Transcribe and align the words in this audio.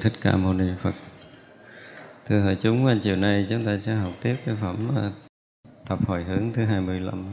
thích 0.00 0.12
ca 0.20 0.36
mâu 0.36 0.52
ni 0.52 0.64
phật. 0.82 0.94
Thưa 2.26 2.40
hội 2.40 2.56
chúng 2.60 3.00
chiều 3.02 3.16
nay 3.16 3.46
chúng 3.50 3.66
ta 3.66 3.78
sẽ 3.78 3.94
học 3.94 4.12
tiếp 4.22 4.36
cái 4.46 4.56
phẩm 4.60 4.90
ờ, 4.96 5.10
tập 5.88 5.98
hồi 6.06 6.24
hướng 6.24 6.52
thứ 6.52 6.64
25 6.64 7.24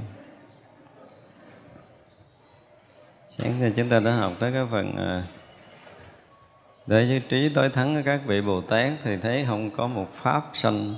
sáng 3.30 3.62
nay 3.62 3.74
chúng 3.76 3.90
ta 3.90 4.00
đã 4.00 4.16
học 4.16 4.34
tới 4.40 4.52
cái 4.54 4.66
phần 4.72 4.96
ờ, 4.98 5.24
để 6.88 7.06
với 7.06 7.22
trí 7.30 7.50
tối 7.54 7.70
thắng 7.70 7.96
của 7.96 8.02
các 8.06 8.22
vị 8.26 8.42
bồ 8.42 8.62
tát 8.62 8.94
thì 9.04 9.18
thấy 9.18 9.46
không 9.48 9.70
có 9.70 9.88
một 9.88 10.08
pháp 10.14 10.50
sanh. 10.54 10.96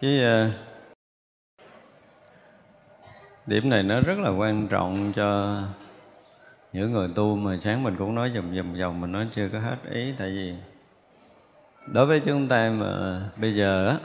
Cái 0.00 0.20
ờ, 0.22 0.50
điểm 3.46 3.68
này 3.68 3.82
nó 3.82 4.00
rất 4.00 4.18
là 4.18 4.30
quan 4.30 4.68
trọng 4.68 5.12
cho 5.12 5.58
những 6.72 6.92
người 6.92 7.08
tu 7.14 7.36
mà 7.36 7.58
sáng 7.60 7.82
mình 7.82 7.96
cũng 7.98 8.14
nói 8.14 8.30
dùm 8.34 8.54
dùm 8.54 8.74
dòng 8.74 9.00
mình 9.00 9.12
nói 9.12 9.28
chưa 9.34 9.48
có 9.52 9.58
hết 9.58 9.76
ý, 9.90 10.14
tại 10.18 10.30
vì 10.30 10.54
đối 11.86 12.06
với 12.06 12.20
chúng 12.20 12.48
ta 12.48 12.70
mà 12.70 13.22
bây 13.36 13.54
giờ 13.54 13.88
á, 13.88 13.96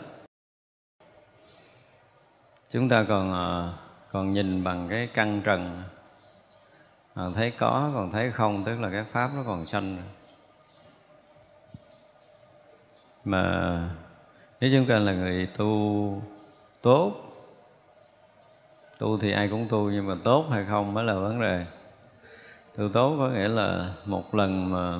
chúng 2.69 2.89
ta 2.89 3.05
còn 3.07 3.33
ờ, 3.33 3.73
còn 4.11 4.31
nhìn 4.31 4.63
bằng 4.63 4.87
cái 4.89 5.07
căn 5.13 5.41
trần 5.43 5.83
còn 7.15 7.33
thấy 7.33 7.51
có 7.51 7.91
còn 7.93 8.11
thấy 8.11 8.31
không, 8.31 8.63
tức 8.65 8.79
là 8.79 8.89
cái 8.89 9.03
pháp 9.03 9.31
nó 9.35 9.43
còn 9.45 9.67
sanh 9.67 9.97
mà 13.25 13.79
nếu 14.61 14.71
chúng 14.73 14.85
ta 14.87 14.95
là 14.95 15.13
người 15.13 15.47
tu 15.57 16.21
tốt, 16.81 17.13
tu 18.97 19.17
thì 19.17 19.31
ai 19.31 19.47
cũng 19.47 19.67
tu 19.69 19.89
nhưng 19.89 20.07
mà 20.07 20.15
tốt 20.23 20.45
hay 20.51 20.65
không 20.69 20.93
mới 20.93 21.03
là 21.03 21.13
vấn 21.13 21.41
đề 21.41 21.65
tự 22.77 22.89
tốt 22.93 23.15
có 23.19 23.29
nghĩa 23.29 23.47
là 23.47 23.89
một 24.05 24.35
lần 24.35 24.71
mà 24.71 24.97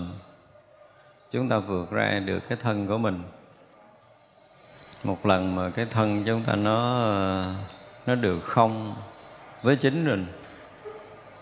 chúng 1.31 1.49
ta 1.49 1.57
vượt 1.57 1.91
ra 1.91 2.19
được 2.25 2.39
cái 2.49 2.57
thân 2.61 2.87
của 2.87 2.97
mình. 2.97 3.21
Một 5.03 5.25
lần 5.25 5.55
mà 5.55 5.69
cái 5.69 5.85
thân 5.85 6.23
chúng 6.25 6.43
ta 6.43 6.55
nó 6.55 7.01
nó 8.07 8.15
được 8.15 8.39
không 8.43 8.95
với 9.63 9.75
chính 9.75 10.05
mình. 10.05 10.25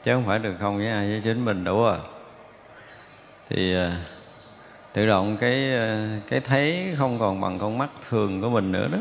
Chứ 0.04 0.14
không 0.14 0.26
phải 0.26 0.40
được 0.40 0.54
không 0.60 0.78
với 0.78 0.88
ai 0.88 1.10
với 1.10 1.22
chính 1.24 1.46
mình 1.46 1.64
đủ 1.64 1.84
à. 1.84 1.98
Thì 3.50 3.76
à, 3.76 4.06
tự 4.94 5.08
động 5.08 5.38
cái 5.38 5.76
à, 5.76 6.20
cái 6.30 6.40
thấy 6.40 6.96
không 6.98 7.20
còn 7.20 7.42
bằng 7.42 7.60
con 7.60 7.78
mắt 7.78 7.90
thường 8.10 8.42
của 8.42 8.50
mình 8.50 8.72
nữa 8.72 8.88
đó. 8.92 9.00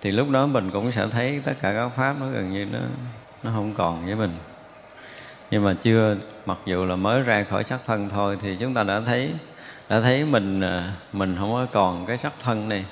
Thì 0.00 0.10
lúc 0.10 0.30
đó 0.30 0.46
mình 0.46 0.70
cũng 0.70 0.92
sẽ 0.92 1.06
thấy 1.10 1.42
tất 1.44 1.54
cả 1.60 1.72
các 1.74 1.88
pháp 1.88 2.16
nó 2.20 2.26
gần 2.26 2.52
như 2.52 2.66
nó 2.72 2.78
nó 3.42 3.50
không 3.54 3.74
còn 3.76 4.06
với 4.06 4.14
mình 4.14 4.30
nhưng 5.50 5.64
mà 5.64 5.74
chưa 5.74 6.16
mặc 6.46 6.58
dù 6.66 6.84
là 6.84 6.96
mới 6.96 7.22
ra 7.22 7.44
khỏi 7.44 7.64
sắc 7.64 7.80
thân 7.86 8.08
thôi 8.08 8.38
thì 8.40 8.56
chúng 8.60 8.74
ta 8.74 8.84
đã 8.84 9.00
thấy 9.00 9.32
đã 9.88 10.00
thấy 10.00 10.24
mình 10.24 10.60
à, 10.60 10.94
mình 11.12 11.36
không 11.38 11.52
có 11.52 11.66
còn 11.72 12.06
cái 12.06 12.16
sắc 12.16 12.32
thân 12.40 12.68
này. 12.68 12.84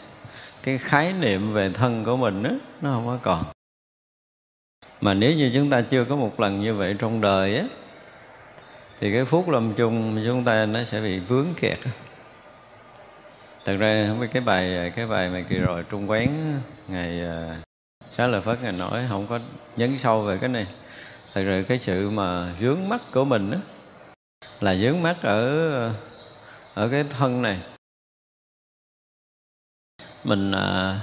Cái 0.63 0.79
khái 0.79 1.13
niệm 1.13 1.53
về 1.53 1.71
thân 1.75 2.05
của 2.05 2.17
mình 2.17 2.43
đó, 2.43 2.51
nó 2.83 2.93
không 2.93 3.07
có 3.07 3.19
còn. 3.23 3.45
Mà 5.01 5.15
nếu 5.15 5.33
như 5.35 5.51
chúng 5.55 5.71
ta 5.71 5.81
chưa 5.81 6.05
có 6.05 6.17
một 6.17 6.41
lần 6.41 6.61
như 6.61 6.75
vậy 6.75 6.97
trong 6.99 7.21
đời 7.21 7.57
á 7.57 7.65
thì 9.01 9.13
cái 9.13 9.25
phút 9.25 9.49
lâm 9.49 9.75
chung 9.75 10.23
chúng 10.27 10.45
ta 10.45 10.67
nó 10.67 10.85
sẽ 10.85 11.01
bị 11.01 11.19
vướng 11.19 11.47
kẹt 11.57 11.79
thật 13.65 13.77
ra 13.79 14.05
không 14.09 14.21
biết 14.21 14.27
cái 14.33 14.43
bài 14.43 14.93
cái 14.97 15.07
bài 15.07 15.31
mà 15.31 15.41
kỳ 15.49 15.59
rồi 15.59 15.85
trung 15.91 16.11
quán 16.11 16.61
ngày 16.89 17.21
à, 17.29 17.57
xá 18.01 18.27
lợi 18.27 18.41
phất 18.41 18.63
ngày 18.63 18.73
nói 18.73 19.07
không 19.09 19.27
có 19.27 19.41
nhấn 19.77 19.99
sâu 19.99 20.21
về 20.21 20.39
cái 20.39 20.49
này 20.49 20.67
thật 21.37 21.43
sự 21.45 21.65
cái 21.69 21.79
sự 21.79 22.11
mà 22.11 22.53
vướng 22.61 22.89
mắt 22.89 23.01
của 23.13 23.25
mình 23.25 23.51
đó, 23.51 23.59
là 24.61 24.77
vướng 24.81 25.03
mắt 25.03 25.17
ở 25.23 25.93
ở 26.75 26.89
cái 26.89 27.05
thân 27.11 27.43
này. 27.43 27.61
Mình 30.25 30.53
à, 30.53 31.01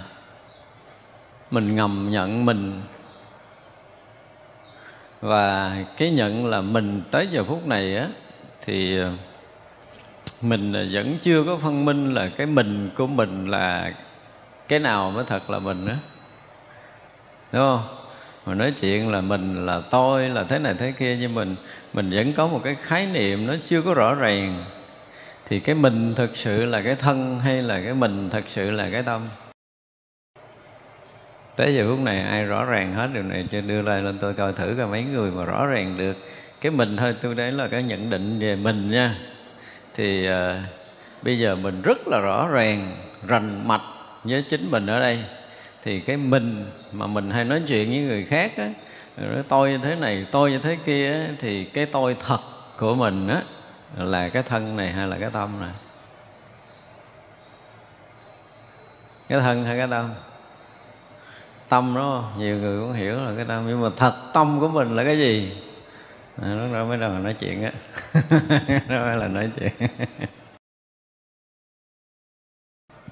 mình 1.51 1.75
ngầm 1.75 2.09
nhận 2.11 2.45
mình. 2.45 2.81
Và 5.21 5.77
cái 5.97 6.11
nhận 6.11 6.45
là 6.45 6.61
mình 6.61 7.01
tới 7.11 7.27
giờ 7.31 7.43
phút 7.43 7.67
này 7.67 7.97
á 7.97 8.07
thì 8.61 9.01
à, 9.01 9.11
mình 10.41 10.89
vẫn 10.93 11.17
chưa 11.21 11.43
có 11.43 11.57
phân 11.57 11.85
minh 11.85 12.13
là 12.13 12.29
cái 12.37 12.47
mình 12.47 12.89
của 12.97 13.07
mình 13.07 13.47
là 13.47 13.93
cái 14.67 14.79
nào 14.79 15.11
mới 15.11 15.23
thật 15.23 15.49
là 15.49 15.59
mình 15.59 15.87
á. 15.87 15.97
Đúng 17.51 17.61
không? 17.61 18.02
Mà 18.45 18.53
nói 18.53 18.73
chuyện 18.81 19.11
là 19.11 19.21
mình 19.21 19.65
là 19.65 19.81
tôi 19.89 20.29
là 20.29 20.43
thế 20.43 20.59
này 20.59 20.73
thế 20.79 20.91
kia 20.91 21.17
nhưng 21.19 21.35
mình 21.35 21.55
mình 21.93 22.09
vẫn 22.09 22.33
có 22.33 22.47
một 22.47 22.61
cái 22.63 22.75
khái 22.81 23.05
niệm 23.05 23.47
nó 23.47 23.55
chưa 23.65 23.81
có 23.81 23.93
rõ 23.93 24.13
ràng. 24.15 24.65
Thì 25.45 25.59
cái 25.59 25.75
mình 25.75 26.13
thực 26.15 26.35
sự 26.35 26.65
là 26.65 26.81
cái 26.81 26.95
thân 26.95 27.39
hay 27.39 27.61
là 27.61 27.81
cái 27.83 27.93
mình 27.93 28.29
thực 28.29 28.43
sự 28.47 28.71
là 28.71 28.89
cái 28.91 29.03
tâm? 29.03 29.21
Tới 31.55 31.75
giờ 31.75 31.87
phút 31.89 31.99
này 31.99 32.21
ai 32.21 32.43
rõ 32.43 32.65
ràng 32.65 32.93
hết 32.93 33.09
điều 33.13 33.23
này 33.23 33.47
cho 33.51 33.61
đưa 33.61 33.81
lại 33.81 34.01
lên 34.01 34.17
tôi 34.21 34.33
coi 34.33 34.53
thử 34.53 34.75
coi 34.77 34.87
mấy 34.87 35.03
người 35.03 35.31
mà 35.31 35.45
rõ 35.45 35.65
ràng 35.67 35.97
được. 35.97 36.17
Cái 36.61 36.71
mình 36.71 36.97
thôi 36.97 37.15
tôi 37.21 37.35
đấy 37.35 37.51
là 37.51 37.67
cái 37.67 37.83
nhận 37.83 38.09
định 38.09 38.39
về 38.39 38.55
mình 38.55 38.91
nha. 38.91 39.15
Thì 39.95 40.29
uh, 40.29 40.33
bây 41.23 41.39
giờ 41.39 41.55
mình 41.55 41.81
rất 41.81 42.07
là 42.07 42.19
rõ 42.19 42.47
ràng 42.47 42.95
rành 43.27 43.67
mạch 43.67 43.81
với 44.23 44.43
chính 44.49 44.71
mình 44.71 44.87
ở 44.87 44.99
đây 44.99 45.23
thì 45.83 45.99
cái 45.99 46.17
mình 46.17 46.65
mà 46.91 47.07
mình 47.07 47.29
hay 47.29 47.45
nói 47.45 47.61
chuyện 47.67 47.89
với 47.89 47.99
người 47.99 48.25
khác 48.25 48.51
á 48.57 48.69
nói 49.17 49.43
tôi 49.47 49.71
như 49.71 49.77
thế 49.77 49.95
này 49.95 50.25
tôi 50.31 50.51
như 50.51 50.59
thế 50.59 50.77
kia 50.85 51.13
á, 51.13 51.27
thì 51.39 51.65
cái 51.65 51.85
tôi 51.85 52.15
thật 52.27 52.39
của 52.79 52.95
mình 52.95 53.27
á 53.27 53.41
là 53.97 54.29
cái 54.29 54.43
thân 54.43 54.77
này 54.77 54.91
hay 54.91 55.07
là 55.07 55.17
cái 55.17 55.29
tâm 55.33 55.49
này? 55.61 55.71
Cái 59.29 59.39
thân 59.39 59.65
hay 59.65 59.77
cái 59.77 59.87
tâm? 59.91 60.09
Tâm 61.69 61.93
đó 61.95 62.31
nhiều 62.37 62.57
người 62.57 62.79
cũng 62.79 62.93
hiểu 62.93 63.15
là 63.15 63.33
cái 63.35 63.45
tâm 63.45 63.63
nhưng 63.67 63.81
mà 63.81 63.89
thật 63.97 64.13
tâm 64.33 64.59
của 64.59 64.67
mình 64.67 64.95
là 64.95 65.03
cái 65.03 65.17
gì? 65.17 65.51
À, 66.41 66.47
lúc 66.47 66.73
đó 66.73 66.85
mới 66.85 66.97
đầu 66.97 67.09
nói 67.09 67.33
chuyện 67.33 67.63
á. 67.63 67.71
Đó 68.89 69.05
mới 69.05 69.17
là 69.17 69.27
nói 69.27 69.49
chuyện. 69.59 69.71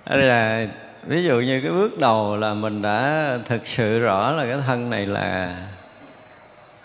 Đó 0.05 0.15
là 0.15 0.67
ví 1.03 1.23
dụ 1.23 1.39
như 1.39 1.61
cái 1.61 1.71
bước 1.71 1.97
đầu 1.99 2.37
là 2.37 2.53
mình 2.53 2.81
đã 2.81 3.37
thực 3.45 3.67
sự 3.67 3.99
rõ 3.99 4.31
là 4.31 4.45
cái 4.45 4.57
thân 4.67 4.89
này 4.89 5.05
là 5.05 5.55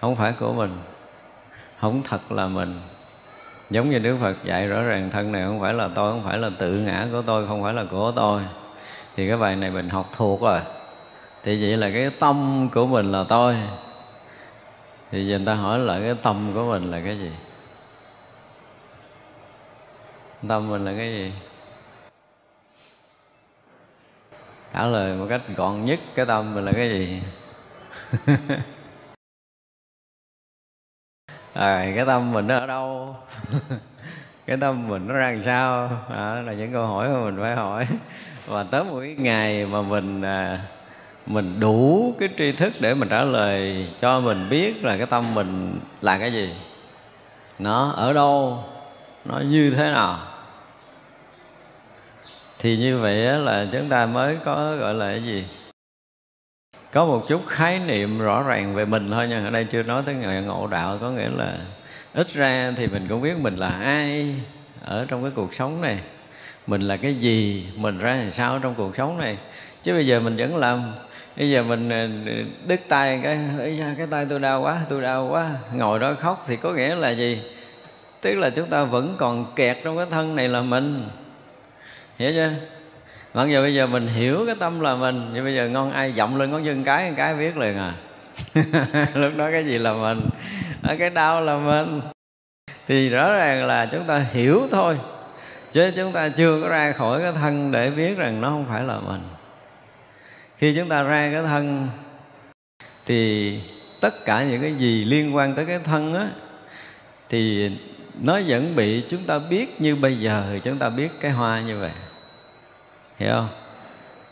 không 0.00 0.16
phải 0.16 0.32
của 0.32 0.52
mình, 0.52 0.78
không 1.80 2.02
thật 2.02 2.32
là 2.32 2.46
mình. 2.46 2.80
Giống 3.70 3.90
như 3.90 3.98
đức 3.98 4.16
phật 4.22 4.36
dạy 4.44 4.68
rõ 4.68 4.82
ràng 4.82 5.10
thân 5.10 5.32
này 5.32 5.42
không 5.46 5.60
phải 5.60 5.74
là 5.74 5.88
tôi, 5.94 6.12
không 6.12 6.24
phải 6.24 6.38
là 6.38 6.50
tự 6.58 6.72
ngã 6.72 7.06
của 7.12 7.22
tôi, 7.26 7.46
không 7.46 7.62
phải 7.62 7.74
là 7.74 7.84
của 7.90 8.12
tôi. 8.16 8.42
Thì 9.16 9.28
cái 9.28 9.36
bài 9.36 9.56
này 9.56 9.70
mình 9.70 9.88
học 9.88 10.10
thuộc 10.16 10.40
rồi. 10.40 10.60
Thì 11.44 11.62
vậy 11.62 11.76
là 11.76 11.90
cái 11.90 12.10
tâm 12.20 12.68
của 12.74 12.86
mình 12.86 13.12
là 13.12 13.24
tôi. 13.28 13.56
Thì 15.10 15.26
giờ 15.26 15.38
người 15.38 15.46
ta 15.46 15.54
hỏi 15.54 15.78
lại 15.78 16.00
cái 16.04 16.14
tâm 16.22 16.50
của 16.54 16.70
mình 16.70 16.90
là 16.90 17.00
cái 17.04 17.18
gì? 17.18 17.30
Tâm 20.48 20.70
mình 20.70 20.84
là 20.84 20.92
cái 20.96 21.12
gì? 21.12 21.32
Trả 24.76 24.86
lời 24.86 25.14
một 25.14 25.26
cách 25.28 25.40
gọn 25.56 25.84
nhất 25.84 26.00
cái 26.14 26.26
tâm 26.26 26.54
mình 26.54 26.64
là 26.64 26.72
cái 26.72 26.88
gì? 26.88 27.22
À, 31.52 31.92
cái 31.96 32.06
tâm 32.06 32.32
mình 32.32 32.46
nó 32.46 32.56
ở 32.56 32.66
đâu? 32.66 33.16
Cái 34.46 34.56
tâm 34.56 34.88
mình 34.88 35.08
nó 35.08 35.14
ra 35.14 35.30
làm 35.30 35.42
sao? 35.44 35.90
Đó 36.10 36.40
là 36.40 36.52
những 36.52 36.72
câu 36.72 36.86
hỏi 36.86 37.08
mà 37.08 37.24
mình 37.24 37.36
phải 37.40 37.54
hỏi. 37.56 37.86
Và 38.46 38.62
tới 38.62 38.84
một 38.84 39.00
cái 39.00 39.14
ngày 39.18 39.66
mà 39.66 39.82
mình 39.82 40.22
à, 40.22 40.60
mình 41.26 41.60
đủ 41.60 42.14
cái 42.20 42.28
tri 42.38 42.52
thức 42.52 42.72
để 42.80 42.94
mình 42.94 43.08
trả 43.08 43.24
lời 43.24 43.88
cho 44.00 44.20
mình 44.20 44.46
biết 44.50 44.84
là 44.84 44.96
cái 44.96 45.06
tâm 45.06 45.34
mình 45.34 45.80
là 46.00 46.18
cái 46.18 46.32
gì. 46.32 46.54
Nó 47.58 47.90
ở 47.90 48.12
đâu? 48.12 48.64
Nó 49.24 49.40
như 49.40 49.70
thế 49.70 49.90
nào? 49.90 50.35
Thì 52.58 52.76
như 52.76 52.98
vậy 52.98 53.16
là 53.16 53.66
chúng 53.72 53.88
ta 53.88 54.06
mới 54.06 54.36
có, 54.44 54.76
gọi 54.76 54.94
là 54.94 55.10
cái 55.10 55.22
gì? 55.22 55.44
Có 56.92 57.06
một 57.06 57.24
chút 57.28 57.46
khái 57.46 57.78
niệm 57.78 58.18
rõ 58.18 58.42
ràng 58.42 58.74
về 58.74 58.84
mình 58.84 59.10
thôi 59.10 59.26
nhưng 59.30 59.44
ở 59.44 59.50
đây 59.50 59.64
chưa 59.64 59.82
nói 59.82 60.02
tới 60.06 60.14
người 60.14 60.42
ngộ 60.42 60.66
đạo, 60.66 60.98
có 61.00 61.10
nghĩa 61.10 61.28
là 61.36 61.58
ít 62.14 62.32
ra 62.32 62.72
thì 62.76 62.86
mình 62.86 63.06
cũng 63.08 63.22
biết 63.22 63.34
mình 63.38 63.56
là 63.56 63.68
ai 63.68 64.34
ở 64.84 65.06
trong 65.08 65.22
cái 65.22 65.32
cuộc 65.34 65.54
sống 65.54 65.80
này. 65.80 65.98
Mình 66.66 66.80
là 66.82 66.96
cái 66.96 67.14
gì, 67.14 67.66
mình 67.76 67.98
ra 67.98 68.16
làm 68.16 68.30
sao 68.30 68.58
trong 68.58 68.74
cuộc 68.74 68.96
sống 68.96 69.18
này. 69.18 69.38
Chứ 69.82 69.92
bây 69.92 70.06
giờ 70.06 70.20
mình 70.20 70.36
vẫn 70.36 70.56
làm. 70.56 70.94
Bây 71.36 71.50
giờ 71.50 71.62
mình 71.62 71.88
ờ, 71.88 72.08
đứt 72.66 72.80
tay 72.88 73.20
cái 73.22 73.38
cái 73.98 74.06
tay 74.10 74.26
tôi 74.30 74.38
đau 74.38 74.62
quá, 74.62 74.78
tôi 74.88 75.02
đau 75.02 75.28
quá. 75.30 75.50
Ngồi 75.72 75.98
đó 75.98 76.14
khóc 76.20 76.44
thì 76.46 76.56
có 76.56 76.72
nghĩa 76.72 76.94
là 76.94 77.10
gì? 77.10 77.42
Tức 78.20 78.34
là 78.34 78.50
chúng 78.50 78.68
ta 78.68 78.84
vẫn 78.84 79.14
còn 79.18 79.52
kẹt 79.56 79.76
trong 79.84 79.96
cái 79.96 80.06
thân 80.10 80.36
này 80.36 80.48
là 80.48 80.62
mình 80.62 81.08
hiểu 82.18 82.32
chưa? 82.32 82.48
Vâng, 82.48 83.48
Mặc 83.48 83.52
dù 83.52 83.62
bây 83.62 83.74
giờ 83.74 83.86
mình 83.86 84.06
hiểu 84.06 84.42
cái 84.46 84.54
tâm 84.60 84.80
là 84.80 84.94
mình. 84.94 85.30
Nhưng 85.34 85.44
bây 85.44 85.54
giờ 85.54 85.68
ngon 85.68 85.92
ai 85.92 86.12
giọng 86.12 86.36
lên 86.36 86.50
ngón 86.50 86.64
chân 86.64 86.84
cái 86.84 87.12
cái 87.16 87.34
biết 87.34 87.56
liền 87.56 87.78
à. 87.78 87.94
Lúc 89.14 89.32
đó 89.36 89.48
cái 89.52 89.66
gì 89.66 89.78
là 89.78 89.92
mình? 89.92 90.28
Ờ, 90.82 90.96
cái 90.98 91.10
đau 91.10 91.40
là 91.40 91.58
mình. 91.58 92.00
Thì 92.88 93.08
rõ 93.08 93.32
ràng 93.32 93.66
là 93.66 93.86
chúng 93.86 94.04
ta 94.04 94.18
hiểu 94.32 94.62
thôi. 94.70 94.98
Chứ 95.72 95.92
chúng 95.96 96.12
ta 96.12 96.28
chưa 96.28 96.62
có 96.62 96.68
ra 96.68 96.92
khỏi 96.92 97.22
cái 97.22 97.32
thân 97.32 97.72
để 97.72 97.90
biết 97.90 98.18
rằng 98.18 98.40
nó 98.40 98.48
không 98.48 98.66
phải 98.68 98.82
là 98.82 98.98
mình. 98.98 99.20
Khi 100.58 100.74
chúng 100.76 100.88
ta 100.88 101.02
ra 101.02 101.30
cái 101.32 101.42
thân, 101.42 101.88
thì 103.06 103.60
tất 104.00 104.24
cả 104.24 104.44
những 104.44 104.62
cái 104.62 104.74
gì 104.74 105.04
liên 105.04 105.36
quan 105.36 105.54
tới 105.54 105.64
cái 105.64 105.78
thân 105.84 106.14
á, 106.14 106.28
thì 107.28 107.70
nó 108.20 108.40
vẫn 108.46 108.76
bị 108.76 109.04
chúng 109.08 109.24
ta 109.24 109.38
biết 109.38 109.80
như 109.80 109.96
bây 109.96 110.18
giờ. 110.18 110.44
Thì 110.52 110.60
chúng 110.64 110.78
ta 110.78 110.88
biết 110.88 111.08
cái 111.20 111.30
hoa 111.30 111.60
như 111.60 111.78
vậy 111.78 111.92
hiểu 113.16 113.32
không? 113.32 113.48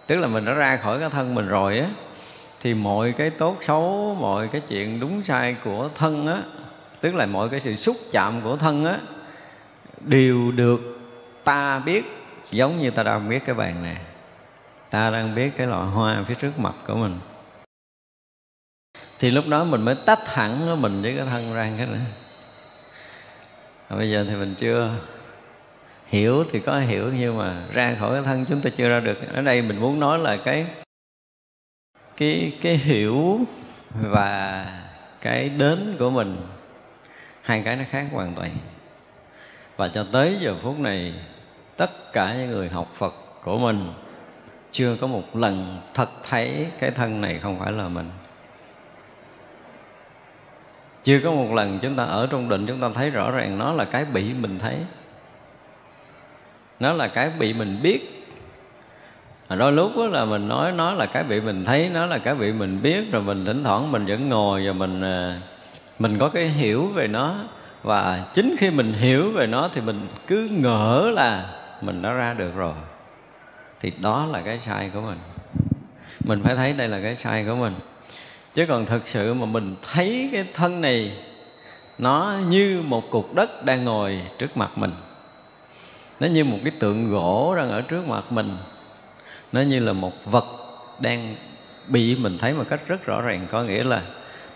Tức 0.06 0.16
là 0.16 0.26
mình 0.26 0.44
đã 0.44 0.52
ra 0.52 0.76
khỏi 0.76 1.00
cái 1.00 1.10
thân 1.10 1.34
mình 1.34 1.46
rồi 1.46 1.78
á, 1.78 1.88
thì 2.61 2.75
mọi 2.75 3.12
cái 3.12 3.30
tốt 3.30 3.56
xấu, 3.61 4.16
mọi 4.20 4.49
cái 4.49 4.61
chuyện 4.61 5.00
đúng 5.00 5.25
sai 5.25 5.56
của 5.64 5.90
thân 5.94 6.26
á, 6.26 6.42
tức 7.00 7.14
là 7.14 7.26
mọi 7.26 7.49
cái 7.49 7.61
sự 7.61 7.76
xúc 7.76 7.97
chạm 8.12 8.40
của 8.40 8.56
thân 8.56 8.85
á, 8.85 8.99
đều 10.00 10.52
được 10.52 11.00
ta 11.44 11.78
biết, 11.78 12.04
giống 12.50 12.78
như 12.78 12.90
ta 12.90 13.02
đang 13.02 13.28
biết 13.28 13.44
cái 13.44 13.54
bàn 13.54 13.82
này 13.82 13.97
ta 14.90 15.11
đang 15.11 15.35
biết 15.35 15.50
cái 15.56 15.66
loại 15.66 15.87
hoa 15.87 16.25
phía 16.28 16.35
trước 16.35 16.59
mặt 16.59 16.75
của 16.87 16.94
mình. 16.94 17.18
Thì 19.18 19.30
lúc 19.30 19.44
đó 19.49 19.64
mình 19.64 19.82
mới 19.82 19.94
tách 19.94 20.35
hẳn 20.35 20.82
mình 20.82 21.02
với 21.02 21.14
cái 21.16 21.26
thân 21.26 21.54
ra 21.54 21.70
cái 21.78 21.87
nữa 21.87 21.99
bây 23.88 24.11
giờ 24.11 24.25
thì 24.28 24.35
mình 24.35 24.54
chưa 24.59 24.90
hiểu 26.14 26.44
thì 26.50 26.61
có 26.61 26.78
hiểu, 26.78 27.12
nhưng 27.18 27.38
mà 27.38 27.62
ra 27.73 27.97
khỏi 28.00 28.14
cái 28.14 28.23
thân 28.25 28.44
chúng 28.49 28.61
ta 28.61 28.71
chưa 28.76 28.88
ra 28.88 29.00
được. 29.00 29.18
Ở 29.33 29.42
đây 29.42 29.62
mình 29.62 29.80
muốn 29.80 30.00
nói 30.00 30.18
là 30.18 30.37
cái 30.37 30.66
cái 32.16 32.52
cái 32.62 32.76
hiểu 32.76 33.40
và 34.00 34.66
cái 35.21 35.49
đến 35.49 35.97
của 35.99 36.11
mình, 36.11 36.37
hai 37.42 37.62
cái 37.64 37.76
nó 37.76 37.85
khác 37.90 38.06
hoàn 38.12 38.35
toàn. 38.35 38.50
Và 39.76 39.88
cho 39.88 40.06
tới 40.12 40.37
giờ 40.40 40.54
phút 40.62 40.78
này, 40.78 41.14
tất 41.76 42.12
cả 42.12 42.35
những 42.35 42.50
người 42.50 42.68
học 42.68 42.92
phật 42.94 43.14
của 43.42 43.59
mình 43.59 43.92
chưa 44.73 44.97
có 45.00 45.06
một 45.06 45.37
lần 45.37 45.80
thật 45.94 46.09
thấy 46.28 46.66
cái 46.78 46.90
thân 46.90 47.21
này 47.21 47.38
không 47.38 47.59
phải 47.59 47.73
là 47.73 47.88
mình. 47.88 48.11
Chưa 51.02 51.21
có 51.25 51.30
một 51.30 51.54
lần 51.54 51.78
chúng 51.83 51.97
ta 51.97 52.04
ở 52.04 52.26
trong 52.30 52.49
định, 52.49 52.66
chúng 52.66 52.80
ta 52.80 52.88
thấy 52.94 53.11
rõ 53.11 53.30
ràng 53.30 53.59
nó 53.59 53.73
là 53.73 53.85
cái 53.85 54.04
bị 54.04 54.33
mình 54.33 54.59
thấy 54.59 54.76
nó 56.81 56.93
là 56.93 57.07
cái 57.07 57.31
bị 57.31 57.52
mình 57.52 57.78
biết. 57.83 58.26
Đôi 59.59 59.73
lúc 59.73 59.93
đó 59.97 60.07
là 60.07 60.25
mình 60.25 60.49
nói 60.49 60.73
nó 60.73 60.95
là 60.95 61.07
cái 61.07 61.25
bị 61.25 61.40
mình 61.40 61.64
thấy 61.64 61.90
nó 61.95 62.07
là 62.07 62.19
cái 62.19 62.35
bị 62.35 62.52
mình 62.52 62.83
biết, 62.83 63.12
rồi 63.12 63.23
mình 63.23 63.45
thỉnh 63.47 63.64
thoảng 63.64 63.93
mình 63.93 64.04
vẫn 64.07 64.28
ngồi 64.28 64.66
và 64.66 64.73
mình 64.73 65.02
à, 65.02 65.40
mình 65.99 66.19
có 66.19 66.28
cái 66.28 66.49
hiểu 66.49 66.87
về 66.87 67.09
nó. 67.09 67.35
Và 67.83 68.25
chính 68.35 68.57
khi 68.59 68.71
mình 68.71 68.93
hiểu 68.93 69.31
về 69.31 69.47
nó 69.47 69.71
thì 69.73 69.81
mình 69.81 70.07
cứ 70.26 70.49
ngỡ 70.50 71.11
là 71.14 71.50
mình 71.81 72.02
đã 72.02 72.12
ra 72.12 72.35
được 72.35 72.54
rồi. 72.57 72.75
Thì 73.81 73.93
đó 74.02 74.26
là 74.33 74.40
cái 74.40 74.61
sai 74.61 74.90
của 74.95 75.00
mình. 75.00 75.19
Mình 76.25 76.43
phải 76.43 76.57
thấy 76.57 76.73
đây 76.73 76.88
là 76.88 77.00
cái 77.00 77.16
sai 77.16 77.45
của 77.45 77.54
mình. 77.54 77.75
Chứ 78.54 78.66
còn 78.69 78.87
thực 78.87 79.07
sự 79.07 79.35
mà 79.35 79.47
mình 79.47 79.75
thấy 79.93 80.28
cái 80.33 80.45
thân 80.54 80.81
này, 80.81 81.12
nó 81.99 82.35
như 82.49 82.83
một 82.87 83.11
cục 83.11 83.35
đất 83.35 83.64
đang 83.64 83.85
ngồi 83.85 84.23
trước 84.38 84.57
mặt 84.57 84.71
mình 84.78 84.93
nó 86.21 86.26
như 86.26 86.44
một 86.44 86.59
cái 86.64 86.73
tượng 86.78 87.11
gỗ 87.11 87.54
đang 87.56 87.71
ở 87.71 87.80
trước 87.80 88.09
mặt 88.09 88.33
mình. 88.33 88.56
Nó 89.52 89.61
như 89.61 89.80
là 89.80 89.92
một 89.92 90.12
vật 90.25 90.44
đang 90.99 91.37
bị 91.88 92.16
mình 92.16 92.38
thấy 92.38 92.52
một 92.52 92.64
cách 92.68 92.80
rất 92.87 93.06
rõ 93.06 93.21
ràng, 93.21 93.47
có 93.50 93.62
nghĩa 93.62 93.83
là 93.83 94.02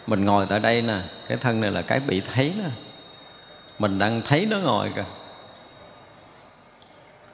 mình 0.06 0.24
ngồi 0.24 0.46
tại 0.46 0.60
đây 0.60 0.82
nè, 0.82 0.98
cái 1.28 1.38
thân 1.38 1.60
này 1.60 1.70
là 1.70 1.82
cái 1.82 2.00
bị 2.00 2.20
thấy 2.34 2.52
nè. 2.58 2.70
Mình 3.78 3.98
đang 3.98 4.22
thấy 4.24 4.46
nó 4.50 4.58
ngồi 4.58 4.92
kìa. 4.96 5.04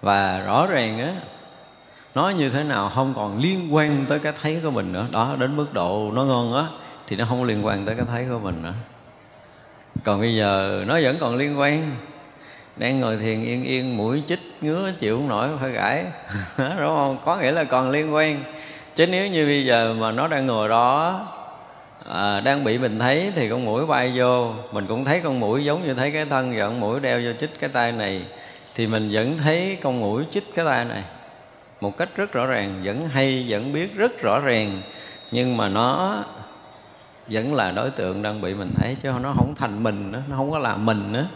Và 0.01 0.39
rõ 0.39 0.67
ràng 0.67 0.99
á, 0.99 1.13
nó 2.15 2.29
như 2.29 2.51
thế 2.51 2.63
nào 2.63 2.93
không 2.95 3.15
còn 3.17 3.39
liên 3.39 3.75
quan 3.75 4.05
tới 4.09 4.19
cái 4.19 4.33
thấy 4.43 4.61
của 4.63 4.71
mình 4.71 4.93
nữa. 4.93 5.07
Đó, 5.11 5.37
đến 5.39 5.57
mức 5.57 5.73
độ 5.73 6.11
nó 6.15 6.25
ngon 6.25 6.55
á, 6.55 6.65
thì 7.07 7.17
nó 7.17 7.25
không 7.29 7.45
liên 7.45 7.67
quan 7.67 7.87
tới 7.87 7.95
cái 7.95 8.05
thấy 8.09 8.27
của 8.31 8.39
mình 8.39 8.63
nữa. 8.63 8.73
Còn 10.05 10.21
bây 10.21 10.37
giờ 10.37 10.85
nó 10.87 10.99
vẫn 11.03 11.17
còn 11.21 11.37
liên 11.37 11.59
quan 11.59 11.97
đang 12.77 13.01
ngồi 13.01 13.17
thiền 13.17 13.45
yên 13.45 13.65
yên 13.65 13.97
mũi 13.97 14.23
chích 14.27 14.41
ngứa 14.61 14.93
chịu 14.99 15.17
không 15.17 15.29
nổi 15.29 15.49
phải 15.61 15.71
gãi. 15.71 16.05
Đúng 16.59 16.97
không? 16.97 17.19
Có 17.25 17.37
nghĩa 17.37 17.53
là 17.53 17.65
còn 17.65 17.91
liên 17.91 18.15
quan. 18.15 18.43
Chứ 18.95 19.07
nếu 19.07 19.29
như 19.29 19.47
bây 19.47 19.65
giờ 19.65 19.95
mà 19.99 20.11
nó 20.11 20.29
đang 20.29 20.47
ngồi 20.47 20.69
đó 20.69 21.21
à, 22.09 22.41
đang 22.41 22.65
bị 22.65 22.79
mình 22.79 22.99
thấy 22.99 23.33
thì 23.35 23.49
con 23.49 23.65
mũi 23.65 23.87
bay 23.87 24.13
vô. 24.15 24.53
Mình 24.73 24.87
cũng 24.87 25.05
thấy 25.05 25.21
con 25.21 25.41
mũi 25.41 25.65
giống 25.65 25.87
như 25.87 25.95
thấy 25.95 26.11
cái 26.11 26.25
thân 26.25 26.53
và 26.57 26.65
con 26.65 26.81
mũi 26.81 27.01
đeo 27.01 27.21
vô 27.25 27.31
chích 27.41 27.61
cái 27.61 27.71
tay 27.71 27.93
này. 27.93 28.23
Thì 28.75 28.87
mình 28.87 29.11
vẫn 29.13 29.39
thấy 29.39 29.79
con 29.83 30.01
mũi 30.01 30.25
chích 30.31 30.55
cái 30.55 30.65
tay 30.65 30.85
này 30.85 31.03
một 31.81 31.97
cách 31.97 32.09
rất 32.17 32.33
rõ 32.33 32.47
ràng 32.47 32.81
vẫn 32.85 33.09
hay 33.09 33.47
vẫn 33.49 33.73
biết 33.73 33.97
rất 33.97 34.23
rõ 34.23 34.41
ràng. 34.41 34.83
Nhưng 35.31 35.57
mà 35.57 35.69
nó 35.69 36.19
vẫn 37.27 37.55
là 37.55 37.71
đối 37.71 37.91
tượng 37.91 38.23
đang 38.23 38.41
bị 38.41 38.55
mình 38.55 38.71
thấy 38.77 38.97
chứ 39.03 39.13
nó 39.23 39.33
không 39.37 39.55
thành 39.57 39.83
mình 39.83 40.13
nữa 40.13 40.23
nó 40.29 40.37
không 40.37 40.51
có 40.51 40.59
là 40.59 40.77
mình 40.77 41.13
nữa 41.13 41.27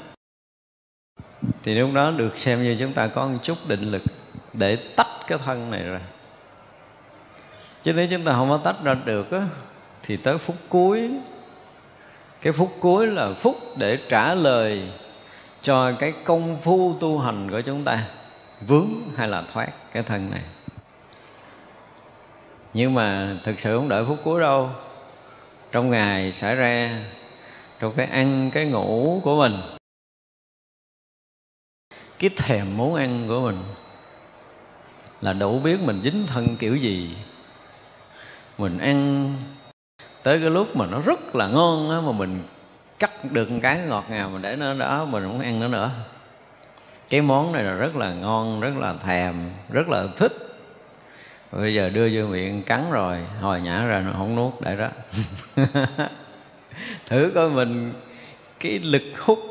thì 1.63 1.75
lúc 1.75 1.91
đó 1.95 2.11
được 2.11 2.39
xem 2.39 2.63
như 2.63 2.77
chúng 2.81 2.93
ta 2.93 3.07
có 3.07 3.29
một 3.29 3.39
chút 3.43 3.69
định 3.69 3.91
lực 3.91 4.03
để 4.53 4.77
tách 4.77 5.09
cái 5.27 5.39
thân 5.45 5.71
này 5.71 5.83
ra. 5.83 6.01
Chứ 7.83 7.93
nếu 7.93 8.07
chúng 8.11 8.25
ta 8.25 8.33
không 8.33 8.49
có 8.49 8.57
tách 8.57 8.77
ra 8.85 8.95
được 9.05 9.31
á, 9.31 9.47
thì 10.03 10.17
tới 10.17 10.39
phút 10.39 10.57
cuối, 10.69 11.11
cái 12.43 12.53
phút 12.53 12.77
cuối 12.81 13.07
là 13.07 13.33
phút 13.33 13.77
để 13.77 13.99
trả 14.09 14.35
lời 14.35 14.91
cho 15.63 15.93
cái 15.93 16.13
công 16.25 16.57
phu 16.63 16.95
tu 17.01 17.19
hành 17.19 17.51
của 17.51 17.61
chúng 17.61 17.85
ta, 17.85 18.03
vướng 18.67 18.91
hay 19.17 19.29
là 19.29 19.43
thoát 19.53 19.69
cái 19.93 20.03
thân 20.03 20.31
này. 20.31 20.43
Nhưng 22.75 22.95
mà 22.95 23.37
thực 23.45 23.61
sự 23.61 23.77
không 23.77 23.89
đợi 23.89 24.05
phút 24.09 24.19
cuối 24.25 24.41
đâu. 24.41 24.71
Trong 25.73 25.91
ngày 25.91 26.33
xảy 26.33 26.55
ra, 26.55 27.01
trong 27.81 27.93
cái 27.97 28.07
ăn, 28.07 28.51
cái 28.51 28.67
ngủ 28.67 29.21
của 29.25 29.37
mình 29.37 29.78
cái 32.19 32.31
thèm 32.37 32.77
muốn 32.77 32.95
ăn 32.95 33.25
của 33.29 33.41
mình 33.41 33.57
là 35.21 35.33
đủ 35.33 35.59
biết 35.59 35.81
mình 35.81 36.01
dính 36.05 36.27
thân 36.27 36.57
kiểu 36.57 36.77
gì. 36.77 37.17
Mình 38.59 38.79
ăn 38.79 39.35
tới 40.23 40.41
cái 40.41 40.51
lúc 40.51 40.77
mà 40.77 40.87
nó 40.87 41.01
rất 41.01 41.35
là 41.35 41.49
ngon 41.49 41.91
á, 41.91 42.01
mà 42.01 42.13
mình 42.13 42.43
cắt 42.99 43.33
được 43.33 43.51
một 43.51 43.59
cái 43.63 43.79
ngọt 43.79 44.05
ngào 44.11 44.31
mình 44.31 44.43
để 44.43 44.57
nó 44.57 44.75
đó, 44.75 45.05
mình 45.05 45.23
không 45.23 45.41
ăn 45.41 45.61
nó 45.61 45.69
nữa. 45.69 45.91
Cái 47.09 47.23
món 47.23 47.53
này 47.53 47.65
là 47.65 47.73
rất 47.73 47.97
là 47.97 48.13
ngon, 48.13 48.61
rất 48.61 48.77
là 48.77 48.95
thèm, 48.95 49.51
rất 49.71 49.89
là 49.89 50.07
thích. 50.17 50.33
Bây 51.53 51.75
giờ 51.75 51.91
đưa 51.91 52.09
vô 52.13 52.27
miệng 52.27 52.63
cắn 52.63 52.91
rồi, 52.91 53.19
hồi 53.41 53.61
nhả 53.61 53.87
ra 53.87 54.01
nó 54.01 54.13
không 54.13 54.37
nuốt, 54.37 54.53
để 54.61 54.77
đó. 54.77 54.89
Thử 57.07 57.33
coi 57.35 57.51
mình 57.51 57.93
cái 58.61 58.79
lực 58.79 59.03
hút 59.19 59.48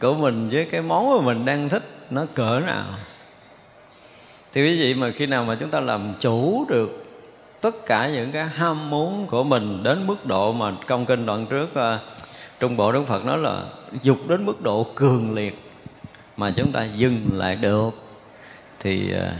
của 0.00 0.14
mình 0.14 0.48
với 0.52 0.64
cái 0.64 0.82
món 0.82 1.16
mà 1.16 1.34
mình 1.34 1.44
đang 1.44 1.68
thích, 1.68 1.82
nó 2.10 2.26
cỡ 2.34 2.60
nào? 2.66 2.86
Thì 4.52 4.62
quý 4.62 4.80
vị, 4.80 4.94
mà 4.94 5.10
khi 5.10 5.26
nào 5.26 5.44
mà 5.44 5.56
chúng 5.60 5.70
ta 5.70 5.80
làm 5.80 6.14
chủ 6.20 6.66
được 6.68 7.04
tất 7.60 7.86
cả 7.86 8.08
những 8.08 8.32
cái 8.32 8.46
ham 8.46 8.90
muốn 8.90 9.26
của 9.26 9.44
mình 9.44 9.82
đến 9.82 10.06
mức 10.06 10.26
độ 10.26 10.52
mà 10.52 10.72
công 10.86 11.06
kinh 11.06 11.26
đoạn 11.26 11.46
trước 11.46 11.74
à, 11.74 11.98
trung 12.60 12.76
bộ 12.76 12.92
đức 12.92 13.02
phật 13.06 13.24
nói 13.24 13.38
là 13.38 13.64
dục 14.02 14.18
đến 14.28 14.46
mức 14.46 14.62
độ 14.62 14.86
cường 14.94 15.34
liệt 15.34 15.58
mà 16.36 16.52
chúng 16.56 16.72
ta 16.72 16.84
dừng 16.84 17.26
lại 17.32 17.56
được, 17.56 17.90
thì 18.78 19.12
à, 19.12 19.36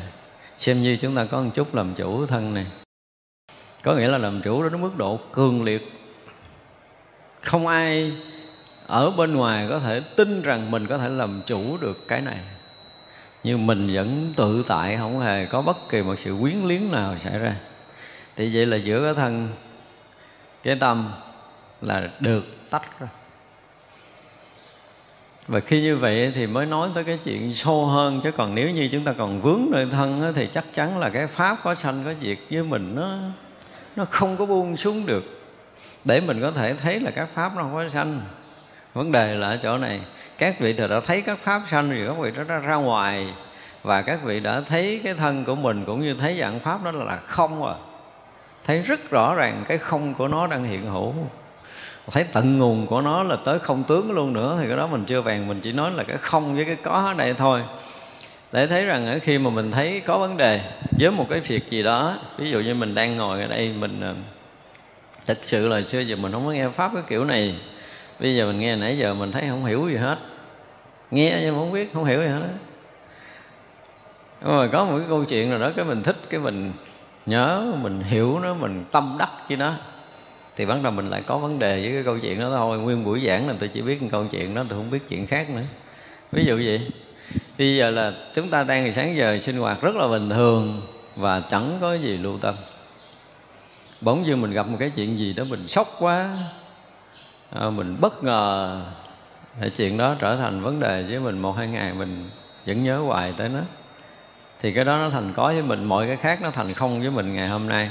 xem 0.57 0.83
như 0.83 0.99
chúng 1.01 1.15
ta 1.15 1.25
có 1.25 1.43
một 1.43 1.51
chút 1.55 1.75
làm 1.75 1.95
chủ 1.95 2.27
thân 2.27 2.55
này. 2.55 2.67
Có 3.83 3.95
nghĩa 3.95 4.09
là 4.09 4.19
làm 4.19 4.43
chủ 4.43 4.63
đến 4.63 4.83
mức 4.83 4.97
độ 4.97 5.19
cường 5.33 5.65
liệt. 5.65 5.93
Không 7.41 7.67
ai 7.67 8.13
ở 8.91 9.11
bên 9.11 9.35
ngoài 9.37 9.67
có 9.69 9.79
thể 9.79 10.01
tin 10.01 10.43
rằng 10.43 10.71
mình 10.71 10.87
có 10.87 10.99
thể 10.99 11.09
làm 11.09 11.43
chủ 11.47 11.77
được 11.81 12.09
cái 12.09 12.21
này. 12.21 12.39
Nhưng 13.45 13.67
mình 13.67 13.95
vẫn 13.95 14.33
tự 14.37 14.65
tại, 14.69 14.97
không 14.97 15.21
hề 15.21 15.47
có 15.47 15.63
bất 15.63 15.89
kỳ 15.89 16.03
một 16.03 16.17
sự 16.17 16.37
quyến 16.41 16.57
liếng 16.65 16.93
nào 16.93 17.17
xảy 17.25 17.39
ra. 17.39 17.57
Thì 18.37 18.51
vậy 18.55 18.67
là 18.67 18.77
giữa 18.77 19.05
cái 19.05 19.15
thân, 19.15 19.49
cái 20.63 20.77
tâm 20.81 21.13
là 21.81 22.09
được 22.21 22.71
tách 22.71 23.01
ra. 23.01 23.09
Và 25.49 25.61
khi 25.61 25.83
như 25.83 25.97
vậy 25.97 26.33
thì 26.35 26.47
mới 26.47 26.67
nói 26.67 26.89
tới 26.95 27.05
cái 27.05 27.19
chuyện 27.25 27.55
sâu 27.55 27.87
hơn, 27.87 28.21
chứ 28.25 28.31
còn 28.37 28.55
nếu 28.55 28.71
như 28.71 28.89
chúng 28.93 29.05
ta 29.05 29.13
còn 29.13 29.41
vướng 29.41 29.61
nơi 29.71 29.87
thân 29.91 30.33
thì 30.37 30.49
chắc 30.53 30.65
chắn 30.75 30.99
là 30.99 31.11
cái 31.11 31.27
pháp 31.27 31.59
có 31.63 31.75
sanh 31.75 32.03
có 32.05 32.15
diệt 32.21 32.39
với 32.51 32.63
mình 32.63 32.95
nó 32.95 33.19
nó 33.97 34.05
không 34.05 34.37
có 34.37 34.47
buông 34.47 34.77
xuống 34.77 35.07
được. 35.07 35.25
Để 36.05 36.21
mình 36.21 36.41
có 36.41 36.53
thể 36.53 36.75
thấy 36.75 37.01
là 37.01 37.11
các 37.11 37.29
pháp 37.35 37.57
nó 37.57 37.63
không 37.63 37.75
có 37.75 37.89
sanh 37.89 38.21
vấn 38.95 39.13
đề 39.13 39.35
là 39.35 39.49
ở 39.49 39.57
chỗ 39.63 39.79
này, 39.79 40.01
các 40.39 40.61
vị 40.61 40.73
thì 40.73 40.89
đã 40.89 41.01
thấy 41.01 41.21
các 41.23 41.39
pháp 41.39 41.63
sanh 41.67 41.91
thì 41.91 42.07
các 42.07 42.17
vị 42.19 42.31
đó 42.37 42.43
đã 42.49 42.59
ra 42.59 42.75
ngoài. 42.75 43.35
Và 43.83 44.03
các 44.03 44.19
vị 44.25 44.41
đã 44.41 44.61
thấy 44.61 45.01
cái 45.05 45.15
thân 45.15 45.45
của 45.45 45.55
mình 45.55 45.85
cũng 45.85 46.03
như 46.03 46.15
thấy 46.15 46.37
dạng 46.41 46.61
pháp 46.61 46.85
đó 46.85 46.91
là 46.91 47.17
không 47.27 47.67
à. 47.67 47.75
Thấy 48.65 48.81
rất 48.81 49.11
rõ 49.11 49.35
ràng 49.35 49.65
cái 49.69 49.79
không 49.79 50.15
của 50.15 50.29
nó 50.29 50.47
đang 50.47 50.65
hiện 50.65 50.91
hữu. 50.91 51.15
Thấy 52.11 52.25
tận 52.25 52.59
nguồn 52.59 52.87
của 52.87 53.01
nó 53.01 53.23
là 53.23 53.37
tới 53.45 53.59
không 53.59 53.83
tướng 53.83 54.13
luôn 54.13 54.33
nữa, 54.33 54.59
thì 54.61 54.69
cái 54.69 54.77
đó 54.77 54.87
mình 54.87 55.05
chưa 55.05 55.21
vàng 55.21 55.49
mình 55.49 55.61
chỉ 55.61 55.73
nói 55.73 55.91
là 55.91 56.05
cái 56.05 56.17
không 56.17 56.57
với 56.57 56.65
cái 56.65 56.77
có 56.77 56.91
ở 56.91 57.13
đây 57.13 57.35
thôi. 57.35 57.63
Để 58.53 58.67
thấy 58.67 58.85
rằng 58.85 59.07
ở 59.07 59.19
khi 59.23 59.39
mà 59.39 59.51
mình 59.51 59.71
thấy 59.71 60.03
có 60.07 60.19
vấn 60.19 60.37
đề 60.37 60.61
với 60.99 61.11
một 61.11 61.27
cái 61.31 61.41
việc 61.41 61.71
gì 61.71 61.83
đó, 61.83 62.19
ví 62.39 62.51
dụ 62.51 62.61
như 62.61 62.75
mình 62.75 62.95
đang 62.95 63.17
ngồi 63.17 63.43
ở 63.43 63.49
đây, 63.49 63.73
mình 63.79 64.01
ờ, 64.01 64.15
thực 65.27 65.39
sự 65.43 65.69
là 65.69 65.83
xưa 65.83 66.01
giờ 66.01 66.17
mình 66.17 66.33
không 66.33 66.47
có 66.47 66.53
nghe 66.53 66.69
pháp 66.69 66.91
cái 66.95 67.03
kiểu 67.09 67.25
này 67.25 67.55
bây 68.21 68.37
giờ 68.37 68.47
mình 68.47 68.59
nghe 68.59 68.77
nãy 68.77 68.99
giờ 68.99 69.15
mình 69.15 69.33
thấy 69.33 69.49
không 69.49 69.65
hiểu 69.65 69.89
gì 69.89 69.97
hết. 69.97 70.19
Nghe 71.11 71.39
nhưng 71.43 71.55
mà 71.55 71.61
không 71.61 71.73
biết, 71.73 71.93
không 71.93 72.05
hiểu 72.05 72.21
gì 72.21 72.27
hết 72.29 72.41
đó. 72.41 72.49
rồi, 74.41 74.69
có 74.69 74.85
một 74.85 74.99
cái 74.99 75.07
câu 75.09 75.25
chuyện 75.25 75.51
nào 75.51 75.59
đó 75.59 75.71
cái 75.77 75.85
mình 75.85 76.03
thích, 76.03 76.17
cái 76.31 76.41
mình 76.41 76.73
nhớ, 77.27 77.73
mình 77.83 78.03
hiểu 78.03 78.39
nó, 78.41 78.55
mình 78.55 78.85
tâm 78.93 79.17
đắc 79.19 79.31
với 79.49 79.57
nó. 79.57 79.75
Thì 80.57 80.67
bắt 80.67 80.77
đầu 80.83 80.93
mình 80.93 81.11
lại 81.11 81.23
có 81.27 81.39
vấn 81.39 81.59
đề 81.59 81.83
với 81.83 81.93
cái 81.93 82.03
câu 82.05 82.19
chuyện 82.19 82.41
đó 82.41 82.51
thôi. 82.51 82.79
Nguyên 82.79 83.05
buổi 83.05 83.21
giảng 83.27 83.49
là 83.49 83.55
tôi 83.61 83.69
chỉ 83.69 83.83
biết 83.83 83.99
câu 84.11 84.27
chuyện 84.31 84.55
đó, 84.55 84.65
tôi 84.69 84.79
không 84.79 84.91
biết 84.91 85.09
chuyện 85.09 85.27
khác 85.27 85.51
nữa. 85.51 85.63
Ví 86.33 86.45
dụ 86.45 86.57
vậy. 86.57 86.91
Bây 87.59 87.77
giờ 87.77 87.91
là 87.91 88.13
chúng 88.35 88.49
ta 88.49 88.63
đang 88.63 88.93
sáng 88.93 89.17
giờ 89.17 89.39
sinh 89.39 89.57
hoạt 89.57 89.83
rất 89.83 89.97
là 89.97 90.07
bình 90.07 90.31
thường 90.31 90.83
và 91.17 91.41
chẳng 91.41 91.79
có 91.81 91.95
gì 91.95 92.17
lưu 92.17 92.39
tâm. 92.39 92.55
Bỗng 94.01 94.27
dưng 94.27 94.41
mình 94.41 94.51
gặp 94.51 94.67
một 94.69 94.77
cái 94.81 94.91
chuyện 94.91 95.19
gì 95.19 95.33
đó 95.33 95.45
mình 95.45 95.69
sốc 95.69 95.97
quá 95.99 96.37
à, 97.51 97.71
mình 97.71 97.97
bất 98.01 98.25
ngờ 98.25 98.81
thì 99.61 99.71
chuyện 99.71 99.97
đó 99.97 100.15
trở 100.19 100.37
thành 100.37 100.63
vấn 100.63 100.81
đề 100.81 101.03
với 101.03 101.21
mình 101.21 101.39
một 101.39 101.53
hai 101.53 101.69
ngày 101.69 101.93
mình 101.95 102.31
vẫn 102.67 102.85
nhớ 102.85 102.99
hoài 102.99 103.35
tới 103.37 103.49
nó. 103.49 103.61
Thì 104.61 104.73
cái 104.73 104.85
đó 104.85 104.97
nó 104.97 105.11
thành 105.11 105.33
có 105.37 105.47
với 105.47 105.63
mình 105.63 105.85
mọi 105.85 106.07
cái 106.07 106.17
khác 106.17 106.39
nó 106.43 106.51
thành 106.51 106.75
không 106.75 107.01
với 107.01 107.11
mình 107.11 107.35
ngày 107.35 107.49
hôm 107.49 107.69
nay. 107.69 107.91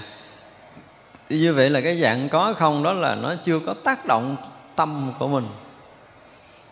Như 1.30 1.54
vậy 1.54 1.70
là 1.70 1.82
cái 1.82 1.98
dạng 1.98 2.30
có 2.30 2.54
không 2.58 2.84
đó 2.84 2.94
là 2.94 3.16
nó 3.16 3.36
chưa 3.44 3.60
có 3.60 3.74
tác 3.84 4.06
động 4.06 4.36
tâm 4.76 5.14
của 5.20 5.28
mình 5.28 5.48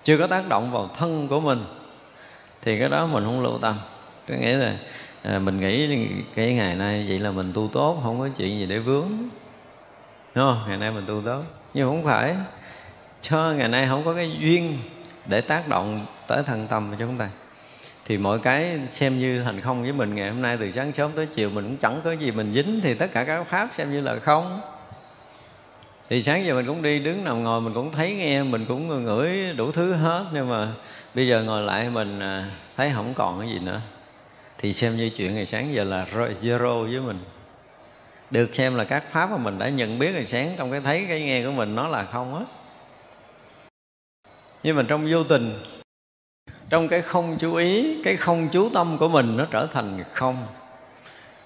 chưa 0.07 0.17
có 0.17 0.27
tác 0.27 0.49
động 0.49 0.71
vào 0.71 0.89
thân 0.97 1.27
của 1.27 1.39
mình. 1.39 1.65
Thì 2.61 2.79
cái 2.79 2.89
đó 2.89 3.07
mình 3.07 3.23
không 3.23 3.41
lưu 3.41 3.59
tâm. 3.61 3.75
Có 4.27 4.35
nghĩa 4.35 4.57
là 4.57 4.73
à, 5.23 5.39
mình 5.39 5.59
nghĩ 5.59 6.07
cái 6.35 6.53
ngày 6.53 6.75
nay 6.75 7.05
vậy 7.09 7.19
là 7.19 7.31
mình 7.31 7.53
tu 7.53 7.69
tốt 7.73 7.99
không 8.03 8.19
có 8.19 8.29
chuyện 8.37 8.59
gì 8.59 8.65
để 8.65 8.79
vướng. 8.79 9.07
Đúng 10.35 10.45
không? 10.45 10.63
Ngày 10.67 10.77
nay 10.77 10.91
mình 10.91 11.05
tu 11.07 11.21
tốt. 11.25 11.41
Nhưng 11.73 11.89
không 11.89 12.03
phải 12.05 12.35
cho 13.21 13.53
ngày 13.57 13.67
nay 13.67 13.87
không 13.89 14.03
có 14.03 14.13
cái 14.13 14.31
duyên 14.39 14.77
để 15.25 15.41
tác 15.41 15.67
động 15.67 16.05
tới 16.27 16.43
thân 16.43 16.67
tâm 16.67 16.91
của 16.91 16.95
chúng 16.99 17.17
ta. 17.17 17.29
Thì 18.05 18.17
mọi 18.17 18.39
cái 18.39 18.79
xem 18.87 19.19
như 19.19 19.43
thành 19.43 19.61
không 19.61 19.83
với 19.83 19.93
mình, 19.93 20.15
ngày 20.15 20.29
hôm 20.29 20.41
nay 20.41 20.57
từ 20.59 20.71
sáng 20.71 20.93
sớm 20.93 21.11
tới 21.15 21.25
chiều 21.25 21.49
mình 21.49 21.63
cũng 21.63 21.77
chẳng 21.77 22.01
có 22.03 22.11
gì 22.11 22.31
mình 22.31 22.53
dính 22.53 22.79
thì 22.83 22.93
tất 22.93 23.11
cả 23.11 23.23
các 23.23 23.43
pháp 23.43 23.69
xem 23.73 23.91
như 23.91 24.01
là 24.01 24.19
không. 24.19 24.61
Thì 26.09 26.21
sáng 26.21 26.45
giờ 26.45 26.55
mình 26.55 26.65
cũng 26.67 26.81
đi, 26.81 26.99
đứng 26.99 27.23
nằm 27.23 27.43
ngồi 27.43 27.61
mình 27.61 27.73
cũng 27.73 27.91
thấy 27.91 28.13
nghe, 28.13 28.43
mình 28.43 28.65
cũng 28.65 29.05
ngửi 29.05 29.53
đủ 29.57 29.71
thứ 29.71 29.93
hết, 29.93 30.25
nhưng 30.33 30.49
mà 30.49 30.67
bây 31.13 31.27
giờ 31.27 31.43
ngồi 31.43 31.61
lại 31.61 31.89
mình 31.89 32.19
à, 32.19 32.51
thấy 32.77 32.91
không 32.95 33.13
còn 33.13 33.39
cái 33.39 33.49
gì 33.49 33.59
nữa. 33.59 33.81
Thì 34.57 34.73
xem 34.73 34.97
như 34.97 35.09
chuyện 35.09 35.35
ngày 35.35 35.45
sáng 35.45 35.73
giờ 35.73 35.83
là 35.83 36.05
zero 36.41 36.83
với 36.83 37.01
mình. 37.01 37.17
Được 38.31 38.55
xem 38.55 38.75
là 38.75 38.83
các 38.83 39.03
pháp 39.11 39.31
mà 39.31 39.37
mình 39.37 39.59
đã 39.59 39.69
nhận 39.69 39.99
biết 39.99 40.11
ngày 40.13 40.25
sáng 40.25 40.55
trong 40.57 40.71
cái 40.71 40.81
thấy, 40.81 41.05
cái 41.09 41.21
nghe 41.21 41.43
của 41.43 41.51
mình 41.51 41.75
nó 41.75 41.87
là 41.87 42.03
không 42.03 42.35
á 42.35 42.41
nhưng 44.63 44.75
mà 44.75 44.83
trong 44.87 45.07
vô 45.11 45.23
tình, 45.23 45.59
trong 46.69 46.87
cái 46.87 47.01
không 47.01 47.37
chú 47.39 47.55
ý, 47.55 48.03
cái 48.03 48.17
không 48.17 48.49
chú 48.51 48.69
tâm 48.73 48.97
của 48.97 49.07
mình 49.07 49.37
nó 49.37 49.45
trở 49.51 49.67
thành 49.67 50.03
không. 50.13 50.47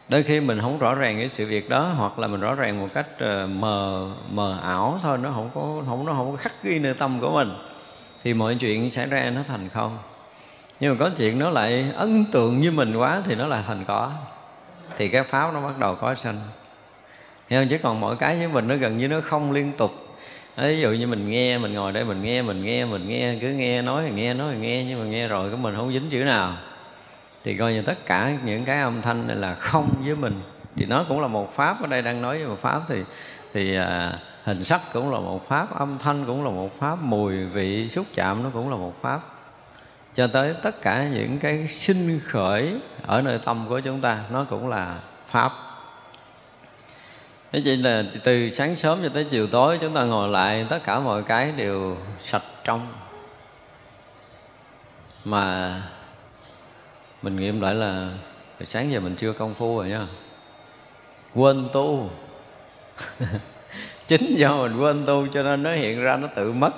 Đôi 0.09 0.23
khi 0.23 0.39
mình 0.39 0.61
không 0.61 0.79
rõ 0.79 0.95
ràng 0.95 1.17
cái 1.17 1.29
sự 1.29 1.45
việc 1.45 1.69
đó, 1.69 1.93
hoặc 1.97 2.19
là 2.19 2.27
mình 2.27 2.39
rõ 2.39 2.55
ràng 2.55 2.79
một 2.79 2.87
cách 2.93 3.07
ờ, 3.19 3.47
mờ 3.47 4.09
mờ 4.31 4.59
ảo 4.61 4.99
thôi, 5.01 5.17
nó 5.17 5.31
không 5.31 5.49
có, 5.53 5.61
không, 5.87 6.05
nó 6.05 6.13
không 6.13 6.31
có 6.31 6.37
khắc 6.37 6.63
ghi 6.63 6.79
nơi 6.79 6.93
tâm 6.93 7.19
của 7.21 7.31
mình, 7.31 7.51
thì 8.23 8.33
mọi 8.33 8.55
chuyện 8.55 8.91
xảy 8.91 9.05
ra 9.05 9.29
nó 9.29 9.41
thành 9.47 9.69
không. 9.69 9.97
Nhưng 10.79 10.91
mà 10.91 10.97
có 10.99 11.11
chuyện 11.17 11.39
nó 11.39 11.49
lại 11.49 11.91
ấn 11.95 12.25
tượng 12.25 12.61
như 12.61 12.71
mình 12.71 12.95
quá 12.95 13.21
thì 13.25 13.35
nó 13.35 13.47
là 13.47 13.63
thành 13.67 13.85
có. 13.87 14.11
Thì 14.97 15.07
cái 15.07 15.23
pháo 15.23 15.51
nó 15.51 15.61
bắt 15.61 15.79
đầu 15.79 15.95
có 15.95 16.15
sanh. 16.15 16.41
Hiểu 17.49 17.61
không? 17.61 17.69
chứ 17.69 17.77
còn 17.83 17.99
mỗi 17.99 18.15
cái 18.15 18.37
với 18.37 18.47
mình 18.47 18.67
nó 18.67 18.75
gần 18.75 18.97
như 18.97 19.07
nó 19.07 19.21
không 19.21 19.51
liên 19.51 19.71
tục 19.77 19.91
ví 20.57 20.79
dụ 20.81 20.91
như 20.91 21.07
mình 21.07 21.29
nghe 21.29 21.57
mình 21.57 21.73
ngồi 21.73 21.91
đây 21.91 22.03
mình 22.03 22.23
nghe 22.23 22.41
mình 22.41 22.63
nghe 22.63 22.85
mình 22.85 23.07
nghe 23.07 23.35
cứ 23.41 23.49
nghe 23.49 23.81
nói 23.81 24.03
thì 24.07 24.11
nghe 24.11 24.33
nói 24.33 24.53
thì 24.53 24.59
nghe 24.59 24.83
nhưng 24.83 24.99
mà 24.99 25.05
nghe 25.05 25.27
rồi 25.27 25.49
cái 25.49 25.57
mình 25.57 25.75
không 25.75 25.93
dính 25.93 26.09
chữ 26.09 26.23
nào. 26.23 26.53
Thì 27.43 27.57
coi 27.57 27.73
như 27.73 27.81
tất 27.81 28.05
cả 28.05 28.31
những 28.45 28.65
cái 28.65 28.81
âm 28.81 29.01
thanh 29.01 29.27
này 29.27 29.35
là 29.35 29.55
không 29.55 29.89
với 30.05 30.15
mình. 30.15 30.41
Thì 30.75 30.85
nó 30.85 31.05
cũng 31.09 31.21
là 31.21 31.27
một 31.27 31.55
pháp 31.55 31.81
ở 31.81 31.87
đây 31.87 32.01
đang 32.01 32.21
nói 32.21 32.37
với 32.37 32.47
một 32.47 32.59
pháp 32.61 32.81
thì 32.87 33.03
thì 33.53 33.75
à, 33.75 34.19
hình 34.43 34.63
sắc 34.63 34.81
cũng 34.93 35.11
là 35.11 35.19
một 35.19 35.47
pháp 35.47 35.79
âm 35.79 35.97
thanh 35.97 36.25
cũng 36.25 36.45
là 36.45 36.51
một 36.51 36.79
pháp 36.79 36.95
mùi 37.01 37.45
vị 37.45 37.89
xúc 37.89 38.05
chạm 38.13 38.43
nó 38.43 38.49
cũng 38.53 38.69
là 38.69 38.75
một 38.75 39.01
pháp. 39.01 39.21
Cho 40.13 40.27
tới 40.27 40.53
tất 40.61 40.81
cả 40.81 41.07
những 41.13 41.39
cái 41.39 41.67
sinh 41.67 42.19
khởi 42.23 42.73
ở 43.05 43.21
nơi 43.21 43.39
tâm 43.45 43.65
của 43.69 43.79
chúng 43.79 44.01
ta 44.01 44.19
nó 44.31 44.43
cũng 44.43 44.67
là 44.67 44.99
pháp. 45.27 45.51
Thế 47.51 47.61
chỉ 47.63 47.75
là 47.75 48.03
từ 48.23 48.49
sáng 48.49 48.75
sớm 48.75 48.99
cho 49.03 49.09
tới 49.09 49.23
chiều 49.23 49.47
tối 49.47 49.77
chúng 49.81 49.93
ta 49.93 50.03
ngồi 50.03 50.29
lại, 50.29 50.65
tất 50.69 50.83
cả 50.83 50.99
mọi 50.99 51.23
cái 51.23 51.51
đều 51.57 51.97
sạch 52.19 52.43
trong. 52.63 52.87
Mà 55.25 55.75
mình 57.21 57.35
nghiệm 57.35 57.61
lại 57.61 57.73
là 57.73 58.09
sáng 58.65 58.91
giờ 58.91 58.99
mình 58.99 59.15
chưa 59.15 59.33
công 59.33 59.53
phu 59.53 59.77
rồi 59.77 59.89
nha. 59.89 60.07
Quên 61.35 61.67
tu. 61.73 62.09
Chính 64.07 64.35
do 64.35 64.57
mình 64.57 64.77
quên 64.79 65.05
tu 65.05 65.27
cho 65.33 65.43
nên 65.43 65.63
nó 65.63 65.73
hiện 65.73 66.01
ra 66.01 66.17
nó 66.17 66.27
tự 66.35 66.51
mất. 66.51 66.71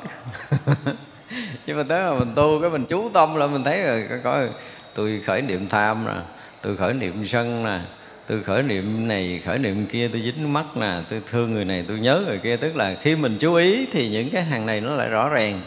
Nhưng 1.65 1.77
mà 1.77 1.84
tới 1.89 2.12
mà 2.12 2.20
mình 2.20 2.36
tu 2.36 2.62
cái 2.62 2.70
mình 2.70 2.86
chú 2.86 3.10
tâm 3.13 3.36
là 3.36 3.48
mình 3.48 3.63
thấy 3.63 3.84
rồi 3.84 4.20
coi, 4.24 4.50
tôi 4.94 5.22
khởi 5.25 5.42
niệm 5.42 5.70
tham 5.70 6.06
nè, 6.06 6.22
tôi 6.62 6.77
khởi 6.77 6.94
niệm 6.94 7.27
sân 7.27 7.63
nè 7.63 7.80
tôi 8.27 8.44
khởi 8.44 8.63
niệm 8.63 9.08
này, 9.08 9.42
khởi 9.46 9.58
niệm 9.58 9.86
kia, 9.86 10.08
tôi 10.08 10.22
dính 10.22 10.53
mắt 10.53 10.77
nè, 10.77 11.01
tôi 11.10 11.22
thương 11.32 11.53
người 11.53 11.65
này, 11.65 11.86
tôi 11.88 12.00
nhớ 12.00 12.24
người 12.27 12.39
kia. 12.44 12.58
Tức 12.58 12.75
là 12.75 12.96
khi 13.01 13.15
mình 13.15 13.38
chú 13.39 13.53
ý 13.53 13.86
thì 13.92 14.10
những 14.10 14.30
cái 14.30 14.44
hàng 14.44 14.65
này 14.65 14.82
nó 14.82 14.96
lại 14.96 15.10
rõ 15.10 15.30
ràng. 15.30 15.62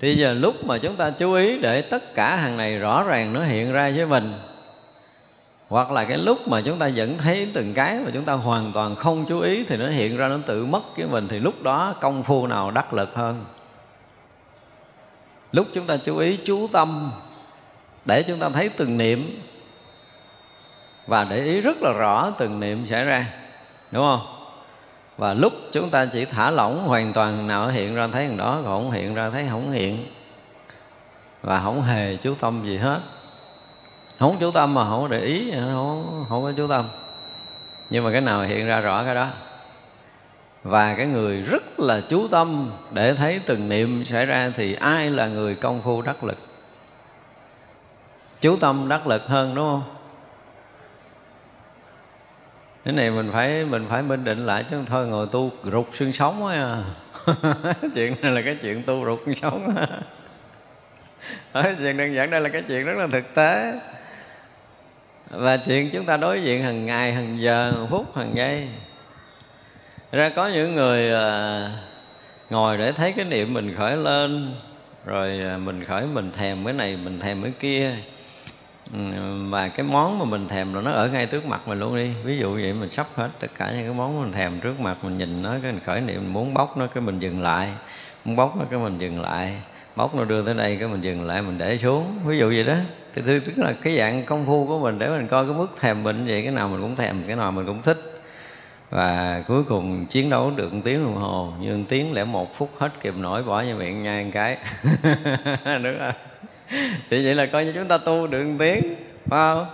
Thì 0.00 0.14
giờ 0.14 0.32
lúc 0.32 0.64
mà 0.64 0.78
chúng 0.78 0.96
ta 0.96 1.10
chú 1.10 1.32
ý 1.32 1.58
để 1.58 1.82
tất 1.82 2.14
cả 2.14 2.36
hàng 2.36 2.56
này 2.56 2.78
rõ 2.78 3.04
ràng 3.04 3.32
nó 3.32 3.44
hiện 3.44 3.72
ra 3.72 3.92
với 3.96 4.06
mình, 4.06 4.32
hoặc 5.68 5.90
là 5.90 6.04
cái 6.04 6.18
lúc 6.18 6.48
mà 6.48 6.60
chúng 6.60 6.78
ta 6.78 6.90
vẫn 6.96 7.18
thấy 7.18 7.48
từng 7.52 7.74
cái 7.74 7.98
mà 8.04 8.10
chúng 8.14 8.24
ta 8.24 8.32
hoàn 8.32 8.72
toàn 8.72 8.96
không 8.96 9.24
chú 9.28 9.40
ý 9.40 9.64
thì 9.64 9.76
nó 9.76 9.88
hiện 9.88 10.16
ra, 10.16 10.28
nó 10.28 10.38
tự 10.46 10.66
mất 10.66 10.82
cái 10.96 11.06
mình, 11.06 11.28
thì 11.28 11.38
lúc 11.38 11.62
đó 11.62 11.94
công 12.00 12.22
phu 12.22 12.46
nào 12.46 12.70
đắc 12.70 12.94
lực 12.94 13.14
hơn? 13.14 13.44
Lúc 15.52 15.66
chúng 15.74 15.86
ta 15.86 15.96
chú 15.96 16.18
ý 16.18 16.38
chú 16.44 16.68
tâm, 16.72 17.10
để 18.04 18.22
chúng 18.22 18.38
ta 18.38 18.48
thấy 18.48 18.68
từng 18.68 18.98
niệm 18.98 19.40
và 21.08 21.24
để 21.24 21.44
ý 21.44 21.60
rất 21.60 21.82
là 21.82 21.92
rõ 21.92 22.30
từng 22.38 22.60
niệm 22.60 22.86
xảy 22.86 23.04
ra 23.04 23.26
đúng 23.90 24.04
không? 24.04 24.34
Và 25.18 25.34
lúc 25.34 25.52
chúng 25.72 25.90
ta 25.90 26.06
chỉ 26.06 26.24
thả 26.24 26.50
lỏng 26.50 26.86
hoàn 26.86 27.12
toàn 27.12 27.46
nào 27.46 27.68
hiện 27.68 27.94
ra 27.94 28.08
thấy 28.12 28.26
thằng 28.26 28.36
đó 28.36 28.60
còn 28.64 28.82
không 28.82 28.90
hiện 28.90 29.14
ra 29.14 29.30
thấy 29.30 29.46
không 29.50 29.72
hiện. 29.72 30.06
Và 31.42 31.60
không 31.60 31.82
hề 31.82 32.16
chú 32.16 32.34
tâm 32.40 32.62
gì 32.64 32.76
hết. 32.76 33.00
Không 34.18 34.36
chú 34.40 34.50
tâm 34.50 34.74
mà 34.74 34.84
không 34.88 35.10
để 35.10 35.20
ý 35.20 35.50
không, 35.52 36.24
không 36.28 36.42
có 36.42 36.52
chú 36.56 36.68
tâm. 36.68 36.88
Nhưng 37.90 38.04
mà 38.04 38.12
cái 38.12 38.20
nào 38.20 38.42
hiện 38.42 38.66
ra 38.66 38.80
rõ 38.80 39.04
cái 39.04 39.14
đó. 39.14 39.28
Và 40.62 40.94
cái 40.94 41.06
người 41.06 41.42
rất 41.42 41.80
là 41.80 42.00
chú 42.08 42.28
tâm 42.28 42.70
để 42.92 43.14
thấy 43.14 43.40
từng 43.46 43.68
niệm 43.68 44.04
xảy 44.04 44.26
ra 44.26 44.52
thì 44.56 44.74
ai 44.74 45.10
là 45.10 45.26
người 45.26 45.54
công 45.54 45.82
phu 45.82 46.02
đắc 46.02 46.24
lực? 46.24 46.38
Chú 48.40 48.56
tâm 48.56 48.88
đắc 48.88 49.06
lực 49.06 49.26
hơn 49.26 49.54
đúng 49.54 49.64
không? 49.64 49.97
Cái 52.88 52.96
này 52.96 53.10
mình 53.10 53.30
phải 53.32 53.64
mình 53.64 53.86
phải 53.88 54.02
minh 54.02 54.24
định 54.24 54.46
lại 54.46 54.64
chứ 54.70 54.76
thôi 54.86 55.06
ngồi 55.06 55.26
tu 55.32 55.50
rụt 55.64 55.86
xương 55.92 56.12
sống 56.12 56.46
á. 56.46 56.82
Chuyện 57.94 58.14
này 58.22 58.32
là 58.32 58.42
cái 58.42 58.56
chuyện 58.62 58.82
tu 58.82 59.04
rụt 59.04 59.18
xương 59.26 59.34
sống 59.34 59.74
chuyện 61.78 61.96
đơn 61.96 62.14
giản 62.14 62.30
đây 62.30 62.40
là 62.40 62.48
cái 62.48 62.62
chuyện 62.68 62.84
rất 62.84 62.96
là 62.96 63.06
thực 63.06 63.34
tế. 63.34 63.72
Và 65.30 65.56
chuyện 65.56 65.90
chúng 65.92 66.04
ta 66.04 66.16
đối 66.16 66.42
diện 66.42 66.62
hàng 66.62 66.86
ngày 66.86 67.12
hàng 67.12 67.40
giờ 67.40 67.70
hàng 67.70 67.86
phút 67.90 68.16
hàng 68.16 68.30
giây. 68.34 68.68
Ra 70.12 70.28
có 70.28 70.48
những 70.48 70.74
người 70.74 71.12
à, 71.12 71.70
ngồi 72.50 72.78
để 72.78 72.92
thấy 72.92 73.12
cái 73.12 73.24
niệm 73.24 73.54
mình 73.54 73.74
khởi 73.74 73.96
lên 73.96 74.54
rồi 75.06 75.40
à, 75.40 75.58
mình 75.58 75.84
khởi 75.84 76.06
mình 76.06 76.32
thèm 76.32 76.64
cái 76.64 76.74
này 76.74 76.98
mình 77.04 77.20
thèm 77.20 77.42
cái 77.42 77.52
kia. 77.60 77.94
Ừ, 78.92 78.98
và 79.50 79.68
cái 79.68 79.86
món 79.86 80.18
mà 80.18 80.24
mình 80.24 80.48
thèm 80.48 80.74
là 80.74 80.80
nó 80.80 80.90
ở 80.90 81.08
ngay 81.08 81.26
trước 81.26 81.46
mặt 81.46 81.68
mình 81.68 81.80
luôn 81.80 81.96
đi. 81.96 82.10
Ví 82.24 82.38
dụ 82.38 82.54
vậy 82.54 82.72
mình 82.72 82.90
sắp 82.90 83.06
hết 83.14 83.28
tất 83.40 83.48
cả 83.58 83.70
những 83.72 83.86
cái 83.86 83.94
món 83.94 84.22
mình 84.22 84.32
thèm 84.32 84.60
trước 84.60 84.80
mặt, 84.80 84.96
mình 85.02 85.18
nhìn 85.18 85.42
nó, 85.42 85.50
cái 85.62 85.72
mình 85.72 85.80
khởi 85.84 86.00
niệm, 86.00 86.16
mình 86.16 86.32
muốn 86.32 86.54
bóc 86.54 86.76
nó, 86.76 86.86
cái 86.86 87.02
mình 87.02 87.18
dừng 87.18 87.42
lại. 87.42 87.68
Muốn 88.24 88.36
bóc 88.36 88.56
nó, 88.56 88.64
cái 88.70 88.78
mình 88.78 88.98
dừng 88.98 89.20
lại. 89.20 89.54
Bóc 89.96 90.14
nó 90.14 90.24
đưa 90.24 90.42
tới 90.42 90.54
đây, 90.54 90.76
cái 90.76 90.88
mình 90.88 91.00
dừng 91.00 91.26
lại, 91.26 91.42
mình 91.42 91.58
để 91.58 91.78
xuống. 91.78 92.18
Ví 92.24 92.38
dụ 92.38 92.48
vậy 92.48 92.64
đó. 92.64 92.74
Thì 93.14 93.22
tức 93.40 93.58
là 93.58 93.72
cái 93.82 93.96
dạng 93.96 94.24
công 94.24 94.46
phu 94.46 94.66
của 94.66 94.78
mình 94.78 94.98
để 94.98 95.08
mình 95.08 95.28
coi 95.28 95.46
cái 95.46 95.54
mức 95.54 95.66
thèm 95.80 96.04
bệnh 96.04 96.26
vậy, 96.26 96.42
cái 96.42 96.52
nào 96.52 96.68
mình 96.68 96.80
cũng 96.80 96.96
thèm, 96.96 97.22
cái 97.26 97.36
nào 97.36 97.52
mình 97.52 97.66
cũng 97.66 97.82
thích. 97.82 98.22
Và 98.90 99.42
cuối 99.48 99.64
cùng 99.64 100.06
chiến 100.06 100.30
đấu 100.30 100.52
được 100.56 100.74
một 100.74 100.80
tiếng 100.84 101.04
đồng 101.04 101.16
hồ, 101.16 101.52
nhưng 101.60 101.84
tiếng 101.84 102.12
lẽ 102.12 102.24
một 102.24 102.56
phút 102.56 102.70
hết 102.78 102.90
kịp 103.00 103.14
nổi, 103.18 103.42
bỏ 103.42 103.60
như 103.62 103.74
miệng 103.74 104.02
nhai 104.02 104.24
một 104.24 104.30
cái. 104.34 104.58
Đúng 105.82 105.98
không? 105.98 106.47
Thì 107.10 107.24
vậy 107.24 107.34
là 107.34 107.46
coi 107.46 107.64
như 107.64 107.72
chúng 107.72 107.88
ta 107.88 107.98
tu 107.98 108.26
được 108.26 108.44
một 108.44 108.56
tiếng 108.58 108.94
phải 109.26 109.54
không? 109.54 109.66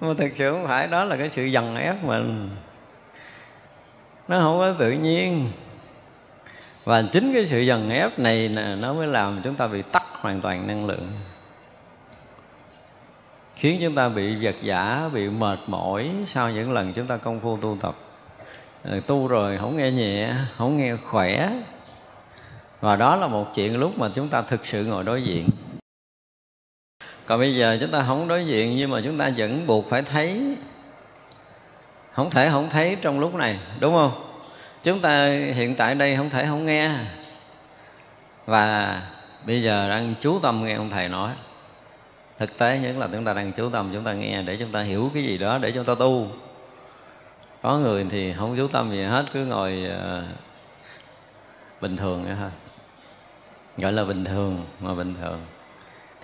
Nhưng 0.00 0.10
mà 0.10 0.14
thực 0.18 0.32
sự 0.36 0.52
không 0.52 0.66
phải, 0.66 0.86
đó 0.86 1.04
là 1.04 1.16
cái 1.16 1.30
sự 1.30 1.44
dằn 1.44 1.76
ép 1.76 2.04
mình. 2.04 2.50
Nó 4.28 4.40
không 4.40 4.58
có 4.58 4.74
tự 4.78 4.90
nhiên. 4.90 5.50
Và 6.84 7.02
chính 7.12 7.32
cái 7.34 7.46
sự 7.46 7.60
dần 7.60 7.90
ép 7.90 8.18
này 8.18 8.48
nè, 8.48 8.76
nó 8.78 8.92
mới 8.92 9.06
làm 9.06 9.40
chúng 9.44 9.54
ta 9.54 9.66
bị 9.66 9.82
tắt 9.82 10.02
hoàn 10.20 10.40
toàn 10.40 10.66
năng 10.66 10.86
lượng. 10.86 11.08
Khiến 13.56 13.80
chúng 13.82 13.94
ta 13.94 14.08
bị 14.08 14.36
vật 14.40 14.54
giả 14.62 15.10
bị 15.12 15.28
mệt 15.28 15.58
mỏi 15.66 16.10
sau 16.26 16.50
những 16.50 16.72
lần 16.72 16.92
chúng 16.92 17.06
ta 17.06 17.16
công 17.16 17.40
phu 17.40 17.56
tu 17.56 17.76
tập. 17.80 17.94
Ờ, 18.84 19.00
tu 19.06 19.28
rồi 19.28 19.58
không 19.58 19.76
nghe 19.76 19.90
nhẹ, 19.90 20.34
không 20.56 20.78
nghe 20.78 20.96
khỏe. 20.96 21.50
Và 22.80 22.96
đó 22.96 23.16
là 23.16 23.26
một 23.26 23.54
chuyện 23.54 23.78
lúc 23.78 23.98
mà 23.98 24.08
chúng 24.14 24.28
ta 24.28 24.42
thực 24.42 24.66
sự 24.66 24.84
ngồi 24.84 25.04
đối 25.04 25.22
diện 25.22 25.48
còn 27.26 27.40
bây 27.40 27.56
giờ 27.56 27.78
chúng 27.80 27.90
ta 27.90 28.04
không 28.06 28.28
đối 28.28 28.46
diện 28.46 28.76
nhưng 28.76 28.90
mà 28.90 29.00
chúng 29.04 29.18
ta 29.18 29.30
vẫn 29.36 29.66
buộc 29.66 29.90
phải 29.90 30.02
thấy. 30.02 30.56
Không 32.12 32.30
thể 32.30 32.50
không 32.50 32.70
thấy 32.70 32.96
trong 33.02 33.20
lúc 33.20 33.34
này 33.34 33.58
đúng 33.80 33.94
không? 33.94 34.24
Chúng 34.82 35.00
ta 35.00 35.26
hiện 35.28 35.74
tại 35.74 35.94
đây 35.94 36.16
không 36.16 36.30
thể 36.30 36.46
không 36.46 36.66
nghe. 36.66 36.90
Và 38.46 39.02
bây 39.46 39.62
giờ 39.62 39.88
đang 39.88 40.14
chú 40.20 40.38
tâm 40.38 40.64
nghe 40.64 40.74
ông 40.74 40.90
thầy 40.90 41.08
nói. 41.08 41.32
Thực 42.38 42.58
tế 42.58 42.78
nhất 42.78 42.96
là 42.98 43.08
chúng 43.12 43.24
ta 43.24 43.32
đang 43.32 43.52
chú 43.52 43.70
tâm 43.70 43.90
chúng 43.92 44.04
ta 44.04 44.12
nghe 44.12 44.42
để 44.42 44.56
chúng 44.56 44.72
ta 44.72 44.82
hiểu 44.82 45.10
cái 45.14 45.22
gì 45.22 45.38
đó 45.38 45.58
để 45.58 45.72
chúng 45.72 45.84
ta 45.84 45.94
tu. 45.94 46.28
Có 47.62 47.78
người 47.78 48.06
thì 48.10 48.34
không 48.38 48.56
chú 48.56 48.68
tâm 48.68 48.90
gì 48.90 49.02
hết 49.02 49.24
cứ 49.32 49.44
ngồi 49.44 49.90
uh, 49.90 50.24
bình 51.80 51.96
thường 51.96 52.24
vậy 52.24 52.34
thôi. 52.40 52.50
Gọi 53.76 53.92
là 53.92 54.04
bình 54.04 54.24
thường 54.24 54.64
mà 54.80 54.94
bình 54.94 55.14
thường 55.20 55.40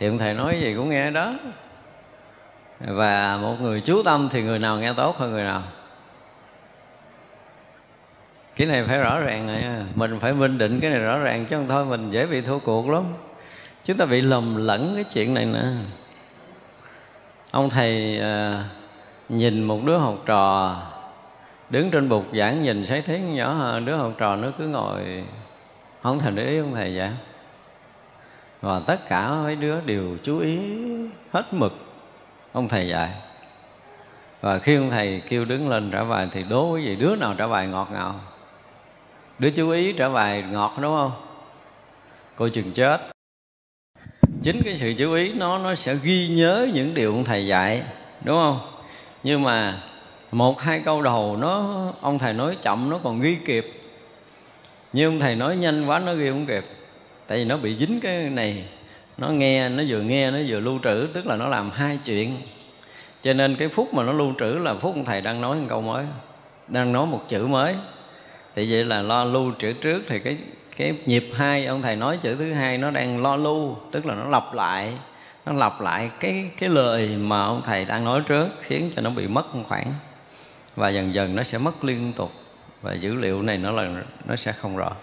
thì 0.01 0.07
ông 0.07 0.19
thầy 0.19 0.35
nói 0.35 0.61
gì 0.61 0.75
cũng 0.75 0.91
nghe 0.91 1.11
đó. 1.11 1.35
Và 2.81 3.39
một 3.43 3.57
người 3.61 3.81
chú 3.81 4.03
tâm 4.03 4.29
thì 4.31 4.43
người 4.43 4.59
nào 4.59 4.79
nghe 4.79 4.93
tốt 4.93 5.17
hơn 5.19 5.33
người 5.33 5.45
nào. 5.45 5.63
Cái 8.57 8.67
này 8.67 8.85
phải 8.87 8.99
rõ 8.99 9.21
ràng 9.21 9.47
này 9.47 9.65
mình 9.95 10.19
phải 10.21 10.33
minh 10.33 10.59
định 10.59 10.81
cái 10.81 10.91
này 10.91 11.01
rõ 11.01 11.19
ràng 11.19 11.47
chứ 11.47 11.57
không 11.57 11.69
thôi 11.69 11.85
mình 11.85 12.11
dễ 12.11 12.27
bị 12.27 12.41
thua 12.41 12.59
cuộc 12.59 12.89
lắm. 12.89 13.05
Chúng 13.85 13.97
ta 13.97 14.05
bị 14.05 14.21
lầm 14.21 14.67
lẫn 14.67 14.93
cái 14.95 15.05
chuyện 15.05 15.35
này 15.35 15.47
nè. 15.47 15.63
Ông 17.51 17.71
thầy 17.71 18.21
à, 18.21 18.65
nhìn 19.29 19.63
một 19.63 19.81
đứa 19.85 19.99
học 19.99 20.19
trò 20.27 20.77
đứng 21.71 21.91
trên 21.91 22.09
bục 22.09 22.25
giảng 22.35 22.63
nhìn 22.63 22.87
thấy 22.87 23.03
thấy 23.03 23.21
nhỏ 23.21 23.53
hơn 23.53 23.85
đứa 23.85 23.97
học 23.97 24.13
trò 24.19 24.37
nó 24.37 24.49
cứ 24.59 24.67
ngồi. 24.67 25.25
Không 26.03 26.19
thèm 26.19 26.35
để 26.35 26.47
ý 26.49 26.59
ông 26.59 26.75
thầy 26.75 26.97
giảng 26.97 27.15
và 28.61 28.81
tất 28.87 29.09
cả 29.09 29.31
mấy 29.31 29.57
đứa 29.57 29.81
đều 29.81 30.17
chú 30.23 30.39
ý 30.39 30.59
hết 31.33 31.45
mực. 31.53 31.73
Ông 32.53 32.69
thầy 32.69 32.89
dạy. 32.89 33.11
Và 34.41 34.59
khi 34.59 34.77
ông 34.77 34.91
thầy 34.91 35.23
kêu 35.29 35.45
đứng 35.45 35.69
lên 35.69 35.91
trả 35.91 36.05
bài 36.05 36.29
thì 36.33 36.43
đố 36.43 36.73
quý 36.73 36.85
gì 36.85 36.97
đứa 36.97 37.17
nào 37.17 37.35
trả 37.39 37.47
bài 37.47 37.67
ngọt 37.67 37.89
ngào? 37.93 38.21
Đứa 39.39 39.51
chú 39.51 39.71
ý 39.71 39.93
trả 39.93 40.09
bài 40.09 40.43
ngọt, 40.43 40.73
đúng 40.81 40.97
không? 40.97 41.13
Cô 42.37 42.49
chừng 42.49 42.73
chết. 42.73 43.01
Chính 44.43 44.63
cái 44.65 44.77
sự 44.77 44.95
chú 44.99 45.13
ý 45.13 45.33
nó 45.33 45.59
nó 45.59 45.75
sẽ 45.75 45.95
ghi 46.03 46.29
nhớ 46.29 46.69
những 46.75 46.95
điều 46.95 47.13
ông 47.13 47.25
thầy 47.25 47.47
dạy, 47.47 47.83
đúng 48.25 48.37
không? 48.37 48.61
Nhưng 49.23 49.43
mà 49.43 49.83
một, 50.33 50.61
hai 50.61 50.81
câu 50.85 51.03
đầu 51.03 51.37
nó, 51.37 51.85
ông 52.01 52.19
thầy 52.19 52.35
nói 52.35 52.57
chậm, 52.63 52.91
nó 52.91 52.99
còn 53.03 53.21
ghi 53.21 53.39
kịp. 53.47 53.73
Nhưng 54.93 55.13
ông 55.13 55.21
thầy 55.21 55.37
nói 55.37 55.57
nhanh 55.57 55.87
quá, 55.87 55.99
nó 55.99 56.15
ghi 56.15 56.31
không 56.31 56.47
kịp 56.47 56.65
tại 57.31 57.39
vì 57.39 57.45
nó 57.45 57.57
bị 57.57 57.77
dính 57.77 58.01
cái 58.01 58.31
này, 58.31 58.65
nó 59.19 59.29
nghe, 59.29 59.69
nó 59.69 59.83
vừa 59.89 60.01
nghe, 60.01 60.31
nó 60.31 60.39
vừa 60.49 60.61
lưu 60.61 60.79
trữ, 60.85 61.09
tức 61.15 61.27
là 61.27 61.37
nó 61.37 61.49
làm 61.49 61.71
hai 61.71 61.99
chuyện. 62.05 62.37
Cho 63.23 63.33
nên 63.33 63.57
cái 63.57 63.69
phút 63.69 63.95
mà 63.95 64.03
nó 64.03 64.13
lưu 64.13 64.33
trữ 64.39 64.45
là 64.45 64.75
phút 64.75 64.95
ông 64.95 65.05
thầy 65.05 65.21
đang 65.21 65.41
nói 65.41 65.57
một 65.57 65.67
câu 65.69 65.83
mới, 65.83 66.05
đang 66.69 66.93
nói 66.93 67.07
một 67.07 67.25
chữ 67.29 67.47
mới. 67.47 67.75
Thì 68.57 68.73
vậy 68.73 68.85
là 68.85 69.03
lo 69.03 69.25
lưu 69.25 69.53
chữ 69.59 69.73
trước, 69.73 70.03
thì 70.09 70.19
cái 70.19 70.37
cái 70.77 70.95
nhịp 71.07 71.25
hai, 71.35 71.67
ông 71.67 71.83
thầy 71.83 71.97
nói 71.97 72.19
chữ 72.23 72.35
thứ 72.35 72.53
hai 72.53 72.79
nó 72.79 72.91
đang 72.91 73.23
lo 73.23 73.37
lưu, 73.37 73.77
tức 73.93 74.07
là 74.07 74.15
nó 74.15 74.29
lặp 74.29 74.55
lại, 74.55 74.93
nó 75.47 75.53
lặp 75.53 75.81
lại 75.81 76.11
cái 76.21 76.51
cái 76.59 76.69
lời 76.69 77.09
mà 77.17 77.45
ông 77.45 77.63
thầy 77.65 77.85
đang 77.85 78.05
nói 78.05 78.23
trước, 78.29 78.49
khiến 78.61 78.91
cho 78.97 79.03
nó 79.03 79.11
bị 79.11 79.27
mất 79.27 79.47
khoảng. 79.69 79.95
Và 80.77 80.89
dần 80.89 81.15
dần 81.15 81.37
nó 81.37 81.43
sẽ 81.43 81.59
mất 81.59 81.85
liên 81.85 82.13
tục, 82.13 82.33
và 82.83 82.95
dữ 82.95 83.15
liệu 83.15 83.43
này 83.43 83.59
nó 83.59 83.71
là, 83.71 84.03
nó 84.25 84.37
sẽ 84.37 84.53
không 84.53 84.77
rõ 84.77 84.97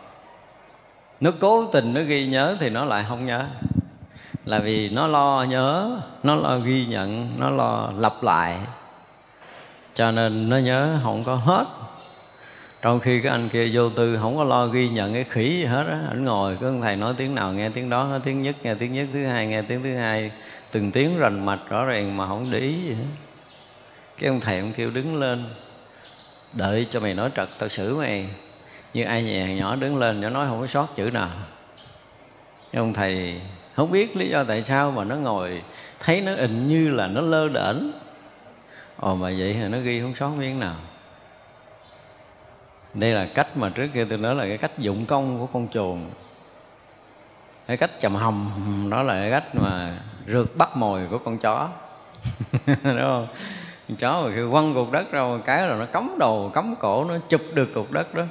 nó 1.22 1.32
cố 1.40 1.66
tình 1.66 1.94
nó 1.94 2.02
ghi 2.02 2.26
nhớ 2.26 2.58
thì 2.60 2.70
nó 2.70 2.86
lại 2.86 3.06
không 3.10 3.26
nhớ. 3.26 3.46
Là 4.46 4.60
vì 4.60 4.90
nó 4.90 5.08
lo 5.08 5.46
nhớ, 5.50 6.00
nó 6.24 6.36
lo 6.36 6.58
ghi 6.58 6.86
nhận, 6.86 7.30
nó 7.40 7.50
lo 7.50 7.92
lặp 7.98 8.24
lại. 8.24 8.60
Cho 9.94 10.12
nên 10.12 10.50
nó 10.50 10.58
nhớ 10.58 11.00
không 11.04 11.24
có 11.24 11.36
hết. 11.36 11.66
Trong 12.82 13.00
khi 13.00 13.22
cái 13.22 13.32
anh 13.32 13.50
kia 13.50 13.70
vô 13.74 13.90
tư 13.90 14.18
không 14.22 14.38
có 14.38 14.44
lo 14.44 14.66
ghi 14.66 14.90
nhận 14.90 15.14
cái 15.14 15.24
khỉ 15.24 15.50
gì 15.50 15.66
hết 15.66 15.86
á, 15.88 16.02
ảnh 16.10 16.26
ngồi 16.26 16.58
cứ 16.62 16.74
thầy 16.82 16.96
nói 16.96 17.14
tiếng 17.18 17.36
nào 17.36 17.54
nghe 17.54 17.70
tiếng 17.70 17.90
đó, 17.90 18.04
nói 18.04 18.20
tiếng 18.24 18.44
nhất, 18.44 18.56
nghe 18.64 18.76
tiếng 18.76 18.94
nhất, 18.94 19.08
thứ 19.14 19.26
hai 19.26 19.48
nghe 19.48 19.62
tiếng 19.62 19.84
thứ 19.84 19.96
hai, 19.96 20.32
từng 20.72 20.92
tiếng 20.92 21.18
rành 21.18 21.46
mạch 21.46 21.60
rõ 21.70 21.86
ràng 21.86 22.18
mà 22.18 22.28
không 22.28 22.52
để 22.52 22.60
ý 22.60 22.74
gì 22.74 22.90
hết. 22.94 23.06
Cái 24.18 24.30
ông 24.30 24.40
thầy 24.40 24.60
ông 24.60 24.74
kêu 24.74 24.90
đứng 24.90 25.20
lên, 25.20 25.46
đợi 26.54 26.88
cho 26.92 27.00
mày 27.00 27.14
nói 27.14 27.30
trật 27.36 27.50
tao 27.60 27.70
xử 27.70 27.96
mày 27.96 28.30
như 28.94 29.04
ai 29.04 29.24
nhẹ 29.24 29.56
nhỏ 29.56 29.76
đứng 29.76 29.98
lên 29.98 30.22
nó 30.22 30.30
nói 30.30 30.48
không 30.48 30.62
có 30.62 30.68
sót 30.68 30.96
chữ 30.96 31.10
nào. 31.14 31.30
Ông 32.74 32.94
thầy 32.94 33.42
không 33.76 33.92
biết 33.92 34.18
lý 34.18 34.30
do 34.30 34.44
tại 34.44 34.62
sao 34.62 34.92
mà 34.92 35.04
nó 35.04 35.16
ngồi 35.16 35.62
thấy 36.00 36.22
nó 36.22 36.32
hình 36.32 36.68
như 36.68 36.90
là 36.90 37.08
nó 37.08 37.22
lơ 37.22 37.48
đễnh. 37.48 37.92
Ồ, 38.98 39.16
mà 39.16 39.32
vậy 39.38 39.54
thì 39.54 39.68
nó 39.68 39.78
ghi 39.78 40.02
không 40.02 40.16
sót 40.16 40.30
miếng 40.30 40.60
nào. 40.60 40.76
Đây 42.94 43.12
là 43.12 43.26
cách 43.26 43.58
mà 43.58 43.70
trước 43.70 43.88
kia 43.94 44.06
tôi 44.10 44.18
nói 44.18 44.36
là 44.36 44.48
cái 44.48 44.58
cách 44.58 44.78
dụng 44.78 45.06
công 45.06 45.40
của 45.40 45.46
con 45.46 45.68
chuồn 45.68 46.10
cái 47.68 47.78
cách 47.78 47.92
chầm 48.00 48.16
hầm, 48.16 48.52
đó 48.90 49.04
là 49.04 49.14
cái 49.14 49.32
cách 49.32 49.56
mà 49.56 50.00
rượt 50.28 50.48
bắt 50.58 50.78
mồi 50.78 51.02
của 51.12 51.18
con 51.18 51.38
chó. 51.38 51.70
Đúng 52.68 53.00
không? 53.02 53.28
Con 53.88 53.98
chó 53.98 54.22
mà 54.26 54.32
khi 54.36 54.42
quăng 54.52 54.74
cục 54.74 54.92
đất 54.92 55.12
ra 55.12 55.22
một 55.22 55.40
cái 55.46 55.68
rồi 55.68 55.80
nó 55.80 55.86
cắm 55.86 56.16
đầu, 56.20 56.52
cắm 56.54 56.76
cổ, 56.80 57.06
nó 57.06 57.18
chụp 57.30 57.42
được 57.54 57.74
cục 57.74 57.92
đất 57.92 58.14
đó. 58.14 58.24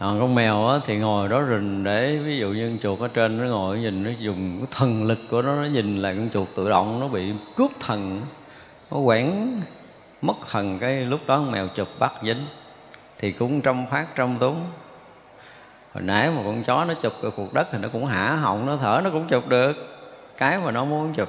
Còn 0.00 0.20
con 0.20 0.34
mèo 0.34 0.68
á, 0.68 0.78
thì 0.84 0.96
ngồi 0.96 1.28
đó 1.28 1.42
rình 1.50 1.84
để 1.84 2.18
ví 2.18 2.38
dụ 2.38 2.48
như 2.48 2.68
con 2.68 2.78
chuột 2.78 3.00
ở 3.00 3.08
trên 3.08 3.38
nó 3.38 3.44
ngồi 3.44 3.78
nhìn 3.78 4.04
nó 4.04 4.10
dùng 4.18 4.58
cái 4.58 4.66
thần 4.70 5.04
lực 5.04 5.18
của 5.30 5.42
nó 5.42 5.56
nó 5.56 5.64
nhìn 5.64 5.98
là 5.98 6.12
con 6.12 6.30
chuột 6.32 6.48
tự 6.56 6.70
động 6.70 7.00
nó 7.00 7.08
bị 7.08 7.32
cướp 7.56 7.70
thần 7.80 8.20
nó 8.90 8.98
quảng 8.98 9.60
mất 10.22 10.36
thần. 10.50 10.78
Cái 10.78 10.96
lúc 10.96 11.20
đó 11.26 11.36
con 11.36 11.50
mèo 11.50 11.68
chụp 11.68 11.88
bắt 11.98 12.12
dính 12.22 12.46
thì 13.18 13.32
cũng 13.32 13.60
trong 13.60 13.86
phát 13.90 14.06
trong 14.14 14.38
túng. 14.38 14.60
Hồi 15.94 16.02
nãy 16.02 16.30
mà 16.30 16.42
con 16.44 16.62
chó 16.62 16.84
nó 16.84 16.94
chụp 16.94 17.12
cái 17.22 17.30
cuộc 17.36 17.52
đất 17.54 17.68
thì 17.72 17.78
nó 17.78 17.88
cũng 17.88 18.06
hả 18.06 18.36
họng 18.36 18.66
nó 18.66 18.76
thở 18.76 19.00
nó 19.04 19.10
cũng 19.10 19.28
chụp 19.28 19.48
được. 19.48 19.72
Cái 20.36 20.58
mà 20.64 20.70
nó 20.70 20.84
muốn 20.84 21.14
chụp. 21.14 21.28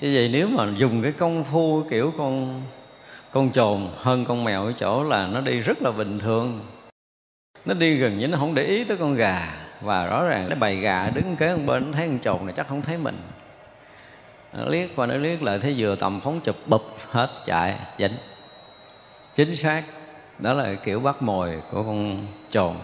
Chứ 0.00 0.10
vậy 0.14 0.30
nếu 0.32 0.48
mà 0.48 0.66
dùng 0.76 1.02
cái 1.02 1.12
công 1.12 1.44
phu 1.44 1.82
kiểu 1.90 2.12
con 2.18 2.62
con 3.30 3.52
trồn 3.52 3.88
hơn 3.96 4.24
con 4.24 4.44
mèo 4.44 4.64
ở 4.64 4.72
chỗ 4.72 5.04
là 5.04 5.26
nó 5.26 5.40
đi 5.40 5.60
rất 5.60 5.82
là 5.82 5.90
bình 5.90 6.18
thường 6.18 6.60
nó 7.64 7.74
đi 7.74 7.96
gần 7.96 8.18
như 8.18 8.28
nó 8.28 8.38
không 8.38 8.54
để 8.54 8.64
ý 8.64 8.84
tới 8.84 8.96
con 8.96 9.14
gà. 9.14 9.54
Và 9.80 10.06
rõ 10.06 10.24
ràng 10.24 10.46
cái 10.48 10.58
bầy 10.58 10.76
gà 10.76 11.10
đứng 11.10 11.36
kế 11.36 11.46
bên 11.48 11.66
bên 11.66 11.92
thấy 11.92 12.06
con 12.06 12.18
trồn 12.18 12.46
này 12.46 12.54
chắc 12.56 12.68
không 12.68 12.82
thấy 12.82 12.98
mình. 12.98 13.18
Nó 14.52 14.64
liếc 14.64 14.96
qua, 14.96 15.06
nó 15.06 15.14
liếc 15.14 15.42
lại, 15.42 15.58
thấy 15.58 15.74
vừa 15.78 15.96
tầm 15.96 16.20
phóng 16.20 16.40
chụp, 16.40 16.56
bụp, 16.66 16.82
hết, 17.10 17.30
chạy 17.44 17.76
dính 17.98 18.14
chính 19.34 19.56
xác, 19.56 19.82
đó 20.38 20.52
là 20.52 20.74
kiểu 20.74 21.00
bắt 21.00 21.22
mồi 21.22 21.62
của 21.70 21.82
con 21.82 22.26
trồn. 22.50 22.74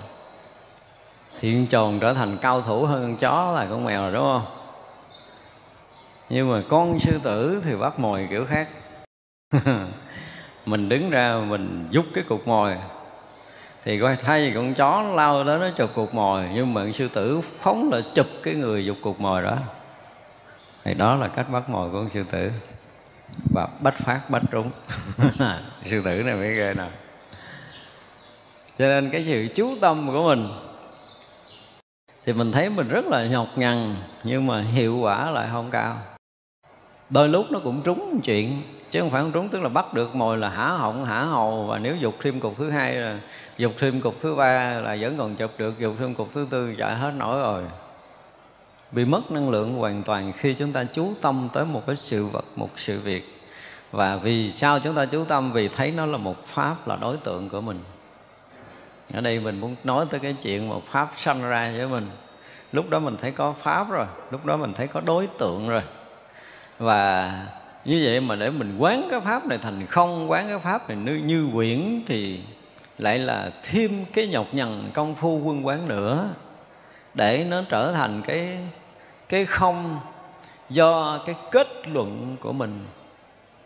Thiên 1.40 1.56
con 1.56 1.68
trồn 1.68 2.00
trở 2.00 2.14
thành 2.14 2.38
cao 2.38 2.62
thủ 2.62 2.84
hơn 2.84 3.02
con 3.02 3.16
chó 3.16 3.52
là 3.52 3.66
con 3.70 3.84
mèo 3.84 4.02
rồi, 4.02 4.12
đúng 4.12 4.22
không? 4.22 4.46
Nhưng 6.28 6.50
mà 6.50 6.62
con 6.68 6.98
sư 6.98 7.20
tử 7.22 7.62
thì 7.64 7.76
bắt 7.76 7.98
mồi 7.98 8.26
kiểu 8.30 8.46
khác. 8.46 8.68
Mình 10.66 10.88
đứng 10.88 11.10
ra, 11.10 11.40
mình 11.48 11.88
giúp 11.90 12.04
cái 12.14 12.24
cục 12.24 12.48
mồi 12.48 12.76
thì 13.87 14.01
coi 14.01 14.16
thay 14.16 14.49
vì 14.49 14.55
con 14.55 14.75
chó 14.75 15.03
nó 15.03 15.14
lao 15.14 15.44
tới 15.44 15.59
nó 15.59 15.70
chụp 15.77 15.90
cục 15.94 16.14
mồi, 16.14 16.44
nhưng 16.55 16.75
mà 16.75 16.81
con 16.81 16.92
sư 16.92 17.09
tử 17.09 17.40
phóng 17.61 17.90
là 17.92 18.01
chụp 18.14 18.27
cái 18.42 18.55
người 18.55 18.85
dục 18.85 18.96
cục 19.03 19.20
mồi 19.20 19.42
đó. 19.42 19.59
Thì 20.85 20.94
đó 20.94 21.14
là 21.14 21.29
cách 21.29 21.51
bắt 21.51 21.68
mồi 21.68 21.90
của 21.90 21.99
con 21.99 22.11
sư 22.11 22.25
tử. 22.31 22.51
Và 23.55 23.68
bắt 23.81 23.94
phát 23.94 24.31
bắt 24.31 24.42
trúng. 24.51 24.70
Sư 25.85 26.03
tử 26.05 26.22
này 26.22 26.35
mới 26.35 26.55
ghê 26.55 26.75
nè 26.77 26.88
cho 28.79 28.87
nên 28.87 29.11
cái 29.11 29.25
sự 29.25 29.49
chú 29.55 29.77
tâm 29.81 30.09
của 30.12 30.22
mình, 30.22 30.49
thì 32.27 32.33
mình 32.33 32.53
thấy 32.53 32.70
mình 32.70 32.88
rất 32.88 33.05
là 33.05 33.27
nhọc 33.27 33.49
nhằn, 33.57 33.96
nhưng 34.25 34.46
mà 34.46 34.62
hiệu 34.62 34.99
quả 34.99 35.31
lại 35.31 35.49
không 35.53 35.70
cao. 35.70 35.96
Đôi 37.11 37.29
lúc 37.29 37.46
nó 37.51 37.59
cũng 37.64 37.83
trúng 37.83 38.20
chuyện 38.25 38.62
chứ 38.90 39.01
không 39.01 39.11
phải 39.11 39.22
không 39.22 39.33
trúng 39.33 39.49
tức 39.49 39.62
là 39.62 39.68
bắt 39.68 39.94
được 39.94 40.14
mồi 40.14 40.38
là 40.38 40.49
hả 40.49 40.68
họng, 40.68 41.05
hả 41.05 41.22
hầu, 41.22 41.66
và 41.66 41.79
nếu 41.79 41.96
dục 41.96 42.14
thêm 42.20 42.40
cục 42.40 42.57
thứ 42.59 42.70
hai 42.70 42.94
là 42.94 43.18
dục 43.59 43.72
thêm 43.79 44.01
cục 44.01 44.14
thứ 44.20 44.35
ba 44.35 44.81
là 44.81 44.96
vẫn 45.01 45.18
còn 45.18 45.37
chụp 45.37 45.51
được, 45.59 45.79
dục 45.79 45.94
thêm 45.99 46.14
cục 46.14 46.29
thứ 46.35 46.46
tư 46.51 46.75
chạy 46.79 46.94
hết 46.94 47.11
nổi 47.11 47.38
rồi. 47.38 47.64
Bị 48.92 49.05
mất 49.05 49.31
năng 49.31 49.51
lượng 49.51 49.75
hoàn 49.75 50.03
toàn 50.03 50.33
khi 50.33 50.55
chúng 50.55 50.72
ta 50.72 50.85
chú 50.85 51.12
tâm 51.20 51.49
tới 51.53 51.64
một 51.64 51.83
cái 51.87 51.96
sự 51.96 52.27
vật, 52.27 52.44
một 52.57 52.70
sự 52.77 53.01
việc. 53.01 53.38
Và 53.92 54.16
vì 54.16 54.53
sao 54.53 54.79
chúng 54.81 54.94
ta 54.94 55.07
chú 55.07 55.25
tâm? 55.25 55.53
Vì 55.53 55.68
thấy 55.68 55.90
nó 55.90 56.07
là 56.07 56.18
một 56.18 56.44
pháp 56.44 56.88
là 56.88 56.96
đối 56.96 57.16
tượng 57.16 57.49
của 57.49 57.61
mình. 57.61 57.81
Ở 59.14 59.20
đây 59.20 59.40
mình 59.40 59.61
muốn 59.61 59.77
nói 59.85 60.07
tới 60.11 60.20
cái 60.20 60.37
chuyện 60.42 60.68
một 60.68 60.83
pháp 60.87 61.12
sanh 61.14 61.42
ra 61.42 61.72
với 61.77 61.88
mình. 61.88 62.11
Lúc 62.72 62.90
đó 62.90 62.99
mình 62.99 63.16
thấy 63.20 63.31
có 63.31 63.53
pháp 63.53 63.90
rồi, 63.90 64.07
lúc 64.31 64.46
đó 64.46 64.57
mình 64.57 64.72
thấy 64.75 64.87
có 64.87 65.01
đối 65.01 65.27
tượng 65.27 65.68
rồi. 65.68 65.83
Và 66.79 67.33
như 67.87 68.03
vậy 68.05 68.20
mà 68.20 68.37
để 68.37 68.51
mình 68.51 68.79
quán 68.79 69.09
cái 69.11 69.20
pháp 69.20 69.46
này 69.46 69.59
thành 69.59 69.87
không 69.87 70.31
quán 70.31 70.49
cái 70.49 70.59
pháp 70.59 70.88
này 70.88 70.99
như, 70.99 71.14
như 71.14 71.49
quyển 71.55 72.03
thì 72.07 72.40
lại 72.99 73.18
là 73.18 73.51
thêm 73.62 74.05
cái 74.12 74.29
nhọc 74.29 74.46
nhằn 74.53 74.90
công 74.94 75.14
phu 75.14 75.40
quân 75.44 75.66
quán 75.66 75.88
nữa. 75.88 76.29
Để 77.14 77.46
nó 77.51 77.62
trở 77.68 77.92
thành 77.92 78.22
cái 78.27 78.59
cái 79.29 79.44
không 79.44 80.01
do 80.70 81.20
cái 81.27 81.35
kết 81.51 81.66
luận 81.88 82.37
của 82.40 82.53
mình. 82.53 82.87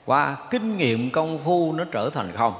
Qua 0.06 0.36
kinh 0.50 0.76
nghiệm 0.76 1.10
công 1.10 1.38
phu 1.44 1.72
nó 1.72 1.84
trở 1.92 2.10
thành 2.10 2.32
không. 2.36 2.54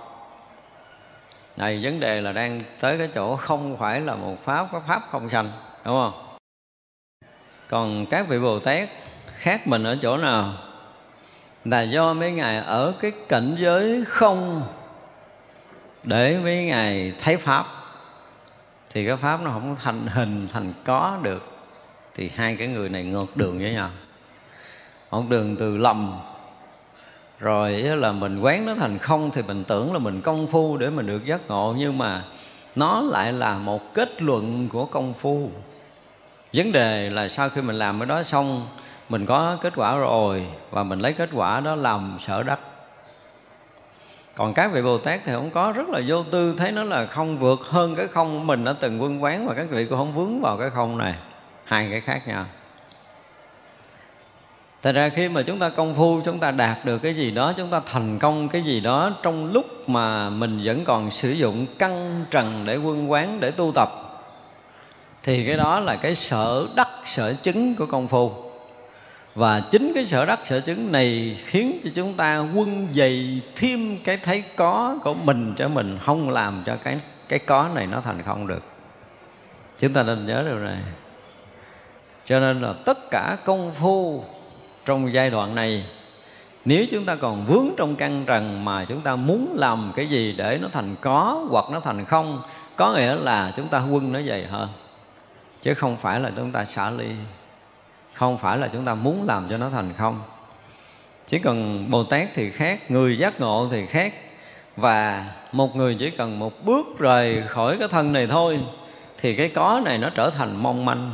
Này 1.57 1.81
vấn 1.83 2.01
đề 2.01 2.20
là 2.20 2.33
đang 2.33 2.62
tới 2.81 2.99
cái 2.99 3.09
chỗ 3.14 3.37
không 3.37 3.77
phải 3.77 4.01
là 4.01 4.14
một 4.14 4.37
pháp 4.44 4.68
có 4.73 4.83
pháp 4.87 5.03
không 5.11 5.31
sanh 5.31 5.51
đúng 5.85 5.94
không? 5.94 6.37
Còn 7.68 8.07
các 8.07 8.29
vị 8.29 8.38
bồ 8.38 8.59
tát 8.59 8.88
khác 9.27 9.66
mình 9.66 9.85
ở 9.85 9.99
chỗ 10.03 10.16
nào? 10.16 10.53
Là 11.64 11.83
do 11.83 12.14
mấy 12.14 12.33
ngài 12.33 12.57
ở 12.57 12.92
cái 13.01 13.12
cảnh 13.29 13.57
giới 13.59 14.05
không 14.07 14.62
để 16.03 16.38
mấy 16.42 16.64
ngài 16.64 17.12
thấy 17.23 17.37
pháp. 17.37 17.66
Thì 18.90 19.07
cái 19.07 19.16
pháp 19.16 19.40
nó 19.44 19.51
không 19.51 19.77
thành 19.77 20.07
hình, 20.07 20.49
thành 20.49 20.73
có 20.85 21.18
được. 21.23 21.46
Thì 22.14 22.31
hai 22.35 22.57
cái 22.57 22.68
người 22.68 22.88
này 22.88 23.05
ngược 23.05 23.37
đường 23.37 23.59
với 23.59 23.73
nhau. 23.73 23.90
Ngược 25.11 25.23
đường 25.29 25.57
từ 25.57 25.77
lầm. 25.77 26.12
Rồi 27.38 27.73
là 27.73 28.12
mình 28.12 28.40
quán 28.40 28.66
nó 28.66 28.75
thành 28.75 28.99
không 28.99 29.31
thì 29.31 29.42
mình 29.42 29.64
tưởng 29.64 29.92
là 29.92 29.99
mình 29.99 30.20
công 30.20 30.46
phu 30.46 30.77
để 30.77 30.90
mình 30.90 31.07
được 31.07 31.25
giác 31.25 31.40
ngộ. 31.49 31.75
Nhưng 31.79 31.99
mà 31.99 32.25
nó 32.77 33.03
lại 33.03 33.33
là 33.33 33.59
một 33.59 33.94
kết 33.94 34.23
luận 34.23 34.68
của 34.68 34.85
công 34.87 35.14
phu. 35.14 35.51
Vấn 36.53 36.73
đề 36.73 37.11
là 37.11 37.29
sau 37.29 37.49
khi 37.49 37.61
mình 37.61 37.77
làm 37.77 37.99
cái 38.01 38.07
đó 38.07 38.23
xong 38.23 38.66
mình 39.11 39.27
có 39.27 39.59
kết 39.61 39.73
quả 39.77 39.96
rồi 39.96 40.46
và 40.70 40.83
mình 40.83 40.99
lấy 40.99 41.12
kết 41.12 41.29
quả 41.33 41.61
đó 41.61 41.75
làm 41.75 42.16
sở 42.20 42.42
đắc. 42.42 42.59
Còn 44.37 44.55
các 44.55 44.73
vị 44.73 44.83
bồ 44.83 44.99
tát 44.99 45.20
thì 45.25 45.33
không 45.33 45.51
có, 45.51 45.73
rất 45.73 45.88
là 45.88 46.01
vô 46.07 46.23
tư, 46.23 46.55
thấy 46.57 46.73
nó 46.73 46.83
là 46.83 47.07
không 47.07 47.38
vượt 47.38 47.61
hơn 47.62 47.94
cái 47.96 48.07
không 48.07 48.46
mình 48.46 48.64
đã 48.64 48.73
từng 48.81 49.03
quân 49.03 49.23
quán 49.23 49.46
và 49.46 49.55
các 49.55 49.66
vị 49.70 49.87
cũng 49.87 49.99
không 49.99 50.14
vướng 50.14 50.40
vào 50.40 50.57
cái 50.57 50.70
không 50.70 50.99
này. 50.99 51.14
Hai 51.64 51.88
cái 51.90 52.01
khác 52.01 52.29
nhau. 52.29 52.44
Thật 54.83 54.92
ra 54.92 55.09
khi 55.09 55.29
mà 55.29 55.42
chúng 55.42 55.59
ta 55.59 55.68
công 55.68 55.94
phu, 55.94 56.20
chúng 56.25 56.38
ta 56.38 56.51
đạt 56.51 56.85
được 56.85 56.99
cái 56.99 57.14
gì 57.14 57.31
đó, 57.31 57.53
Chúng 57.57 57.70
ta 57.70 57.81
thành 57.87 58.18
công 58.18 58.49
cái 58.49 58.62
gì 58.62 58.81
đó, 58.81 59.12
Trong 59.23 59.53
lúc 59.53 59.88
mà 59.88 60.31
mình 60.31 60.61
vẫn 60.64 60.85
còn 60.85 61.11
sử 61.11 61.31
dụng 61.31 61.66
căn 61.79 62.25
trần 62.31 62.64
để 62.64 62.77
quân 62.77 63.11
quán, 63.11 63.40
Để 63.40 63.51
tu 63.51 63.73
tập, 63.75 63.90
Thì 65.23 65.46
cái 65.46 65.57
đó 65.57 65.81
là 65.81 65.96
cái 65.96 66.14
sở 66.14 66.66
đắc, 66.75 66.88
sở 67.05 67.35
chứng 67.42 67.75
của 67.75 67.87
công 67.87 68.09
phu 68.09 68.49
và 69.40 69.61
chính 69.61 69.92
cái 69.94 70.07
sở 70.07 70.24
đắc 70.24 70.40
sở 70.44 70.61
chứng 70.61 70.92
này 70.92 71.38
khiến 71.44 71.81
cho 71.85 71.90
chúng 71.94 72.14
ta 72.14 72.38
quân 72.55 72.88
dày 72.94 73.40
thêm 73.57 73.98
cái 74.05 74.16
thấy 74.16 74.42
có 74.57 74.98
của 75.05 75.14
mình 75.14 75.55
cho 75.57 75.68
mình, 75.68 75.98
không 76.05 76.31
làm 76.31 76.62
cho 76.66 76.76
cái 76.76 77.00
cái 77.29 77.38
có 77.38 77.68
này 77.74 77.87
nó 77.87 78.00
thành 78.00 78.22
không 78.22 78.46
được. 78.46 78.62
Chúng 79.79 79.92
ta 79.92 80.03
nên 80.03 80.26
nhớ 80.26 80.42
điều 80.46 80.59
này. 80.59 80.79
Cho 82.24 82.40
nên 82.40 82.62
là 82.62 82.72
tất 82.85 83.11
cả 83.11 83.37
công 83.44 83.72
phu 83.74 84.24
trong 84.85 85.12
giai 85.12 85.31
đoạn 85.31 85.55
này, 85.55 85.87
nếu 86.64 86.85
chúng 86.90 87.05
ta 87.05 87.16
còn 87.16 87.46
vướng 87.46 87.68
trong 87.76 87.96
căn 87.96 88.24
trần 88.26 88.64
mà 88.64 88.85
chúng 88.85 89.00
ta 89.00 89.16
muốn 89.16 89.55
làm 89.59 89.92
cái 89.96 90.07
gì 90.07 90.35
để 90.38 90.59
nó 90.62 90.68
thành 90.72 90.96
có 91.00 91.46
hoặc 91.50 91.64
nó 91.72 91.81
thành 91.81 92.05
không, 92.05 92.42
có 92.76 92.94
nghĩa 92.94 93.14
là 93.14 93.53
chúng 93.57 93.68
ta 93.68 93.83
quân 93.90 94.12
nó 94.12 94.20
dày 94.22 94.46
hơn. 94.46 94.68
Chứ 95.62 95.74
không 95.74 95.96
phải 95.96 96.20
là 96.20 96.31
chúng 96.37 96.53
ta 96.53 96.64
xả 96.64 96.90
ly 96.90 97.11
không 98.20 98.38
phải 98.38 98.59
là 98.59 98.68
chúng 98.72 98.85
ta 98.85 98.94
muốn 98.94 99.26
làm 99.26 99.48
cho 99.50 99.56
nó 99.56 99.70
thành 99.70 99.92
không. 99.92 100.22
Chỉ 101.26 101.38
cần 101.38 101.87
bồ 101.90 102.04
tát 102.04 102.28
thì 102.35 102.50
khác, 102.50 102.90
người 102.90 103.18
giác 103.18 103.40
ngộ 103.40 103.68
thì 103.70 103.87
khác. 103.87 104.14
Và 104.76 105.26
một 105.52 105.76
người 105.76 105.96
chỉ 105.98 106.11
cần 106.11 106.38
một 106.38 106.64
bước 106.64 106.87
rời 106.98 107.42
khỏi 107.48 107.76
cái 107.78 107.88
thân 107.88 108.12
này 108.12 108.26
thôi, 108.26 108.61
thì 109.18 109.37
cái 109.37 109.48
có 109.48 109.80
này 109.85 109.98
nó 109.98 110.09
trở 110.14 110.30
thành 110.30 110.62
mong 110.62 110.85
manh. 110.85 111.11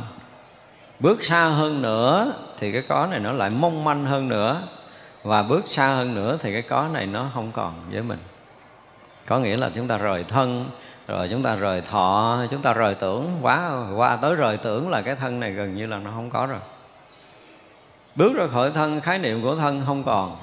Bước 0.99 1.23
xa 1.23 1.45
hơn 1.45 1.81
nữa 1.81 2.33
thì 2.57 2.71
cái 2.71 2.81
có 2.81 3.07
này 3.11 3.19
nó 3.19 3.31
lại 3.31 3.49
mong 3.49 3.83
manh 3.83 4.05
hơn 4.05 4.27
nữa. 4.27 4.61
Và 5.23 5.43
bước 5.43 5.63
xa 5.67 5.87
hơn 5.87 6.15
nữa 6.15 6.37
thì 6.41 6.53
cái 6.53 6.61
có 6.61 6.87
này 6.93 7.05
nó 7.05 7.29
không 7.33 7.51
còn 7.51 7.73
với 7.91 8.03
mình. 8.03 8.19
Có 9.25 9.39
nghĩa 9.39 9.57
là 9.57 9.69
chúng 9.75 9.87
ta 9.87 9.97
rời 9.97 10.23
thân, 10.23 10.69
rồi 11.07 11.27
chúng 11.31 11.43
ta 11.43 11.55
rời 11.55 11.81
thọ, 11.81 12.37
chúng 12.51 12.61
ta 12.61 12.73
rời 12.73 12.95
tưởng. 12.95 13.37
Quá, 13.41 13.71
qua 13.95 14.15
tới 14.15 14.35
rời 14.35 14.57
tưởng 14.57 14.89
là 14.89 15.01
cái 15.01 15.15
thân 15.15 15.39
này 15.39 15.51
gần 15.51 15.75
như 15.75 15.87
là 15.87 15.97
nó 15.97 16.11
không 16.11 16.29
có 16.29 16.45
rồi 16.45 16.59
bước 18.17 18.35
ra 18.35 18.47
khỏi 18.47 18.71
thân, 18.71 19.01
khái 19.01 19.19
niệm 19.19 19.41
của 19.41 19.55
thân 19.55 19.83
không 19.85 20.03
còn. 20.03 20.37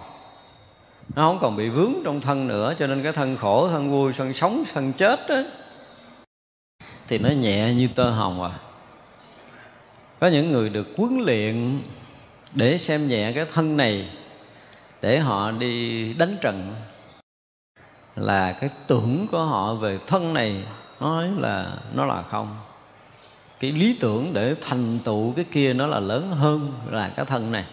Nó 1.17 1.29
không 1.29 1.39
còn 1.41 1.57
bị 1.57 1.69
vướng 1.69 1.95
trong 2.05 2.21
thân 2.21 2.49
nữa, 2.49 2.75
cho 2.79 2.87
nên 2.87 3.03
cái 3.03 3.13
thân 3.13 3.37
khổ, 3.37 3.69
thân 3.69 3.91
vui, 3.91 4.13
thân 4.13 4.35
sống, 4.35 4.65
thân 4.75 4.93
chết 4.93 5.21
đó 5.29 5.37
thì 7.09 7.19
nó 7.19 7.29
nhẹ 7.29 7.75
như 7.75 7.89
tơ 7.95 8.11
hồng 8.11 8.43
à. 8.43 8.51
Có 10.21 10.27
những 10.27 10.53
người 10.53 10.69
được 10.69 10.87
huấn 10.97 11.19
luyện 11.19 11.83
để 12.53 12.79
xem 12.79 13.09
nhẹ 13.09 13.33
cái 13.33 13.47
thân 13.53 13.77
này, 13.77 14.09
để 15.03 15.19
họ 15.19 15.51
đi 15.51 16.13
đánh 16.15 16.37
trận, 16.41 16.75
là 18.17 18.53
cái 18.53 18.71
tưởng 18.87 19.27
của 19.33 19.45
họ 19.45 19.75
về 19.75 19.99
thân 20.07 20.35
này, 20.35 20.65
nói 21.01 21.31
là, 21.39 21.77
nó 21.95 22.05
là 22.05 22.23
không 22.23 22.57
cái 23.61 23.73
lý 23.73 23.97
tưởng 24.01 24.31
để 24.33 24.55
thành 24.61 24.99
tựu 25.05 25.33
cái 25.33 25.45
kia 25.53 25.73
nó 25.73 25.87
là 25.87 26.01
lớn 26.01 26.31
hơn 26.31 26.73
là 26.91 27.11
cái 27.17 27.25
thân 27.25 27.53
này. 27.53 27.65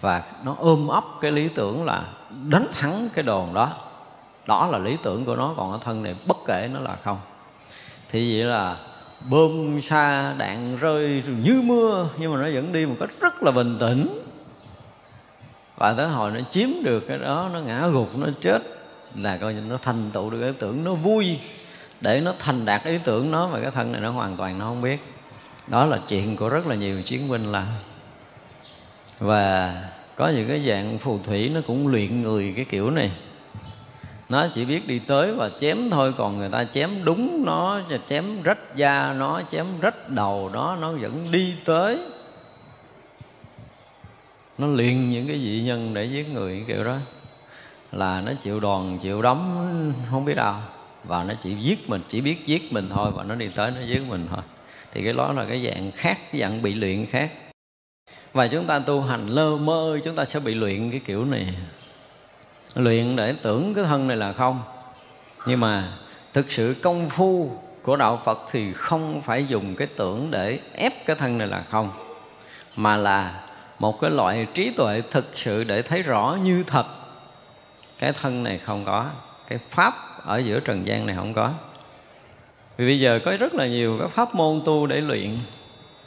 Và 0.00 0.22
nó 0.44 0.56
ôm 0.58 0.88
ấp 0.88 1.04
cái 1.20 1.32
lý 1.32 1.48
tưởng 1.48 1.84
là 1.84 2.04
đánh 2.48 2.66
thắng 2.72 3.08
cái 3.14 3.22
đồn 3.22 3.54
đó. 3.54 3.72
Đó 4.46 4.66
là 4.66 4.78
lý 4.78 4.96
tưởng 5.02 5.24
của 5.24 5.36
nó, 5.36 5.54
còn 5.56 5.72
cái 5.72 5.80
thân 5.84 6.02
này 6.02 6.14
bất 6.26 6.36
kể 6.46 6.68
nó 6.72 6.80
là 6.80 6.96
không. 7.04 7.18
Thì 8.08 8.38
vậy 8.38 8.48
là 8.48 8.76
bơm 9.30 9.80
xa 9.80 10.34
đạn 10.38 10.76
rơi 10.76 11.22
như 11.44 11.62
mưa, 11.64 12.08
nhưng 12.18 12.32
mà 12.32 12.40
nó 12.40 12.54
vẫn 12.54 12.72
đi 12.72 12.86
một 12.86 12.96
cách 13.00 13.10
rất 13.20 13.42
là 13.42 13.50
bình 13.50 13.76
tĩnh. 13.80 14.18
Và 15.76 15.94
tới 15.96 16.08
hồi 16.08 16.30
nó 16.30 16.40
chiếm 16.50 16.68
được 16.84 17.04
cái 17.08 17.18
đó, 17.18 17.50
nó 17.52 17.60
ngã 17.60 17.88
gục, 17.88 18.18
nó 18.18 18.26
chết, 18.40 18.62
là 19.14 19.36
coi 19.36 19.54
như 19.54 19.60
nó 19.60 19.76
thành 19.82 20.10
tựu 20.12 20.30
được 20.30 20.40
cái 20.40 20.52
tưởng 20.58 20.84
nó 20.84 20.94
vui 20.94 21.38
để 22.02 22.20
nó 22.20 22.34
thành 22.38 22.64
đạt 22.64 22.84
ý 22.84 22.98
tưởng 23.04 23.30
nó 23.30 23.48
mà 23.48 23.60
cái 23.60 23.70
thân 23.70 23.92
này 23.92 24.00
nó 24.00 24.10
hoàn 24.10 24.36
toàn 24.36 24.58
nó 24.58 24.64
không 24.64 24.82
biết. 24.82 25.04
Đó 25.66 25.84
là 25.84 25.98
chuyện 26.08 26.36
của 26.36 26.48
rất 26.48 26.66
là 26.66 26.74
nhiều 26.74 27.02
chiến 27.02 27.28
binh 27.28 27.52
làm 27.52 27.66
và 29.18 29.74
có 30.16 30.28
những 30.28 30.48
cái 30.48 30.64
dạng 30.68 30.98
phù 30.98 31.18
thủy 31.24 31.50
nó 31.54 31.60
cũng 31.66 31.88
luyện 31.88 32.22
người 32.22 32.52
cái 32.56 32.64
kiểu 32.64 32.90
này. 32.90 33.10
Nó 34.28 34.46
chỉ 34.52 34.64
biết 34.64 34.88
đi 34.88 34.98
tới 34.98 35.32
và 35.32 35.50
chém 35.60 35.90
thôi, 35.90 36.14
còn 36.18 36.38
người 36.38 36.48
ta 36.48 36.64
chém 36.64 36.90
đúng 37.04 37.44
nó, 37.46 37.80
chém 38.08 38.42
rách 38.42 38.76
da 38.76 39.14
nó, 39.18 39.42
chém 39.50 39.66
rách 39.80 40.08
đầu 40.08 40.50
nó 40.52 40.76
nó 40.76 40.92
vẫn 40.92 41.30
đi 41.30 41.54
tới. 41.64 41.98
Nó 44.58 44.66
luyện 44.66 45.10
những 45.10 45.28
cái 45.28 45.40
dị 45.40 45.62
nhân 45.64 45.94
để 45.94 46.04
giết 46.04 46.28
người 46.28 46.64
kiểu 46.66 46.84
đó. 46.84 46.96
Là 47.92 48.20
nó 48.20 48.32
chịu 48.40 48.60
đòn, 48.60 48.98
chịu 48.98 49.22
đấm, 49.22 49.66
không 50.10 50.24
biết 50.24 50.34
đâu 50.34 50.54
và 51.04 51.24
nó 51.24 51.34
chỉ 51.42 51.54
giết 51.54 51.90
mình, 51.90 52.02
chỉ 52.08 52.20
biết 52.20 52.46
giết 52.46 52.72
mình 52.72 52.88
thôi 52.90 53.10
và 53.14 53.24
nó 53.24 53.34
đi 53.34 53.48
tới 53.54 53.70
nó 53.70 53.80
giết 53.80 54.02
mình 54.08 54.26
thôi. 54.30 54.42
Thì 54.92 55.04
cái 55.04 55.12
đó 55.12 55.32
là 55.32 55.44
cái 55.48 55.66
dạng 55.66 55.90
khác, 55.92 56.18
cái 56.32 56.40
dạng 56.40 56.62
bị 56.62 56.74
luyện 56.74 57.06
khác. 57.06 57.30
Và 58.32 58.46
chúng 58.46 58.66
ta 58.66 58.78
tu 58.78 59.00
hành 59.00 59.28
lơ 59.28 59.56
mơ, 59.56 59.98
chúng 60.04 60.16
ta 60.16 60.24
sẽ 60.24 60.40
bị 60.40 60.54
luyện 60.54 60.90
cái 60.90 61.00
kiểu 61.04 61.24
này. 61.24 61.54
Luyện 62.74 63.16
để 63.16 63.34
tưởng 63.42 63.74
cái 63.74 63.84
thân 63.84 64.08
này 64.08 64.16
là 64.16 64.32
không. 64.32 64.62
Nhưng 65.46 65.60
mà 65.60 65.92
thực 66.32 66.50
sự 66.50 66.76
công 66.82 67.10
phu 67.10 67.58
của 67.82 67.96
đạo 67.96 68.22
phật 68.24 68.38
thì 68.50 68.72
không 68.72 69.22
phải 69.22 69.46
dùng 69.46 69.76
cái 69.76 69.88
tưởng 69.96 70.30
để 70.30 70.58
ép 70.74 71.06
cái 71.06 71.16
thân 71.16 71.38
này 71.38 71.48
là 71.48 71.64
không, 71.70 71.90
mà 72.76 72.96
là 72.96 73.44
một 73.78 74.00
cái 74.00 74.10
loại 74.10 74.46
trí 74.54 74.70
tuệ 74.70 75.02
thực 75.10 75.26
sự 75.34 75.64
để 75.64 75.82
thấy 75.82 76.02
rõ 76.02 76.38
như 76.42 76.64
thật. 76.66 76.86
Cái 77.98 78.12
thân 78.12 78.42
này 78.42 78.58
không 78.58 78.84
có. 78.84 79.10
Cái 79.48 79.58
pháp 79.70 79.94
ở 80.24 80.38
giữa 80.38 80.60
trần 80.60 80.86
gian 80.86 81.06
này 81.06 81.16
không 81.16 81.34
có. 81.34 81.52
Vì 82.76 82.86
bây 82.86 83.00
giờ 83.00 83.20
có 83.24 83.36
rất 83.36 83.54
là 83.54 83.66
nhiều 83.66 83.98
các 84.00 84.10
pháp 84.10 84.34
môn 84.34 84.62
tu 84.64 84.86
để 84.86 85.00
luyện. 85.00 85.38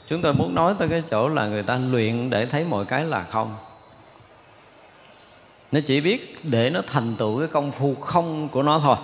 Chúng 0.07 0.21
tôi 0.21 0.33
muốn 0.33 0.55
nói 0.55 0.75
tới 0.79 0.87
cái 0.87 1.03
chỗ 1.09 1.29
là 1.29 1.47
người 1.47 1.63
ta 1.63 1.77
luyện 1.77 2.29
để 2.29 2.45
thấy 2.45 2.63
mọi 2.63 2.85
cái 2.85 3.05
là 3.05 3.25
không. 3.31 3.55
Nó 5.71 5.79
chỉ 5.85 6.01
biết 6.01 6.35
để 6.43 6.69
nó 6.69 6.81
thành 6.87 7.15
tựu 7.15 7.39
cái 7.39 7.47
công 7.47 7.71
phu 7.71 7.95
không 7.95 8.49
của 8.49 8.63
nó 8.63 8.79
thôi. 8.79 8.95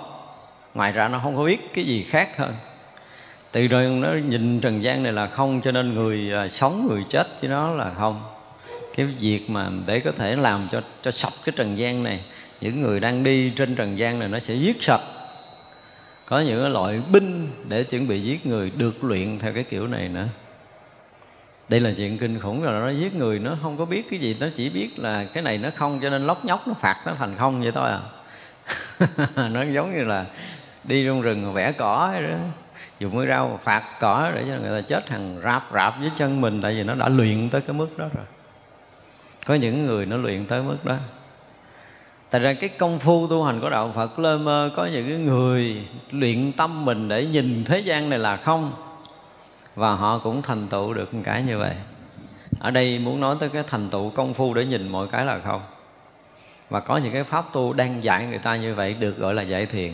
Ngoài 0.74 0.92
ra 0.92 1.08
nó 1.08 1.20
không 1.20 1.38
có 1.38 1.44
biết 1.44 1.74
cái 1.74 1.86
gì 1.86 2.04
khác 2.04 2.38
hơn. 2.38 2.54
Từ 3.52 3.68
rồi 3.68 3.86
nó 3.86 4.10
nhìn 4.30 4.60
trần 4.60 4.84
gian 4.84 5.04
này 5.04 5.14
là 5.14 5.28
không, 5.28 5.62
cho 5.62 5.72
nên 5.72 5.94
người 5.94 6.32
à, 6.34 6.48
sống, 6.48 6.88
người 6.90 7.04
chết 7.10 7.28
chứ 7.42 7.48
nó 7.48 7.72
là 7.72 7.92
không. 7.98 8.22
Cái 8.96 9.06
việc 9.06 9.50
mà 9.50 9.70
để 9.86 10.00
có 10.00 10.12
thể 10.12 10.36
làm 10.36 10.68
cho 10.72 10.82
cho 11.02 11.12
sập 11.12 11.34
cái 11.46 11.54
trần 11.58 11.78
gian 11.78 12.04
này 12.04 12.22
những 12.62 12.82
người 12.82 13.00
đang 13.00 13.24
đi 13.24 13.50
trên 13.50 13.76
trần 13.76 13.98
gian 13.98 14.20
này 14.20 14.28
nó 14.28 14.40
sẽ 14.40 14.54
giết 14.54 14.84
sạch. 14.84 15.02
Có 16.26 16.40
những 16.40 16.74
loại 16.74 17.02
binh 17.12 17.50
để 17.70 17.84
chuẩn 17.84 18.08
bị 18.08 18.22
giết 18.22 18.46
người, 18.46 18.72
được 18.78 19.04
luyện 19.04 19.40
theo 19.40 19.54
cái 19.54 19.64
kiểu 19.64 19.88
này 19.88 20.10
nữa. 20.10 20.28
Đây 21.70 21.80
là 21.80 21.92
chuyện 21.98 22.18
kinh 22.18 22.40
khủng 22.40 22.64
rồi, 22.64 22.82
nó 22.82 23.00
giết 23.00 23.16
người, 23.16 23.40
nó 23.40 23.58
không 23.62 23.78
có 23.78 23.86
biết 23.86 24.10
cái 24.10 24.20
gì, 24.20 24.38
nó 24.40 24.48
chỉ 24.56 24.70
biết 24.70 25.00
là 25.00 25.24
cái 25.24 25.44
này 25.44 25.58
nó 25.58 25.70
không, 25.76 26.00
cho 26.02 26.10
nên 26.10 26.28
lóc 26.28 26.46
nhóc, 26.46 26.68
nó 26.68 26.74
phạt, 26.74 27.02
nó 27.06 27.16
thành 27.16 27.36
không 27.38 27.62
vậy 27.62 27.72
thôi 27.72 27.90
à. 27.90 28.00
Nó 29.50 29.64
giống 29.64 29.96
như 29.96 30.04
là 30.04 30.26
đi 30.84 31.06
trong 31.06 31.22
rừng 31.22 31.54
vẽ 31.54 31.72
cỏ 31.72 32.14
đó. 32.30 32.38
Dùng 33.00 33.18
cái 33.18 33.28
rau 33.28 33.60
phạt 33.64 33.84
cỏ 34.00 34.32
để 34.36 34.44
cho 34.48 34.58
người 34.62 34.82
ta 34.82 34.88
chết 34.88 35.10
hàng 35.10 35.40
rạp 35.44 35.64
rạp 35.74 36.00
với 36.00 36.12
chân 36.18 36.42
mình, 36.42 36.62
tại 36.62 36.74
vì 36.74 36.84
nó 36.84 36.96
đã 36.96 37.10
luyện 37.10 37.50
tới 37.50 37.62
cái 37.62 37.74
mức 37.74 37.98
đó 37.98 38.06
rồi. 38.14 38.26
Có 39.46 39.54
những 39.56 39.86
người 39.86 40.06
nó 40.06 40.18
luyện 40.18 40.46
tới 40.46 40.64
mức 40.64 40.86
đó. 40.86 40.98
Tại 42.32 42.42
ra 42.42 42.54
cái 42.54 42.70
công 42.70 43.00
phu 43.00 43.28
tu 43.28 43.44
hành 43.44 43.60
của 43.62 43.70
Đạo 43.70 43.92
Phật 43.96 44.20
lơ 44.20 44.38
mơ 44.38 44.72
Có 44.76 44.86
những 44.86 45.10
cái 45.10 45.18
người 45.18 45.88
luyện 46.12 46.52
tâm 46.52 46.86
mình 46.86 47.10
để 47.10 47.26
nhìn 47.26 47.64
thế 47.64 47.80
gian 47.80 48.10
này 48.10 48.20
là 48.20 48.38
không. 48.38 48.74
Và 49.76 49.94
họ 49.94 50.20
cũng 50.20 50.42
thành 50.42 50.68
tựu 50.68 50.94
được 50.94 51.14
một 51.14 51.22
cái 51.24 51.44
như 51.44 51.58
vậy. 51.58 51.76
Ở 52.60 52.72
đây 52.72 53.00
muốn 53.00 53.20
nói 53.20 53.36
tới 53.40 53.50
cái 53.50 53.64
thành 53.68 53.90
tựu 53.90 54.10
công 54.10 54.34
phu 54.34 54.54
để 54.54 54.66
nhìn 54.66 54.88
mọi 54.88 55.08
cái 55.08 55.26
là 55.26 55.40
không. 55.40 55.62
Và 56.70 56.80
có 56.80 56.98
những 56.98 57.14
cái 57.14 57.24
pháp 57.24 57.54
tu 57.54 57.74
đang 57.74 58.04
dạy 58.04 58.26
người 58.26 58.40
ta 58.40 58.56
như 58.56 58.76
vậy 58.76 58.94
Được 58.94 59.18
gọi 59.18 59.34
là 59.34 59.42
dạy 59.42 59.66
thiền. 59.66 59.92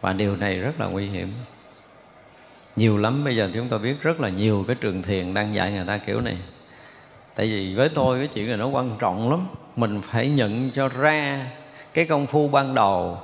Và 0.00 0.12
điều 0.12 0.36
này 0.36 0.58
rất 0.58 0.80
là 0.80 0.86
nguy 0.86 1.06
hiểm. 1.06 1.32
Nhiều 2.76 2.98
lắm, 2.98 3.24
bây 3.24 3.36
giờ 3.36 3.50
chúng 3.54 3.68
ta 3.68 3.78
biết 3.78 3.94
rất 4.02 4.20
là 4.20 4.28
nhiều 4.28 4.64
cái 4.66 4.76
trường 4.80 5.02
thiền 5.02 5.34
đang 5.34 5.54
dạy 5.54 5.72
người 5.72 5.84
ta 5.86 5.98
kiểu 5.98 6.20
này. 6.20 6.36
Tại 7.34 7.46
vì 7.46 7.74
với 7.74 7.88
tôi 7.88 8.18
cái 8.18 8.28
chuyện 8.28 8.48
này 8.48 8.56
nó 8.56 8.66
quan 8.66 8.96
trọng 8.98 9.30
lắm 9.30 9.46
mình 9.76 10.00
phải 10.02 10.28
nhận 10.28 10.70
cho 10.70 10.88
ra 10.88 11.46
cái 11.94 12.04
công 12.04 12.26
phu 12.26 12.48
ban 12.48 12.74
đầu. 12.74 13.18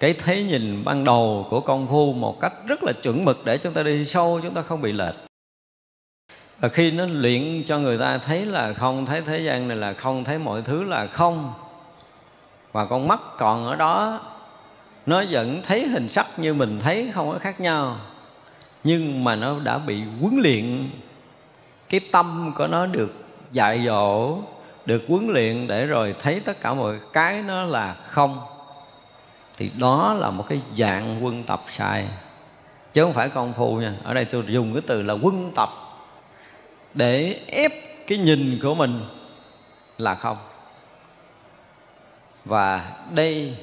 Cái 0.00 0.14
thấy 0.14 0.44
nhìn 0.44 0.84
ban 0.84 1.04
đầu 1.04 1.46
của 1.50 1.60
công 1.60 1.86
phu 1.86 2.12
một 2.12 2.40
cách 2.40 2.52
rất 2.66 2.82
là 2.82 2.92
chuẩn 3.02 3.24
mực 3.24 3.44
để 3.44 3.58
chúng 3.58 3.72
ta 3.72 3.82
đi 3.82 4.04
sâu, 4.04 4.40
chúng 4.42 4.54
ta 4.54 4.62
không 4.62 4.82
bị 4.82 4.92
lệch. 4.92 5.14
Và 6.60 6.68
khi 6.68 6.90
nó 6.90 7.04
luyện 7.06 7.62
cho 7.66 7.78
người 7.78 7.98
ta 7.98 8.18
thấy 8.18 8.44
là 8.44 8.72
không 8.72 9.06
thấy 9.06 9.20
thế 9.20 9.38
gian 9.38 9.68
này 9.68 9.76
là 9.76 9.92
không 9.92 10.24
thấy 10.24 10.38
mọi 10.38 10.62
thứ 10.62 10.84
là 10.84 11.06
không, 11.06 11.52
và 12.72 12.84
con 12.84 13.08
mắt 13.08 13.20
còn 13.38 13.66
ở 13.66 13.76
đó, 13.76 14.20
nó 15.06 15.24
vẫn 15.30 15.62
thấy 15.62 15.86
hình 15.86 16.08
sắc 16.08 16.38
như 16.38 16.54
mình 16.54 16.80
thấy, 16.80 17.10
không 17.14 17.32
có 17.32 17.38
khác 17.38 17.60
nhau. 17.60 17.96
Nhưng 18.84 19.24
mà 19.24 19.36
nó 19.36 19.58
đã 19.58 19.78
bị 19.78 20.02
huấn 20.20 20.40
luyện, 20.42 20.90
cái 21.88 22.00
tâm 22.12 22.52
của 22.56 22.66
nó 22.66 22.86
được 22.86 23.12
dạy 23.52 23.84
dỗ 23.86 24.38
được 24.86 25.04
huấn 25.08 25.26
luyện 25.28 25.66
để 25.66 25.86
rồi 25.86 26.14
thấy 26.18 26.40
tất 26.40 26.60
cả 26.60 26.74
mọi 26.74 26.96
cái 27.12 27.42
nó 27.42 27.64
là 27.64 27.94
không, 27.94 28.40
thì 29.56 29.70
đó 29.78 30.14
là 30.14 30.30
một 30.30 30.44
cái 30.48 30.60
dạng 30.76 31.24
quân 31.24 31.44
tập 31.44 31.64
sai. 31.68 32.08
Chứ 32.92 33.02
không 33.02 33.12
phải 33.12 33.28
công 33.28 33.52
phu 33.52 33.76
nha. 33.76 33.94
Ở 34.04 34.14
đây 34.14 34.24
tôi 34.24 34.44
dùng 34.46 34.72
cái 34.72 34.82
từ 34.86 35.02
là 35.02 35.14
quân 35.14 35.52
tập 35.56 35.68
để 36.94 37.40
ép 37.46 37.72
cái 38.06 38.18
nhìn 38.18 38.58
của 38.62 38.74
mình 38.74 39.04
là 39.98 40.14
không. 40.14 40.36
Và 42.44 42.92
đây 43.14 43.56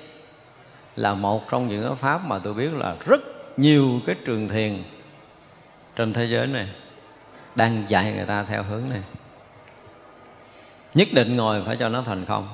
là 0.96 1.14
một 1.14 1.50
trong 1.52 1.68
những 1.68 1.84
cái 1.84 1.96
pháp 1.96 2.28
mà 2.28 2.40
tôi 2.40 2.54
biết 2.54 2.70
là 2.74 2.96
rất 3.06 3.22
nhiều 3.58 4.00
cái 4.06 4.16
trường 4.26 4.48
thiền 4.48 4.84
trên 5.96 6.14
thế 6.14 6.26
giới 6.26 6.48
này 6.48 6.68
đang 7.56 7.86
dạy 7.88 8.14
người 8.14 8.26
ta 8.26 8.44
theo 8.44 8.64
hướng 8.64 8.90
này 8.90 9.02
nhất 10.94 11.08
định 11.12 11.36
ngồi 11.36 11.64
phải 11.66 11.76
cho 11.76 11.90
nó 11.90 12.02
thành 12.02 12.26
không. 12.26 12.50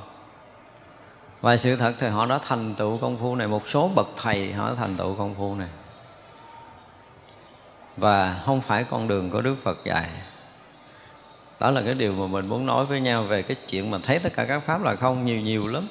Và 1.41 1.58
sự 1.58 1.75
thật 1.75 1.93
thì 1.99 2.08
họ 2.08 2.25
đã 2.25 2.39
thành 2.47 2.75
tựu 2.75 2.97
công 2.97 3.17
phu 3.17 3.36
này. 3.36 3.47
Một 3.47 3.69
số 3.69 3.89
bậc 3.95 4.08
thầy 4.17 4.54
họ 4.54 4.69
đã 4.69 4.75
thành 4.75 4.97
tựu 4.97 5.15
công 5.15 5.36
phu 5.36 5.56
này. 5.56 5.67
Và 7.97 8.41
không 8.45 8.62
phải 8.62 8.84
con 8.84 9.08
đường 9.08 9.30
của 9.30 9.41
đức 9.41 9.56
phật 9.63 9.78
dạy. 9.86 10.10
Đó 11.60 11.71
là 11.71 11.82
cái 11.82 11.93
điều 11.93 12.13
mà 12.13 12.28
mình 12.28 12.47
muốn 12.47 12.65
nói 12.65 12.86
với 12.86 13.02
nhau 13.02 13.23
về 13.23 13.41
cái 13.41 13.58
chuyện 13.69 13.91
mà 13.91 13.97
thấy 14.04 14.19
tất 14.19 14.34
cả 14.36 14.45
các 14.45 14.60
pháp 14.60 14.84
là 14.84 14.95
không 14.95 15.25
nhiều 15.25 15.41
nhiều 15.41 15.67
lắm. 15.67 15.88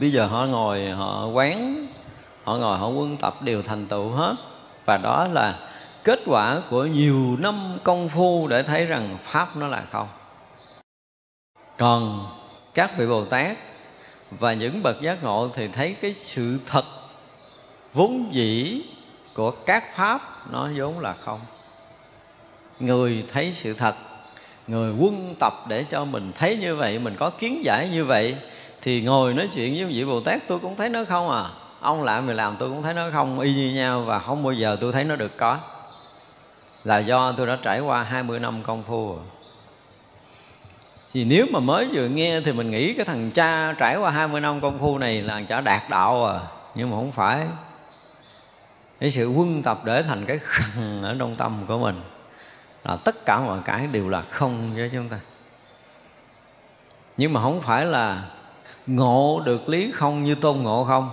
Bây 0.00 0.12
giờ 0.12 0.26
họ 0.26 0.46
ngồi, 0.46 0.90
họ 0.90 1.26
quán, 1.26 1.86
họ 2.44 2.56
ngồi, 2.56 2.78
họ 2.78 2.88
quân 2.88 3.16
tập 3.16 3.34
đều 3.40 3.62
thành 3.62 3.86
tựu 3.86 4.10
hết. 4.10 4.34
Và 4.84 4.96
đó 4.96 5.28
là 5.32 5.58
kết 6.04 6.20
quả 6.26 6.60
của 6.70 6.84
nhiều 6.84 7.36
năm 7.38 7.78
công 7.84 8.08
phu 8.08 8.48
để 8.48 8.62
thấy 8.62 8.86
rằng 8.86 9.18
pháp 9.22 9.56
nó 9.56 9.68
là 9.68 9.84
không 9.92 10.08
còn 11.78 12.26
các 12.74 12.98
vị 12.98 13.06
bồ 13.06 13.24
tát 13.24 13.56
và 14.30 14.52
những 14.52 14.82
bậc 14.82 15.00
giác 15.00 15.22
ngộ 15.22 15.50
thì 15.54 15.68
thấy 15.68 15.96
cái 16.00 16.14
sự 16.14 16.58
thật 16.66 16.84
vốn 17.94 18.28
dĩ 18.32 18.82
của 19.34 19.50
các 19.50 19.96
pháp 19.96 20.52
nó 20.52 20.68
vốn 20.76 21.00
là 21.00 21.12
không. 21.12 21.40
Người 22.80 23.24
thấy 23.32 23.52
sự 23.54 23.74
thật, 23.74 23.94
người 24.66 24.92
quân 24.92 25.34
tập 25.40 25.52
để 25.68 25.84
cho 25.90 26.04
mình 26.04 26.32
thấy 26.34 26.56
như 26.56 26.76
vậy, 26.76 26.98
mình 26.98 27.16
có 27.18 27.30
kiến 27.30 27.64
giải 27.64 27.88
như 27.88 28.04
vậy, 28.04 28.36
thì 28.82 29.02
ngồi 29.02 29.34
nói 29.34 29.48
chuyện 29.52 29.74
với 29.74 29.84
vị 29.84 30.04
bồ 30.04 30.20
tát 30.20 30.48
tôi 30.48 30.58
cũng 30.58 30.76
thấy 30.76 30.88
nó 30.88 31.04
không 31.04 31.30
à. 31.30 31.44
Ông 31.80 32.02
làm 32.02 32.26
người 32.26 32.34
làm, 32.34 32.56
tôi 32.58 32.68
cũng 32.68 32.82
thấy 32.82 32.94
nó 32.94 33.10
không 33.12 33.40
y 33.40 33.54
như 33.54 33.74
nhau 33.74 34.00
và 34.00 34.18
không 34.18 34.42
bao 34.42 34.52
giờ 34.52 34.76
tôi 34.80 34.92
thấy 34.92 35.04
nó 35.04 35.16
được 35.16 35.36
có. 35.36 35.58
Là 36.84 36.98
do 36.98 37.32
tôi 37.32 37.46
đã 37.46 37.58
trải 37.62 37.80
qua 37.80 38.02
20 38.02 38.40
năm 38.40 38.62
công 38.62 38.82
phu 38.82 39.14
rồi 39.14 39.24
thì 41.14 41.24
nếu 41.24 41.46
mà 41.50 41.60
mới 41.60 41.88
vừa 41.92 42.08
nghe 42.08 42.40
thì 42.40 42.52
mình 42.52 42.70
nghĩ 42.70 42.94
cái 42.94 43.04
thằng 43.04 43.30
cha 43.30 43.72
trải 43.78 43.96
qua 43.96 44.10
20 44.10 44.40
năm 44.40 44.60
công 44.60 44.78
phu 44.78 44.98
này 44.98 45.22
là 45.22 45.34
thằng 45.34 45.46
cha 45.46 45.60
đạt 45.60 45.82
đạo 45.90 46.26
à. 46.26 46.40
Nhưng 46.74 46.90
mà 46.90 46.96
không 46.96 47.12
phải. 47.12 47.46
Cái 49.00 49.10
sự 49.10 49.28
quân 49.28 49.62
tập 49.62 49.80
để 49.84 50.02
thành 50.02 50.24
cái 50.26 50.38
khăn 50.42 51.02
ở 51.02 51.16
trong 51.18 51.34
tâm 51.34 51.64
của 51.68 51.78
mình 51.78 52.00
là 52.84 52.96
tất 52.96 53.26
cả 53.26 53.40
mọi 53.40 53.58
cái 53.64 53.86
đều 53.86 54.08
là 54.08 54.22
không 54.22 54.74
với 54.76 54.90
chúng 54.92 55.08
ta. 55.08 55.20
Nhưng 57.16 57.32
mà 57.32 57.42
không 57.42 57.62
phải 57.62 57.84
là 57.84 58.22
ngộ 58.86 59.42
được 59.44 59.68
lý 59.68 59.92
không 59.94 60.24
như 60.24 60.34
tôn 60.34 60.56
ngộ 60.56 60.84
không. 60.84 61.10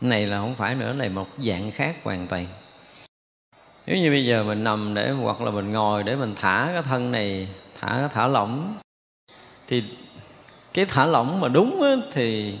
Này 0.00 0.26
là 0.26 0.38
không 0.38 0.54
phải 0.54 0.74
nữa 0.74 0.92
này 0.92 1.08
một 1.08 1.26
dạng 1.38 1.70
khác 1.70 1.96
hoàn 2.04 2.26
toàn. 2.26 2.46
Nếu 3.86 3.96
như 3.96 4.10
bây 4.10 4.24
giờ 4.24 4.44
mình 4.44 4.64
nằm 4.64 4.94
để 4.94 5.10
hoặc 5.10 5.40
là 5.40 5.50
mình 5.50 5.72
ngồi 5.72 6.02
để 6.02 6.16
mình 6.16 6.34
thả 6.40 6.68
cái 6.72 6.82
thân 6.82 7.12
này, 7.12 7.48
thả 7.80 8.08
thả 8.08 8.26
lỏng 8.26 8.74
thì 9.68 9.84
cái 10.74 10.84
thả 10.84 11.06
lỏng 11.06 11.40
mà 11.40 11.48
đúng 11.48 11.82
á, 11.82 11.90
thì 12.12 12.54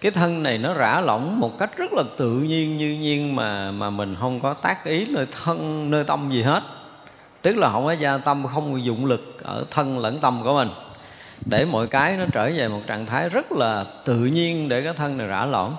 cái 0.00 0.12
thân 0.12 0.42
này 0.42 0.58
nó 0.58 0.74
rã 0.74 1.00
lỏng 1.00 1.40
một 1.40 1.58
cách 1.58 1.76
rất 1.76 1.92
là 1.92 2.02
tự 2.16 2.30
nhiên 2.30 2.78
như 2.78 2.98
nhiên 3.00 3.36
mà 3.36 3.70
mà 3.70 3.90
mình 3.90 4.16
không 4.20 4.40
có 4.40 4.54
tác 4.54 4.84
ý 4.84 5.06
nơi 5.06 5.26
thân 5.44 5.90
nơi 5.90 6.04
tâm 6.04 6.30
gì 6.30 6.42
hết. 6.42 6.62
Tức 7.42 7.56
là 7.56 7.72
không 7.72 7.84
có 7.84 7.92
gia 7.92 8.18
tâm 8.18 8.46
không 8.54 8.84
dụng 8.84 9.06
lực 9.06 9.42
ở 9.42 9.64
thân 9.70 9.98
lẫn 9.98 10.18
tâm 10.18 10.40
của 10.44 10.54
mình. 10.54 10.68
Để 11.46 11.64
mọi 11.64 11.86
cái 11.86 12.16
nó 12.16 12.24
trở 12.32 12.50
về 12.56 12.68
một 12.68 12.80
trạng 12.86 13.06
thái 13.06 13.28
rất 13.28 13.52
là 13.52 13.84
tự 14.04 14.16
nhiên 14.16 14.68
để 14.68 14.82
cái 14.82 14.92
thân 14.92 15.18
này 15.18 15.26
rã 15.26 15.46
lỏng 15.46 15.76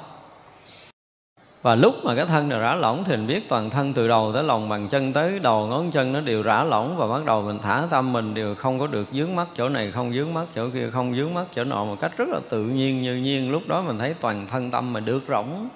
và 1.66 1.76
lúc 1.76 2.06
mà 2.06 2.16
cái 2.16 2.26
thân 2.26 2.50
này 2.50 2.60
rã 2.60 2.76
lỏng 2.76 3.04
thì 3.04 3.16
mình 3.16 3.28
biết 3.28 3.50
toàn 3.50 3.70
thân 3.70 3.94
từ 3.94 4.08
đầu 4.08 4.32
tới 4.34 4.44
lòng, 4.44 4.70
bàn 4.70 4.88
chân 4.88 5.14
tới 5.14 5.40
đầu, 5.40 5.68
ngón 5.68 5.92
chân 5.92 6.14
nó 6.14 6.22
đều 6.22 6.44
rã 6.44 6.64
lỏng 6.64 6.98
và 6.98 7.08
bắt 7.08 7.26
đầu 7.26 7.42
mình 7.42 7.60
thả 7.62 7.84
tâm 7.90 8.14
mình 8.14 8.34
đều 8.34 8.56
không 8.56 8.80
có 8.80 8.88
được 8.88 9.08
dướng 9.14 9.36
mắt 9.36 9.48
chỗ 9.56 9.70
này, 9.70 9.92
không 9.92 10.14
dướng 10.14 10.34
mắt 10.34 10.46
chỗ 10.56 10.70
kia, 10.74 10.90
không 10.94 11.16
dướng 11.16 11.34
mắt 11.34 11.44
chỗ 11.56 11.64
nọ 11.64 11.86
một 11.86 11.96
cách 12.02 12.12
rất 12.18 12.30
là 12.30 12.40
tự 12.50 12.62
nhiên, 12.62 13.02
như 13.02 13.16
nhiên. 13.16 13.52
Lúc 13.52 13.68
đó 13.68 13.82
mình 13.82 14.00
thấy 14.00 14.14
toàn 14.14 14.48
thân 14.48 14.72
tâm 14.72 14.94
mình 14.94 15.06
được 15.06 15.24
rỗng 15.28 15.70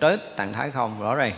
tới 0.00 0.18
trạng 0.36 0.52
thái 0.52 0.70
không, 0.70 1.00
rõ 1.00 1.14
ràng. 1.14 1.32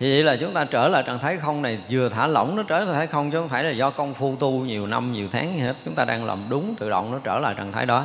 Thì 0.00 0.12
vậy 0.12 0.22
là 0.22 0.36
chúng 0.36 0.52
ta 0.52 0.64
trở 0.64 0.88
lại 0.88 1.02
trạng 1.06 1.18
thái 1.18 1.36
không 1.36 1.62
này, 1.62 1.78
vừa 1.90 2.08
thả 2.08 2.26
lỏng 2.26 2.56
nó 2.56 2.62
trở 2.62 2.78
lại 2.78 2.86
trạng 2.86 2.94
thái 2.94 3.06
không 3.06 3.30
chứ 3.30 3.38
không 3.38 3.48
phải 3.48 3.64
là 3.64 3.70
do 3.70 3.90
công 3.90 4.14
phu 4.14 4.36
tu 4.36 4.50
nhiều 4.50 4.86
năm, 4.86 5.12
nhiều 5.12 5.28
tháng 5.32 5.54
gì 5.54 5.60
hết. 5.60 5.74
Chúng 5.84 5.94
ta 5.94 6.04
đang 6.04 6.24
làm 6.24 6.38
đúng 6.48 6.74
tự 6.78 6.90
động 6.90 7.12
nó 7.12 7.18
trở 7.24 7.38
lại 7.38 7.54
trạng 7.58 7.72
thái 7.72 7.86
đó 7.86 8.04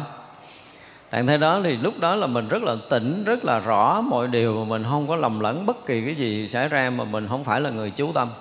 trạng 1.15 1.28
thái 1.28 1.38
đó 1.38 1.62
thì 1.63 1.78
lúc 1.78 1.99
đó 1.99 2.15
là 2.15 2.28
mình 2.28 2.47
rất 2.47 2.63
là 2.63 2.75
tỉnh 2.89 3.23
rất 3.23 3.45
là 3.45 3.60
rõ 3.60 4.01
mọi 4.01 4.28
điều 4.28 4.54
mà 4.54 4.69
mình 4.69 4.84
không 4.89 5.08
có 5.08 5.15
lầm 5.15 5.39
lẫn 5.39 5.65
bất 5.65 5.86
kỳ 5.86 6.06
cái 6.06 6.15
gì 6.15 6.47
xảy 6.47 6.69
ra 6.69 6.89
mà 6.89 7.04
mình 7.04 7.28
không 7.30 7.43
phải 7.43 7.62
là 7.62 7.69
người 7.69 7.91
chú 7.91 8.12
tâm. 8.13 8.34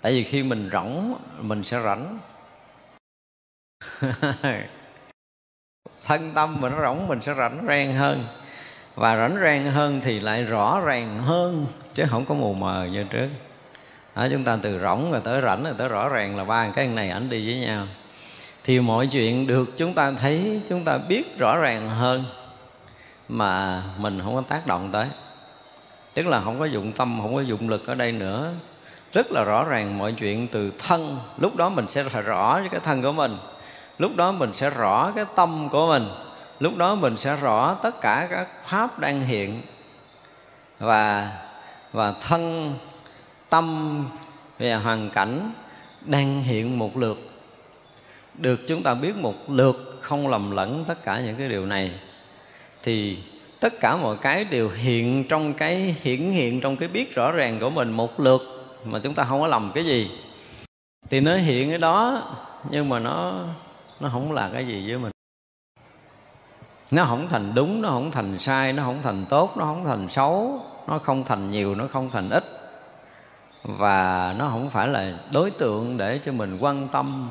Tại 0.00 0.12
vì 0.12 0.22
khi 0.22 0.42
mình 0.42 0.70
rỗng 0.72 1.14
mình 1.40 1.62
sẽ 1.62 1.80
rảnh. 1.84 2.18
Thân 6.04 6.32
tâm 6.34 6.60
mình 6.60 6.72
nó 6.72 6.82
rỗng 6.82 7.08
mình 7.08 7.20
sẽ 7.20 7.34
rảnh 7.34 7.64
rang 7.68 7.96
hơn. 7.96 8.24
Và 8.94 9.16
rảnh 9.16 9.36
rang 9.42 9.70
hơn 9.70 10.00
thì 10.02 10.20
lại 10.20 10.42
rõ 10.42 10.80
ràng 10.84 11.18
hơn 11.18 11.66
chứ 11.94 12.04
không 12.10 12.24
có 12.24 12.34
mù 12.34 12.54
mờ 12.54 12.88
như 12.92 13.04
trước. 13.04 13.28
Đó, 14.16 14.26
chúng 14.30 14.44
ta 14.44 14.58
từ 14.62 14.78
rỗng 14.78 15.12
rồi 15.12 15.20
tới 15.24 15.42
rảnh 15.42 15.64
rồi 15.64 15.74
tới 15.78 15.88
rõ 15.88 16.08
ràng 16.08 16.36
là 16.36 16.44
ba 16.44 16.70
cái 16.74 16.86
này 16.86 17.10
ảnh 17.10 17.30
đi 17.30 17.46
với 17.46 17.66
nhau 17.66 17.86
thì 18.66 18.80
mọi 18.80 19.06
chuyện 19.06 19.46
được 19.46 19.76
chúng 19.76 19.94
ta 19.94 20.12
thấy, 20.12 20.60
chúng 20.68 20.84
ta 20.84 20.98
biết 20.98 21.38
rõ 21.38 21.56
ràng 21.56 21.88
hơn 21.88 22.24
mà 23.28 23.82
mình 23.98 24.20
không 24.24 24.34
có 24.34 24.42
tác 24.48 24.66
động 24.66 24.90
tới. 24.92 25.06
Tức 26.14 26.26
là 26.26 26.40
không 26.40 26.58
có 26.58 26.64
dụng 26.64 26.92
tâm, 26.92 27.18
không 27.22 27.34
có 27.34 27.40
dụng 27.40 27.68
lực 27.68 27.86
ở 27.86 27.94
đây 27.94 28.12
nữa. 28.12 28.52
Rất 29.12 29.26
là 29.30 29.44
rõ 29.44 29.64
ràng 29.64 29.98
mọi 29.98 30.12
chuyện 30.12 30.48
từ 30.48 30.72
thân. 30.78 31.18
Lúc 31.38 31.56
đó 31.56 31.68
mình 31.68 31.88
sẽ 31.88 32.02
rõ 32.02 32.60
cái 32.70 32.80
thân 32.84 33.02
của 33.02 33.12
mình. 33.12 33.36
Lúc 33.98 34.16
đó 34.16 34.32
mình 34.32 34.52
sẽ 34.52 34.70
rõ 34.70 35.12
cái 35.16 35.24
tâm 35.36 35.68
của 35.68 35.86
mình. 35.86 36.08
Lúc 36.60 36.76
đó 36.76 36.94
mình 36.94 37.16
sẽ 37.16 37.36
rõ 37.36 37.74
tất 37.82 38.00
cả 38.00 38.28
các 38.30 38.48
pháp 38.64 38.98
đang 38.98 39.20
hiện. 39.20 39.62
Và 40.78 41.32
và 41.92 42.14
thân, 42.20 42.74
tâm 43.50 44.06
về 44.58 44.74
hoàn 44.74 45.10
cảnh 45.10 45.52
đang 46.00 46.42
hiện 46.42 46.78
một 46.78 46.96
lượt 46.96 47.35
được 48.38 48.60
chúng 48.66 48.82
ta 48.82 48.94
biết 48.94 49.16
một 49.16 49.50
lượt 49.50 49.98
không 50.00 50.28
lầm 50.28 50.50
lẫn 50.50 50.84
tất 50.86 51.02
cả 51.04 51.20
những 51.20 51.36
cái 51.36 51.48
điều 51.48 51.66
này, 51.66 51.90
thì 52.82 53.18
tất 53.60 53.80
cả 53.80 53.96
mọi 53.96 54.16
cái 54.16 54.44
đều 54.44 54.70
hiện 54.70 55.24
trong 55.28 55.54
cái 55.54 55.96
hiển 56.02 56.30
hiện 56.30 56.60
trong 56.60 56.76
cái 56.76 56.88
biết 56.88 57.14
rõ 57.14 57.32
ràng 57.32 57.58
của 57.60 57.70
mình 57.70 57.92
một 57.92 58.20
lượt 58.20 58.42
mà 58.84 58.98
chúng 58.98 59.14
ta 59.14 59.24
không 59.24 59.40
có 59.40 59.46
lầm 59.46 59.72
cái 59.74 59.84
gì. 59.84 60.10
Thì 61.10 61.20
nó 61.20 61.36
hiện 61.36 61.68
cái 61.68 61.78
đó, 61.78 62.22
nhưng 62.70 62.88
mà 62.88 62.98
nó 62.98 63.44
nó 64.00 64.08
không 64.12 64.32
là 64.32 64.50
cái 64.52 64.66
gì 64.66 64.90
với 64.90 64.98
mình. 64.98 65.12
Nó 66.90 67.04
không 67.04 67.28
thành 67.28 67.54
đúng, 67.54 67.82
nó 67.82 67.88
không 67.88 68.10
thành 68.10 68.38
sai, 68.38 68.72
nó 68.72 68.82
không 68.82 69.02
thành 69.02 69.26
tốt, 69.28 69.56
nó 69.56 69.64
không 69.64 69.84
thành 69.84 70.08
xấu, 70.08 70.60
nó 70.88 70.98
không 70.98 71.24
thành 71.24 71.50
nhiều, 71.50 71.74
nó 71.74 71.86
không 71.92 72.10
thành 72.10 72.30
ít. 72.30 72.44
Và 73.64 74.34
nó 74.38 74.48
không 74.48 74.70
phải 74.70 74.88
là 74.88 75.12
đối 75.32 75.50
tượng 75.50 75.96
để 75.96 76.20
cho 76.24 76.32
mình 76.32 76.58
quan 76.60 76.88
tâm 76.88 77.30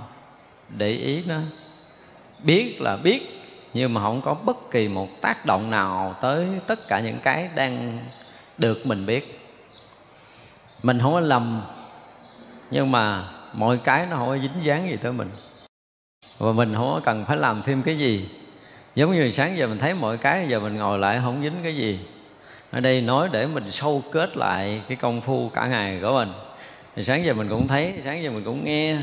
để 0.70 0.90
ý 0.90 1.24
nó. 1.28 1.40
Biết 2.44 2.82
là 2.82 2.98
biết, 2.98 3.42
nhưng 3.74 3.94
mà 3.94 4.02
không 4.02 4.22
có 4.22 4.34
bất 4.34 4.72
kỳ 4.72 4.88
một 4.88 5.22
tác 5.22 5.46
động 5.46 5.72
nào 5.72 6.16
tới 6.22 6.48
tất 6.68 6.88
cả 6.88 7.00
những 7.00 7.20
cái 7.24 7.50
đang 7.56 8.00
được 8.58 8.86
mình 8.86 9.06
biết. 9.06 9.40
Mình 10.84 11.00
không 11.00 11.14
có 11.14 11.20
lầm, 11.20 11.62
nhưng 12.72 12.92
mà 12.92 13.30
mọi 13.54 13.78
cái 13.78 14.08
nó 14.10 14.18
không 14.18 14.28
có 14.28 14.38
dính 14.38 14.64
dáng 14.64 14.90
gì 14.90 14.98
tới 14.98 15.12
mình. 15.12 15.30
Và 16.38 16.52
mình 16.52 16.74
không 16.74 16.92
có 16.94 17.02
cần 17.04 17.26
phải 17.26 17.38
làm 17.38 17.62
thêm 17.66 17.84
cái 17.84 17.98
gì. 17.98 18.30
Giống 18.96 19.14
như 19.14 19.32
sáng 19.32 19.58
giờ 19.58 19.68
mình 19.68 19.80
thấy 19.80 19.94
mọi 19.94 20.18
cái, 20.18 20.48
giờ 20.50 20.60
mình 20.60 20.76
ngồi 20.76 21.00
lại 21.00 21.20
không 21.24 21.44
dính 21.44 21.56
cái 21.64 21.76
gì. 21.76 22.00
Ở 22.72 22.80
đây 22.80 23.02
nói 23.02 23.30
để 23.32 23.48
mình 23.48 23.72
sâu 23.72 24.04
kết 24.12 24.38
lại 24.38 24.82
cái 24.88 24.98
công 24.98 25.22
phu 25.22 25.50
cả 25.50 25.68
ngày 25.68 26.00
của 26.02 26.14
mình. 26.14 26.30
Thì 26.96 27.04
sáng 27.04 27.26
giờ 27.26 27.34
mình 27.34 27.50
cũng 27.50 27.68
thấy, 27.68 27.94
sáng 28.04 28.24
giờ 28.24 28.32
mình 28.32 28.44
cũng 28.44 28.66
nghe 28.66 28.98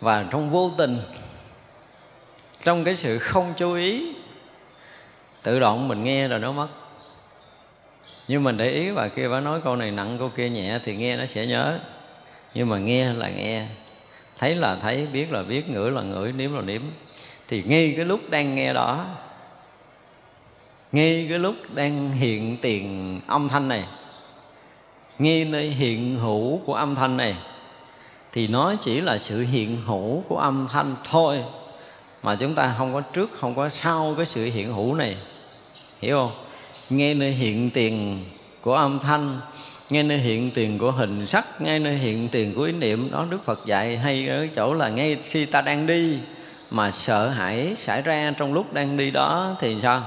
và 0.00 0.24
trong 0.30 0.50
vô 0.50 0.70
tình, 0.78 0.98
trong 2.64 2.84
cái 2.84 2.96
sự 2.96 3.18
không 3.18 3.54
chú 3.56 3.74
ý, 3.74 4.14
tự 5.42 5.60
động 5.60 5.88
mình 5.88 6.04
nghe 6.04 6.28
rồi 6.28 6.38
nó 6.38 6.52
mất. 6.52 6.68
Nhưng 8.28 8.44
mình 8.44 8.56
để 8.56 8.70
ý 8.70 8.90
và 8.90 9.08
kia, 9.08 9.28
bà 9.28 9.40
nói 9.40 9.60
câu 9.64 9.76
này 9.76 9.90
nặng, 9.90 10.16
câu 10.18 10.28
kia 10.28 10.48
nhẹ, 10.48 10.78
thì 10.84 10.96
nghe 10.96 11.16
nó 11.16 11.26
sẽ 11.26 11.46
nhớ. 11.46 11.78
Nhưng 12.54 12.68
mà 12.68 12.78
nghe 12.78 13.12
là 13.12 13.28
nghe. 13.28 13.66
Thấy 14.38 14.54
là 14.54 14.76
thấy, 14.76 15.06
biết 15.12 15.32
là 15.32 15.42
biết, 15.42 15.70
ngửi 15.70 15.90
là 15.90 16.02
ngửi, 16.02 16.32
nếm 16.32 16.54
là 16.54 16.60
nếm. 16.60 16.82
Thì 17.48 17.62
ngay 17.66 17.94
cái 17.96 18.04
lúc 18.04 18.20
đang 18.30 18.54
nghe 18.54 18.72
đó, 18.72 19.06
ngay 20.92 21.26
cái 21.28 21.38
lúc 21.38 21.54
đang 21.74 22.10
hiện 22.10 22.56
tiền 22.62 23.20
âm 23.26 23.48
thanh 23.48 23.68
này, 23.68 23.84
ngay 25.18 25.44
nơi 25.44 25.66
hiện 25.66 26.16
hữu 26.16 26.60
của 26.66 26.74
âm 26.74 26.94
thanh 26.94 27.16
này 27.16 27.36
thì 28.36 28.48
nó 28.48 28.74
chỉ 28.80 29.00
là 29.00 29.18
sự 29.18 29.40
hiện 29.40 29.80
hữu 29.86 30.24
của 30.28 30.38
âm 30.38 30.68
thanh 30.72 30.94
thôi. 31.10 31.44
Mà 32.22 32.36
chúng 32.36 32.54
ta 32.54 32.74
không 32.78 32.94
có 32.94 33.00
trước, 33.00 33.30
không 33.40 33.54
có 33.54 33.68
sau 33.68 34.14
cái 34.16 34.26
sự 34.26 34.44
hiện 34.44 34.72
hữu 34.72 34.94
này. 34.94 35.16
Hiểu 36.00 36.16
không? 36.16 36.32
Nghe 36.90 37.14
nơi 37.14 37.30
hiện 37.30 37.70
tiền 37.70 38.24
của 38.62 38.74
âm 38.74 38.98
thanh, 38.98 39.40
nghe 39.90 40.02
nơi 40.02 40.18
hiện 40.18 40.50
tiền 40.50 40.78
của 40.78 40.90
hình 40.90 41.26
sắc 41.26 41.60
ngay 41.60 41.78
nơi 41.78 41.98
hiện 41.98 42.28
tiền 42.28 42.54
của 42.54 42.62
ý 42.62 42.72
niệm, 42.72 43.08
đó 43.12 43.26
đức 43.30 43.44
phật 43.44 43.66
dạy 43.66 43.96
hay 43.96 44.28
ở 44.28 44.46
chỗ 44.56 44.74
là 44.74 44.88
ngay 44.88 45.18
khi 45.22 45.46
ta 45.46 45.60
đang 45.60 45.86
đi 45.86 46.18
mà 46.70 46.90
sợ 46.90 47.28
hãi 47.28 47.72
xảy 47.76 48.02
ra 48.02 48.32
trong 48.38 48.54
lúc 48.54 48.74
đang 48.74 48.96
đi 48.96 49.10
đó 49.10 49.56
thì 49.60 49.76
sao? 49.82 50.02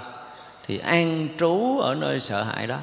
Thì 0.67 0.77
an 0.77 1.27
trú 1.39 1.80
ở 1.80 1.95
nơi 1.95 2.19
sợ 2.19 2.43
hãi 2.43 2.67
đó. 2.67 2.77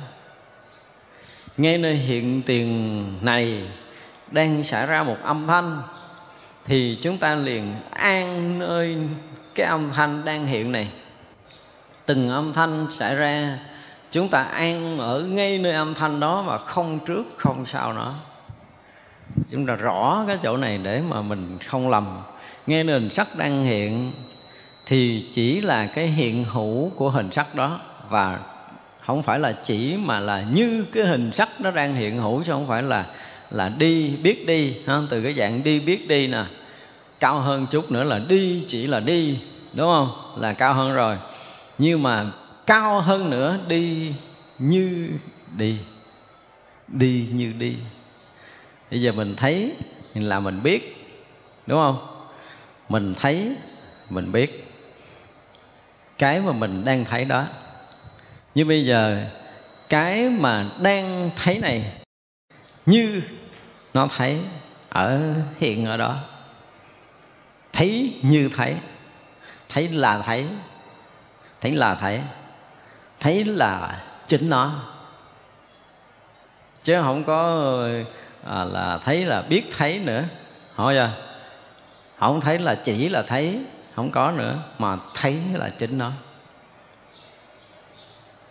Ngay 1.56 1.78
nơi 1.78 1.94
hiện 1.94 2.42
tiền 2.42 3.04
này 3.20 3.62
đang 4.30 4.64
xảy 4.64 4.86
ra 4.86 5.02
một 5.02 5.16
âm 5.22 5.46
thanh, 5.46 5.82
thì 6.64 6.98
chúng 7.02 7.18
ta 7.18 7.34
liền 7.34 7.74
an 7.90 8.58
nơi 8.58 8.96
cái 9.54 9.66
âm 9.66 9.90
thanh 9.90 10.24
đang 10.24 10.46
hiện 10.46 10.72
này. 10.72 10.88
Từng 12.06 12.30
âm 12.30 12.52
thanh 12.52 12.86
xảy 12.90 13.16
ra, 13.16 13.58
chúng 14.10 14.28
ta 14.28 14.42
an 14.42 14.98
ở 14.98 15.20
ngay 15.20 15.58
nơi 15.58 15.72
âm 15.72 15.94
thanh 15.94 16.20
đó 16.20 16.44
mà 16.46 16.58
không 16.58 16.98
trước, 17.06 17.24
không 17.36 17.66
sau 17.66 17.92
nữa. 17.92 18.14
Chúng 19.50 19.66
ta 19.66 19.74
rõ 19.74 20.24
cái 20.26 20.38
chỗ 20.42 20.56
này 20.56 20.78
để 20.78 21.02
mà 21.08 21.22
mình 21.22 21.58
không 21.66 21.90
lầm. 21.90 22.18
Nghe 22.66 22.84
nền 22.84 23.02
hình 23.02 23.10
sắc 23.10 23.36
đang 23.36 23.64
hiện, 23.64 24.12
thì 24.86 25.26
chỉ 25.32 25.60
là 25.60 25.86
cái 25.86 26.06
hiện 26.06 26.44
hữu 26.44 26.90
của 26.96 27.10
hình 27.10 27.32
sắc 27.32 27.54
đó. 27.54 27.80
Và 28.08 28.38
không 29.06 29.22
phải 29.22 29.38
là 29.38 29.52
chỉ 29.64 29.98
mà 30.04 30.20
là 30.20 30.42
như 30.42 30.86
cái 30.92 31.06
hình 31.06 31.32
sắc 31.32 31.48
nó 31.60 31.70
đang 31.70 31.94
hiện 31.94 32.18
hữu, 32.18 32.44
chứ 32.44 32.52
không 32.52 32.68
phải 32.68 32.82
là 32.82 33.06
là 33.50 33.68
đi 33.68 34.16
biết 34.22 34.46
đi, 34.46 34.74
ha? 34.86 35.00
từ 35.10 35.22
cái 35.22 35.34
dạng 35.34 35.62
đi 35.62 35.80
biết 35.80 36.08
đi 36.08 36.26
nè. 36.26 36.44
Cao 37.20 37.40
hơn 37.40 37.66
chút 37.70 37.90
nữa 37.90 38.04
là 38.04 38.18
đi 38.18 38.64
chỉ 38.68 38.86
là 38.86 39.00
đi, 39.00 39.38
đúng 39.72 39.86
không? 39.86 40.34
Là 40.36 40.52
cao 40.52 40.74
hơn 40.74 40.94
rồi. 40.94 41.16
Nhưng 41.78 42.02
mà 42.02 42.26
cao 42.66 43.00
hơn 43.00 43.30
nữa, 43.30 43.58
đi 43.68 44.14
như 44.58 45.08
đi 45.56 45.78
đi 46.88 47.28
như 47.32 47.52
đi. 47.58 47.76
Bây 48.90 49.02
giờ 49.02 49.12
mình 49.12 49.34
thấy 49.36 49.72
là 50.14 50.40
mình 50.40 50.62
biết, 50.62 51.06
đúng 51.66 51.78
không? 51.78 51.98
Mình 52.88 53.14
thấy, 53.14 53.56
mình 54.10 54.32
biết. 54.32 54.72
Cái 56.18 56.40
mà 56.40 56.52
mình 56.52 56.84
đang 56.84 57.04
thấy 57.04 57.24
đó. 57.24 57.44
Như 58.54 58.64
bây 58.64 58.86
giờ, 58.86 59.24
cái 59.88 60.30
mà 60.30 60.70
đang 60.80 61.30
thấy 61.36 61.58
này 61.58 61.92
như 62.86 63.22
nó 63.94 64.08
thấy 64.16 64.40
ở 64.88 65.34
hiện 65.58 65.86
ở 65.86 65.96
đó. 65.96 66.16
Thấy 67.72 68.14
như 68.22 68.50
thấy. 68.56 68.76
Thấy 69.68 69.88
là 69.88 70.22
thấy. 70.22 70.46
Thấy 71.60 71.72
là 71.72 71.94
thấy. 71.94 72.20
Thấy 73.20 73.44
là 73.44 74.02
chính 74.26 74.50
nó. 74.50 74.72
Chứ 76.82 77.02
không 77.02 77.24
có 77.24 77.72
à, 78.44 78.64
là 78.64 78.98
thấy 78.98 79.24
là 79.24 79.42
biết 79.42 79.64
thấy 79.76 79.98
nữa. 79.98 80.24
Hỏi 80.74 80.94
chưa 80.94 81.10
không 82.18 82.40
thấy 82.40 82.58
là 82.58 82.74
chỉ 82.74 83.08
là 83.08 83.22
thấy 83.22 83.60
không 83.94 84.10
có 84.10 84.32
nữa 84.36 84.58
mà 84.78 84.98
thấy 85.14 85.36
là 85.54 85.68
chính 85.68 85.98
nó. 85.98 86.12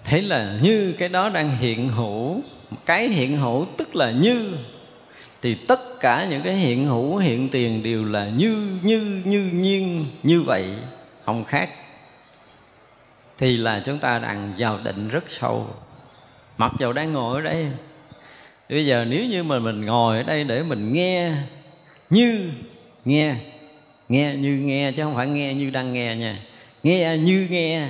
Thấy 0.03 0.21
là 0.21 0.53
như 0.61 0.95
cái 0.99 1.09
đó 1.09 1.29
đang 1.29 1.57
hiện 1.57 1.89
hữu 1.89 2.41
cái 2.86 3.07
hiện 3.07 3.38
hữu 3.38 3.65
tức 3.78 3.95
là 3.95 4.11
như. 4.11 4.57
Thì 5.41 5.55
tất 5.55 5.99
cả 5.99 6.28
những 6.30 6.41
cái 6.41 6.55
hiện 6.55 6.86
hữu, 6.86 7.17
hiện 7.17 7.49
tiền 7.49 7.84
đều 7.84 8.05
là 8.05 8.30
như 8.30 8.80
như 8.84 9.21
như, 9.26 9.49
nhiên, 9.53 10.05
như 10.23 10.41
vậy, 10.41 10.65
không 11.23 11.45
khác. 11.45 11.69
Thì 13.38 13.57
là 13.57 13.82
chúng 13.86 13.99
ta 13.99 14.19
đang 14.19 14.53
vào 14.57 14.80
định 14.84 15.07
rất 15.07 15.23
sâu. 15.28 15.67
Mặc 16.57 16.71
dầu 16.80 16.93
đang 16.93 17.13
ngồi 17.13 17.36
ở 17.36 17.41
đây. 17.41 17.67
Bây 18.69 18.86
giờ 18.86 19.05
nếu 19.09 19.26
như 19.26 19.43
mà 19.43 19.59
mình 19.59 19.86
ngồi 19.86 20.17
ở 20.17 20.23
đây 20.23 20.43
để 20.43 20.63
mình 20.63 20.93
nghe 20.93 21.32
như, 22.09 22.51
nghe 23.05 23.36
nghe 24.09 24.36
như 24.36 24.57
nghe 24.57 24.91
chứ 24.91 25.03
không 25.03 25.15
phải 25.15 25.28
nghe 25.28 25.53
như 25.53 25.69
đang 25.69 25.93
nghe 25.93 26.15
nha. 26.15 26.38
Nghe 26.84 27.17
như 27.17 27.47
nghe. 27.49 27.88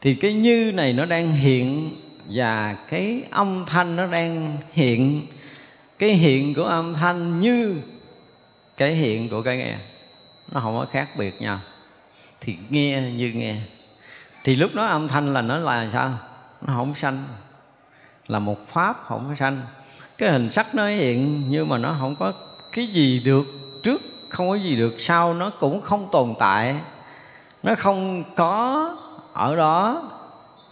Thì 0.00 0.14
cái 0.14 0.32
như 0.32 0.72
này 0.74 0.92
nó 0.92 1.04
đang 1.04 1.32
hiện 1.32 1.90
và 2.28 2.76
cái 2.88 3.22
âm 3.30 3.64
thanh 3.66 3.96
nó 3.96 4.06
đang 4.06 4.58
hiện. 4.72 5.26
Cái 5.98 6.10
hiện 6.10 6.54
của 6.54 6.64
âm 6.64 6.94
thanh 6.94 7.40
như 7.40 7.80
cái 8.76 8.94
hiện 8.94 9.28
của 9.28 9.42
cái 9.42 9.56
nghe. 9.56 9.76
Nó 10.52 10.60
không 10.60 10.74
có 10.74 10.86
khác 10.92 11.08
biệt 11.16 11.40
nhau. 11.40 11.58
Thì 12.40 12.56
nghe 12.70 13.00
như 13.00 13.32
nghe. 13.34 13.56
Thì 14.44 14.56
lúc 14.56 14.74
đó 14.74 14.86
âm 14.86 15.08
thanh 15.08 15.34
là 15.34 15.42
nó 15.42 15.58
là 15.58 15.90
sao? 15.92 16.18
Nó 16.60 16.74
không 16.76 16.94
sanh. 16.94 17.24
Là 18.26 18.38
một 18.38 18.66
pháp 18.66 19.04
không 19.06 19.26
có 19.28 19.34
sanh. 19.34 19.62
Cái 20.18 20.32
hình 20.32 20.50
sắc 20.50 20.74
nó 20.74 20.86
hiện 20.86 21.44
nhưng 21.48 21.68
mà 21.68 21.78
nó 21.78 21.96
không 22.00 22.16
có 22.16 22.32
cái 22.72 22.86
gì 22.86 23.20
được 23.24 23.44
trước, 23.82 24.02
không 24.28 24.48
có 24.48 24.54
gì 24.54 24.76
được 24.76 24.94
sau. 24.98 25.34
Nó 25.34 25.50
cũng 25.50 25.80
không 25.80 26.08
tồn 26.12 26.34
tại. 26.38 26.76
Nó 27.62 27.74
không 27.74 28.24
có 28.36 28.96
ở 29.32 29.56
đó 29.56 30.10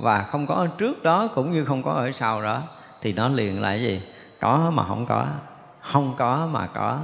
và 0.03 0.23
không 0.23 0.47
có 0.47 0.55
ở 0.55 0.69
trước 0.79 1.03
đó 1.03 1.27
cũng 1.35 1.53
như 1.53 1.65
không 1.65 1.83
có 1.83 1.93
ở 1.93 2.13
sau 2.13 2.43
đó, 2.43 2.63
thì 3.01 3.13
nó 3.13 3.29
liền 3.29 3.63
là 3.63 3.69
cái 3.69 3.83
gì? 3.83 4.03
Có 4.41 4.71
mà 4.75 4.87
không 4.89 5.07
có 5.07 5.27
không 5.81 6.15
có 6.19 6.49
mà 6.53 6.67
có, 6.67 7.01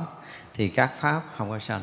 thì 0.54 0.68
các 0.68 0.90
pháp 1.00 1.22
không 1.36 1.50
có 1.50 1.58
sanh. 1.58 1.80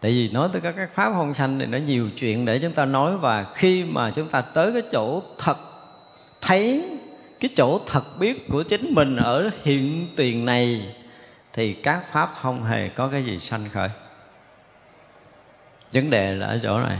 Tại 0.00 0.10
vì 0.10 0.28
nói 0.28 0.48
tới 0.52 0.62
các 0.62 0.90
pháp 0.94 1.12
không 1.12 1.34
sanh 1.34 1.58
thì 1.58 1.66
nó 1.66 1.78
nhiều 1.78 2.08
chuyện 2.16 2.44
để 2.44 2.58
chúng 2.58 2.72
ta 2.72 2.84
nói, 2.84 3.16
và 3.16 3.44
khi 3.54 3.84
mà 3.84 4.10
chúng 4.10 4.28
ta 4.28 4.40
tới 4.40 4.72
cái 4.72 4.82
chỗ 4.92 5.22
thật, 5.38 5.56
thấy 6.40 6.98
cái 7.40 7.50
chỗ 7.56 7.80
thật 7.86 8.04
biết 8.18 8.48
của 8.48 8.62
chính 8.62 8.94
mình 8.94 9.16
ở 9.16 9.50
hiện 9.62 10.08
tiền 10.16 10.44
này, 10.44 10.94
thì 11.52 11.72
các 11.72 12.12
pháp 12.12 12.34
không 12.42 12.64
hề 12.64 12.88
có 12.88 13.08
cái 13.08 13.24
gì 13.24 13.38
sanh 13.38 13.68
khởi. 13.72 13.88
Vấn 15.92 16.10
đề 16.10 16.32
là 16.32 16.46
ở 16.46 16.60
chỗ 16.62 16.78
này, 16.78 16.98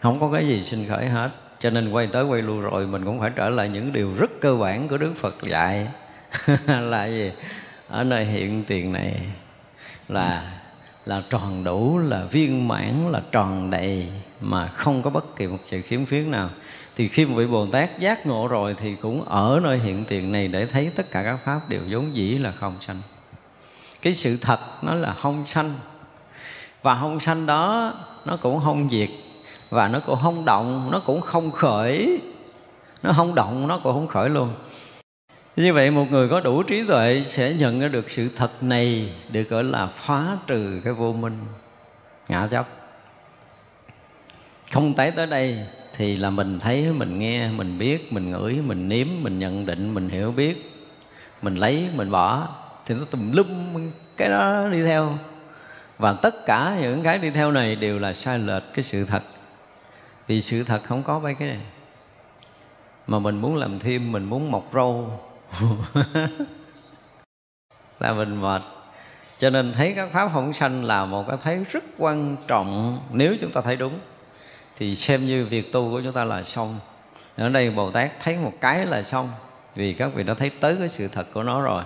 không 0.00 0.20
có 0.20 0.30
cái 0.32 0.48
gì 0.48 0.64
sinh 0.64 0.88
khởi 0.88 1.08
hết 1.08 1.30
cho 1.62 1.70
nên 1.70 1.90
quay 1.90 2.06
tới 2.06 2.24
quay 2.24 2.42
lui 2.42 2.60
rồi, 2.60 2.86
mình 2.86 3.04
cũng 3.04 3.20
phải 3.20 3.30
trở 3.36 3.48
lại 3.48 3.68
những 3.68 3.92
điều 3.92 4.14
rất 4.14 4.30
cơ 4.40 4.56
bản 4.56 4.88
của 4.88 4.98
đức 4.98 5.12
phật 5.16 5.36
dạy. 5.42 5.88
Là 6.66 7.06
gì? 7.06 7.32
Ở 7.88 8.04
nơi 8.04 8.24
hiện 8.24 8.64
tiền 8.66 8.92
này 8.92 9.20
là 10.08 10.52
là 11.06 11.22
tròn 11.30 11.64
đủ, 11.64 11.98
là 11.98 12.24
viên 12.24 12.68
mãn, 12.68 13.12
là 13.12 13.22
tròn 13.32 13.70
đầy 13.70 14.08
mà 14.40 14.68
không 14.68 15.02
có 15.02 15.10
bất 15.10 15.36
kỳ 15.36 15.46
một 15.46 15.58
sự 15.70 15.82
khiếm 15.82 16.06
khuyết 16.06 16.26
nào. 16.26 16.50
Thì 16.96 17.08
khi 17.08 17.24
một 17.24 17.34
vị 17.36 17.46
bồ 17.46 17.66
tát 17.66 17.98
giác 17.98 18.26
ngộ 18.26 18.48
rồi 18.48 18.76
thì 18.80 18.94
cũng 18.94 19.24
ở 19.24 19.60
nơi 19.64 19.78
hiện 19.78 20.04
tiền 20.04 20.32
này 20.32 20.48
để 20.48 20.66
thấy 20.66 20.90
tất 20.94 21.10
cả 21.10 21.22
các 21.22 21.36
pháp 21.36 21.68
đều 21.68 21.80
vốn 21.90 22.16
dĩ 22.16 22.38
là 22.38 22.52
không 22.60 22.74
sanh. 22.80 23.00
Cái 24.02 24.14
sự 24.14 24.36
thật 24.40 24.60
nó 24.82 24.94
là 24.94 25.14
không 25.14 25.44
sanh. 25.46 25.74
Và 26.82 27.00
không 27.00 27.20
sanh 27.20 27.46
đó 27.46 27.94
nó 28.24 28.36
cũng 28.36 28.60
không 28.64 28.88
diệt 28.90 29.08
và 29.72 29.88
nó 29.88 30.00
cũng 30.00 30.18
không 30.22 30.44
động, 30.44 30.88
nó 30.92 31.00
cũng 31.00 31.20
không 31.20 31.50
khởi. 31.50 32.20
Nó 33.02 33.12
không 33.12 33.34
động, 33.34 33.68
nó 33.68 33.78
cũng 33.78 33.92
không 33.92 34.06
khởi 34.06 34.28
luôn. 34.28 34.54
Như 35.56 35.72
vậy 35.72 35.90
một 35.90 36.06
người 36.10 36.28
có 36.28 36.40
đủ 36.40 36.62
trí 36.62 36.86
tuệ 36.86 37.24
sẽ 37.26 37.52
nhận 37.52 37.80
ra 37.80 37.88
được 37.88 38.10
sự 38.10 38.28
thật 38.36 38.62
này 38.62 39.12
được 39.30 39.48
gọi 39.48 39.64
là 39.64 39.86
phá 39.86 40.36
trừ 40.46 40.80
cái 40.84 40.92
vô 40.92 41.12
minh, 41.12 41.38
ngã 42.28 42.48
chấp 42.50 42.66
không 44.72 44.94
tái 44.94 45.10
tới 45.10 45.26
đây 45.26 45.66
thì 45.96 46.16
là 46.16 46.30
mình 46.30 46.58
thấy, 46.60 46.92
mình 46.92 47.18
nghe, 47.18 47.48
mình 47.48 47.78
biết, 47.78 48.12
mình 48.12 48.30
ngửi, 48.30 48.54
mình 48.66 48.88
nếm, 48.88 49.06
mình 49.22 49.38
nhận 49.38 49.66
định, 49.66 49.94
mình 49.94 50.08
hiểu 50.08 50.32
biết. 50.32 50.72
Mình 51.42 51.54
lấy, 51.54 51.88
mình 51.94 52.10
bỏ. 52.10 52.48
Thì 52.86 52.94
nó 52.94 53.04
tùm 53.10 53.32
lum 53.32 53.46
cái 54.16 54.28
đó 54.28 54.68
đi 54.72 54.82
theo. 54.82 55.18
Và 55.98 56.12
tất 56.12 56.46
cả 56.46 56.76
những 56.80 57.02
cái 57.02 57.18
đi 57.18 57.30
theo 57.30 57.52
này 57.52 57.76
đều 57.76 57.98
là 57.98 58.14
sai 58.14 58.38
lệch 58.38 58.62
cái 58.74 58.84
sự 58.84 59.04
thật 59.04 59.22
vì 60.26 60.42
sự 60.42 60.64
thật 60.64 60.82
không 60.84 61.02
có 61.02 61.18
mấy 61.18 61.34
cái 61.34 61.48
này. 61.48 61.60
Mà 63.06 63.18
mình 63.18 63.40
muốn 63.40 63.56
làm 63.56 63.78
thêm, 63.78 64.12
mình 64.12 64.24
muốn 64.24 64.50
mọc 64.50 64.70
râu. 64.72 65.20
Là 68.00 68.12
mình 68.12 68.40
mệt. 68.40 68.62
Cho 69.38 69.50
nên 69.50 69.72
thấy 69.72 69.92
các 69.96 70.08
pháp 70.12 70.30
không 70.32 70.52
sanh 70.52 70.84
là 70.84 71.04
một 71.04 71.24
cái 71.28 71.36
thấy 71.42 71.64
rất 71.70 71.84
quan 71.98 72.36
trọng. 72.46 73.00
Nếu 73.12 73.36
chúng 73.40 73.52
ta 73.52 73.60
thấy 73.60 73.76
đúng, 73.76 73.98
thì 74.78 74.96
xem 74.96 75.26
như 75.26 75.46
việc 75.46 75.72
tu 75.72 75.90
của 75.90 76.00
chúng 76.04 76.12
ta 76.12 76.24
là 76.24 76.42
xong. 76.42 76.78
Ở 77.36 77.48
đây 77.48 77.70
bồ 77.70 77.90
tát 77.90 78.10
thấy 78.20 78.36
một 78.36 78.52
cái 78.60 78.86
là 78.86 79.02
xong, 79.02 79.30
vì 79.74 79.92
các 79.92 80.14
vị 80.14 80.22
đã 80.22 80.34
thấy 80.34 80.50
tới 80.50 80.76
cái 80.78 80.88
sự 80.88 81.08
thật 81.08 81.26
của 81.32 81.42
nó 81.42 81.62
rồi 81.62 81.84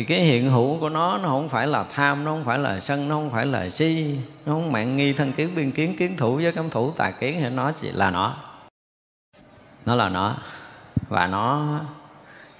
thì 0.00 0.06
cái 0.06 0.18
hiện 0.18 0.50
hữu 0.50 0.80
của 0.80 0.88
nó 0.88 1.18
nó 1.18 1.28
không 1.28 1.48
phải 1.48 1.66
là 1.66 1.84
tham, 1.94 2.24
nó 2.24 2.30
không 2.30 2.44
phải 2.44 2.58
là 2.58 2.80
sân, 2.80 3.08
nó 3.08 3.14
không 3.14 3.30
phải 3.30 3.46
là 3.46 3.70
si, 3.70 4.18
nó 4.46 4.52
không 4.52 4.72
mạng 4.72 4.96
nghi 4.96 5.12
thân 5.12 5.32
kiến, 5.32 5.50
biên 5.54 5.72
kiến 5.72 5.96
kiến 5.96 6.16
thủ 6.16 6.36
với 6.36 6.52
cấm 6.52 6.70
thủ, 6.70 6.90
tà 6.90 7.10
kiến 7.10 7.40
hay 7.40 7.50
nó 7.50 7.72
chỉ 7.72 7.92
là 7.92 8.10
nó. 8.10 8.34
Nó 9.86 9.94
là 9.94 10.08
nó. 10.08 10.34
Và 11.08 11.26
nó, 11.26 11.68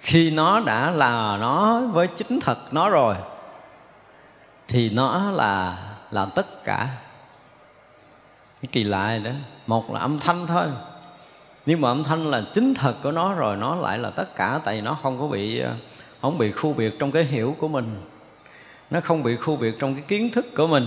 khi 0.00 0.30
nó 0.30 0.60
đã 0.60 0.90
là 0.90 1.36
nó 1.36 1.80
với 1.80 2.06
chính 2.06 2.40
thật 2.40 2.58
nó 2.70 2.88
rồi, 2.88 3.16
thì 4.68 4.90
nó 4.90 5.30
là 5.30 5.78
là 6.10 6.24
tất 6.24 6.64
cả. 6.64 6.88
Cái 8.62 8.68
kỳ 8.72 8.84
lạ 8.84 9.06
này 9.06 9.18
đó? 9.18 9.30
Một 9.66 9.90
là 9.90 10.00
âm 10.00 10.18
thanh 10.18 10.46
thôi. 10.46 10.66
Nhưng 11.66 11.80
mà 11.80 11.88
âm 11.88 12.04
thanh 12.04 12.30
là 12.30 12.42
chính 12.52 12.74
thật 12.74 12.94
của 13.02 13.12
nó 13.12 13.34
rồi, 13.34 13.56
nó 13.56 13.74
lại 13.74 13.98
là 13.98 14.10
tất 14.10 14.36
cả, 14.36 14.60
tại 14.64 14.74
vì 14.74 14.80
nó 14.80 14.98
không 15.02 15.20
có 15.20 15.26
bị 15.26 15.60
ờ, 15.60 15.74
không 16.20 16.38
bị 16.38 16.52
khu 16.52 16.72
biệt 16.72 16.98
trong 16.98 17.12
cái 17.12 17.24
hiểu 17.24 17.56
của 17.58 17.68
mình. 17.68 18.00
Nó 18.90 19.00
không 19.00 19.22
bị 19.22 19.36
khu 19.36 19.56
biệt 19.56 19.74
trong 19.78 19.94
cái 19.94 20.04
kiến 20.08 20.30
thức 20.30 20.46
của 20.56 20.66
mình. 20.66 20.86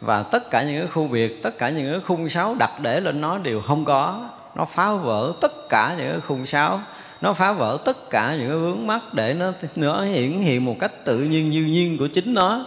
Và 0.00 0.22
tất 0.22 0.50
cả 0.50 0.62
những 0.62 0.80
cái 0.80 0.88
khu 0.88 1.08
biệt, 1.08 1.42
tất 1.42 1.58
cả 1.58 1.68
những 1.68 1.92
cái 1.92 2.00
khung 2.00 2.28
sáo 2.28 2.56
đặt 2.58 2.80
để 2.80 3.00
lên 3.00 3.20
nó 3.20 3.38
đều 3.38 3.62
không 3.62 3.84
có. 3.84 4.30
Nó 4.54 4.64
phá 4.64 4.94
vỡ 4.94 5.32
tất 5.40 5.52
cả 5.68 5.94
những 5.98 6.10
cái 6.10 6.20
khung 6.20 6.46
sáo. 6.46 6.80
Nó 7.20 7.32
phá 7.32 7.52
vỡ 7.52 7.78
tất 7.84 8.10
cả 8.10 8.36
những 8.38 8.48
cái 8.48 8.58
vướng 8.58 8.86
mắc 8.86 9.02
để 9.12 9.34
nó 9.34 9.52
nó 9.76 10.02
hiển 10.02 10.32
hiện 10.32 10.64
một 10.64 10.76
cách 10.80 10.92
tự 11.04 11.18
nhiên 11.18 11.50
như 11.50 11.64
nhiên 11.64 11.98
của 11.98 12.08
chính 12.14 12.34
nó. 12.34 12.64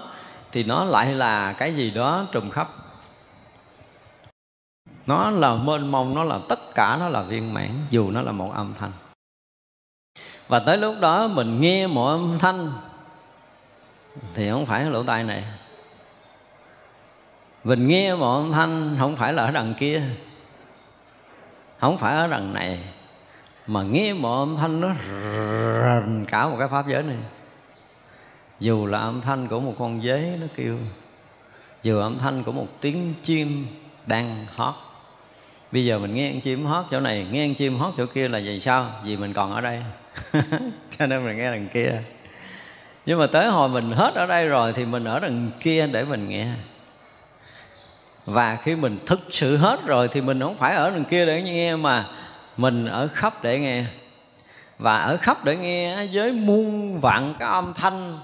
Thì 0.52 0.64
nó 0.64 0.84
lại 0.84 1.14
là 1.14 1.54
cái 1.54 1.76
gì 1.76 1.92
đó 1.92 2.28
trùm 2.32 2.50
khắp. 2.50 2.70
Nó 5.08 5.32
là 5.32 5.56
mênh 5.56 5.92
mông, 5.92 6.16
nó 6.16 6.24
là 6.24 6.40
tất 6.50 6.76
cả 6.76 6.98
nó 7.00 7.10
là 7.10 7.22
viên 7.22 7.54
mãn, 7.54 7.70
dù 7.90 8.12
nó 8.12 8.22
là 8.22 8.32
một 8.32 8.52
âm 8.54 8.74
thanh 8.80 8.92
và 10.52 10.60
tới 10.60 10.78
lúc 10.78 10.96
đó 11.00 11.28
mình 11.28 11.62
nghe 11.62 11.88
một 11.88 12.08
âm 12.08 12.40
thanh, 12.40 12.72
thì 14.34 14.50
không 14.50 14.66
phải 14.66 14.86
lỗ 14.86 15.04
tai 15.04 15.24
này. 15.24 15.44
Mình 17.64 17.88
nghe 17.88 18.16
một 18.16 18.34
âm 18.34 18.52
thanh, 18.52 18.96
không 19.00 19.16
phải 19.16 19.34
là 19.34 19.44
ở 19.44 19.52
đằng 19.52 19.74
kia, 19.74 20.02
không 21.80 21.98
phải 21.98 22.16
ở 22.16 22.28
đằng 22.28 22.54
này, 22.54 22.80
mà 23.68 23.84
nghe 23.84 24.14
một 24.14 24.40
âm 24.40 24.58
thanh 24.58 24.82
nó 24.82 24.88
rần 25.84 26.26
cả 26.26 26.48
một 26.48 26.56
cái 26.60 26.68
pháp 26.68 26.88
giới 26.88 27.04
này. 27.04 27.18
Dù 28.60 28.86
là 28.86 29.00
âm 29.00 29.22
thanh 29.22 29.48
của 29.48 29.60
một 29.60 29.76
con 29.80 30.02
dế, 30.02 30.38
nó 30.42 30.48
kêu, 30.56 30.78
dù 31.84 32.00
âm 32.00 32.20
thanh 32.20 32.44
của 32.44 32.52
một 32.52 32.68
tiếng 32.82 33.14
chim 33.24 33.68
đang 34.06 34.46
hót 34.56 34.74
bây 35.72 35.86
giờ 35.86 36.00
mình 36.00 36.16
nghe 36.16 36.32
con 36.32 36.42
chim 36.42 36.66
hót 36.66 36.86
chỗ 36.92 37.00
này, 37.00 37.28
nghe 37.32 37.48
con 37.48 37.56
chim 37.56 37.80
hót 37.80 37.94
chỗ 37.98 38.06
kia 38.06 38.28
là 38.28 38.40
vì 38.40 38.60
sao? 38.60 38.92
Vì 39.04 39.18
mình 39.18 39.34
còn 39.34 39.54
ở 39.54 39.62
đây. 39.62 39.84
Cho 40.98 41.06
nên 41.06 41.26
mình 41.26 41.38
nghe 41.38 41.52
đằng 41.52 41.68
kia. 41.74 42.02
Nhưng 43.06 43.20
mà 43.20 43.28
tới 43.28 43.48
hồi 43.48 43.70
mình 43.70 43.92
hết 43.92 44.14
ở 44.16 44.26
đây 44.26 44.48
rồi 44.48 44.74
thì 44.74 44.86
mình 44.86 45.04
ở 45.04 45.20
đằng 45.20 45.52
kia 45.60 45.88
để 45.88 46.04
mình 46.04 46.30
nghe. 46.30 46.48
Và 48.26 48.56
khi 48.64 48.76
mình 48.76 49.00
thực 49.06 49.20
sự 49.30 49.58
hết 49.58 49.80
rồi 49.86 50.08
thì 50.08 50.22
mình 50.22 50.40
không 50.40 50.58
phải 50.58 50.76
ở 50.76 50.90
đằng 50.90 51.06
kia 51.06 51.26
để 51.26 51.42
nghe 51.42 51.76
mà 51.76 52.06
mình 52.58 52.86
ở 52.86 53.08
khắp 53.14 53.44
để 53.44 53.60
nghe. 53.60 53.84
Và 54.80 54.98
ở 54.98 55.18
khắp 55.18 55.46
để 55.46 55.56
nghe 55.56 56.08
với 56.14 56.32
muôn 56.32 57.00
vạn 57.00 57.36
cái 57.40 57.48
âm 57.48 57.74
thanh 57.74 58.20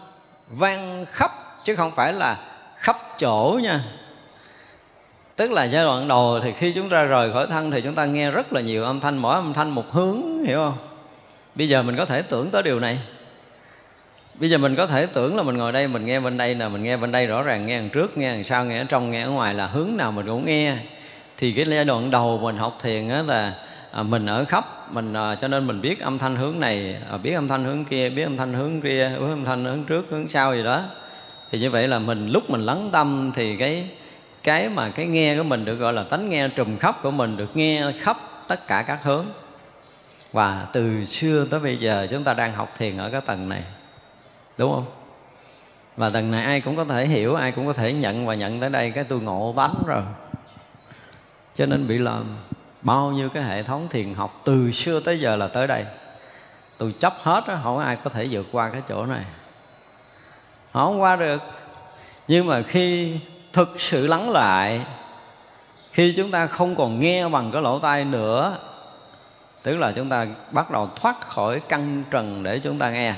vang 0.48 1.06
khắp, 1.12 1.32
chứ 1.64 1.76
không 1.76 1.92
phải 1.96 2.14
là 2.14 2.38
khắp 2.78 2.98
chỗ 3.20 3.60
nha 3.64 3.84
tức 5.38 5.52
là 5.52 5.64
giai 5.64 5.84
đoạn 5.84 6.08
đầu 6.08 6.40
thì 6.44 6.52
khi 6.52 6.72
chúng 6.72 6.90
ta 6.90 7.04
rời 7.04 7.34
khỏi 7.34 7.48
thân 7.48 7.72
thì 7.72 7.82
chúng 7.82 7.96
ta 7.96 8.06
nghe 8.06 8.32
rất 8.32 8.54
là 8.54 8.62
nhiều 8.62 8.84
âm 8.84 9.00
thanh 9.00 9.18
mỗi 9.18 9.36
âm 9.36 9.54
thanh 9.54 9.70
một 9.70 9.92
hướng 9.92 10.44
hiểu 10.44 10.58
không? 10.58 10.78
Bây 11.56 11.70
giờ 11.70 11.84
mình 11.84 11.96
có 11.96 12.06
thể 12.06 12.22
tưởng 12.22 12.50
tới 12.52 12.64
điều 12.64 12.80
này. 12.80 13.00
Bây 14.36 14.50
giờ 14.50 14.58
mình 14.58 14.76
có 14.76 14.88
thể 14.88 15.06
tưởng 15.06 15.38
là 15.38 15.44
mình 15.44 15.58
ngồi 15.58 15.72
đây 15.72 15.88
mình 15.88 16.06
nghe 16.06 16.20
bên 16.20 16.38
đây 16.38 16.56
là 16.56 16.70
mình 16.70 16.84
nghe 16.84 16.98
bên 16.98 17.12
đây 17.12 17.28
rõ 17.28 17.44
ràng 17.44 17.66
nghe 17.66 17.80
đằng 17.80 17.90
trước 17.90 18.18
nghe 18.18 18.32
đằng 18.32 18.44
sau 18.44 18.66
nghe 18.66 18.80
ở 18.80 18.84
trong 18.84 19.12
nghe 19.12 19.24
ở 19.24 19.30
ngoài 19.30 19.54
là 19.54 19.68
hướng 19.68 19.90
nào 19.98 20.12
mình 20.12 20.26
cũng 20.26 20.46
nghe. 20.46 20.76
Thì 21.38 21.52
cái 21.52 21.66
giai 21.70 21.86
đoạn 21.86 22.12
đầu 22.12 22.40
mình 22.44 22.58
học 22.58 22.78
thiền 22.84 23.10
á 23.10 23.22
là 23.22 23.54
à, 23.92 24.04
mình 24.04 24.26
ở 24.26 24.46
khắp 24.46 24.94
mình 24.94 25.14
à, 25.14 25.36
cho 25.36 25.48
nên 25.48 25.68
mình 25.68 25.82
biết 25.82 26.00
âm 26.00 26.18
thanh 26.18 26.36
hướng 26.36 26.60
này 26.60 26.96
à, 27.12 27.18
biết 27.18 27.34
âm 27.34 27.48
thanh 27.48 27.64
hướng 27.64 27.86
kia 27.86 28.10
biết 28.10 28.24
âm 28.24 28.38
thanh 28.38 28.54
hướng 28.54 28.82
kia 28.82 29.12
biết 29.20 29.28
âm 29.30 29.46
thanh 29.46 29.66
hướng 29.66 29.84
trước 29.84 30.06
hướng 30.10 30.30
sau 30.30 30.56
gì 30.56 30.64
đó. 30.64 30.82
Thì 31.52 31.60
như 31.60 31.72
vậy 31.72 31.88
là 31.88 32.00
mình 32.00 32.30
lúc 32.30 32.50
mình 32.50 32.62
lắng 32.62 32.90
tâm 32.92 33.32
thì 33.36 33.56
cái 33.56 33.88
cái 34.48 34.70
mà 34.70 34.90
cái 34.90 35.06
nghe 35.06 35.38
của 35.38 35.44
mình 35.44 35.66
được 35.66 35.76
gọi 35.76 35.94
là 35.94 36.04
tánh 36.04 36.30
nghe 36.30 36.48
trùm 36.48 36.78
khắp 36.78 37.00
của 37.04 37.12
mình 37.12 37.38
được 37.38 37.58
nghe 37.58 37.92
khắp 38.00 38.18
tất 38.48 38.68
cả 38.68 38.84
các 38.88 39.04
hướng. 39.04 39.26
Và 40.32 40.68
từ 40.74 41.06
xưa 41.06 41.46
tới 41.52 41.60
bây 41.60 41.78
giờ 41.78 42.08
chúng 42.10 42.24
ta 42.24 42.34
đang 42.34 42.54
học 42.54 42.74
thiền 42.78 42.98
ở 42.98 43.10
cái 43.10 43.22
tầng 43.22 43.50
này 43.50 43.64
đúng 44.58 44.74
không? 44.74 44.86
Và 45.98 46.10
tầng 46.10 46.32
này 46.32 46.44
ai 46.44 46.62
cũng 46.62 46.76
có 46.76 46.86
thể 46.86 47.06
hiểu 47.06 47.36
ai 47.36 47.52
cũng 47.52 47.68
có 47.68 47.74
thể 47.74 47.94
nhận 47.94 48.26
và 48.26 48.36
nhận 48.36 48.60
tới 48.60 48.70
đây. 48.70 48.92
Cái 48.92 49.04
tôi 49.04 49.20
ngộ 49.20 49.54
bánh 49.54 49.76
rồi. 49.86 50.04
Cho 51.54 51.66
nên 51.66 51.88
bị 51.88 51.98
làm 51.98 52.26
bao 52.82 53.12
nhiêu 53.12 53.30
cái 53.30 53.44
hệ 53.44 53.64
thống 53.64 53.88
thiền 53.90 54.14
học 54.14 54.42
từ 54.46 54.72
xưa 54.72 55.00
tới 55.00 55.20
giờ 55.20 55.36
là 55.36 55.48
tới 55.48 55.68
đây. 55.68 55.86
Tôi 56.78 56.94
chấp 57.00 57.14
hết 57.22 57.44
đó, 57.48 57.60
không 57.64 57.80
ai 57.80 57.98
có 58.04 58.10
thể 58.10 58.28
vượt 58.32 58.48
qua 58.52 58.70
cái 58.70 58.82
chỗ 58.90 59.06
này. 59.06 59.24
Không 60.74 61.02
qua 61.02 61.16
được. 61.16 61.42
Nhưng 62.28 62.48
mà 62.48 62.62
khi 62.62 63.20
thực 63.54 63.82
sự 63.82 64.08
lắng 64.08 64.30
lại. 64.30 64.82
Khi 65.92 66.14
chúng 66.18 66.32
ta 66.32 66.48
không 66.48 66.76
còn 66.76 67.00
nghe 67.00 67.30
bằng 67.30 67.52
cái 67.52 67.62
lỗ 67.62 67.80
tai 67.80 68.06
nữa, 68.06 68.58
tức 69.64 69.76
là 69.76 69.92
chúng 69.96 70.10
ta 70.10 70.28
bắt 70.52 70.72
đầu 70.72 70.90
thoát 70.96 71.22
khỏi 71.22 71.62
căn 71.70 72.04
trần 72.12 72.44
để 72.44 72.60
chúng 72.60 72.80
ta 72.80 72.90
nghe, 72.90 73.14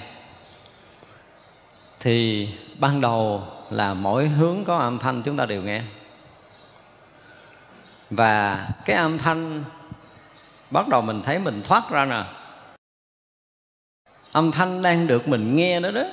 thì 2.00 2.50
ban 2.80 3.02
đầu 3.02 3.44
là 3.70 3.94
mỗi 3.94 4.28
hướng 4.28 4.64
có 4.66 4.78
âm 4.78 5.00
thanh 5.00 5.22
chúng 5.22 5.38
ta 5.38 5.46
đều 5.46 5.62
nghe. 5.62 5.82
Và 8.10 8.68
cái 8.86 8.96
âm 8.96 9.18
thanh 9.18 9.64
bắt 10.72 10.88
đầu 10.88 11.02
mình 11.02 11.22
thấy 11.22 11.40
mình 11.40 11.62
thoát 11.64 11.90
ra 11.90 12.06
nè. 12.06 12.24
Âm 14.32 14.52
thanh 14.52 14.82
đang 14.82 15.08
được 15.08 15.28
mình 15.28 15.56
nghe 15.56 15.80
đó 15.80 15.92
đó. 15.92 16.04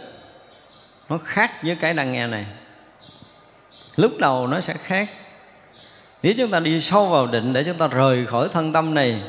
Nó 1.09 1.19
khác 1.25 1.53
với 1.63 1.77
cái 1.81 1.95
đang 1.95 2.13
nghe 2.13 2.27
này 2.27 2.47
lúc 3.97 4.13
đầu 4.19 4.47
nó 4.47 4.61
sẽ 4.61 4.75
khác. 4.75 5.09
Nếu 6.23 6.35
chúng 6.39 6.51
ta 6.51 6.61
đi 6.61 6.81
sâu 6.81 7.07
vào 7.07 7.27
định 7.27 7.53
để 7.53 7.65
chúng 7.65 7.79
ta 7.79 7.87
rời 7.87 8.27
khỏi 8.27 8.49
thân 8.53 8.73
tâm 8.73 8.95
này 8.95 9.23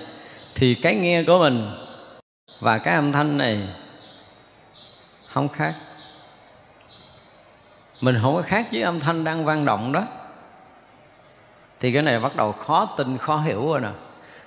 thì 0.55 0.75
cái 0.75 0.95
nghe 0.95 1.23
của 1.23 1.39
mình 1.39 1.71
và 2.59 2.77
cái 2.77 2.95
âm 2.95 3.11
thanh 3.11 3.37
này 3.37 3.67
không 5.27 5.49
khác. 5.49 5.73
Mình 8.01 8.19
không 8.21 8.35
có 8.35 8.41
khác 8.41 8.67
với 8.71 8.81
âm 8.81 8.99
thanh 8.99 9.23
đang 9.23 9.45
vang 9.45 9.65
động 9.65 9.91
đó. 9.91 10.03
Thì 11.79 11.93
cái 11.93 12.01
này 12.01 12.19
bắt 12.19 12.35
đầu 12.35 12.51
khó 12.51 12.85
tin 12.97 13.17
khó 13.17 13.37
hiểu 13.37 13.67
rồi 13.67 13.81
nè. 13.81 13.89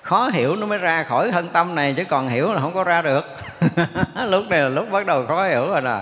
Khó 0.01 0.29
hiểu 0.29 0.55
nó 0.55 0.65
mới 0.65 0.77
ra 0.77 1.03
khỏi 1.03 1.31
thân 1.31 1.49
tâm 1.49 1.75
này 1.75 1.93
chứ 1.97 2.03
còn 2.03 2.29
hiểu 2.29 2.53
là 2.53 2.61
không 2.61 2.73
có 2.73 2.83
ra 2.83 3.01
được. 3.01 3.25
Lúc 4.27 4.45
này 4.49 4.59
là 4.59 4.69
lúc 4.69 4.91
bắt 4.91 5.05
đầu 5.05 5.25
khó 5.25 5.47
hiểu 5.47 5.67
rồi 5.67 5.81
nè. 5.81 5.99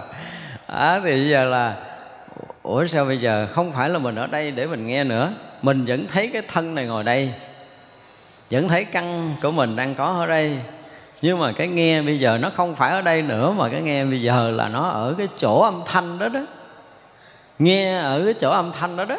À, 0.68 1.00
thì 1.04 1.12
bây 1.12 1.30
giờ 1.30 1.44
là 1.44 1.89
ủa 2.70 2.86
sao 2.86 3.06
bây 3.06 3.18
giờ 3.18 3.48
không 3.54 3.72
phải 3.72 3.90
là 3.90 4.00
mình 4.00 4.16
ở 4.16 4.28
đây 4.28 4.52
để 4.52 4.68
mình 4.68 4.88
nghe 4.88 5.04
nữa? 5.04 5.32
Mình 5.62 5.86
vẫn 5.86 6.08
thấy 6.08 6.30
cái 6.34 6.42
thân 6.48 6.76
này 6.76 6.86
ngồi 6.86 7.04
đây. 7.04 7.34
Vẫn 8.52 8.68
thấy 8.68 8.86
căn 8.86 9.36
của 9.42 9.52
mình 9.52 9.76
đang 9.76 9.96
có 9.96 10.06
ở 10.06 10.28
đây. 10.28 10.60
Nhưng 11.22 11.40
mà 11.40 11.52
cái 11.52 11.68
nghe 11.68 12.02
bây 12.02 12.20
giờ 12.20 12.38
nó 12.42 12.50
không 12.50 12.76
phải 12.76 12.92
ở 12.92 13.02
đây 13.02 13.22
nữa, 13.22 13.52
mà 13.58 13.70
cái 13.70 13.82
nghe 13.82 14.06
bây 14.06 14.22
giờ 14.22 14.52
là 14.52 14.68
nó 14.68 14.90
ở 14.90 15.16
cái 15.18 15.28
chỗ 15.38 15.62
âm 15.62 15.82
thanh 15.86 16.20
đó 16.20 16.30
đó. 16.30 16.40
Nghe 17.60 18.00
ở 18.00 18.22
cái 18.26 18.34
chỗ 18.34 18.50
âm 18.50 18.72
thanh 18.72 18.98
đó 18.98 19.06
đó. 19.06 19.18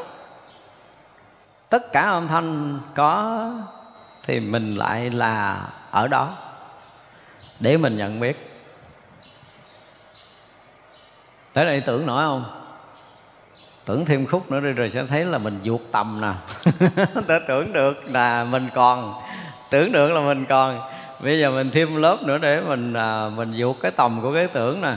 Tất 1.69 1.93
cả 1.93 2.03
âm 2.03 2.29
thanh 2.29 2.81
có 2.95 3.51
thì 4.23 4.41
mình 4.41 4.77
lại 4.77 5.11
là 5.11 5.61
ở 5.91 6.09
đó. 6.09 6.33
Để 7.61 7.77
mình 7.77 7.97
nhận 7.97 8.21
biết. 8.21 8.63
Tới 11.53 11.65
đây 11.65 11.81
tưởng 11.81 12.07
nổi 12.07 12.25
không? 12.25 12.60
Tưởng 13.91 14.05
thêm 14.05 14.27
khúc 14.27 14.51
nữa 14.51 14.61
đi 14.61 14.73
rồi 14.73 14.91
sẽ 14.91 15.07
thấy 15.07 15.25
là 15.25 15.39
mình 15.39 15.61
vượt 15.65 15.81
tầm 15.93 16.21
nè. 16.21 16.33
Ta 17.27 17.41
tưởng 17.49 17.73
được 17.73 18.03
là 18.07 18.45
mình 18.45 18.69
còn 18.75 19.23
tưởng 19.71 19.93
được 19.93 20.13
là 20.13 20.21
mình 20.21 20.45
còn. 20.49 20.81
Bây 21.23 21.41
giờ 21.41 21.51
mình 21.51 21.71
thêm 21.71 21.97
lớp 21.97 22.19
nữa 22.23 22.39
để 22.39 22.61
mình 22.61 22.93
à, 22.95 23.29
mình 23.29 23.53
vượt 23.57 23.77
cái 23.83 23.91
tầm 23.91 24.21
của 24.23 24.35
cái 24.35 24.47
tưởng 24.47 24.81
nè. 24.81 24.93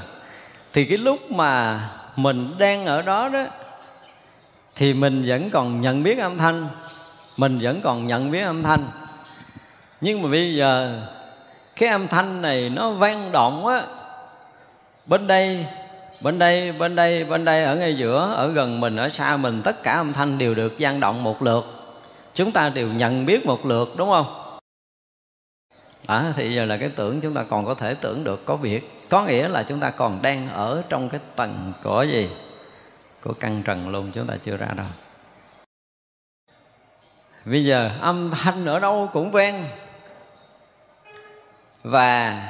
Thì 0.74 0.86
cái 0.86 0.98
lúc 0.98 1.32
mà 1.32 1.82
mình 2.16 2.48
đang 2.60 2.86
ở 2.86 3.02
đó 3.02 3.30
đó 3.34 3.46
thì 4.76 4.94
mình 4.94 5.24
vẫn 5.28 5.50
còn 5.50 5.82
nhận 5.82 6.04
biết 6.04 6.20
âm 6.20 6.38
thanh. 6.38 6.68
Mình 7.38 7.60
vẫn 7.62 7.82
còn 7.84 8.08
nhận 8.08 8.32
biết 8.32 8.41
âm 8.41 8.64
thanh. 8.64 8.88
Nhưng 10.02 10.22
mà 10.22 10.30
bây 10.30 10.56
giờ 10.56 11.02
cái 11.76 11.89
âm 11.89 12.08
thanh 12.08 12.41
này 12.41 12.70
nó 12.70 12.89
vang 12.89 13.32
động 13.32 13.68
á. 13.68 13.82
Bên 15.06 15.28
đây 15.28 15.66
bên 16.24 16.39
đây 16.39 16.71
bên 16.71 16.95
đây 16.95 17.24
bên 17.24 17.45
đây 17.45 17.63
ở 17.63 17.76
ngay 17.76 17.97
giữa 17.97 18.34
ở 18.36 18.51
gần 18.51 18.80
mình 18.80 18.95
ở 18.95 19.09
xa 19.09 19.38
mình 19.38 19.61
tất 19.63 19.84
cả 19.84 19.93
âm 19.93 20.13
thanh 20.13 20.38
đều 20.38 20.55
được 20.55 20.78
gian 20.78 20.99
động 20.99 21.24
một 21.24 21.41
lượt. 21.41 21.65
Chúng 22.34 22.51
ta 22.51 22.69
đều 22.69 22.88
nhận 22.88 23.26
biết 23.26 23.45
một 23.45 23.65
lượt 23.65 23.93
đúng 23.97 24.09
không? 24.09 24.36
À, 26.07 26.34
thì 26.36 26.55
giờ 26.55 26.65
là 26.65 26.78
cái 26.78 26.89
tưởng 26.89 27.21
chúng 27.21 27.34
ta 27.34 27.43
còn 27.43 27.65
có 27.65 27.74
thể 27.76 27.95
tưởng 27.95 28.24
được 28.24 28.45
có 28.45 28.55
việc. 28.55 29.07
Có 29.09 29.26
nghĩa 29.26 29.47
là 29.47 29.63
chúng 29.63 29.80
ta 29.80 29.89
còn 29.89 30.21
đang 30.21 30.49
ở 30.49 30.84
trong 30.89 31.09
cái 31.09 31.19
tầng 31.36 31.74
của 31.84 32.03
gì? 32.03 32.30
Của 33.24 33.34
căn 33.34 33.63
trần 33.65 33.89
luôn 33.89 34.11
chúng 34.13 34.28
ta 34.28 34.36
chưa 34.43 34.57
ra 34.57 34.67
đâu. 34.76 34.86
Bây 37.45 37.65
giờ 37.65 37.91
âm 38.01 38.32
thanh 38.32 38.65
ở 38.65 38.80
đâu 38.80 39.09
cũng 39.13 39.32
vang. 39.32 39.65
Và 41.84 42.43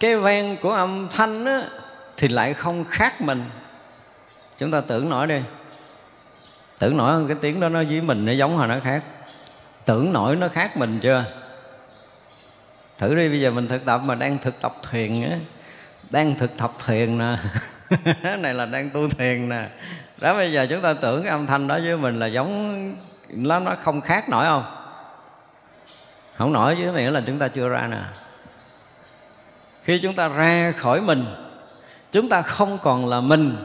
cái 0.00 0.16
vang 0.16 0.56
của 0.62 0.72
âm 0.72 1.08
thanh 1.10 1.44
á, 1.44 1.62
thì 2.18 2.28
lại 2.28 2.54
không 2.54 2.84
khác 2.84 3.20
mình. 3.20 3.44
Chúng 4.58 4.70
ta 4.70 4.80
tưởng 4.80 5.10
nổi 5.10 5.26
đi. 5.26 5.40
Tưởng 6.78 6.96
nổi 6.96 7.24
cái 7.28 7.36
tiếng 7.40 7.60
đó, 7.60 7.68
nó 7.68 7.82
với 7.84 8.00
mình 8.00 8.24
nó 8.24 8.32
giống 8.32 8.58
hay 8.58 8.68
nó 8.68 8.80
khác. 8.84 9.04
Tưởng 9.84 10.12
nổi 10.12 10.36
nó 10.36 10.48
khác 10.48 10.76
mình 10.76 11.00
chưa? 11.00 11.24
Thử 12.98 13.14
đi, 13.14 13.28
bây 13.28 13.40
giờ 13.40 13.50
mình 13.50 13.68
thực 13.68 13.84
tập 13.84 14.00
mà 14.04 14.14
đang 14.14 14.38
thực 14.38 14.60
tập 14.60 14.74
thiền 14.90 15.22
á. 15.30 15.36
Đang 16.10 16.34
thực 16.34 16.56
tập 16.56 16.72
thiền 16.86 17.18
nè. 17.18 17.36
Này 18.38 18.54
là 18.54 18.66
đang 18.66 18.90
tu 18.90 19.08
thiền 19.08 19.48
nè. 19.48 19.68
Đó, 20.18 20.34
bây 20.34 20.52
giờ 20.52 20.66
chúng 20.70 20.82
ta 20.82 20.94
tưởng 20.94 21.22
cái 21.22 21.30
âm 21.30 21.46
thanh 21.46 21.68
đó 21.68 21.78
với 21.84 21.96
mình 21.96 22.18
là 22.18 22.26
giống, 22.26 22.94
nó 23.28 23.58
nó 23.58 23.74
không 23.82 24.00
khác 24.00 24.28
nổi 24.28 24.44
không? 24.44 24.64
Không 26.36 26.52
nổi 26.52 26.76
chứ 26.78 26.92
nghĩa 26.92 27.10
là 27.10 27.22
chúng 27.26 27.38
ta 27.38 27.48
chưa 27.48 27.68
ra 27.68 27.88
nè. 27.90 28.02
Khi 29.84 29.98
chúng 30.02 30.14
ta 30.14 30.28
ra 30.28 30.72
khỏi 30.76 31.00
mình 31.00 31.24
chúng 32.12 32.28
ta 32.28 32.42
không 32.42 32.78
còn 32.82 33.08
là 33.08 33.20
mình, 33.20 33.56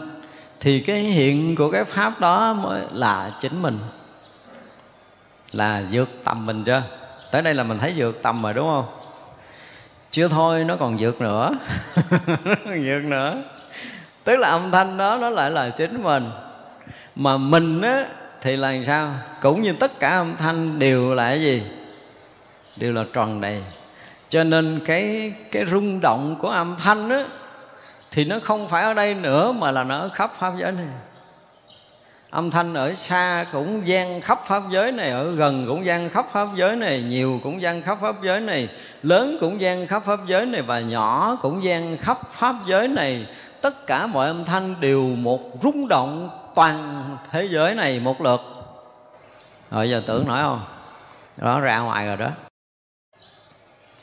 thì 0.59 0.79
cái 0.79 0.99
hiện 0.99 1.55
của 1.55 1.71
cái 1.71 1.83
pháp 1.83 2.19
đó 2.19 2.53
mới 2.53 2.81
là 2.91 3.31
chính 3.39 3.61
mình. 3.61 3.79
Là 5.51 5.83
vượt 5.91 6.09
tầm 6.23 6.45
mình 6.45 6.63
chưa? 6.63 6.83
Tới 7.31 7.41
đây 7.41 7.53
là 7.53 7.63
mình 7.63 7.79
thấy 7.79 7.93
vượt 7.97 8.23
tầm 8.23 8.43
rồi, 8.43 8.53
đúng 8.53 8.67
không? 8.67 8.85
Chưa 10.11 10.27
thôi, 10.27 10.63
nó 10.63 10.75
còn 10.75 10.97
vượt 10.99 11.21
nữa. 11.21 11.49
Vượt 12.65 13.03
nữa. 13.03 13.43
Tức 14.23 14.35
là 14.35 14.49
âm 14.49 14.71
thanh 14.71 14.97
đó, 14.97 15.17
nó 15.21 15.29
lại 15.29 15.51
là 15.51 15.69
chính 15.69 16.03
mình. 16.03 16.29
Mà 17.15 17.37
mình 17.37 17.81
á, 17.81 18.05
thì 18.41 18.55
là 18.55 18.73
sao? 18.85 19.13
Cũng 19.41 19.61
như 19.61 19.73
tất 19.79 19.99
cả 19.99 20.09
âm 20.09 20.35
thanh 20.37 20.79
đều 20.79 21.13
là 21.13 21.23
cái 21.23 21.41
gì? 21.41 21.63
Đều 22.75 22.93
là 22.93 23.03
tròn 23.13 23.41
đầy. 23.41 23.63
Cho 24.29 24.43
nên 24.43 24.79
cái 24.85 25.33
cái 25.51 25.65
rung 25.65 25.99
động 26.01 26.35
của 26.39 26.49
âm 26.49 26.75
thanh 26.77 27.09
á 27.09 27.25
thì 28.13 28.25
nó 28.25 28.39
không 28.43 28.67
phải 28.67 28.83
ở 28.83 28.93
đây 28.93 29.13
nữa 29.13 29.51
mà 29.51 29.71
là 29.71 29.83
nó 29.83 29.97
ở 29.97 30.09
khắp 30.09 30.31
pháp 30.39 30.53
giới 30.57 30.71
này. 30.71 30.85
Âm 32.29 32.51
thanh 32.51 32.73
ở 32.73 32.95
xa 32.95 33.45
cũng 33.51 33.87
gian 33.87 34.21
khắp 34.21 34.39
pháp 34.45 34.63
giới 34.71 34.91
này, 34.91 35.09
ở 35.09 35.31
gần 35.31 35.65
cũng 35.67 35.85
gian 35.85 36.09
khắp 36.09 36.25
pháp 36.31 36.47
giới 36.55 36.75
này, 36.75 37.01
nhiều 37.01 37.39
cũng 37.43 37.61
gian 37.61 37.81
khắp 37.81 37.97
pháp 38.01 38.15
giới 38.23 38.39
này, 38.39 38.69
lớn 39.03 39.37
cũng 39.39 39.61
gian 39.61 39.87
khắp 39.87 40.03
pháp 40.05 40.19
giới 40.27 40.45
này 40.45 40.61
và 40.61 40.79
nhỏ 40.79 41.37
cũng 41.41 41.63
gian 41.63 41.97
khắp 41.97 42.17
pháp 42.29 42.55
giới 42.67 42.87
này. 42.87 43.27
Tất 43.61 43.87
cả 43.87 44.07
mọi 44.07 44.27
âm 44.27 44.45
thanh 44.45 44.75
đều 44.79 45.01
một 45.01 45.41
rung 45.61 45.87
động 45.87 46.29
toàn 46.55 47.05
thế 47.31 47.47
giới 47.51 47.75
này 47.75 47.99
một 47.99 48.21
lượt. 48.21 48.41
Rồi 49.71 49.89
giờ 49.89 50.01
tưởng 50.05 50.27
nổi 50.27 50.39
không? 50.41 50.61
Đó, 51.37 51.59
ra 51.59 51.79
ngoài 51.79 52.07
rồi 52.07 52.17
đó. 52.17 52.29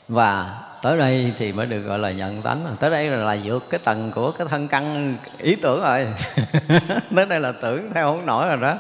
Và 0.09 0.61
tới 0.83 0.97
đây 0.97 1.33
thì 1.37 1.53
mới 1.53 1.67
được 1.67 1.81
gọi 1.81 1.99
là 1.99 2.11
nhận 2.11 2.43
tánh. 2.43 2.77
Tới 2.81 2.91
đây 2.91 3.11
là 3.11 3.37
vượt 3.45 3.71
cái 3.71 3.81
tầng 3.85 4.11
của 4.11 4.31
cái 4.31 4.47
thân 4.51 4.69
căn 4.69 5.17
ý 5.39 5.57
tưởng 5.57 5.83
rồi. 5.83 6.07
Tới 7.17 7.27
đây 7.29 7.41
là 7.41 7.53
tưởng 7.53 7.91
theo 7.95 8.13
không 8.13 8.27
nổi 8.27 8.49
rồi 8.49 8.57
đó. 8.57 8.79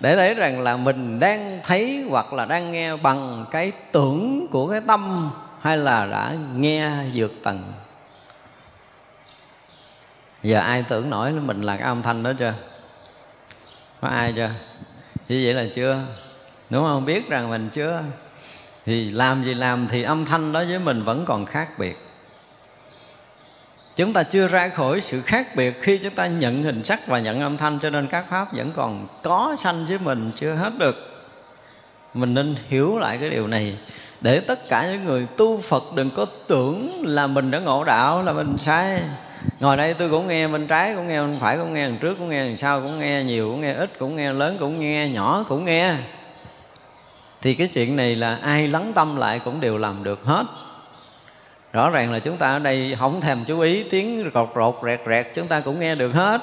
Để 0.00 0.16
thấy 0.16 0.34
rằng 0.34 0.60
là 0.60 0.76
mình 0.76 1.20
đang 1.20 1.60
thấy 1.64 2.04
hoặc 2.10 2.32
là 2.32 2.44
đang 2.44 2.72
nghe 2.72 2.96
bằng 2.96 3.44
cái 3.50 3.72
tưởng 3.92 4.46
của 4.50 4.70
cái 4.70 4.80
tâm 4.86 5.30
hay 5.60 5.76
là 5.76 6.06
đã 6.06 6.32
nghe 6.56 6.90
vượt 7.14 7.32
tầng. 7.42 7.72
Giờ 10.42 10.60
ai 10.60 10.84
tưởng 10.88 11.10
nổi 11.10 11.32
mình 11.32 11.62
là 11.62 11.76
cái 11.76 11.86
âm 11.86 12.02
thanh 12.02 12.22
đó 12.22 12.32
chưa? 12.38 12.54
Có 14.00 14.08
ai 14.08 14.32
chưa? 14.36 14.50
Như 15.28 15.40
vậy 15.44 15.54
là 15.54 15.64
chưa? 15.74 16.00
Đúng 16.70 16.84
không? 16.84 17.04
Biết 17.04 17.28
rằng 17.28 17.50
mình 17.50 17.70
chưa? 17.72 18.02
Thì 18.86 19.10
làm 19.10 19.44
gì 19.44 19.54
làm 19.54 19.86
thì 19.90 20.02
âm 20.02 20.24
thanh 20.24 20.52
đó 20.52 20.64
với 20.68 20.78
mình 20.78 21.04
vẫn 21.04 21.24
còn 21.24 21.46
khác 21.46 21.78
biệt. 21.78 21.98
Chúng 23.96 24.12
ta 24.12 24.22
chưa 24.22 24.48
ra 24.48 24.68
khỏi 24.68 25.00
sự 25.00 25.20
khác 25.20 25.56
biệt 25.56 25.82
khi 25.82 25.98
chúng 25.98 26.14
ta 26.14 26.26
nhận 26.26 26.62
hình 26.62 26.84
sắc 26.84 27.06
và 27.06 27.18
nhận 27.18 27.40
âm 27.40 27.56
thanh, 27.56 27.78
cho 27.82 27.90
nên 27.90 28.06
các 28.06 28.24
pháp 28.30 28.52
vẫn 28.52 28.72
còn 28.76 29.06
có 29.22 29.56
sanh 29.58 29.86
với 29.86 29.98
mình 29.98 30.30
chưa 30.36 30.54
hết 30.54 30.78
được. 30.78 30.96
Mình 32.14 32.34
nên 32.34 32.56
hiểu 32.68 32.98
lại 32.98 33.18
cái 33.20 33.30
điều 33.30 33.46
này. 33.46 33.78
Để 34.20 34.40
tất 34.40 34.68
cả 34.68 34.86
những 34.90 35.04
người 35.04 35.26
tu 35.36 35.60
phật 35.60 35.84
đừng 35.94 36.10
có 36.10 36.26
tưởng 36.46 37.02
là 37.06 37.26
mình 37.26 37.50
đã 37.50 37.58
ngộ 37.58 37.84
đạo, 37.84 38.22
là 38.22 38.32
mình 38.32 38.58
sai. 38.58 39.02
Ngồi 39.60 39.76
đây 39.76 39.94
tôi 39.94 40.10
cũng 40.10 40.28
nghe, 40.28 40.48
bên 40.48 40.66
trái 40.66 40.94
cũng 40.94 41.08
nghe, 41.08 41.20
bên 41.20 41.38
phải 41.40 41.58
cũng 41.58 41.74
nghe 41.74 41.86
đằng 41.86 41.98
trước 41.98 42.14
cũng 42.18 42.28
nghe 42.28 42.46
đằng 42.46 42.56
sau 42.56 42.80
cũng 42.80 42.98
nghe, 42.98 43.24
nhiều 43.24 43.50
cũng 43.50 43.60
nghe, 43.60 43.74
ít 43.74 43.98
cũng 43.98 44.16
nghe, 44.16 44.32
lớn 44.32 44.56
cũng 44.60 44.80
nghe, 44.80 45.08
nhỏ 45.08 45.44
cũng 45.48 45.64
nghe 45.64 45.94
thì 47.44 47.54
cái 47.54 47.68
chuyện 47.68 47.96
này 47.96 48.14
là 48.14 48.36
ai 48.42 48.68
lắng 48.68 48.92
tâm 48.94 49.16
lại 49.16 49.40
cũng 49.44 49.60
đều 49.60 49.78
làm 49.78 50.04
được 50.04 50.24
hết. 50.24 50.44
Rõ 51.72 51.90
ràng 51.90 52.12
là 52.12 52.18
chúng 52.18 52.36
ta 52.36 52.52
ở 52.52 52.58
đây 52.58 52.96
không 52.98 53.20
thèm 53.20 53.44
chú 53.44 53.60
ý, 53.60 53.84
tiếng 53.90 54.30
rột 54.34 54.50
rột, 54.56 54.74
rẹt 54.82 55.00
rẹt, 55.06 55.26
chúng 55.34 55.48
ta 55.48 55.60
cũng 55.60 55.80
nghe 55.80 55.94
được 55.94 56.12
hết. 56.12 56.40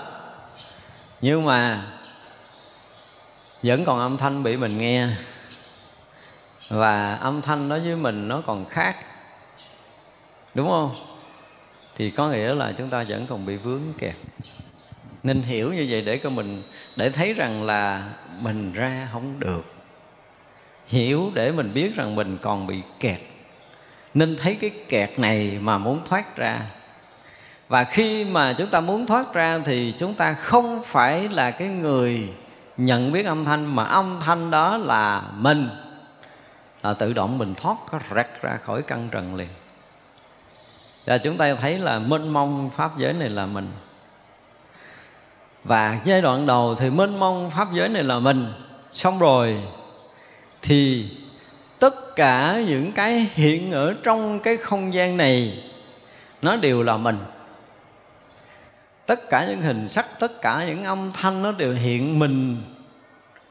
Nhưng 1.22 1.46
mà 1.46 1.84
vẫn 3.64 3.86
còn 3.86 4.00
âm 4.00 4.18
thanh 4.18 4.44
bị 4.44 4.58
mình 4.58 4.78
nghe. 4.78 5.08
Và 6.70 7.16
âm 7.16 7.42
thanh 7.42 7.70
đó 7.70 7.78
với 7.78 7.96
mình 7.96 8.28
nó 8.28 8.42
còn 8.46 8.66
khác. 8.66 8.96
Đúng 10.54 10.70
không? 10.70 10.96
Thì 11.96 12.10
có 12.10 12.28
nghĩa 12.28 12.56
là 12.56 12.74
chúng 12.78 12.90
ta 12.90 13.06
vẫn 13.08 13.28
còn 13.28 13.46
bị 13.46 13.58
vướng 13.58 13.94
kẹt. 13.98 14.16
Nên 15.24 15.42
hiểu 15.42 15.74
như 15.74 15.88
vậy 15.90 16.02
để 16.02 16.20
cho 16.24 16.30
mình, 16.30 16.64
để 16.96 17.10
thấy 17.10 17.34
rằng 17.34 17.64
là 17.64 18.10
mình 18.40 18.74
ra 18.74 19.10
không 19.12 19.40
được 19.40 19.81
hiểu 20.92 21.32
để 21.34 21.52
mình 21.52 21.74
biết 21.74 21.96
rằng 21.96 22.16
mình 22.16 22.38
còn 22.42 22.68
bị 22.68 22.82
kẹt. 23.00 23.20
Nên 24.14 24.38
thấy 24.38 24.56
cái 24.56 24.70
kẹt 24.90 25.20
này 25.20 25.58
mà 25.62 25.78
muốn 25.78 26.00
thoát 26.06 26.38
ra. 26.38 26.62
Và 27.68 27.84
khi 27.84 28.26
mà 28.26 28.54
chúng 28.54 28.68
ta 28.68 28.82
muốn 28.82 29.06
thoát 29.06 29.34
ra 29.34 29.60
thì 29.66 29.94
chúng 29.98 30.14
ta 30.14 30.34
không 30.34 30.84
phải 30.86 31.30
là 31.30 31.52
cái 31.52 31.68
người 31.68 32.34
nhận 32.78 33.12
biết 33.12 33.26
âm 33.26 33.46
thanh, 33.46 33.76
mà 33.76 33.84
âm 33.84 34.20
thanh 34.22 34.52
đó 34.52 34.78
là 34.78 35.24
mình. 35.36 35.70
Là 36.84 36.94
tự 36.94 37.14
động 37.14 37.38
mình 37.38 37.56
thoát 37.56 37.78
rạch 38.16 38.42
ra 38.42 38.58
khỏi 38.64 38.82
căn 38.82 39.10
trần 39.12 39.36
liền. 39.36 39.50
Và 41.06 41.18
chúng 41.18 41.38
ta 41.38 41.56
thấy 41.56 41.78
là 41.78 42.00
mênh 42.00 42.30
mông 42.30 42.70
pháp 42.70 42.98
giới 42.98 43.14
này 43.14 43.30
là 43.30 43.46
mình. 43.46 43.72
Và 45.64 46.00
giai 46.06 46.22
đoạn 46.22 46.46
đầu 46.46 46.76
thì 46.76 46.90
mênh 46.90 47.20
mông 47.20 47.50
pháp 47.50 47.74
giới 47.74 47.90
này 47.90 48.04
là 48.04 48.20
mình. 48.20 48.54
Xong 48.92 49.20
rồi 49.20 49.64
thì 50.62 51.10
tất 51.80 52.16
cả 52.16 52.62
những 52.68 52.92
cái 52.92 53.30
hiện 53.34 53.72
ở 53.72 53.96
trong 54.04 54.40
cái 54.40 54.58
không 54.58 54.94
gian 54.94 55.18
này, 55.18 55.64
nó 56.42 56.56
đều 56.56 56.84
là 56.84 56.98
mình. 56.98 57.18
Tất 59.06 59.30
cả 59.30 59.46
những 59.46 59.62
hình 59.62 59.90
sắc, 59.90 60.06
tất 60.20 60.42
cả 60.42 60.66
những 60.68 60.84
âm 60.84 61.12
thanh 61.14 61.44
nó 61.44 61.52
đều 61.52 61.74
hiện 61.74 62.20
mình, 62.20 62.64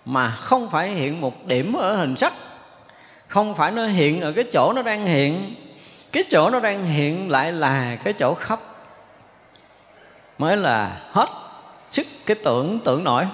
mà 0.04 0.30
không 0.30 0.70
phải 0.70 0.90
hiện 0.90 1.20
một 1.20 1.46
điểm 1.46 1.72
ở 1.72 1.96
hình 1.96 2.16
sắc. 2.16 2.32
Không 3.28 3.54
phải 3.54 3.70
nó 3.70 3.86
hiện 3.86 4.20
ở 4.20 4.32
cái 4.32 4.44
chỗ 4.52 4.72
nó 4.76 4.82
đang 4.82 5.06
hiện, 5.06 5.54
cái 6.12 6.24
chỗ 6.30 6.50
nó 6.50 6.60
đang 6.60 6.84
hiện 6.84 7.30
lại 7.30 7.52
là 7.52 7.96
cái 7.96 8.12
chỗ 8.12 8.34
khắp. 8.34 8.60
Mới 10.38 10.56
là 10.56 11.00
hết 11.12 11.39
sức 11.90 12.06
cái 12.26 12.36
tưởng 12.44 12.78
tưởng 12.84 13.04
nổi. 13.04 13.26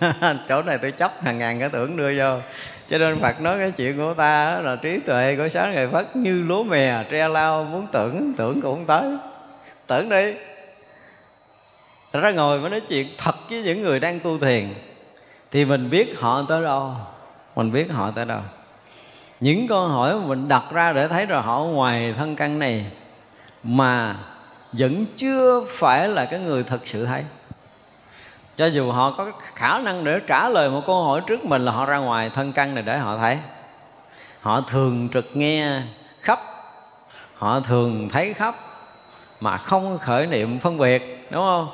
Chỗ 0.48 0.62
này 0.62 0.78
tôi 0.78 0.92
chấp 0.92 1.22
hàng 1.22 1.38
ngàn 1.38 1.60
cái 1.60 1.68
tưởng 1.68 1.96
đưa 1.96 2.18
vô. 2.18 2.40
Cho 2.88 2.98
nên 2.98 3.20
Phật 3.20 3.40
nói 3.40 3.58
cái 3.58 3.70
chuyện 3.70 3.96
của 3.96 4.14
ta 4.14 4.60
là 4.60 4.76
trí 4.76 5.00
tuệ 5.00 5.36
của 5.36 5.48
sáng 5.48 5.74
ngày 5.74 5.88
Phật 5.88 6.16
như 6.16 6.42
lúa 6.42 6.64
mè, 6.64 7.04
tre 7.10 7.28
lao 7.28 7.64
muốn 7.64 7.86
tưởng 7.92 8.32
tưởng 8.36 8.60
cũng 8.60 8.86
tới. 8.86 9.16
Tưởng 9.86 10.08
đi. 10.08 10.34
Ra 12.12 12.30
ngồi 12.30 12.60
mới 12.60 12.70
nói 12.70 12.80
chuyện 12.88 13.08
thật 13.18 13.34
với 13.50 13.62
những 13.62 13.82
người 13.82 14.00
đang 14.00 14.20
tu 14.20 14.38
thiền, 14.38 14.74
thì 15.50 15.64
mình 15.64 15.90
biết 15.90 16.18
họ 16.18 16.44
tới 16.48 16.62
đâu, 16.62 16.94
mình 17.56 17.72
biết 17.72 17.92
họ 17.92 18.10
tới 18.10 18.24
đâu. 18.24 18.40
Những 19.40 19.68
câu 19.68 19.86
hỏi 19.86 20.14
mà 20.14 20.26
mình 20.26 20.48
đặt 20.48 20.64
ra 20.72 20.92
để 20.92 21.08
thấy 21.08 21.26
rồi 21.26 21.42
họ 21.42 21.60
ngoài 21.60 22.14
thân 22.18 22.36
căn 22.36 22.58
này, 22.58 22.86
mà 23.62 24.16
vẫn 24.72 25.04
chưa 25.16 25.64
phải 25.68 26.08
là 26.08 26.24
cái 26.24 26.40
người 26.40 26.62
thật 26.62 26.80
sự 26.84 27.06
thấy 27.06 27.24
cho 28.56 28.66
dù 28.66 28.90
họ 28.90 29.10
có 29.10 29.30
khả 29.54 29.78
năng 29.78 30.04
để 30.04 30.20
trả 30.26 30.48
lời 30.48 30.70
một 30.70 30.82
câu 30.86 31.04
hỏi 31.04 31.20
trước 31.26 31.44
mình 31.44 31.64
là 31.64 31.72
họ 31.72 31.86
ra 31.86 31.98
ngoài 31.98 32.30
thân 32.30 32.52
căn 32.52 32.74
này 32.74 32.82
để 32.82 32.98
họ 32.98 33.16
thấy. 33.16 33.38
Họ 34.40 34.60
thường 34.60 35.08
trực 35.08 35.36
nghe 35.36 35.80
khắp, 36.20 36.40
họ 37.34 37.60
thường 37.60 38.08
thấy 38.08 38.34
khắp, 38.34 38.54
mà 39.40 39.56
không 39.56 39.98
khởi 39.98 40.26
niệm 40.26 40.60
phân 40.60 40.78
biệt, 40.78 41.28
đúng 41.30 41.42
không? 41.42 41.68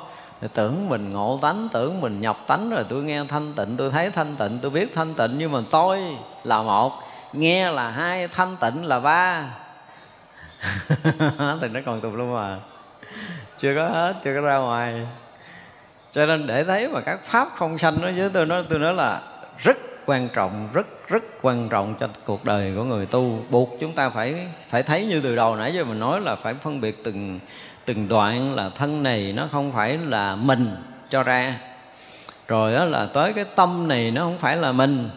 Tưởng 0.53 0.89
mình 0.89 1.13
ngộ 1.13 1.39
tánh, 1.41 1.69
tưởng 1.73 2.01
mình 2.01 2.21
nhập 2.21 2.37
tánh 2.47 2.69
rồi 2.69 2.85
tôi 2.89 3.03
nghe 3.03 3.23
thanh 3.29 3.53
tịnh, 3.53 3.77
tôi 3.77 3.89
thấy 3.89 4.11
thanh 4.11 4.35
tịnh, 4.35 4.59
tôi 4.61 4.71
biết 4.71 4.95
thanh 4.95 5.13
tịnh, 5.13 5.31
nhưng 5.37 5.51
mà 5.51 5.59
tôi 5.71 5.99
là 6.43 6.61
một, 6.61 6.93
nghe 7.33 7.71
là 7.71 7.89
hai, 7.89 8.27
thanh 8.27 8.55
tịnh 8.59 8.85
là 8.85 8.99
ba. 8.99 9.43
Thì 11.61 11.67
nó 11.67 11.79
còn 11.85 12.01
tùm 12.01 12.13
luôn 12.13 12.33
mà 12.33 12.59
chưa 13.57 13.75
có 13.75 13.87
hết, 13.87 14.13
chưa 14.23 14.33
có 14.35 14.41
ra 14.41 14.57
ngoài 14.57 15.07
cho 16.11 16.25
nên 16.25 16.47
để 16.47 16.63
thấy 16.63 16.87
mà 16.87 17.01
các 17.01 17.19
pháp 17.23 17.49
không 17.55 17.77
sanh 17.77 17.97
nó 18.01 18.07
với 18.17 18.29
tôi 18.33 18.45
nói 18.45 18.63
tôi 18.69 18.79
nói 18.79 18.93
là 18.93 19.21
rất 19.57 19.77
quan 20.05 20.29
trọng, 20.35 20.69
rất 20.73 20.87
rất 21.07 21.23
quan 21.41 21.69
trọng 21.69 21.95
cho 21.99 22.09
cuộc 22.25 22.45
đời 22.45 22.73
của 22.75 22.83
người 22.83 23.05
tu. 23.05 23.45
Buộc 23.49 23.77
chúng 23.79 23.95
ta 23.95 24.09
phải 24.09 24.47
phải 24.69 24.83
thấy 24.83 25.05
như 25.05 25.21
từ 25.21 25.35
đầu 25.35 25.55
nãy 25.55 25.73
giờ 25.73 25.83
mình 25.83 25.99
nói 25.99 26.21
là 26.21 26.35
phải 26.35 26.53
phân 26.53 26.81
biệt 26.81 27.03
từng 27.03 27.39
từng 27.85 28.07
đoạn 28.07 28.55
là 28.55 28.69
thân 28.69 29.03
này 29.03 29.33
nó 29.33 29.47
không 29.51 29.71
phải 29.73 29.97
là 29.97 30.35
mình 30.35 30.75
cho 31.09 31.23
ra. 31.23 31.55
Rồi 32.47 32.73
đó 32.73 32.85
là 32.85 33.05
tới 33.05 33.33
cái 33.33 33.45
tâm 33.55 33.87
này 33.87 34.11
nó 34.11 34.21
không 34.21 34.37
phải 34.37 34.57
là 34.57 34.71
mình. 34.71 35.09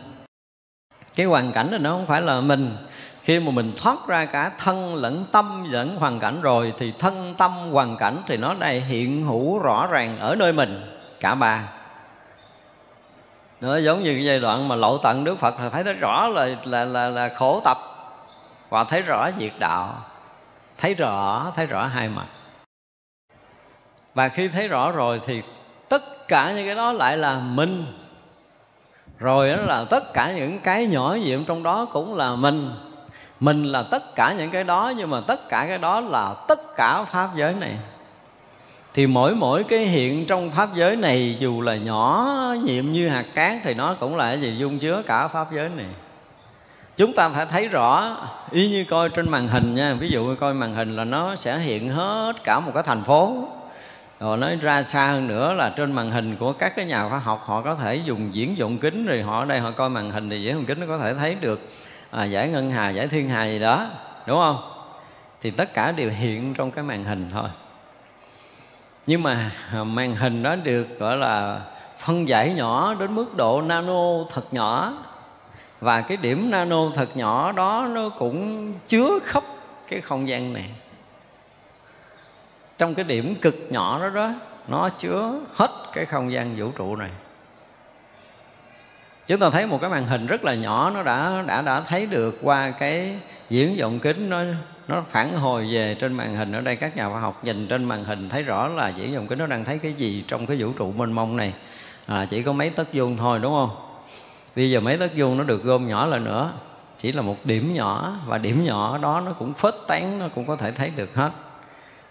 Cái 1.15 1.27
hoàn 1.27 1.53
cảnh 1.53 1.71
này 1.71 1.81
nó 1.81 1.91
không 1.91 2.07
phải 2.07 2.21
là 2.21 2.41
mình 2.41 2.77
khi 3.23 3.41
mà 3.41 3.51
mình 3.51 3.73
thoát 3.77 4.07
ra 4.07 4.25
cả 4.25 4.51
thân 4.59 4.95
lẫn 4.95 5.25
tâm 5.33 5.65
lẫn 5.71 5.97
hoàn 5.97 6.21
cảnh 6.21 6.41
rồi 6.41 6.75
thì 6.79 6.93
thân 6.99 7.35
tâm 7.39 7.51
hoàn 7.73 7.97
cảnh 7.97 8.23
thì 8.27 8.37
nó 8.37 8.55
đây 8.55 8.81
hiện 8.81 9.25
hữu 9.25 9.59
rõ 9.59 9.87
ràng 9.87 10.19
ở 10.19 10.35
nơi 10.35 10.53
mình 10.53 10.97
cả 11.21 11.35
ba. 11.35 11.69
Nó 13.61 13.77
giống 13.77 14.03
như 14.03 14.15
cái 14.15 14.25
giai 14.25 14.41
đoạn 14.41 14.69
mà 14.69 14.77
lộ 14.77 14.99
tận 14.99 15.25
đức 15.25 15.39
phật 15.39 15.61
là 15.61 15.69
thấy 15.69 15.83
rất 15.83 15.97
rõ 16.01 16.29
là 16.29 16.49
là 16.65 16.85
là, 16.85 17.09
là 17.09 17.29
khổ 17.29 17.61
tập 17.65 17.79
và 18.69 18.85
thấy 18.85 19.03
rõ 19.03 19.31
diệt 19.39 19.53
đạo 19.59 19.95
thấy 20.79 20.95
rõ 20.95 21.53
thấy 21.57 21.67
rõ 21.67 21.87
hai 21.87 22.09
mặt. 22.09 22.27
Và 24.15 24.29
khi 24.29 24.49
thấy 24.49 24.69
rõ 24.69 24.93
rồi 24.93 25.21
thì 25.27 25.43
tất 25.89 26.29
cả 26.29 26.53
những 26.53 26.67
cái 26.67 26.75
đó 26.75 26.93
lại 26.93 27.17
là 27.17 27.39
mình. 27.39 27.87
Rồi 29.19 29.51
đó 29.51 29.63
là 29.63 29.85
tất 29.91 30.13
cả 30.13 30.33
những 30.33 30.61
cái 30.61 30.87
nhỏ 30.87 31.17
nhiệm 31.25 31.45
trong 31.45 31.63
đó 31.63 31.85
cũng 31.93 32.17
là 32.17 32.35
mình 32.35 32.71
mình 33.43 33.65
là 33.65 33.83
tất 33.83 34.15
cả 34.15 34.35
những 34.39 34.51
cái 34.51 34.65
đó, 34.65 34.93
nhưng 34.97 35.11
mà 35.11 35.21
tất 35.21 35.49
cả 35.49 35.65
cái 35.69 35.79
đó 35.79 36.01
là 36.01 36.35
tất 36.49 36.61
cả 36.77 37.05
pháp 37.05 37.29
giới 37.37 37.55
này. 37.61 37.77
Thì 38.95 39.07
mỗi 39.07 39.35
mỗi 39.35 39.65
cái 39.65 39.79
hiện 39.79 40.27
trong 40.27 40.51
pháp 40.51 40.69
giới 40.75 40.97
này, 40.97 41.37
dù 41.39 41.61
là 41.61 41.77
nhỏ, 41.77 42.27
nhiệm 42.65 42.93
như 42.93 43.09
hạt 43.09 43.25
cát, 43.35 43.59
thì 43.65 43.75
nó 43.75 43.95
cũng 44.01 44.17
là 44.17 44.25
cái 44.25 44.41
gì 44.41 44.57
dung 44.59 44.79
chứa 44.79 45.03
cả 45.07 45.29
pháp 45.29 45.53
giới 45.53 45.69
này. 45.69 45.87
Chúng 46.97 47.13
ta 47.13 47.29
phải 47.29 47.47
thấy 47.47 47.69
rõ, 47.69 48.17
y 48.51 48.71
như 48.71 48.85
coi 48.91 49.09
trên 49.09 49.31
màn 49.31 49.49
hình 49.49 49.75
nha. 49.75 49.95
Ví 49.95 50.09
dụ 50.09 50.35
coi 50.41 50.55
màn 50.55 50.75
hình 50.75 50.97
là 50.97 51.05
nó 51.05 51.37
sẽ 51.37 51.59
hiện 51.59 51.89
hết 51.89 52.33
cả 52.45 52.61
một 52.61 52.71
cái 52.75 52.83
thành 52.83 53.05
phố. 53.05 53.49
Rồi 54.21 54.37
nói 54.37 54.59
ra 54.61 54.83
xa 54.83 55.07
hơn 55.07 55.29
nữa 55.29 55.55
là 55.55 55.69
trên 55.77 55.93
màn 55.93 56.11
hình 56.11 56.37
của 56.37 56.53
các 56.53 56.77
cái 56.77 56.85
nhà 56.85 57.09
khoa 57.09 57.19
học, 57.19 57.43
họ 57.45 57.63
có 57.63 57.75
thể 57.75 57.95
dùng 57.95 58.31
diễn 58.33 58.59
dụng 58.59 58.79
kính, 58.79 59.07
rồi 59.07 59.23
họ 59.23 59.39
ở 59.39 59.45
đây 59.45 59.61
họ 59.61 59.71
coi 59.71 59.91
màn 59.91 60.11
hình 60.11 60.31
thì 60.31 60.43
diễn 60.43 60.55
dụng 60.55 60.67
kính 60.67 60.81
nó 60.81 60.87
có 60.87 60.99
thể 60.99 61.15
thấy 61.15 61.37
được 61.41 61.69
à, 62.13 62.25
giải 62.25 62.49
ngân 62.49 62.71
hà 62.71 62.91
giải 62.91 63.09
thiên 63.09 63.29
hà 63.29 63.45
gì 63.45 63.59
đó 63.59 63.87
đúng 64.27 64.39
không? 64.39 64.59
Thì 65.41 65.51
tất 65.51 65.75
cả 65.75 65.93
đều 65.93 66.11
hiện 66.11 66.55
trong 66.55 66.71
cái 66.71 66.85
màn 66.85 67.05
hình 67.05 67.31
thôi. 67.33 67.49
Nhưng 69.07 69.23
mà 69.23 69.51
màn 69.73 70.17
hình 70.17 70.43
đó 70.43 70.57
được 70.57 70.99
gọi 70.99 71.17
là 71.17 71.61
phân 71.99 72.29
giải 72.29 72.55
nhỏ 72.55 72.95
đến 72.95 73.15
mức 73.15 73.37
độ 73.37 73.63
nano 73.63 74.25
thật 74.31 74.55
nhỏ. 74.55 74.93
Và 75.81 76.01
cái 76.01 76.17
điểm 76.17 76.51
nano 76.51 76.91
thật 76.95 77.17
nhỏ 77.17 77.53
đó 77.53 77.89
nó 77.91 78.09
cũng 78.09 78.73
chứa 78.89 79.19
khắp 79.23 79.45
cái 79.89 80.01
không 80.01 80.29
gian 80.29 80.53
này. 80.53 80.71
Trong 82.79 82.95
cái 82.95 83.05
điểm 83.05 83.35
cực 83.35 83.55
nhỏ 83.71 83.99
đó 84.01 84.09
đó 84.09 84.31
nó 84.69 84.89
chứa 84.89 85.41
hết 85.55 85.71
cái 85.93 86.07
không 86.07 86.33
gian 86.33 86.57
vũ 86.57 86.71
trụ 86.71 86.97
này 86.97 87.11
chúng 89.33 89.41
ta 89.41 89.51
thấy 89.51 89.67
một 89.67 89.81
cái 89.81 89.91
màn 89.91 90.07
hình 90.07 90.27
rất 90.27 90.45
là 90.45 90.55
nhỏ 90.55 90.91
nó 90.95 91.03
đã 91.03 91.45
đã 91.47 91.63
đã 91.63 91.81
thấy 91.81 92.07
được 92.07 92.39
qua 92.43 92.71
cái 92.71 93.15
diễn 93.51 93.77
vọng 93.81 93.99
kính 93.99 94.31
nó 94.31 94.43
nó 94.89 95.05
phản 95.11 95.37
hồi 95.37 95.69
về 95.73 95.95
trên 95.95 96.15
màn 96.15 96.37
hình. 96.37 96.53
Ở 96.53 96.61
đây 96.61 96.77
các 96.77 96.97
nhà 96.97 97.09
khoa 97.09 97.21
học 97.21 97.45
nhìn 97.45 97.69
trên 97.69 97.85
màn 97.85 98.05
hình 98.05 98.29
thấy 98.29 98.43
rõ 98.43 98.69
là 98.69 98.89
diễn 98.89 99.15
vọng 99.15 99.27
kính 99.27 99.39
nó 99.39 99.47
đang 99.47 99.65
thấy 99.65 99.79
cái 99.79 99.93
gì 99.93 100.25
trong 100.29 100.47
cái 100.47 100.57
vũ 100.61 100.73
trụ 100.73 100.93
mênh 100.93 101.13
mông 101.13 101.37
này. 101.37 101.55
À, 102.07 102.27
chỉ 102.31 102.43
có 102.43 102.53
mấy 102.53 102.71
tấc 102.71 102.95
vuông 102.95 103.17
thôi 103.17 103.39
đúng 103.43 103.53
không? 103.53 103.71
Bây 104.57 104.71
giờ 104.71 104.81
mấy 104.81 104.97
tấc 104.97 105.11
vuông 105.17 105.39
nó 105.39 105.45
được 105.45 105.65
gom 105.65 105.89
nhỏ 105.89 106.07
lại 106.07 106.21
nữa. 106.21 106.53
Chỉ 106.99 107.13
là 107.13 107.23
một 107.23 107.37
điểm 107.45 107.75
nhỏ 107.75 108.17
và 108.27 108.39
điểm 108.39 108.65
nhỏ 108.65 108.99
đó 108.99 109.23
nó 109.27 109.33
cũng 109.33 109.55
phết 109.55 109.75
tán 109.87 110.19
nó 110.19 110.29
cũng 110.35 110.47
có 110.47 110.57
thể 110.57 110.73
thấy 110.73 110.93
được 110.97 111.15
hết. 111.15 111.31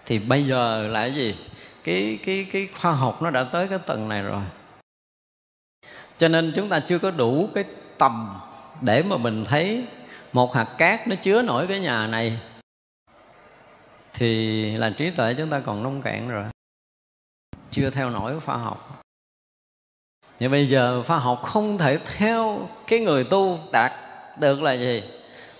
Thì 0.05 0.19
bây 0.19 0.43
giờ 0.43 0.88
là 0.88 0.99
cái 0.99 1.13
gì? 1.13 1.36
Cái 1.84 2.19
cái 2.26 2.47
cái 2.51 2.67
khoa 2.82 2.91
học 2.91 3.22
nó 3.22 3.30
đã 3.30 3.43
tới 3.43 3.67
cái 3.67 3.80
tầng 3.86 4.09
này 4.09 4.22
rồi 4.22 4.41
cho 6.22 6.28
nên 6.28 6.51
chúng 6.55 6.69
ta 6.69 6.80
chưa 6.80 6.99
có 6.99 7.11
đủ 7.11 7.49
cái 7.53 7.63
tầm 7.97 8.39
để 8.82 9.03
mà 9.03 9.17
mình 9.17 9.45
thấy 9.45 9.86
một 10.34 10.53
hạt 10.53 10.67
cát 10.78 11.07
nó 11.07 11.15
chứa 11.15 11.41
nổi 11.41 11.67
cái 11.67 11.80
nhà 11.80 12.07
này. 12.07 12.39
Thì 14.13 14.65
là 14.78 14.89
trí 14.89 15.09
tuệ 15.09 15.34
chúng 15.34 15.49
ta 15.49 15.59
còn 15.59 15.84
nông 15.84 16.01
cạn 16.01 16.30
rồi. 16.30 16.45
Chưa 17.72 17.89
theo 17.89 18.09
nổi 18.09 18.39
khoa 18.45 18.57
học. 18.57 19.03
Nhưng 20.39 20.51
bây 20.51 20.67
giờ 20.67 21.03
khoa 21.07 21.17
học 21.17 21.41
không 21.43 21.78
thể 21.78 21.97
theo 22.17 22.69
cái 22.88 22.99
người 22.99 23.24
tu 23.24 23.59
đạt 23.72 23.91
được 24.39 24.61
là 24.61 24.74
gì? 24.74 25.03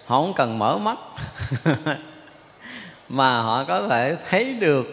Họ 0.05 0.22
không 0.22 0.34
cần 0.36 0.59
mở 0.59 0.78
mắt. 0.78 0.97
Mà 3.09 3.41
họ 3.41 3.64
có 3.64 3.88
thể 3.88 4.18
thấy 4.30 4.53
được 4.53 4.88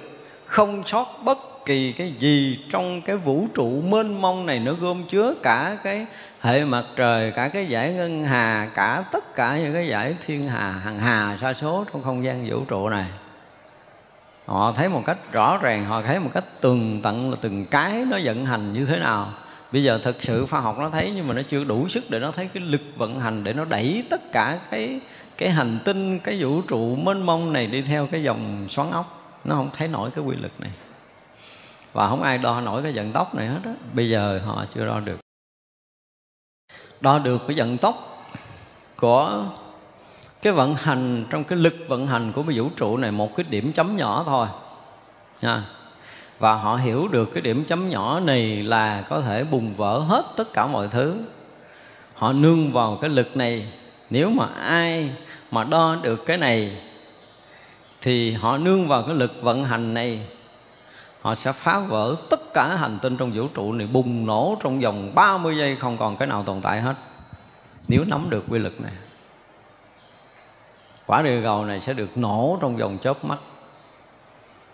không 0.44 0.82
sót 0.86 1.06
bất 1.24 1.38
kỳ 1.68 1.92
cái 1.92 2.12
gì 2.18 2.58
trong 2.70 3.00
cái 3.00 3.16
vũ 3.16 3.46
trụ 3.54 3.82
mênh 3.82 4.20
mông 4.20 4.46
này 4.46 4.58
nó 4.58 4.72
gom 4.72 5.04
chứa 5.08 5.34
cả 5.42 5.76
cái 5.84 6.06
hệ 6.40 6.64
mặt 6.64 6.84
trời, 6.96 7.32
cả 7.32 7.48
cái 7.48 7.66
giải 7.66 7.92
ngân 7.92 8.24
hà, 8.24 8.70
cả 8.74 9.04
tất 9.12 9.34
cả 9.34 9.58
những 9.58 9.74
cái 9.74 9.88
giải 9.88 10.14
thiên 10.26 10.48
hà 10.48 10.70
hằng 10.70 10.98
hà 10.98 11.36
sa 11.40 11.54
số 11.54 11.84
trong 11.92 12.02
không 12.02 12.24
gian 12.24 12.46
vũ 12.48 12.64
trụ 12.68 12.88
này. 12.88 13.06
Họ 14.46 14.72
thấy 14.72 14.88
một 14.88 15.02
cách 15.06 15.32
rõ 15.32 15.58
ràng, 15.62 15.84
họ 15.84 16.02
thấy 16.02 16.20
một 16.20 16.30
cách 16.34 16.44
tường 16.60 17.00
tận 17.02 17.30
là 17.30 17.36
từng 17.40 17.64
cái 17.64 18.04
nó 18.10 18.18
vận 18.22 18.46
hành 18.46 18.72
như 18.72 18.86
thế 18.86 18.98
nào. 18.98 19.32
Bây 19.72 19.84
giờ 19.84 19.98
thực 20.02 20.22
sự 20.22 20.46
khoa 20.46 20.60
học 20.60 20.78
nó 20.78 20.90
thấy 20.90 21.12
nhưng 21.16 21.28
mà 21.28 21.34
nó 21.34 21.42
chưa 21.48 21.64
đủ 21.64 21.88
sức 21.88 22.04
để 22.10 22.18
nó 22.18 22.32
thấy 22.32 22.48
cái 22.54 22.62
lực 22.62 22.82
vận 22.96 23.18
hành 23.18 23.44
để 23.44 23.52
nó 23.52 23.64
đẩy 23.64 24.04
tất 24.10 24.32
cả 24.32 24.58
cái 24.70 25.00
cái 25.38 25.50
hành 25.50 25.78
tinh, 25.84 26.18
cái 26.18 26.42
vũ 26.42 26.62
trụ 26.62 26.96
mênh 26.96 27.22
mông 27.26 27.52
này 27.52 27.66
đi 27.66 27.82
theo 27.82 28.06
cái 28.06 28.22
dòng 28.22 28.66
xoắn 28.68 28.90
ốc. 28.90 29.38
Nó 29.44 29.54
không 29.54 29.70
thấy 29.72 29.88
nổi 29.88 30.10
cái 30.10 30.24
quy 30.24 30.36
lực 30.36 30.60
này 30.60 30.70
và 31.92 32.08
không 32.08 32.22
ai 32.22 32.38
đo 32.38 32.60
nổi 32.60 32.82
cái 32.82 32.92
vận 32.92 33.12
tốc 33.12 33.34
này 33.34 33.46
hết 33.46 33.60
á. 33.64 33.72
Bây 33.92 34.08
giờ 34.08 34.40
họ 34.44 34.64
chưa 34.74 34.86
đo 34.86 35.00
được. 35.00 35.18
Đo 37.00 37.18
được 37.18 37.42
cái 37.48 37.56
vận 37.56 37.78
tốc 37.78 38.24
của 38.96 39.44
cái 40.42 40.52
vận 40.52 40.74
hành, 40.74 41.24
trong 41.30 41.44
cái 41.44 41.58
lực 41.58 41.74
vận 41.88 42.06
hành 42.06 42.32
của 42.32 42.42
cái 42.42 42.58
vũ 42.58 42.68
trụ 42.76 42.96
này 42.96 43.10
một 43.10 43.36
cái 43.36 43.46
điểm 43.50 43.72
chấm 43.72 43.96
nhỏ 43.96 44.22
thôi. 44.26 44.46
Nha. 45.42 45.62
Và 46.38 46.54
họ 46.54 46.76
hiểu 46.76 47.08
được 47.08 47.30
cái 47.34 47.40
điểm 47.40 47.64
chấm 47.64 47.88
nhỏ 47.88 48.20
này 48.20 48.62
là 48.62 49.02
có 49.08 49.20
thể 49.20 49.44
bùng 49.44 49.74
vỡ 49.74 49.98
hết 49.98 50.24
tất 50.36 50.52
cả 50.52 50.66
mọi 50.66 50.88
thứ. 50.88 51.20
Họ 52.14 52.32
nương 52.32 52.72
vào 52.72 52.98
cái 53.00 53.10
lực 53.10 53.36
này. 53.36 53.72
Nếu 54.10 54.30
mà 54.30 54.46
ai 54.60 55.10
mà 55.50 55.64
đo 55.64 55.96
được 56.02 56.26
cái 56.26 56.36
này, 56.36 56.82
thì 58.00 58.32
họ 58.32 58.58
nương 58.58 58.88
vào 58.88 59.02
cái 59.02 59.14
lực 59.14 59.32
vận 59.42 59.64
hành 59.64 59.94
này 59.94 60.28
họ 61.20 61.34
sẽ 61.34 61.52
phá 61.52 61.78
vỡ 61.78 62.16
tất 62.30 62.40
cả 62.54 62.76
hành 62.76 62.98
tinh 63.02 63.16
trong 63.16 63.32
vũ 63.34 63.48
trụ 63.54 63.72
này, 63.72 63.86
bùng 63.86 64.26
nổ 64.26 64.56
trong 64.62 64.80
vòng 64.80 65.14
30 65.14 65.56
giây, 65.56 65.76
không 65.76 65.98
còn 65.98 66.16
cái 66.16 66.28
nào 66.28 66.42
tồn 66.42 66.60
tại 66.60 66.80
hết. 66.80 66.94
Nếu 67.88 68.04
nắm 68.04 68.26
được 68.30 68.44
quy 68.48 68.58
lực 68.58 68.80
này, 68.80 68.92
quả 71.06 71.22
địa 71.22 71.40
cầu 71.42 71.64
này 71.64 71.80
sẽ 71.80 71.92
được 71.92 72.18
nổ 72.18 72.58
trong 72.60 72.76
vòng 72.76 72.98
chớp 73.02 73.24
mắt. 73.24 73.38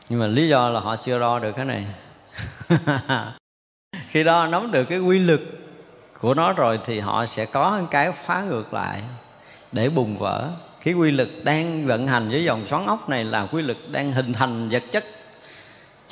Nhưng 0.08 0.20
mà 0.20 0.26
lý 0.26 0.48
do 0.48 0.68
là 0.68 0.80
họ 0.80 0.96
chưa 0.96 1.18
đo 1.18 1.38
được 1.38 1.52
cái 1.56 1.64
này. 1.64 1.86
Khi 4.08 4.24
đo 4.24 4.46
nắm 4.46 4.70
được 4.72 4.84
cái 4.84 4.98
quy 4.98 5.18
lực 5.18 5.40
của 6.20 6.34
nó 6.34 6.52
rồi 6.52 6.80
thì 6.86 7.00
họ 7.00 7.26
sẽ 7.26 7.46
có 7.46 7.82
cái 7.90 8.12
phá 8.12 8.42
ngược 8.42 8.74
lại 8.74 9.02
để 9.72 9.88
bùng 9.88 10.18
vỡ. 10.18 10.50
Cái 10.84 10.94
quy 10.94 11.10
lực 11.10 11.28
đang 11.44 11.86
vận 11.86 12.06
hành 12.06 12.28
với 12.28 12.44
dòng 12.44 12.66
xoắn 12.66 12.86
ốc 12.86 13.08
này 13.08 13.24
là 13.24 13.46
quy 13.46 13.62
lực 13.62 13.90
đang 13.90 14.12
hình 14.12 14.32
thành 14.32 14.68
vật 14.68 14.82
chất 14.92 15.04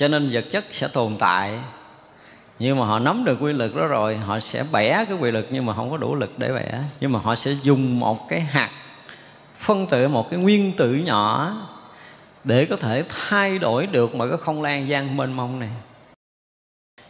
cho 0.02 0.08
nên 0.08 0.30
vật 0.32 0.44
chất 0.50 0.64
sẽ 0.70 0.88
tồn 0.88 1.16
tại. 1.18 1.58
Nhưng 2.58 2.78
mà 2.78 2.86
họ 2.86 2.98
nắm 2.98 3.24
được 3.24 3.38
quy 3.40 3.52
lực 3.52 3.76
đó 3.76 3.86
rồi, 3.86 4.16
họ 4.16 4.40
sẽ 4.40 4.64
bẻ 4.72 5.04
cái 5.08 5.18
quy 5.20 5.30
lực 5.30 5.46
nhưng 5.50 5.66
mà 5.66 5.74
không 5.74 5.90
có 5.90 5.96
đủ 5.96 6.14
lực 6.14 6.38
để 6.38 6.52
bẻ. 6.52 6.82
Nhưng 7.00 7.12
mà 7.12 7.18
họ 7.18 7.34
sẽ 7.34 7.52
dùng 7.62 8.00
một 8.00 8.28
cái 8.28 8.40
hạt, 8.40 8.70
phân 9.58 9.86
tử, 9.86 10.08
một 10.08 10.30
cái 10.30 10.40
nguyên 10.40 10.72
tử 10.76 10.94
nhỏ 10.94 11.56
để 12.44 12.64
có 12.64 12.76
thể 12.76 13.04
thay 13.08 13.58
đổi 13.58 13.86
được 13.86 14.14
mọi 14.14 14.28
cái 14.28 14.38
không 14.38 14.62
lan 14.62 14.88
gian 14.88 15.16
mênh 15.16 15.32
mông 15.32 15.60
này. 15.60 15.70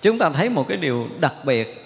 Chúng 0.02 0.18
ta 0.18 0.30
thấy 0.30 0.48
một 0.48 0.68
cái 0.68 0.76
điều 0.76 1.08
đặc 1.20 1.34
biệt 1.44 1.84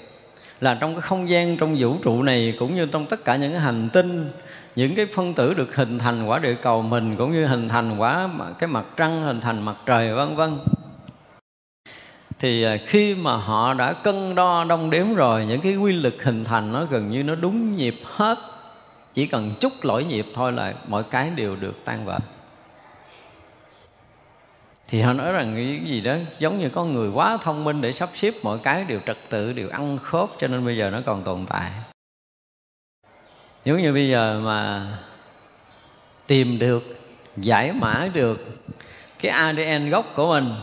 là 0.60 0.74
trong 0.74 0.94
cái 0.94 1.00
không 1.00 1.28
gian 1.28 1.56
trong 1.56 1.76
vũ 1.78 1.96
trụ 2.02 2.22
này 2.22 2.56
cũng 2.58 2.76
như 2.76 2.86
trong 2.86 3.06
tất 3.06 3.24
cả 3.24 3.36
những 3.36 3.52
cái 3.52 3.60
hành 3.60 3.88
tinh, 3.92 4.30
những 4.76 4.94
cái 4.94 5.06
phân 5.06 5.34
tử 5.34 5.54
được 5.54 5.76
hình 5.76 5.98
thành 5.98 6.26
quả 6.26 6.38
địa 6.38 6.54
cầu 6.54 6.82
mình 6.82 7.16
cũng 7.16 7.32
như 7.32 7.46
hình 7.46 7.68
thành 7.68 7.98
quả 7.98 8.28
cái 8.58 8.68
mặt 8.68 8.84
trăng, 8.96 9.22
hình 9.22 9.40
thành 9.40 9.62
mặt 9.62 9.76
trời, 9.86 10.14
vân 10.14 10.36
vân 10.36 10.58
thì 12.38 12.62
à, 12.62 12.76
khi 12.86 13.14
mà 13.14 13.36
họ 13.36 13.74
đã 13.74 13.92
cân 13.92 14.34
đo 14.34 14.64
đong 14.64 14.90
đếm 14.90 15.14
rồi, 15.14 15.46
những 15.46 15.60
cái 15.60 15.76
quy 15.76 15.92
lực 15.92 16.22
hình 16.22 16.44
thành 16.44 16.72
nó 16.72 16.84
gần 16.84 17.10
như 17.10 17.22
nó 17.22 17.34
đúng 17.34 17.76
nhịp 17.76 17.96
hết. 18.04 18.38
Chỉ 19.12 19.26
cần 19.26 19.52
chút 19.60 19.72
lỗi 19.82 20.04
nhịp 20.04 20.26
thôi 20.34 20.52
là 20.52 20.74
mọi 20.88 21.02
cái 21.02 21.30
đều 21.30 21.56
được 21.56 21.84
tan 21.84 22.04
vỡ. 22.04 22.18
Thì 24.88 25.00
họ 25.00 25.12
nói 25.12 25.32
rằng 25.32 25.54
cái 25.54 25.90
gì 25.90 26.00
đó, 26.00 26.16
giống 26.38 26.58
như 26.58 26.68
có 26.68 26.84
người 26.84 27.10
quá 27.10 27.38
thông 27.42 27.64
minh 27.64 27.80
để 27.80 27.92
sắp 27.92 28.08
xếp 28.12 28.34
mọi 28.42 28.58
cái 28.58 28.84
đều 28.84 29.00
trật 29.06 29.18
tự, 29.28 29.52
đều 29.52 29.68
ăn 29.68 29.98
khớp, 30.02 30.28
cho 30.38 30.46
nên 30.46 30.64
bây 30.64 30.76
giờ 30.76 30.90
nó 30.90 31.00
còn 31.06 31.24
tồn 31.24 31.46
tại. 31.48 31.70
Giống 33.64 33.82
như 33.82 33.92
bây 33.92 34.08
giờ 34.08 34.40
mà 34.44 34.86
tìm 36.26 36.58
được, 36.58 36.84
giải 37.36 37.72
mã 37.72 38.08
được 38.12 38.46
cái 39.20 39.32
ADN 39.32 39.90
gốc 39.90 40.12
của 40.14 40.26
mình 40.26 40.54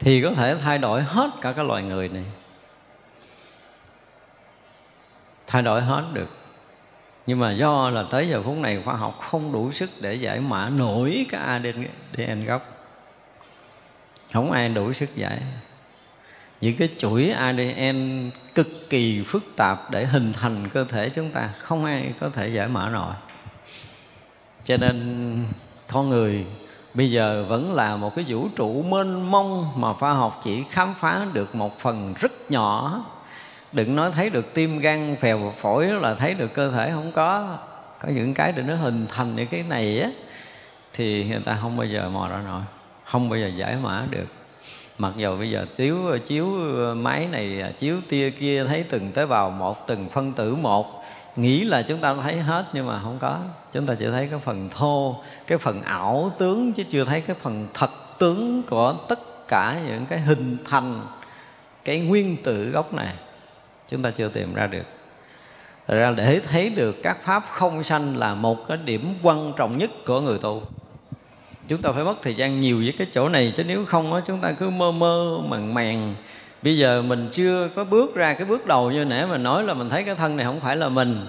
thì 0.00 0.22
có 0.22 0.32
thể 0.32 0.56
thay 0.56 0.78
đổi 0.78 1.02
hết 1.02 1.30
cả 1.40 1.52
cái 1.52 1.64
loài 1.64 1.82
người 1.82 2.08
này. 2.08 2.24
Thay 5.46 5.62
đổi 5.62 5.82
hết 5.82 6.04
được. 6.12 6.28
Nhưng 7.26 7.38
mà 7.38 7.52
do 7.52 7.90
là 7.90 8.04
tới 8.10 8.28
giờ 8.28 8.42
phút 8.42 8.56
này 8.58 8.82
khoa 8.84 8.94
học 8.94 9.18
không 9.20 9.52
đủ 9.52 9.72
sức 9.72 9.90
để 10.00 10.14
giải 10.14 10.40
mã 10.40 10.68
nổi 10.68 11.26
cái 11.30 11.40
ADN 11.40 12.44
gốc. 12.44 12.86
Không 14.32 14.52
ai 14.52 14.68
đủ 14.68 14.92
sức 14.92 15.16
giải. 15.16 15.42
Những 16.60 16.76
cái 16.76 16.88
chuỗi 16.98 17.30
ADN 17.30 18.30
cực 18.54 18.68
kỳ 18.90 19.22
phức 19.26 19.44
tạp 19.56 19.90
để 19.90 20.06
hình 20.06 20.32
thành 20.32 20.68
cơ 20.72 20.84
thể 20.84 21.08
chúng 21.08 21.30
ta, 21.30 21.50
không 21.58 21.84
ai 21.84 22.12
có 22.20 22.30
thể 22.30 22.48
giải 22.48 22.68
mã 22.68 22.88
nổi. 22.88 23.14
Cho 24.64 24.76
nên 24.76 25.46
con 25.88 26.08
người 26.08 26.46
bây 26.94 27.10
giờ 27.10 27.44
vẫn 27.48 27.74
là 27.74 27.96
một 27.96 28.14
cái 28.16 28.24
vũ 28.28 28.48
trụ 28.56 28.82
mênh 28.82 29.30
mông 29.30 29.66
mà 29.76 29.92
khoa 29.92 30.12
học 30.12 30.40
chỉ 30.44 30.64
khám 30.70 30.94
phá 30.94 31.26
được 31.32 31.54
một 31.54 31.78
phần 31.78 32.14
rất 32.20 32.50
nhỏ. 32.50 33.04
Đừng 33.72 33.96
nói 33.96 34.10
thấy 34.12 34.30
được 34.30 34.54
tim 34.54 34.78
gan 34.78 35.16
phèo 35.16 35.52
phổi 35.56 35.86
là 35.86 36.14
thấy 36.14 36.34
được 36.34 36.54
cơ 36.54 36.70
thể 36.70 36.90
không 36.90 37.12
có. 37.12 37.56
Có 38.00 38.08
những 38.08 38.34
cái 38.34 38.52
để 38.52 38.62
nó 38.62 38.74
hình 38.74 39.06
thành 39.08 39.36
những 39.36 39.46
cái 39.46 39.62
này 39.62 40.00
á, 40.00 40.10
thì 40.92 41.24
người 41.24 41.40
ta 41.44 41.58
không 41.62 41.76
bao 41.76 41.86
giờ 41.86 42.08
mò 42.08 42.28
ra 42.30 42.40
nổi, 42.46 42.60
không 43.04 43.28
bao 43.28 43.38
giờ 43.38 43.46
giải 43.56 43.76
mã 43.82 44.04
được. 44.10 44.26
Mặc 44.98 45.12
dù 45.16 45.36
bây 45.36 45.50
giờ 45.50 45.66
chiếu 45.76 45.96
chiếu 46.26 46.46
máy 46.94 47.28
này, 47.32 47.74
chiếu 47.78 47.96
tia 48.08 48.30
kia, 48.30 48.64
thấy 48.64 48.84
từng 48.90 49.12
tế 49.12 49.26
bào 49.26 49.50
một, 49.50 49.86
từng 49.86 50.08
phân 50.08 50.32
tử 50.32 50.54
một 50.54 50.99
nghĩ 51.36 51.64
là 51.64 51.82
chúng 51.82 51.98
ta 51.98 52.14
thấy 52.14 52.40
hết 52.40 52.64
nhưng 52.72 52.86
mà 52.86 53.00
không 53.02 53.18
có. 53.20 53.38
Chúng 53.72 53.86
ta 53.86 53.94
chỉ 53.94 54.06
thấy 54.10 54.28
cái 54.30 54.38
phần 54.38 54.68
thô, 54.70 55.16
cái 55.46 55.58
phần 55.58 55.82
ảo 55.82 56.32
tướng 56.38 56.72
chứ 56.72 56.82
chưa 56.90 57.04
thấy 57.04 57.20
cái 57.20 57.36
phần 57.40 57.66
thật 57.74 57.90
tướng 58.18 58.62
của 58.62 58.94
tất 59.08 59.48
cả 59.48 59.76
những 59.86 60.06
cái 60.06 60.20
hình 60.20 60.56
thành 60.64 61.06
cái 61.84 61.98
nguyên 61.98 62.36
tử 62.42 62.70
gốc 62.70 62.94
này. 62.94 63.14
Chúng 63.88 64.02
ta 64.02 64.10
chưa 64.10 64.28
tìm 64.28 64.54
ra 64.54 64.66
được. 64.66 64.84
Thật 65.88 65.94
ra 65.94 66.10
để 66.10 66.40
thấy 66.40 66.70
được 66.70 66.96
các 67.02 67.22
pháp 67.22 67.44
không 67.50 67.82
sanh 67.82 68.16
là 68.16 68.34
một 68.34 68.68
cái 68.68 68.78
điểm 68.84 69.14
quan 69.22 69.52
trọng 69.56 69.78
nhất 69.78 69.90
của 70.06 70.20
người 70.20 70.38
tu. 70.38 70.62
Chúng 71.68 71.82
ta 71.82 71.92
phải 71.92 72.04
mất 72.04 72.22
thời 72.22 72.34
gian 72.34 72.60
nhiều 72.60 72.76
với 72.76 72.94
cái 72.98 73.06
chỗ 73.12 73.28
này 73.28 73.52
chứ 73.56 73.64
nếu 73.64 73.84
không 73.84 74.14
á, 74.14 74.20
chúng 74.26 74.38
ta 74.38 74.52
cứ 74.52 74.70
mơ 74.70 74.92
mơ, 74.92 75.38
màng 75.48 75.74
màng 75.74 76.14
bây 76.62 76.78
giờ 76.78 77.02
mình 77.02 77.28
chưa 77.32 77.68
có 77.76 77.84
bước 77.84 78.14
ra 78.14 78.34
cái 78.34 78.44
bước 78.44 78.66
đầu 78.66 78.90
như 78.90 79.04
nãy 79.04 79.26
mà 79.26 79.36
nói 79.36 79.64
là 79.64 79.74
mình 79.74 79.90
thấy 79.90 80.02
cái 80.02 80.14
thân 80.14 80.36
này 80.36 80.46
không 80.46 80.60
phải 80.60 80.76
là 80.76 80.88
mình. 80.88 81.26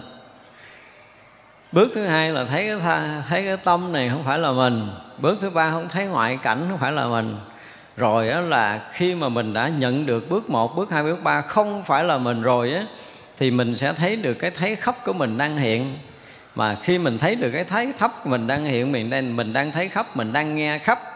Bước 1.72 1.92
thứ 1.96 2.06
hai 2.06 2.30
là 2.30 2.46
thấy 2.46 2.68
cái 2.68 2.78
tha, 2.80 3.24
thấy 3.30 3.44
cái 3.46 3.58
tâm 3.58 3.94
này 3.94 4.10
không 4.10 4.24
phải 4.24 4.40
là 4.40 4.52
mình. 4.52 4.90
Bước 5.18 5.38
thứ 5.42 5.50
ba 5.50 5.72
không 5.72 5.90
thấy 5.90 6.06
ngoại 6.06 6.40
cảnh 6.44 6.66
không 6.70 6.78
phải 6.78 6.92
là 6.92 7.08
mình. 7.08 7.38
Rồi 7.98 8.30
đó 8.30 8.40
là 8.40 8.90
khi 8.92 9.16
mà 9.16 9.30
mình 9.30 9.54
đã 9.54 9.68
nhận 9.68 10.06
được 10.06 10.30
bước 10.30 10.50
một 10.50 10.76
bước 10.76 10.92
hai 10.92 11.04
bước 11.04 11.24
ba 11.24 11.42
không 11.42 11.84
phải 11.84 12.04
là 12.04 12.18
mình 12.18 12.42
rồi 12.42 12.74
á 12.74 12.86
thì 13.38 13.52
mình 13.52 13.78
sẽ 13.78 13.94
thấy 13.94 14.16
được 14.16 14.34
cái 14.34 14.52
thấy 14.52 14.76
khóc 14.76 15.02
của 15.06 15.14
mình 15.14 15.38
đang 15.38 15.58
hiện. 15.58 15.98
Mà 16.56 16.78
khi 16.84 16.98
mình 16.98 17.18
thấy 17.18 17.36
được 17.36 17.52
cái 17.54 17.64
thấy 17.64 17.94
thấp 18.00 18.28
mình 18.28 18.48
đang 18.48 18.66
hiện 18.66 18.92
mình 18.92 19.10
đang 19.10 19.36
mình 19.36 19.54
đang 19.54 19.72
thấy 19.72 19.90
khắp 19.90 20.18
mình 20.18 20.34
đang 20.34 20.56
nghe 20.56 20.80
khắp 20.80 21.11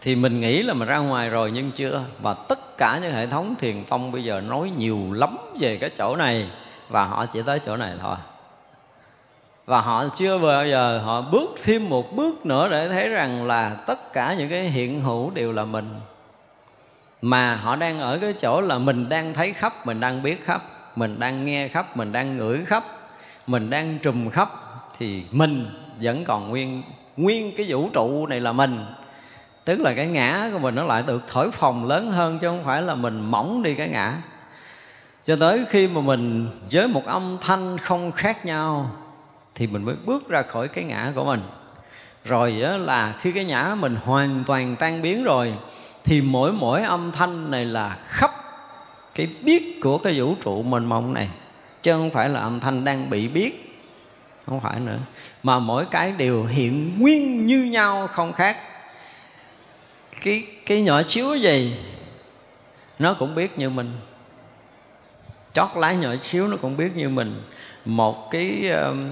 thì 0.00 0.16
mình 0.16 0.40
nghĩ 0.40 0.62
là 0.62 0.74
mình 0.74 0.88
ra 0.88 0.98
ngoài 0.98 1.30
rồi 1.30 1.50
nhưng 1.50 1.70
chưa. 1.70 2.04
Và 2.22 2.34
tất 2.34 2.78
cả 2.78 2.98
những 3.02 3.12
hệ 3.12 3.26
thống 3.26 3.54
thiền 3.58 3.84
tông 3.84 4.12
bây 4.12 4.24
giờ 4.24 4.40
nói 4.40 4.72
nhiều 4.78 4.98
lắm 5.12 5.36
về 5.60 5.76
cái 5.76 5.90
chỗ 5.98 6.16
này. 6.16 6.50
Và 6.88 7.04
họ 7.04 7.26
chỉ 7.26 7.42
tới 7.42 7.60
chỗ 7.66 7.76
này 7.76 7.94
thôi. 8.00 8.16
Và 9.66 9.80
họ 9.80 10.04
chưa 10.14 10.38
bao 10.38 10.66
giờ, 10.66 10.98
họ 11.04 11.22
bước 11.22 11.50
thêm 11.62 11.88
một 11.88 12.16
bước 12.16 12.46
nữa 12.46 12.68
để 12.68 12.88
thấy 12.88 13.08
rằng 13.08 13.46
là 13.46 13.76
tất 13.86 14.12
cả 14.12 14.34
những 14.38 14.48
cái 14.48 14.62
hiện 14.62 15.00
hữu 15.00 15.30
đều 15.30 15.52
là 15.52 15.64
mình. 15.64 15.94
Mà 17.22 17.54
họ 17.54 17.76
đang 17.76 18.00
ở 18.00 18.18
cái 18.18 18.34
chỗ 18.40 18.60
là 18.60 18.78
mình 18.78 19.08
đang 19.08 19.34
thấy 19.34 19.52
khắp, 19.52 19.86
mình 19.86 20.00
đang 20.00 20.22
biết 20.22 20.44
khắp, 20.44 20.62
mình 20.96 21.18
đang 21.18 21.44
nghe 21.44 21.68
khắp, 21.68 21.96
mình 21.96 22.12
đang 22.12 22.36
ngửi 22.36 22.64
khắp, 22.66 22.84
mình 23.46 23.70
đang 23.70 23.98
trùm 23.98 24.30
khắp. 24.30 24.50
Thì 24.98 25.22
mình 25.30 25.66
vẫn 26.00 26.24
còn 26.24 26.48
nguyên 26.48 26.82
nguyên 27.16 27.56
cái 27.56 27.66
vũ 27.68 27.88
trụ 27.92 28.26
này 28.26 28.40
là 28.40 28.52
mình 28.52 28.84
tức 29.68 29.80
là 29.80 29.94
cái 29.94 30.06
ngã 30.06 30.50
của 30.52 30.58
mình 30.58 30.74
nó 30.74 30.84
lại 30.84 31.02
được 31.02 31.24
thổi 31.28 31.50
phồng 31.50 31.88
lớn 31.88 32.10
hơn 32.10 32.38
chứ 32.38 32.48
không 32.48 32.64
phải 32.64 32.82
là 32.82 32.94
mình 32.94 33.30
mỏng 33.30 33.62
đi 33.62 33.74
cái 33.74 33.88
ngã. 33.88 34.14
Cho 35.24 35.36
tới 35.36 35.64
khi 35.68 35.88
mà 35.88 36.00
mình 36.00 36.48
với 36.70 36.88
một 36.88 37.06
âm 37.06 37.36
thanh 37.40 37.78
không 37.78 38.12
khác 38.12 38.46
nhau 38.46 38.90
thì 39.54 39.66
mình 39.66 39.84
mới 39.84 39.94
bước 40.04 40.28
ra 40.28 40.42
khỏi 40.42 40.68
cái 40.68 40.84
ngã 40.84 41.12
của 41.14 41.24
mình. 41.24 41.40
Rồi 42.24 42.60
đó 42.62 42.76
là 42.76 43.14
khi 43.20 43.32
cái 43.32 43.44
ngã 43.44 43.76
mình 43.80 43.96
hoàn 44.04 44.44
toàn 44.46 44.76
tan 44.76 45.02
biến 45.02 45.24
rồi 45.24 45.54
thì 46.04 46.20
mỗi 46.20 46.52
mỗi 46.52 46.82
âm 46.82 47.12
thanh 47.12 47.50
này 47.50 47.64
là 47.64 47.96
khắp 48.06 48.30
cái 49.14 49.28
biết 49.42 49.80
của 49.82 49.98
cái 49.98 50.20
vũ 50.20 50.34
trụ 50.42 50.62
mênh 50.62 50.84
mông 50.84 51.14
này, 51.14 51.28
chứ 51.82 51.92
không 51.92 52.10
phải 52.10 52.28
là 52.28 52.40
âm 52.40 52.60
thanh 52.60 52.84
đang 52.84 53.10
bị 53.10 53.28
biết, 53.28 53.80
không 54.46 54.60
phải 54.60 54.80
nữa. 54.80 54.98
Mà 55.42 55.58
mỗi 55.58 55.84
cái 55.90 56.12
đều 56.12 56.44
hiện 56.44 56.98
nguyên 56.98 57.46
như 57.46 57.64
nhau, 57.64 58.06
không 58.06 58.32
khác 58.32 58.56
cái 60.22 60.46
cái 60.66 60.82
nhỏ 60.82 61.02
xíu 61.02 61.34
gì 61.34 61.76
nó 62.98 63.14
cũng 63.14 63.34
biết 63.34 63.58
như 63.58 63.70
mình. 63.70 63.92
Chót 65.52 65.68
lái 65.76 65.96
nhỏ 65.96 66.10
xíu 66.22 66.48
nó 66.48 66.56
cũng 66.56 66.76
biết 66.76 66.96
như 66.96 67.08
mình. 67.08 67.42
Một 67.84 68.30
cái 68.30 68.70
um, 68.70 69.08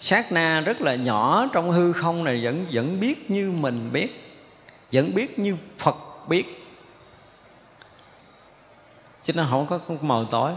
sát 0.00 0.32
na 0.32 0.60
rất 0.60 0.80
là 0.80 0.94
nhỏ 0.94 1.48
trong 1.52 1.70
hư 1.70 1.92
không 1.92 2.24
này 2.24 2.40
vẫn 2.44 2.66
vẫn 2.72 3.00
biết 3.00 3.30
như 3.30 3.50
mình 3.50 3.90
biết 3.92 4.22
vẫn 4.92 5.14
biết 5.14 5.38
như 5.38 5.56
phật 5.78 5.96
biết. 6.28 6.62
Chứ 9.24 9.32
nó 9.32 9.46
không 9.50 9.66
có 9.66 9.78
màu 10.00 10.24
tối. 10.24 10.52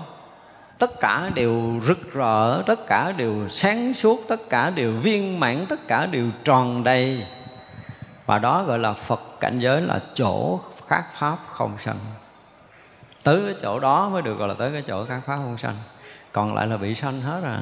Tất 0.78 1.00
cả 1.00 1.32
đều 1.36 1.82
rực 1.88 2.14
rỡ 2.14 2.62
tất 2.62 2.88
cả 2.88 3.12
đều 3.18 3.50
sáng 3.50 3.94
suốt 3.94 4.26
tất 4.28 4.50
cả 4.50 4.70
đều 4.70 4.92
viên 4.92 5.40
mãn 5.40 5.66
tất 5.70 5.88
cả 5.88 6.06
đều 6.06 6.26
tròn 6.44 6.84
đầy 6.84 7.26
và 8.30 8.40
đó 8.40 8.64
gọi 8.64 8.80
là 8.80 8.94
phật 8.94 9.22
cảnh 9.40 9.60
giới 9.60 9.82
là 9.82 10.00
chỗ 10.14 10.60
khác 10.88 11.04
pháp 11.16 11.38
không 11.52 11.78
sanh. 11.80 12.00
Tới 13.24 13.42
cái 13.46 13.56
chỗ 13.62 13.80
đó 13.80 14.10
mới 14.10 14.22
được 14.22 14.34
gọi 14.34 14.48
là 14.48 14.54
tới 14.54 14.72
cái 14.72 14.84
chỗ 14.88 15.06
khác 15.06 15.22
pháp 15.26 15.36
không 15.36 15.58
sanh. 15.58 15.76
Còn 16.32 16.56
lại 16.56 16.68
là 16.68 16.78
bị 16.78 16.96
sanh 16.96 17.22
hết 17.22 17.42
à. 17.44 17.60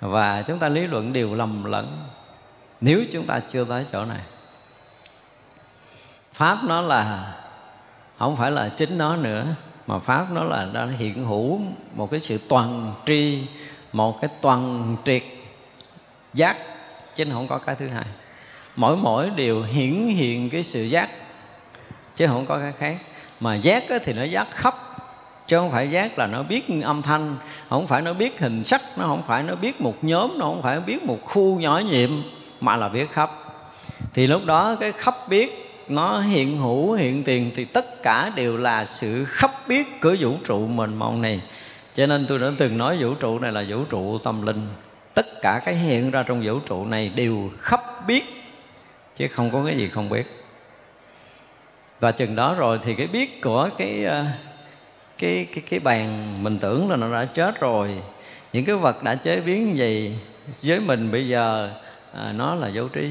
Và 0.00 0.42
chúng 0.42 0.58
ta 0.58 0.68
lý 0.68 0.86
luận 0.86 1.12
đều 1.12 1.34
lầm 1.34 1.64
lẫn. 1.64 1.98
Nếu 2.80 3.02
chúng 3.12 3.26
ta 3.26 3.40
chưa 3.48 3.64
tới 3.64 3.86
chỗ 3.92 4.04
này, 4.04 4.20
pháp 6.32 6.58
nó 6.64 6.80
là, 6.80 7.34
không 8.18 8.36
phải 8.36 8.50
là 8.50 8.68
chính 8.68 8.98
nó 8.98 9.16
nữa, 9.16 9.46
mà 9.86 9.98
pháp 9.98 10.26
nó 10.32 10.44
là 10.44 10.66
đang 10.72 10.92
hiện 10.92 11.24
hữu 11.26 11.60
một 11.94 12.10
cái 12.10 12.20
sự 12.20 12.38
toàn 12.48 12.94
tri, 13.06 13.46
một 13.92 14.20
cái 14.20 14.30
toàn 14.40 14.96
triệt 15.04 15.22
giác, 16.34 16.56
chứ 17.14 17.24
không 17.32 17.48
có 17.48 17.58
cái 17.58 17.74
thứ 17.74 17.88
hai 17.88 18.04
mỗi 18.78 18.96
mỗi 18.96 19.30
đều 19.36 19.62
hiển 19.62 20.08
hiện 20.08 20.50
cái 20.50 20.62
sự 20.62 20.82
giác, 20.82 21.08
chứ 22.16 22.26
không 22.26 22.46
có 22.46 22.58
cái 22.58 22.72
khác. 22.78 22.96
Mà 23.40 23.54
giác 23.54 23.84
thì 24.04 24.12
nó 24.12 24.22
giác 24.22 24.46
khắp, 24.50 24.74
chứ 25.46 25.58
không 25.58 25.70
phải 25.70 25.90
giác 25.90 26.18
là 26.18 26.26
nó 26.26 26.42
biết 26.42 26.64
âm 26.82 27.02
thanh, 27.02 27.36
không 27.68 27.86
phải 27.86 28.02
nó 28.02 28.12
biết 28.12 28.40
hình 28.40 28.64
sắc, 28.64 28.82
nó 28.96 29.06
không 29.06 29.22
phải 29.26 29.42
nó 29.42 29.54
biết 29.54 29.80
một 29.80 30.04
nhóm, 30.04 30.38
nó 30.38 30.44
không 30.44 30.62
phải 30.62 30.80
biết 30.80 31.02
một 31.02 31.18
khu 31.24 31.60
nhỏ 31.60 31.82
nhiệm, 31.90 32.10
mà 32.60 32.76
là 32.76 32.88
biết 32.88 33.12
khắp. 33.12 33.30
Thì 34.14 34.26
lúc 34.26 34.44
đó 34.44 34.76
cái 34.80 34.92
khắp 34.92 35.14
biết 35.28 35.82
nó 35.88 36.20
hiện 36.20 36.58
hữu, 36.58 36.92
hiện 36.92 37.24
tiền, 37.24 37.50
thì 37.56 37.64
tất 37.64 38.02
cả 38.02 38.32
đều 38.36 38.56
là 38.56 38.84
sự 38.84 39.24
khắp 39.24 39.68
biết 39.68 40.00
của 40.00 40.16
vũ 40.20 40.32
trụ 40.46 40.66
mình 40.66 40.94
mong 40.94 41.22
này. 41.22 41.40
Cho 41.94 42.06
nên 42.06 42.26
tôi 42.26 42.38
đã 42.38 42.46
từng 42.58 42.78
nói 42.78 42.96
vũ 43.00 43.14
trụ 43.14 43.38
này 43.38 43.52
là 43.52 43.64
vũ 43.68 43.84
trụ 43.84 44.18
tâm 44.18 44.46
linh. 44.46 44.66
Tất 45.14 45.42
cả 45.42 45.60
cái 45.64 45.74
hiện 45.74 46.10
ra 46.10 46.22
trong 46.22 46.42
vũ 46.44 46.58
trụ 46.58 46.84
này 46.84 47.08
đều 47.08 47.50
khắp 47.58 48.06
biết 48.06 48.37
chứ 49.18 49.28
không 49.28 49.50
có 49.50 49.64
cái 49.66 49.76
gì 49.76 49.88
không 49.88 50.08
biết. 50.08 50.44
Và 52.00 52.12
chừng 52.12 52.36
đó 52.36 52.54
rồi 52.54 52.80
thì 52.82 52.94
cái 52.94 53.06
biết 53.06 53.42
của 53.42 53.70
cái 53.78 54.04
ờ, 54.04 54.24
cái 55.18 55.46
cái 55.54 55.64
cái 55.70 55.80
bàn 55.80 56.36
mình 56.42 56.58
tưởng 56.58 56.90
là 56.90 56.96
nó 56.96 57.12
đã 57.12 57.24
chết 57.24 57.60
rồi. 57.60 58.02
Những 58.52 58.64
cái 58.64 58.76
vật 58.76 59.02
đã 59.02 59.14
chế 59.14 59.40
biến 59.40 59.66
như 59.66 59.74
vậy 59.78 60.18
với 60.62 60.80
mình 60.80 61.12
bây 61.12 61.28
giờ 61.28 61.72
à, 62.12 62.32
nó 62.32 62.54
là 62.54 62.70
vô 62.74 62.88
tri. 62.94 63.10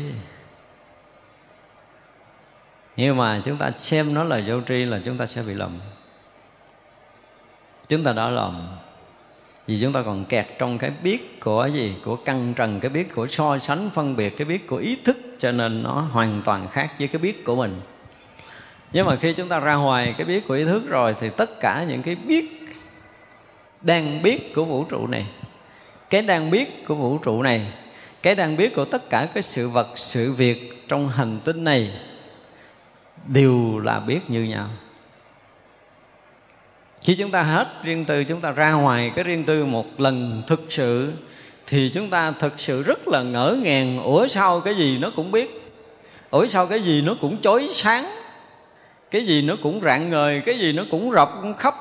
Nhưng 2.95 3.17
mà 3.17 3.41
chúng 3.45 3.57
ta 3.57 3.71
xem 3.71 4.13
nó 4.13 4.23
là 4.23 4.41
vô 4.47 4.61
tri 4.67 4.85
là 4.85 4.99
chúng 5.05 5.17
ta 5.17 5.25
sẽ 5.25 5.41
bị 5.47 5.53
lầm. 5.53 5.79
Chúng 7.87 8.03
ta 8.03 8.13
đã 8.13 8.29
lầm. 8.29 8.67
Vì 9.67 9.81
chúng 9.81 9.93
ta 9.93 10.01
còn 10.01 10.25
kẹt 10.25 10.45
trong 10.59 10.77
cái 10.77 10.91
biết 11.03 11.41
của 11.41 11.69
gì? 11.73 11.95
Của 12.03 12.15
căng 12.15 12.53
trần 12.53 12.79
cái 12.79 12.89
biết 12.89 13.15
của 13.15 13.27
so 13.27 13.57
sánh 13.57 13.89
phân 13.93 14.15
biệt 14.15 14.37
cái 14.37 14.45
biết 14.45 14.67
của 14.67 14.77
ý 14.77 14.95
thức 14.95 15.17
cho 15.37 15.51
nên 15.51 15.83
nó 15.83 15.91
hoàn 15.91 16.41
toàn 16.45 16.67
khác 16.67 16.91
với 16.99 17.07
cái 17.07 17.21
biết 17.21 17.45
của 17.45 17.55
mình. 17.55 17.81
Nhưng 18.91 19.05
mà 19.05 19.15
khi 19.15 19.33
chúng 19.33 19.49
ta 19.49 19.59
ra 19.59 19.75
ngoài 19.75 20.15
cái 20.17 20.27
biết 20.27 20.47
của 20.47 20.53
ý 20.53 20.65
thức 20.65 20.83
rồi 20.87 21.15
thì 21.19 21.29
tất 21.37 21.59
cả 21.59 21.85
những 21.87 22.01
cái 22.01 22.15
biết 22.15 22.45
đang 23.81 24.21
biết 24.21 24.55
của 24.55 24.65
vũ 24.65 24.83
trụ 24.83 25.07
này, 25.07 25.27
cái 26.09 26.21
đang 26.21 26.51
biết 26.51 26.85
của 26.87 26.95
vũ 26.95 27.17
trụ 27.17 27.41
này, 27.41 27.73
cái 28.21 28.35
đang 28.35 28.57
biết 28.57 28.75
của 28.75 28.85
tất 28.85 29.09
cả 29.09 29.27
cái 29.33 29.43
sự 29.43 29.69
vật, 29.69 29.87
sự 29.95 30.33
việc 30.33 30.87
trong 30.87 31.09
hành 31.09 31.39
tinh 31.43 31.63
này 31.63 31.91
đều 33.27 33.79
là 33.79 33.99
biết 33.99 34.19
như 34.27 34.43
nhau. 34.43 34.67
Khi 37.01 37.15
chúng 37.15 37.31
ta 37.31 37.43
hết 37.43 37.67
riêng 37.83 38.05
tư, 38.05 38.23
chúng 38.23 38.41
ta 38.41 38.51
ra 38.51 38.71
ngoài 38.71 39.11
cái 39.15 39.23
riêng 39.23 39.43
tư 39.43 39.65
một 39.65 39.99
lần 39.99 40.43
thực 40.47 40.65
sự 40.69 41.13
thì 41.67 41.91
chúng 41.93 42.09
ta 42.09 42.31
thực 42.31 42.59
sự 42.59 42.83
rất 42.83 43.07
là 43.07 43.21
ngỡ 43.21 43.57
ngàng, 43.61 44.03
ủa 44.03 44.27
sao 44.27 44.59
cái 44.59 44.75
gì 44.75 44.97
nó 44.97 45.11
cũng 45.15 45.31
biết? 45.31 45.73
Ủa 46.29 46.47
sao 46.47 46.67
cái 46.67 46.81
gì 46.81 47.01
nó 47.01 47.15
cũng 47.21 47.41
chói 47.41 47.69
sáng? 47.73 48.05
Cái 49.11 49.25
gì 49.25 49.41
nó 49.41 49.53
cũng 49.63 49.81
rạng 49.81 50.09
ngời? 50.09 50.41
Cái 50.45 50.59
gì 50.59 50.73
nó 50.73 50.83
cũng 50.91 51.11
rộng 51.11 51.39
cũng 51.41 51.53
khắp? 51.53 51.75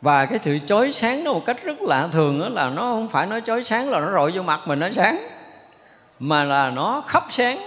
Và 0.00 0.26
cái 0.26 0.38
sự 0.38 0.58
chói 0.66 0.92
sáng 0.92 1.24
nó 1.24 1.32
một 1.32 1.46
cách 1.46 1.56
rất 1.64 1.82
lạ 1.82 2.08
thường 2.12 2.40
đó 2.40 2.48
là 2.48 2.70
nó 2.70 2.82
không 2.82 3.08
phải 3.08 3.26
nó 3.26 3.40
chói 3.40 3.64
sáng 3.64 3.90
là 3.90 4.00
nó 4.00 4.12
rọi 4.12 4.30
vô 4.30 4.42
mặt 4.42 4.60
mình 4.66 4.80
nó 4.80 4.90
sáng, 4.92 5.28
mà 6.18 6.44
là 6.44 6.70
nó 6.70 7.04
khắp 7.06 7.24
sáng. 7.30 7.58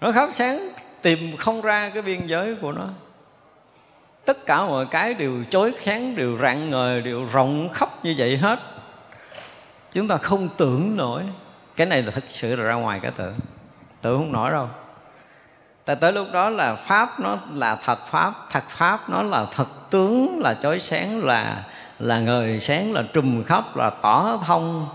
Nó 0.00 0.12
khắp 0.12 0.28
sáng, 0.32 0.68
tìm 1.02 1.36
không 1.36 1.60
ra 1.60 1.88
cái 1.88 2.02
biên 2.02 2.26
giới 2.26 2.54
của 2.54 2.72
nó 2.72 2.88
tất 4.26 4.46
cả 4.46 4.64
mọi 4.64 4.86
cái 4.86 5.14
đều 5.14 5.44
chối 5.50 5.74
kháng, 5.78 6.16
đều 6.16 6.38
rạng 6.38 6.70
ngời, 6.70 7.02
đều 7.02 7.24
rộng 7.32 7.68
khắp 7.72 8.04
như 8.04 8.14
vậy 8.18 8.36
hết. 8.36 8.60
Chúng 9.92 10.08
ta 10.08 10.16
không 10.16 10.48
tưởng 10.56 10.96
nổi. 10.96 11.22
Cái 11.76 11.86
này 11.86 12.02
là 12.02 12.10
thực 12.10 12.24
sự 12.28 12.56
là 12.56 12.64
ra 12.64 12.74
ngoài 12.74 13.00
cái 13.02 13.12
tưởng 13.16 13.34
tưởng 14.02 14.18
không 14.18 14.32
nổi 14.32 14.50
đâu. 14.50 14.68
Tại 15.84 15.96
tới 15.96 16.12
lúc 16.12 16.26
đó 16.32 16.50
là 16.50 16.74
pháp 16.74 17.20
nó 17.20 17.38
là 17.54 17.76
thật 17.84 18.06
pháp 18.06 18.34
thật 18.50 18.64
pháp 18.68 19.10
nó 19.10 19.22
là 19.22 19.46
thật 19.52 19.68
tướng, 19.90 20.40
là 20.44 20.54
chói 20.54 20.80
sáng, 20.80 21.24
là 21.24 21.64
là 21.98 22.18
ngời 22.18 22.60
sáng, 22.60 22.92
là 22.92 23.02
trùm 23.12 23.44
khắp, 23.44 23.76
là 23.76 23.90
tỏ 23.90 24.38
thông, 24.46 24.88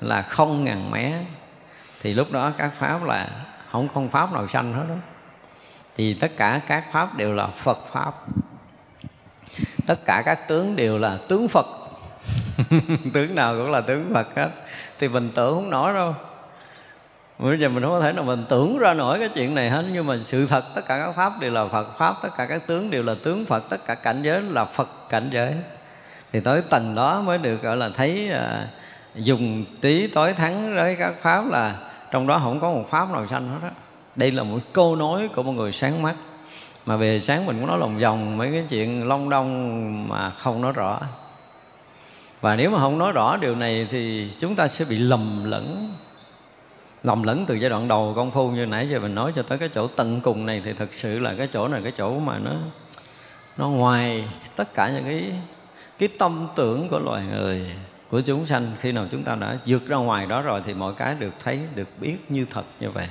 là 0.00 0.22
không 0.22 0.64
ngàn 0.64 0.90
mé. 0.90 1.12
Thì 2.00 2.14
lúc 2.14 2.32
đó 2.32 2.52
các 2.58 2.70
pháp 2.78 3.04
là 3.04 3.28
không 3.72 3.88
không 3.94 4.10
pháp 4.10 4.32
nào 4.32 4.48
sanh 4.48 4.72
hết 4.72 4.84
đó 4.88 4.94
thì 5.96 6.14
tất 6.14 6.36
cả 6.36 6.60
các 6.66 6.92
pháp 6.92 7.16
đều 7.16 7.34
là 7.34 7.46
phật 7.46 7.78
pháp 7.92 8.14
tất 9.86 10.04
cả 10.04 10.22
các 10.26 10.48
tướng 10.48 10.76
đều 10.76 10.98
là 10.98 11.18
tướng 11.28 11.48
phật. 11.48 11.66
Tướng 13.12 13.34
nào 13.34 13.54
cũng 13.58 13.70
là 13.70 13.80
tướng 13.80 14.14
phật 14.14 14.36
hết. 14.36 14.50
Thì 14.98 15.08
mình 15.08 15.30
tưởng 15.34 15.54
không 15.54 15.70
nổi 15.70 15.94
đâu. 15.94 16.14
Bây 17.38 17.60
giờ 17.60 17.68
mình 17.68 17.82
không 17.82 17.92
có 17.92 18.00
thể 18.00 18.12
nào 18.12 18.24
mình 18.24 18.44
tưởng 18.48 18.78
ra 18.78 18.94
nổi 18.94 19.18
cái 19.18 19.28
chuyện 19.28 19.54
này 19.54 19.70
hết. 19.70 19.84
Nhưng 19.92 20.06
mà 20.06 20.18
sự 20.22 20.46
thật 20.46 20.64
tất 20.74 20.82
cả 20.86 20.98
các 20.98 21.12
pháp 21.12 21.40
đều 21.40 21.50
là 21.52 21.68
phật 21.72 21.98
pháp. 21.98 22.14
Tất 22.22 22.28
cả 22.36 22.46
các 22.46 22.66
tướng 22.66 22.90
đều 22.90 23.02
là 23.02 23.14
tướng 23.22 23.44
phật. 23.44 23.70
Tất 23.70 23.86
cả 23.86 23.94
cảnh 23.94 24.22
giới 24.22 24.40
là 24.40 24.64
phật 24.64 24.88
cảnh 25.08 25.28
giới. 25.30 25.54
Thì 26.32 26.40
tới 26.40 26.62
tầng 26.70 26.94
đó 26.94 27.20
mới 27.20 27.38
được 27.38 27.62
gọi 27.62 27.76
là 27.76 27.90
thấy 27.96 28.30
à, 28.30 28.68
dùng 29.14 29.64
tí 29.80 30.06
tối 30.06 30.32
thắng 30.32 30.74
với 30.74 30.96
các 30.98 31.12
pháp 31.20 31.50
là 31.50 31.76
trong 32.10 32.26
đó 32.26 32.38
không 32.38 32.60
có 32.60 32.70
một 32.70 32.84
pháp 32.90 33.10
nào 33.10 33.26
sanh 33.26 33.48
hết 33.48 33.58
á. 33.62 33.70
Đây 34.16 34.30
là 34.30 34.42
một 34.42 34.58
câu 34.72 34.96
nói 34.96 35.28
của 35.34 35.42
một 35.42 35.52
người 35.52 35.72
sáng 35.72 36.02
mắt 36.02 36.14
mà 36.86 36.96
về 36.96 37.20
sáng 37.20 37.46
mình 37.46 37.56
cũng 37.58 37.66
nói 37.68 37.78
lòng 37.78 37.98
vòng 37.98 38.38
mấy 38.38 38.52
cái 38.52 38.64
chuyện 38.68 39.08
long 39.08 39.30
đong 39.30 40.08
mà 40.08 40.30
không 40.30 40.62
nói 40.62 40.72
rõ. 40.72 41.00
Và 42.40 42.56
nếu 42.56 42.70
mà 42.70 42.78
không 42.78 42.98
nói 42.98 43.12
rõ 43.12 43.36
điều 43.36 43.54
này 43.54 43.86
thì 43.90 44.30
chúng 44.38 44.54
ta 44.54 44.68
sẽ 44.68 44.84
bị 44.84 44.96
lầm 44.96 45.44
lẫn. 45.44 45.94
Lầm 47.02 47.22
lẫn 47.22 47.44
từ 47.46 47.54
giai 47.54 47.70
đoạn 47.70 47.88
đầu 47.88 48.12
công 48.16 48.30
phu 48.30 48.50
như 48.50 48.66
nãy 48.66 48.88
giờ 48.88 49.00
mình 49.00 49.14
nói 49.14 49.32
cho 49.36 49.42
tới 49.42 49.58
cái 49.58 49.68
chỗ 49.74 49.86
tận 49.86 50.20
cùng 50.20 50.46
này 50.46 50.62
thì 50.64 50.72
thực 50.72 50.94
sự 50.94 51.18
là 51.18 51.34
cái 51.38 51.48
chỗ 51.52 51.68
này 51.68 51.80
cái 51.82 51.92
chỗ 51.96 52.18
mà 52.18 52.38
nó 52.38 52.52
nó 53.56 53.68
ngoài 53.68 54.24
tất 54.56 54.74
cả 54.74 54.88
những 54.88 55.04
cái 55.04 55.32
cái 55.98 56.08
tâm 56.18 56.48
tưởng 56.56 56.88
của 56.88 56.98
loài 56.98 57.24
người, 57.32 57.66
của 58.10 58.20
chúng 58.20 58.46
sanh. 58.46 58.72
Khi 58.80 58.92
nào 58.92 59.06
chúng 59.10 59.22
ta 59.22 59.34
đã 59.40 59.56
vượt 59.66 59.88
ra 59.88 59.96
ngoài 59.96 60.26
đó 60.26 60.42
rồi 60.42 60.62
thì 60.66 60.74
mọi 60.74 60.94
cái 60.94 61.14
được 61.18 61.34
thấy, 61.44 61.60
được 61.74 61.88
biết 62.00 62.16
như 62.28 62.46
thật 62.50 62.64
như 62.80 62.90
vậy 62.90 63.08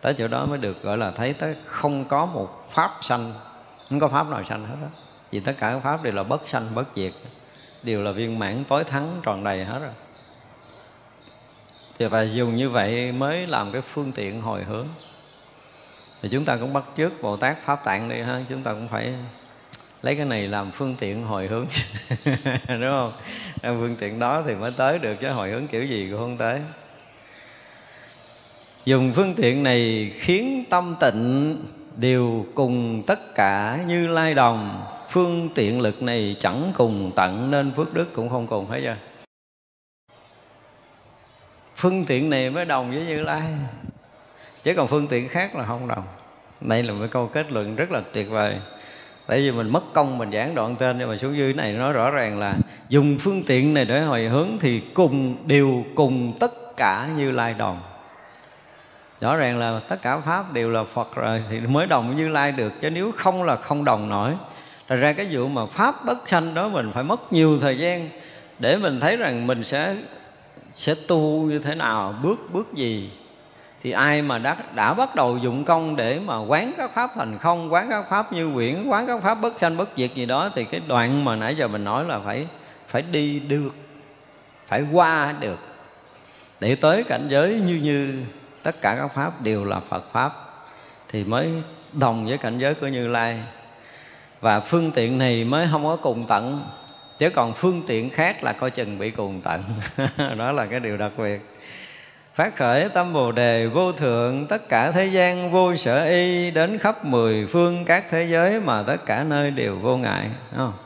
tới 0.00 0.14
chỗ 0.18 0.28
đó 0.28 0.46
mới 0.46 0.58
được 0.58 0.82
gọi 0.82 0.98
là 0.98 1.10
thấy 1.10 1.32
tới 1.32 1.56
không 1.64 2.04
có 2.04 2.26
một 2.26 2.62
pháp 2.74 2.90
sanh. 3.00 3.32
Không 3.90 4.00
có 4.00 4.08
pháp 4.08 4.30
nào 4.30 4.44
sanh 4.44 4.66
hết 4.66 4.76
đó 4.82 4.88
vì 5.30 5.40
tất 5.40 5.52
cả 5.58 5.70
các 5.70 5.80
pháp 5.80 6.02
đều 6.02 6.12
là 6.12 6.22
bất 6.22 6.48
sanh, 6.48 6.74
bất 6.74 6.88
diệt. 6.94 7.12
Đều 7.82 8.02
là 8.02 8.10
viên 8.10 8.38
mãn 8.38 8.64
tối 8.68 8.84
thắng 8.84 9.20
tròn 9.22 9.44
đầy 9.44 9.64
hết 9.64 9.78
rồi. 9.78 9.92
Thì 11.98 12.06
và 12.06 12.22
dùng 12.22 12.56
như 12.56 12.70
vậy 12.70 13.12
mới 13.12 13.46
làm 13.46 13.72
cái 13.72 13.82
phương 13.82 14.12
tiện 14.12 14.40
hồi 14.40 14.64
hướng. 14.64 14.86
Thì 16.22 16.28
chúng 16.28 16.44
ta 16.44 16.56
cũng 16.56 16.72
bắt 16.72 16.84
chước 16.96 17.22
bồ 17.22 17.36
tát 17.36 17.56
pháp 17.64 17.84
tạng 17.84 18.08
đi 18.08 18.20
ha. 18.20 18.40
Chúng 18.48 18.62
ta 18.62 18.72
cũng 18.72 18.88
phải 18.88 19.14
lấy 20.02 20.16
cái 20.16 20.24
này 20.24 20.48
làm 20.48 20.70
phương 20.70 20.96
tiện 20.98 21.26
hồi 21.26 21.46
hướng. 21.46 21.66
Đúng 22.68 22.90
không? 22.90 23.12
Phương 23.62 23.96
tiện 24.00 24.18
đó 24.18 24.42
thì 24.46 24.54
mới 24.54 24.72
tới 24.76 24.98
được 24.98 25.14
chứ 25.20 25.30
hồi 25.30 25.50
hướng 25.50 25.66
kiểu 25.66 25.84
gì 25.84 26.08
cũng 26.10 26.20
không 26.20 26.38
tới 26.38 26.60
dùng 28.86 29.12
phương 29.14 29.34
tiện 29.34 29.62
này 29.62 30.10
khiến 30.14 30.64
tâm 30.70 30.94
tịnh, 31.00 31.56
đều 31.96 32.46
cùng 32.54 33.02
tất 33.06 33.34
cả 33.34 33.78
như 33.86 34.06
lai 34.06 34.34
đồng. 34.34 34.86
Phương 35.10 35.48
tiện 35.54 35.80
lực 35.80 36.02
này 36.02 36.36
chẳng 36.40 36.72
cùng 36.76 37.10
tận, 37.16 37.50
nên 37.50 37.72
phước 37.76 37.94
đức 37.94 38.12
cũng 38.12 38.28
không 38.28 38.46
cùng 38.46 38.70
hết 38.70 38.80
chưa 38.82 38.96
phương 41.76 42.04
tiện 42.04 42.30
này 42.30 42.50
mới 42.50 42.64
đồng 42.64 42.90
với 42.90 43.06
như 43.06 43.22
lai, 43.22 43.42
chứ 44.62 44.74
còn 44.76 44.86
phương 44.86 45.08
tiện 45.08 45.28
khác 45.28 45.56
là 45.56 45.66
không 45.66 45.88
đồng. 45.88 46.04
Đây 46.60 46.82
là 46.82 46.92
một 46.92 47.06
câu 47.10 47.26
kết 47.26 47.52
luận 47.52 47.76
rất 47.76 47.90
là 47.90 48.02
tuyệt 48.12 48.30
vời. 48.30 48.56
Tại 49.26 49.38
vì 49.38 49.50
mình 49.50 49.68
mất 49.68 49.92
công, 49.92 50.18
mình 50.18 50.32
giảng 50.32 50.54
đoạn 50.54 50.76
tên 50.76 50.98
nhưng 50.98 51.08
mà 51.08 51.16
xuống 51.16 51.36
dưới 51.36 51.54
này 51.54 51.72
nói 51.72 51.92
rõ 51.92 52.10
ràng 52.10 52.38
là 52.38 52.54
dùng 52.88 53.18
phương 53.20 53.42
tiện 53.46 53.74
này 53.74 53.84
để 53.84 54.00
hồi 54.00 54.24
hướng 54.24 54.48
thì 54.60 54.80
cùng, 54.94 55.36
đều 55.46 55.84
cùng 55.94 56.36
tất 56.40 56.76
cả 56.76 57.08
như 57.16 57.30
lai 57.30 57.54
đồng 57.54 57.80
rõ 59.20 59.36
ràng 59.36 59.58
là 59.58 59.80
tất 59.88 60.02
cả 60.02 60.18
pháp 60.18 60.52
đều 60.52 60.70
là 60.70 60.84
phật 60.84 61.14
rồi 61.14 61.42
thì 61.50 61.60
mới 61.60 61.86
đồng 61.86 62.06
với 62.08 62.16
như 62.16 62.28
lai 62.28 62.52
được 62.52 62.72
chứ 62.80 62.90
nếu 62.90 63.12
không 63.12 63.42
là 63.42 63.56
không 63.56 63.84
đồng 63.84 64.08
nổi. 64.08 64.32
Thật 64.88 64.96
ra 64.96 65.12
cái 65.12 65.26
vụ 65.30 65.48
mà 65.48 65.66
pháp 65.66 66.04
bất 66.04 66.28
sanh 66.28 66.54
đó 66.54 66.68
mình 66.68 66.90
phải 66.94 67.02
mất 67.02 67.32
nhiều 67.32 67.58
thời 67.60 67.78
gian 67.78 68.08
để 68.58 68.76
mình 68.76 69.00
thấy 69.00 69.16
rằng 69.16 69.46
mình 69.46 69.64
sẽ 69.64 69.94
sẽ 70.74 70.94
tu 71.08 71.42
như 71.42 71.58
thế 71.58 71.74
nào, 71.74 72.14
bước 72.22 72.38
bước 72.52 72.74
gì. 72.74 73.10
Thì 73.82 73.90
ai 73.90 74.22
mà 74.22 74.38
đã, 74.38 74.56
đã 74.74 74.94
bắt 74.94 75.14
đầu 75.14 75.38
dụng 75.38 75.64
công 75.64 75.96
để 75.96 76.20
mà 76.26 76.38
quán 76.38 76.72
các 76.76 76.90
pháp 76.94 77.10
thành 77.14 77.38
không 77.38 77.72
quán 77.72 77.86
các 77.90 78.08
pháp 78.08 78.32
như 78.32 78.50
quyển 78.54 78.88
quán 78.88 79.06
các 79.06 79.22
pháp 79.22 79.34
bất 79.34 79.58
sanh 79.58 79.76
bất 79.76 79.88
diệt 79.96 80.14
gì 80.14 80.26
đó 80.26 80.50
thì 80.54 80.64
cái 80.64 80.80
đoạn 80.86 81.24
mà 81.24 81.36
nãy 81.36 81.54
giờ 81.54 81.68
mình 81.68 81.84
nói 81.84 82.04
là 82.04 82.18
phải 82.24 82.46
phải 82.88 83.02
đi 83.02 83.38
được 83.38 83.74
phải 84.66 84.84
qua 84.92 85.34
được. 85.40 85.58
Để 86.60 86.74
tới 86.74 87.02
cảnh 87.02 87.26
giới 87.30 87.60
như 87.66 87.74
như 87.82 88.22
tất 88.66 88.80
cả 88.80 88.96
các 88.98 89.08
pháp 89.14 89.42
đều 89.42 89.64
là 89.64 89.80
phật 89.80 90.12
pháp, 90.12 90.32
thì 91.08 91.24
mới 91.24 91.48
đồng 91.92 92.26
với 92.26 92.38
cảnh 92.38 92.58
giới 92.58 92.74
của 92.74 92.86
như 92.86 93.08
lai. 93.08 93.42
Và 94.40 94.60
phương 94.60 94.90
tiện 94.90 95.18
này 95.18 95.44
mới 95.44 95.68
không 95.72 95.84
có 95.84 95.96
cùng 95.96 96.24
tận, 96.28 96.64
chứ 97.18 97.30
còn 97.30 97.54
phương 97.54 97.82
tiện 97.86 98.10
khác 98.10 98.44
là 98.44 98.52
coi 98.52 98.70
chừng 98.70 98.98
bị 98.98 99.10
cùng 99.10 99.40
tận. 99.40 99.62
Đó 100.38 100.52
là 100.52 100.66
cái 100.66 100.80
điều 100.80 100.96
đặc 100.96 101.12
biệt. 101.16 101.40
Phát 102.34 102.56
khởi 102.56 102.88
tâm 102.88 103.12
bồ 103.12 103.32
đề, 103.32 103.66
vô 103.66 103.92
thượng, 103.92 104.46
tất 104.46 104.68
cả 104.68 104.90
thế 104.90 105.06
gian, 105.06 105.50
vô 105.50 105.76
sở 105.76 106.04
y, 106.04 106.50
đến 106.50 106.78
khắp 106.78 107.04
mười 107.04 107.46
phương 107.46 107.84
các 107.84 108.04
thế 108.10 108.24
giới 108.24 108.60
mà 108.60 108.82
tất 108.82 109.06
cả 109.06 109.24
nơi 109.28 109.50
đều 109.50 109.76
vô 109.76 109.96
ngại. 109.96 110.30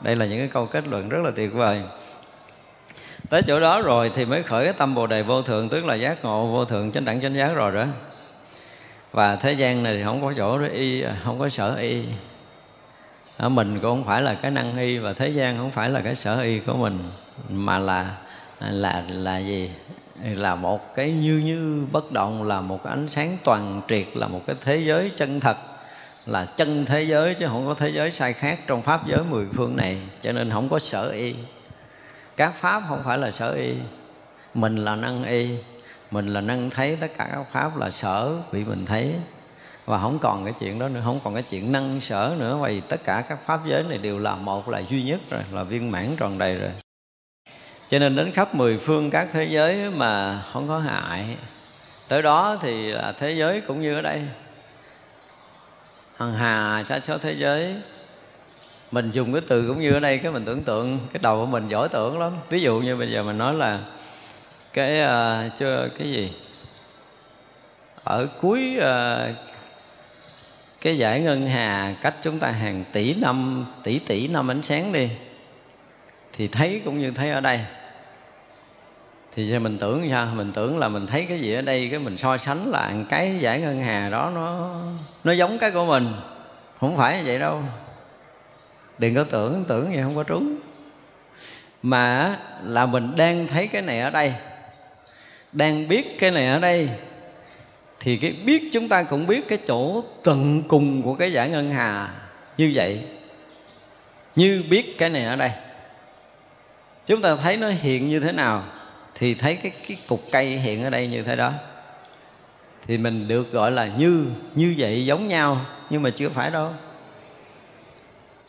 Đây 0.02 0.16
là 0.16 0.26
những 0.26 0.38
cái 0.38 0.48
câu 0.48 0.66
kết 0.66 0.88
luận 0.88 1.08
rất 1.08 1.18
là 1.24 1.30
tuyệt 1.36 1.52
vời 1.52 1.82
tới 3.30 3.42
chỗ 3.42 3.60
đó 3.60 3.80
rồi 3.80 4.10
thì 4.14 4.24
mới 4.24 4.42
khởi 4.42 4.64
cái 4.64 4.72
tâm 4.72 4.94
bồ 4.94 5.06
đề 5.06 5.22
vô 5.22 5.42
thượng, 5.42 5.68
tức 5.68 5.84
là 5.84 5.94
giác 5.94 6.24
ngộ 6.24 6.46
vô 6.46 6.64
thượng, 6.64 6.92
chánh 6.92 7.04
đẳng, 7.04 7.20
chánh 7.22 7.34
giác 7.34 7.54
rồi 7.54 7.72
đó. 7.72 7.84
Và 9.12 9.36
thế 9.36 9.52
gian 9.52 9.82
này 9.82 9.96
thì 9.96 10.02
không 10.04 10.22
có 10.22 10.32
chỗ 10.36 10.58
đó 10.58 10.66
y, 10.72 11.04
không 11.24 11.38
có 11.38 11.48
sở 11.48 11.76
y. 11.76 12.02
Ở 13.36 13.48
mình 13.48 13.74
cũng 13.74 13.82
không 13.82 14.04
phải 14.04 14.22
là 14.22 14.34
cái 14.34 14.50
năng 14.50 14.78
y 14.78 14.98
và 14.98 15.12
thế 15.12 15.28
gian 15.28 15.58
không 15.58 15.70
phải 15.70 15.90
là 15.90 16.00
cái 16.00 16.14
sở 16.14 16.40
y 16.40 16.58
của 16.58 16.74
mình, 16.74 16.98
mà 17.50 17.78
là 17.78 18.16
là 18.70 19.04
là 19.08 19.38
gì? 19.38 19.70
Là 20.24 20.54
một 20.54 20.94
cái 20.94 21.12
như 21.12 21.42
như 21.44 21.86
bất 21.92 22.12
động, 22.12 22.42
là 22.42 22.60
một 22.60 22.80
cái 22.84 22.92
ánh 22.92 23.08
sáng 23.08 23.36
toàn 23.44 23.82
triệt, 23.88 24.06
là 24.14 24.28
một 24.28 24.40
cái 24.46 24.56
thế 24.64 24.76
giới 24.76 25.12
chân 25.16 25.40
thật, 25.40 25.56
là 26.26 26.44
chân 26.56 26.84
thế 26.84 27.02
giới 27.02 27.34
chứ 27.34 27.46
không 27.46 27.66
có 27.66 27.74
thế 27.74 27.88
giới 27.88 28.10
sai 28.10 28.32
khác 28.32 28.58
trong 28.66 28.82
pháp 28.82 29.06
giới 29.06 29.20
mười 29.30 29.46
phương 29.52 29.76
này. 29.76 29.98
Cho 30.22 30.32
nên 30.32 30.50
không 30.50 30.68
có 30.68 30.78
sở 30.78 31.10
y 31.10 31.34
các 32.36 32.54
pháp 32.56 32.82
không 32.88 33.02
phải 33.04 33.18
là 33.18 33.30
sở 33.30 33.52
y. 33.52 33.74
Mình 34.54 34.76
là 34.76 34.96
năng 34.96 35.24
y. 35.24 35.48
Mình 36.10 36.26
là 36.26 36.40
năng 36.40 36.70
thấy 36.70 36.96
tất 37.00 37.10
cả 37.18 37.28
các 37.32 37.44
pháp 37.52 37.76
là 37.76 37.90
sở 37.90 38.32
bị 38.52 38.64
mình 38.64 38.86
thấy. 38.86 39.14
Và 39.84 39.98
không 39.98 40.18
còn 40.18 40.44
cái 40.44 40.54
chuyện 40.60 40.78
đó 40.78 40.88
nữa, 40.88 41.00
không 41.04 41.20
còn 41.24 41.34
cái 41.34 41.42
chuyện 41.50 41.72
năng 41.72 42.00
sở 42.00 42.36
nữa. 42.38 42.58
Vì 42.62 42.80
tất 42.80 43.04
cả 43.04 43.24
các 43.28 43.38
pháp 43.46 43.60
giới 43.66 43.82
này 43.82 43.98
đều 43.98 44.18
là 44.18 44.34
một, 44.34 44.68
là 44.68 44.82
duy 44.88 45.02
nhất 45.02 45.20
rồi, 45.30 45.40
là 45.52 45.62
viên 45.62 45.90
mãn 45.90 46.16
tròn 46.16 46.38
đầy 46.38 46.54
rồi. 46.54 46.70
Cho 47.88 47.98
nên 47.98 48.16
đến 48.16 48.32
khắp 48.32 48.54
mười 48.54 48.78
phương 48.78 49.10
các 49.10 49.28
thế 49.32 49.44
giới 49.44 49.90
mà 49.90 50.42
không 50.52 50.68
có 50.68 50.78
hại. 50.78 51.36
Tới 52.08 52.22
đó 52.22 52.56
thì 52.60 52.92
là 52.92 53.12
thế 53.18 53.32
giới 53.32 53.60
cũng 53.60 53.80
như 53.80 53.94
ở 53.94 54.02
đây. 54.02 54.22
Hằng 56.16 56.32
hà 56.32 56.84
sa 56.86 57.00
số 57.00 57.18
thế 57.18 57.32
giới 57.32 57.76
mình 58.90 59.10
dùng 59.10 59.32
cái 59.32 59.42
từ 59.48 59.68
cũng 59.68 59.80
như 59.80 59.92
ở 59.92 60.00
đây 60.00 60.18
cái 60.18 60.32
mình 60.32 60.44
tưởng 60.44 60.62
tượng 60.62 60.98
cái 61.12 61.20
đầu 61.22 61.40
của 61.40 61.46
mình 61.46 61.68
giỏi 61.68 61.88
tưởng 61.88 62.18
lắm. 62.18 62.32
Ví 62.48 62.60
dụ 62.60 62.78
như 62.78 62.96
bây 62.96 63.12
giờ 63.12 63.22
mình 63.22 63.38
nói 63.38 63.54
là 63.54 63.80
cái 64.72 65.00
ờ, 65.00 65.44
uh, 65.46 65.58
chưa 65.58 65.88
cái 65.98 66.10
gì? 66.10 66.32
Ở 68.04 68.28
cuối 68.40 68.78
uh, 68.78 69.36
cái 70.80 70.98
giải 70.98 71.20
ngân 71.20 71.46
hà 71.46 71.94
cách 72.02 72.14
chúng 72.22 72.38
ta 72.38 72.50
hàng 72.50 72.84
tỷ 72.92 73.14
năm 73.14 73.66
tỷ 73.82 73.98
tỷ 73.98 74.28
năm 74.28 74.50
ánh 74.50 74.62
sáng 74.62 74.92
đi 74.92 75.10
thì 76.32 76.48
thấy 76.48 76.82
cũng 76.84 76.98
như 76.98 77.10
thấy 77.10 77.30
ở 77.30 77.40
đây. 77.40 77.60
Thì 79.34 79.58
mình 79.58 79.78
tưởng 79.78 80.08
sao? 80.10 80.28
Mình 80.34 80.52
tưởng 80.52 80.78
là 80.78 80.88
mình 80.88 81.06
thấy 81.06 81.26
cái 81.28 81.40
gì 81.40 81.54
ở 81.54 81.62
đây 81.62 81.88
cái 81.90 82.00
mình 82.00 82.18
so 82.18 82.36
sánh 82.36 82.70
là 82.70 82.92
cái 83.08 83.36
giải 83.38 83.60
ngân 83.60 83.84
hà 83.84 84.08
đó 84.08 84.30
nó 84.34 84.76
nó 85.24 85.32
giống 85.32 85.58
cái 85.58 85.70
của 85.70 85.84
mình. 85.84 86.12
Không 86.80 86.96
phải 86.96 87.22
vậy 87.24 87.38
đâu 87.38 87.62
đừng 89.00 89.14
có 89.14 89.24
tưởng 89.24 89.64
tưởng 89.68 89.92
gì 89.92 90.00
không 90.02 90.16
có 90.16 90.22
trúng. 90.22 90.56
Mà 91.82 92.36
là 92.64 92.86
mình 92.86 93.16
đang 93.16 93.46
thấy 93.46 93.66
cái 93.66 93.82
này 93.82 94.00
ở 94.00 94.10
đây, 94.10 94.34
đang 95.52 95.88
biết 95.88 96.18
cái 96.18 96.30
này 96.30 96.46
ở 96.46 96.58
đây, 96.58 96.88
thì 98.00 98.16
cái 98.16 98.34
biết 98.44 98.62
chúng 98.72 98.88
ta 98.88 99.02
cũng 99.02 99.26
biết 99.26 99.48
cái 99.48 99.58
chỗ 99.66 100.02
tận 100.24 100.62
cùng 100.68 101.02
của 101.02 101.14
cái 101.14 101.32
giải 101.32 101.50
ngân 101.50 101.70
hà 101.70 102.14
như 102.56 102.72
vậy, 102.74 103.00
như 104.36 104.64
biết 104.70 104.98
cái 104.98 105.10
này 105.10 105.24
ở 105.24 105.36
đây. 105.36 105.50
Chúng 107.06 107.22
ta 107.22 107.36
thấy 107.36 107.56
nó 107.56 107.68
hiện 107.68 108.08
như 108.08 108.20
thế 108.20 108.32
nào, 108.32 108.64
thì 109.14 109.34
thấy 109.34 109.56
cái 109.56 109.72
cái 109.88 109.96
cục 110.08 110.22
cây 110.32 110.46
hiện 110.46 110.84
ở 110.84 110.90
đây 110.90 111.06
như 111.06 111.22
thế 111.22 111.36
đó. 111.36 111.52
Thì 112.86 112.98
mình 112.98 113.28
được 113.28 113.52
gọi 113.52 113.70
là 113.70 113.86
như 113.86 114.26
như 114.54 114.74
vậy 114.78 115.06
giống 115.06 115.28
nhau, 115.28 115.66
nhưng 115.90 116.02
mà 116.02 116.10
chưa 116.10 116.28
phải 116.28 116.50
đâu 116.50 116.72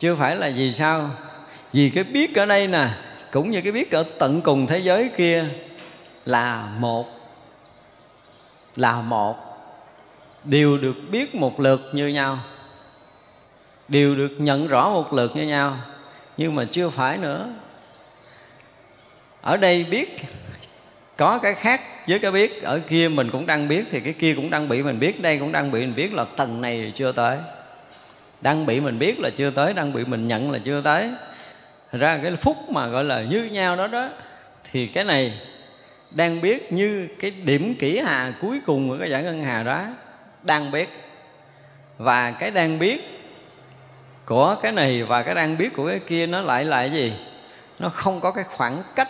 chưa 0.02 0.14
phải 0.14 0.36
là 0.36 0.46
gì 0.46 0.72
sao? 0.72 1.10
Vì 1.72 1.90
cái 1.90 2.04
biết 2.04 2.34
ở 2.34 2.46
đây 2.46 2.66
nè, 2.66 2.88
cũng 3.32 3.50
như 3.50 3.60
cái 3.60 3.72
biết 3.72 3.90
ở 3.90 4.02
tận 4.18 4.40
cùng 4.40 4.66
thế 4.66 4.78
giới 4.78 5.10
kia 5.16 5.44
là 6.24 6.68
một 6.78 7.06
là 8.76 9.00
một. 9.00 9.36
Đều 10.44 10.78
được 10.78 10.94
biết 11.10 11.34
một 11.34 11.60
lượt 11.60 11.90
như 11.92 12.08
nhau. 12.08 12.38
Đều 13.88 14.14
được 14.14 14.30
nhận 14.38 14.68
rõ 14.68 14.90
một 14.90 15.12
lượt 15.12 15.36
như 15.36 15.46
nhau. 15.46 15.76
Nhưng 16.36 16.54
mà 16.54 16.64
chưa 16.72 16.90
phải 16.90 17.18
nữa. 17.18 17.48
Ở 19.40 19.56
đây 19.56 19.84
biết, 19.84 20.16
có 21.16 21.38
cái 21.38 21.54
khác 21.54 21.80
với 22.08 22.18
cái 22.18 22.30
biết. 22.30 22.62
Ở 22.62 22.80
kia 22.88 23.08
mình 23.08 23.30
cũng 23.30 23.46
đang 23.46 23.68
biết 23.68 23.84
thì 23.90 24.00
cái 24.00 24.12
kia 24.12 24.34
cũng 24.34 24.50
đang 24.50 24.68
bị 24.68 24.82
mình 24.82 24.98
biết, 24.98 25.22
đây 25.22 25.38
cũng 25.38 25.52
đang 25.52 25.70
bị 25.70 25.80
mình 25.80 25.94
biết 25.94 26.12
là 26.12 26.24
tầng 26.24 26.60
này 26.60 26.92
chưa 26.94 27.12
tới 27.12 27.38
đang 28.42 28.66
bị 28.66 28.80
mình 28.80 28.98
biết 28.98 29.20
là 29.20 29.30
chưa 29.30 29.50
tới, 29.50 29.72
đang 29.72 29.92
bị 29.92 30.04
mình 30.04 30.28
nhận 30.28 30.50
là 30.50 30.58
chưa 30.64 30.80
tới. 30.80 31.10
Ra 31.92 32.20
cái 32.22 32.36
phút 32.36 32.56
mà 32.70 32.86
gọi 32.86 33.04
là 33.04 33.22
như 33.22 33.44
nhau 33.44 33.76
đó 33.76 33.86
đó, 33.86 34.08
thì 34.72 34.86
cái 34.86 35.04
này 35.04 35.40
đang 36.10 36.40
biết 36.40 36.72
như 36.72 37.08
cái 37.20 37.30
điểm 37.30 37.74
kỹ 37.74 37.98
hà 37.98 38.32
cuối 38.40 38.60
cùng 38.66 38.88
của 38.88 38.96
cái 39.00 39.10
giải 39.10 39.22
ngân 39.22 39.44
hà 39.44 39.62
đó, 39.62 39.84
đang 40.42 40.70
biết. 40.70 40.88
Và 41.98 42.30
cái 42.30 42.50
đang 42.50 42.78
biết 42.78 43.20
của 44.26 44.56
cái 44.62 44.72
này 44.72 45.02
và 45.02 45.22
cái 45.22 45.34
đang 45.34 45.58
biết 45.58 45.74
của 45.76 45.88
cái 45.88 45.98
kia 45.98 46.26
nó 46.26 46.40
lại 46.40 46.64
là 46.64 46.76
cái 46.76 46.90
gì? 46.90 47.12
Nó 47.78 47.88
không 47.88 48.20
có 48.20 48.32
cái 48.32 48.44
khoảng 48.44 48.82
cách. 48.96 49.08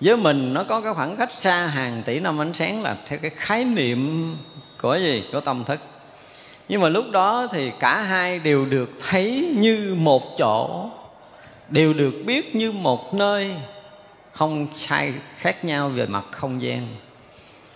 Với 0.00 0.16
mình 0.16 0.54
nó 0.54 0.64
có 0.64 0.80
cái 0.80 0.94
khoảng 0.94 1.16
cách 1.16 1.32
xa 1.32 1.66
hàng 1.66 2.02
tỷ 2.02 2.20
năm 2.20 2.40
ánh 2.40 2.54
sáng 2.54 2.82
là 2.82 2.96
theo 3.06 3.18
cái 3.18 3.30
khái 3.30 3.64
niệm 3.64 4.36
của 4.80 4.96
gì? 4.96 5.24
Của 5.32 5.40
tâm 5.40 5.64
thức 5.64 5.80
nhưng 6.68 6.80
mà 6.80 6.88
lúc 6.88 7.10
đó 7.10 7.48
thì 7.52 7.72
cả 7.80 8.02
hai 8.02 8.38
đều 8.38 8.64
được 8.64 8.90
thấy 9.08 9.54
như 9.58 9.94
một 9.98 10.38
chỗ, 10.38 10.90
đều 11.68 11.92
được 11.92 12.14
biết 12.26 12.54
như 12.56 12.72
một 12.72 13.14
nơi, 13.14 13.50
không 14.32 14.66
sai 14.74 15.12
khác 15.36 15.64
nhau 15.64 15.88
về 15.88 16.06
mặt 16.06 16.24
không 16.30 16.62
gian 16.62 16.86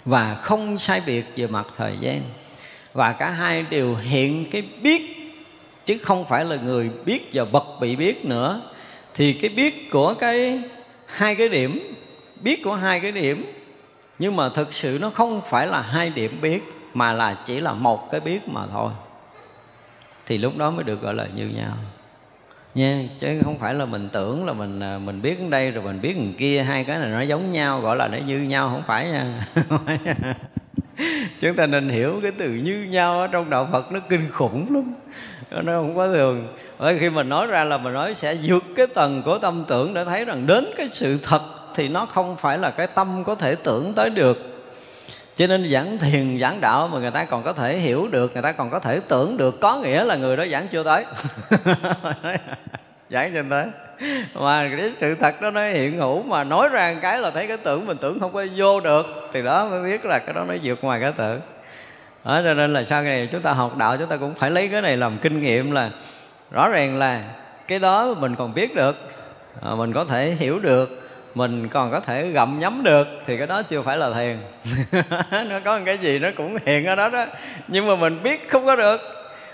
và 0.05 0.35
không 0.35 0.79
sai 0.79 1.03
biệt 1.07 1.25
về 1.37 1.47
mặt 1.47 1.67
thời 1.77 1.97
gian. 2.01 2.21
Và 2.93 3.13
cả 3.13 3.31
hai 3.31 3.65
đều 3.71 3.95
hiện 3.95 4.51
cái 4.51 4.63
biết, 4.83 5.03
chứ 5.87 5.99
không 5.99 6.25
phải 6.25 6.45
là 6.45 6.57
người 6.57 6.91
biết 7.05 7.31
và 7.33 7.45
vật 7.45 7.67
bị 7.81 7.97
biết 7.97 8.25
nữa. 8.25 8.61
Thì 9.15 9.33
cái 9.33 9.51
biết 9.51 9.91
của 9.91 10.15
cái 10.15 10.61
hai 11.07 11.35
cái 11.35 11.49
điểm, 11.49 11.95
biết 12.41 12.61
của 12.65 12.75
hai 12.75 13.01
cái 13.01 13.13
điểm, 13.13 13.53
nhưng 14.19 14.37
mà 14.37 14.49
thực 14.49 14.73
sự 14.73 14.99
nó 15.01 15.11
không 15.11 15.41
phải 15.51 15.67
là 15.67 15.81
hai 15.81 16.11
điểm 16.11 16.39
biết 16.43 16.63
mà 16.95 17.13
là 17.13 17.37
chỉ 17.47 17.61
là 17.61 17.73
một 17.73 18.11
cái 18.11 18.21
biết 18.21 18.49
mà 18.49 18.61
thôi. 18.73 18.91
Thì 20.27 20.39
lúc 20.39 20.57
đó 20.57 20.71
mới 20.71 20.85
được 20.85 21.03
gọi 21.03 21.15
là 21.15 21.27
như 21.35 21.49
nhau. 21.49 21.73
Nha, 22.75 23.03
chứ 23.21 23.41
không 23.45 23.59
phải 23.59 23.75
là 23.75 23.85
mình 23.85 24.09
tưởng 24.13 24.47
là 24.47 24.53
mình 24.53 24.81
à, 24.81 24.99
mình 24.99 25.23
biết 25.23 25.39
ở 25.41 25.47
đây 25.51 25.71
rồi 25.71 25.85
mình 25.85 26.01
biết 26.01 26.17
người 26.17 26.35
kia, 26.39 26.63
hai 26.63 26.85
cái 26.85 26.99
này 26.99 27.09
nó 27.09 27.21
giống 27.21 27.53
nhau, 27.53 27.81
gọi 27.81 27.97
là 27.97 28.09
nó 28.09 28.19
như 28.19 28.39
nhau, 28.39 28.69
không 28.69 28.83
phải 28.87 29.09
nha. 29.09 29.45
Chúng 31.41 31.57
ta 31.57 31.67
nên 31.67 31.89
hiểu 31.89 32.19
cái 32.23 32.33
từ 32.39 32.49
như 32.49 32.87
nhau 32.91 33.21
ở 33.21 33.27
trong 33.27 33.51
đạo 33.51 33.69
Phật 33.73 33.93
nó 33.93 34.01
kinh 34.09 34.31
khủng 34.31 34.67
lắm. 34.75 34.95
Nó 35.51 35.73
không 35.73 35.97
có 35.97 36.09
thường. 36.09 36.57
Bởi 36.79 36.99
khi 36.99 37.11
mình 37.11 37.29
nói 37.29 37.47
ra 37.47 37.65
là 37.65 37.79
mình 37.79 37.93
nói 37.93 38.15
sẽ 38.15 38.37
vượt 38.43 38.65
cái 38.77 38.87
tầng 38.87 39.23
của 39.23 39.39
tâm 39.39 39.65
tưởng 39.69 39.95
để 39.95 40.05
thấy 40.05 40.25
rằng 40.25 40.47
đến 40.47 40.67
cái 40.77 40.89
sự 40.89 41.19
thật 41.23 41.43
thì 41.75 41.89
nó 41.89 42.07
không 42.07 42.37
phải 42.37 42.59
là 42.59 42.71
cái 42.71 42.87
tâm 42.87 43.25
có 43.25 43.35
thể 43.35 43.55
tưởng 43.55 43.95
tới 43.95 44.11
được 44.11 44.52
cho 45.37 45.47
nên 45.47 45.71
giảng 45.73 45.99
thiền, 45.99 46.41
giảng 46.41 46.61
đạo 46.61 46.89
mà 46.89 46.99
người 46.99 47.11
ta 47.11 47.25
còn 47.25 47.43
có 47.43 47.53
thể 47.53 47.77
hiểu 47.77 48.09
được, 48.13 48.33
người 48.33 48.43
ta 48.43 48.53
còn 48.53 48.71
có 48.71 48.79
thể 48.79 49.01
tưởng 49.09 49.37
được, 49.37 49.61
có 49.61 49.77
nghĩa 49.77 50.05
là 50.05 50.17
người 50.17 50.37
đó 50.37 50.45
giảng 50.51 50.69
chưa 50.69 50.83
tới. 50.83 51.05
Giảng 53.11 53.35
trên 53.35 53.51
tới. 53.51 53.67
Mà 54.35 54.71
cái 54.79 54.93
sự 54.97 55.15
thật 55.15 55.41
đó 55.41 55.51
nó 55.51 55.65
hiện 55.65 55.99
hữu 55.99 56.23
mà 56.23 56.45
nói 56.45 56.69
ra 56.69 56.95
cái 56.95 57.21
là 57.21 57.31
thấy 57.31 57.47
cái 57.47 57.57
tưởng 57.57 57.87
mình 57.87 57.97
tưởng 57.97 58.21
không 58.21 58.33
có 58.33 58.47
vô 58.57 58.81
được, 58.81 59.07
thì 59.33 59.43
đó 59.43 59.69
mới 59.69 59.83
biết 59.83 60.05
là 60.05 60.19
cái 60.19 60.35
đó 60.35 60.45
nó 60.49 60.55
vượt 60.63 60.85
ngoài 60.85 61.01
cái 61.01 61.13
tưởng. 61.17 61.41
Đó, 62.25 62.41
cho 62.45 62.55
nên 62.55 62.73
là 62.73 62.85
sau 62.85 63.03
này 63.03 63.29
chúng 63.33 63.43
ta 63.43 63.53
học 63.53 63.77
đạo, 63.77 63.97
chúng 63.97 64.09
ta 64.09 64.17
cũng 64.17 64.35
phải 64.35 64.51
lấy 64.51 64.69
cái 64.69 64.83
này 64.83 64.97
làm 64.97 65.19
kinh 65.19 65.41
nghiệm 65.41 65.71
là 65.71 65.91
rõ 66.51 66.69
ràng 66.69 66.99
là 66.99 67.23
cái 67.69 67.79
đó 67.79 68.15
mình 68.19 68.37
còn 68.37 68.55
biết 68.55 68.75
được 68.75 68.97
à, 69.63 69.75
mình 69.75 69.93
có 69.93 70.05
thể 70.05 70.31
hiểu 70.31 70.59
được 70.59 71.02
mình 71.35 71.69
còn 71.69 71.91
có 71.91 72.01
thể 72.01 72.29
gặm 72.29 72.59
nhấm 72.59 72.83
được 72.83 73.07
thì 73.27 73.39
cái 73.39 73.47
đó 73.47 73.63
chưa 73.63 73.83
phải 73.83 73.97
là 73.97 74.13
thiền. 74.13 74.39
Nó 75.49 75.61
có 75.65 75.79
một 75.79 75.83
cái 75.87 75.99
gì 75.99 76.19
nó 76.19 76.29
cũng 76.37 76.57
hiện 76.67 76.87
ở 76.87 76.95
đó 76.95 77.09
đó. 77.09 77.27
Nhưng 77.69 77.87
mà 77.87 77.97
mình 77.97 78.23
biết 78.23 78.51
không 78.51 78.67
có 78.67 78.77
được. 78.77 79.01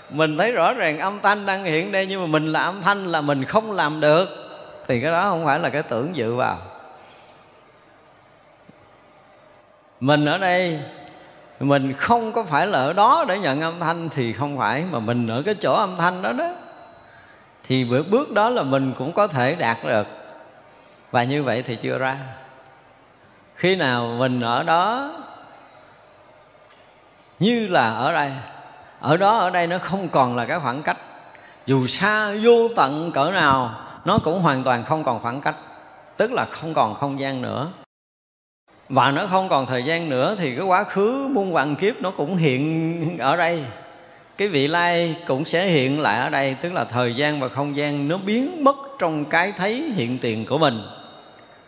Mình 0.09 0.37
thấy 0.37 0.51
rõ 0.51 0.73
ràng 0.73 0.99
âm 0.99 1.19
thanh 1.23 1.45
đang 1.45 1.63
hiện 1.63 1.91
đây 1.91 2.05
nhưng 2.05 2.21
mà 2.21 2.27
mình 2.27 2.51
là 2.51 2.61
âm 2.61 2.81
thanh 2.81 3.05
là 3.05 3.21
mình 3.21 3.43
không 3.45 3.71
làm 3.71 3.99
được. 3.99 4.29
Thì 4.87 5.01
cái 5.01 5.11
đó 5.11 5.21
không 5.21 5.45
phải 5.45 5.59
là 5.59 5.69
cái 5.69 5.83
tưởng 5.83 6.15
dự 6.15 6.35
vào. 6.35 6.57
Mình 9.99 10.25
ở 10.25 10.37
đây, 10.37 10.79
mình 11.59 11.93
không 11.93 12.31
có 12.31 12.43
phải 12.43 12.67
là 12.67 12.79
ở 12.79 12.93
đó 12.93 13.25
để 13.27 13.39
nhận 13.39 13.61
âm 13.61 13.73
thanh 13.79 14.09
thì 14.09 14.33
không 14.33 14.57
phải 14.57 14.83
mà 14.91 14.99
mình 14.99 15.27
ở 15.27 15.43
cái 15.45 15.55
chỗ 15.61 15.73
âm 15.73 15.95
thanh 15.97 16.21
đó 16.21 16.31
đó. 16.31 16.53
Thì 17.67 17.83
bước 17.83 18.31
đó 18.31 18.49
là 18.49 18.63
mình 18.63 18.93
cũng 18.97 19.11
có 19.11 19.27
thể 19.27 19.55
đạt 19.55 19.77
được 19.83 20.18
và 21.11 21.23
như 21.23 21.43
vậy 21.43 21.63
thì 21.63 21.75
chưa 21.75 21.97
ra. 21.97 22.17
Khi 23.55 23.75
nào 23.75 24.15
mình 24.19 24.41
ở 24.41 24.63
đó, 24.63 25.13
như 27.39 27.67
là 27.67 27.93
ở 27.93 28.13
đây, 28.13 28.31
ở 28.99 29.17
đó, 29.17 29.37
ở 29.37 29.49
đây 29.49 29.67
nó 29.67 29.77
không 29.77 30.09
còn 30.09 30.35
là 30.35 30.45
cái 30.45 30.59
khoảng 30.59 30.83
cách. 30.83 30.97
Dù 31.65 31.87
xa, 31.87 32.33
vô 32.43 32.67
tận, 32.75 33.11
cỡ 33.11 33.31
nào, 33.31 33.71
nó 34.05 34.19
cũng 34.23 34.39
hoàn 34.39 34.63
toàn 34.63 34.83
không 34.83 35.03
còn 35.03 35.19
khoảng 35.19 35.41
cách. 35.41 35.55
Tức 36.17 36.31
là 36.33 36.45
không 36.45 36.73
còn 36.73 36.95
không 36.95 37.19
gian 37.19 37.41
nữa. 37.41 37.71
Và 38.89 39.11
nó 39.11 39.27
không 39.27 39.49
còn 39.49 39.65
thời 39.65 39.83
gian 39.83 40.09
nữa 40.09 40.35
thì 40.39 40.55
cái 40.55 40.65
quá 40.65 40.83
khứ 40.83 41.29
muôn 41.33 41.53
vạn 41.53 41.75
kiếp 41.75 42.01
nó 42.01 42.11
cũng 42.11 42.35
hiện 42.35 43.17
ở 43.19 43.35
đây. 43.35 43.65
Cái 44.37 44.47
vị 44.47 44.67
lai 44.67 45.15
cũng 45.27 45.45
sẽ 45.45 45.65
hiện 45.65 46.01
lại 46.01 46.19
ở 46.19 46.29
đây. 46.29 46.57
Tức 46.61 46.73
là 46.73 46.83
thời 46.83 47.15
gian 47.15 47.39
và 47.39 47.49
không 47.49 47.77
gian 47.77 48.07
nó 48.07 48.17
biến 48.17 48.63
mất 48.63 48.75
trong 48.99 49.25
cái 49.25 49.51
thấy 49.51 49.91
hiện 49.95 50.17
tiền 50.21 50.45
của 50.45 50.57
mình 50.57 50.81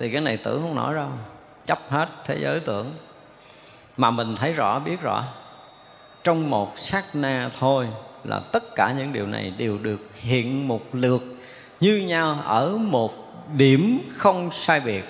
thì 0.02 0.10
cái 0.10 0.22
này 0.22 0.38
tưởng 0.38 0.62
không 0.62 0.76
nổi 0.76 0.96
đâu. 0.96 1.10
Chấp 1.66 1.80
hết 1.90 2.10
thế 2.26 2.38
giới 2.42 2.60
tưởng. 2.60 2.94
Mà 3.98 4.12
mình 4.12 4.36
thấy 4.36 4.54
rõ, 4.54 4.80
biết 4.80 5.02
rõ. 5.02 5.24
Trong 6.24 6.50
một 6.50 6.80
sát 6.80 7.06
na 7.14 7.50
thôi 7.60 7.88
là 8.24 8.40
tất 8.52 8.76
cả 8.76 8.94
những 8.98 9.14
điều 9.14 9.28
này 9.28 9.54
đều 9.58 9.78
được 9.78 10.00
hiện 10.16 10.68
một 10.68 10.82
lượt 10.94 11.22
như 11.80 11.98
nhau 11.98 12.40
ở 12.46 12.78
một 12.78 13.14
điểm 13.54 14.10
không 14.18 14.50
sai 14.52 14.80
biệt. 14.80 15.04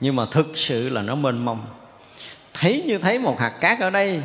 Nhưng 0.00 0.16
mà 0.16 0.26
thực 0.30 0.46
sự 0.54 0.88
là 0.88 1.02
nó 1.02 1.14
mênh 1.14 1.44
mông. 1.44 1.66
Thấy 2.54 2.82
như 2.86 2.98
thấy 2.98 3.18
một 3.18 3.38
hạt 3.38 3.52
cát 3.60 3.80
ở 3.80 3.90
đây, 3.90 4.22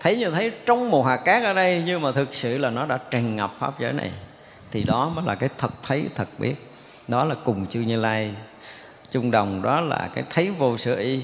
thấy 0.00 0.16
như 0.16 0.30
thấy 0.30 0.52
trong 0.66 0.90
một 0.90 1.02
hạt 1.02 1.16
cát 1.16 1.42
ở 1.42 1.52
đây, 1.52 1.82
nhưng 1.86 2.02
mà 2.02 2.12
thực 2.12 2.34
sự 2.34 2.58
là 2.58 2.70
nó 2.70 2.86
đã 2.86 2.98
tràn 3.10 3.36
ngập 3.36 3.54
pháp 3.58 3.80
giới 3.80 3.92
này, 3.92 4.12
thì 4.70 4.84
đó 4.84 5.08
mới 5.08 5.24
là 5.24 5.34
cái 5.34 5.48
thật 5.58 5.72
thấy, 5.82 6.04
thật 6.14 6.28
biết. 6.38 6.54
Đó 7.08 7.24
là 7.24 7.34
cùng 7.44 7.66
chư 7.66 7.80
như 7.80 7.96
lai 7.96 8.34
chung 9.10 9.30
đồng 9.30 9.62
đó 9.62 9.80
là 9.80 10.08
cái 10.14 10.24
thấy 10.30 10.50
vô 10.50 10.76
sở 10.76 10.94
y. 10.94 11.22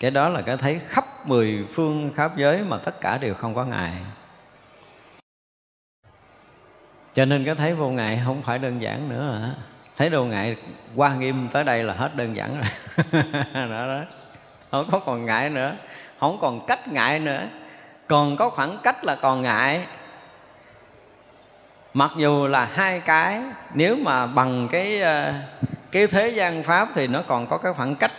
Cái 0.00 0.10
đó 0.10 0.28
là 0.28 0.42
cái 0.42 0.56
thấy 0.56 0.80
khắp 0.86 1.04
mười 1.26 1.66
phương 1.72 2.10
khắp 2.14 2.36
giới 2.36 2.62
mà 2.68 2.76
tất 2.78 3.00
cả 3.00 3.18
đều 3.18 3.34
không 3.34 3.54
có 3.54 3.64
ngài 3.64 3.92
cho 7.14 7.24
nên 7.24 7.44
cái 7.44 7.54
thấy 7.54 7.74
vô 7.74 7.88
ngại 7.88 8.20
không 8.24 8.42
phải 8.42 8.58
đơn 8.58 8.82
giản 8.82 9.08
nữa 9.08 9.38
hả? 9.40 9.54
Thấy 9.96 10.10
vô 10.10 10.24
ngại 10.24 10.56
qua 10.96 11.14
nghiêm 11.14 11.48
tới 11.52 11.64
đây 11.64 11.82
là 11.82 11.94
hết 11.94 12.16
đơn 12.16 12.36
giản 12.36 12.54
rồi. 12.54 13.02
Đó, 13.54 13.86
đó. 13.86 14.00
Không 14.70 14.88
có 14.92 14.98
còn 14.98 15.24
ngại 15.24 15.50
nữa. 15.50 15.76
Không 16.20 16.38
còn 16.40 16.66
cách 16.66 16.88
ngại 16.88 17.18
nữa. 17.18 17.42
Còn 18.08 18.36
có 18.36 18.50
khoảng 18.50 18.78
cách 18.82 19.04
là 19.04 19.14
còn 19.14 19.42
ngại. 19.42 19.84
Mặc 21.94 22.10
dù 22.16 22.46
là 22.46 22.64
hai 22.64 23.00
cái 23.00 23.42
nếu 23.74 23.96
mà 23.96 24.26
bằng 24.26 24.68
cái 24.70 25.00
ờ, 25.00 25.32
cái 25.92 26.06
thế 26.06 26.28
gian 26.28 26.62
pháp 26.62 26.88
thì 26.94 27.06
nó 27.06 27.22
còn 27.26 27.46
có 27.46 27.58
cái 27.58 27.72
khoảng 27.72 27.96
cách. 27.96 28.12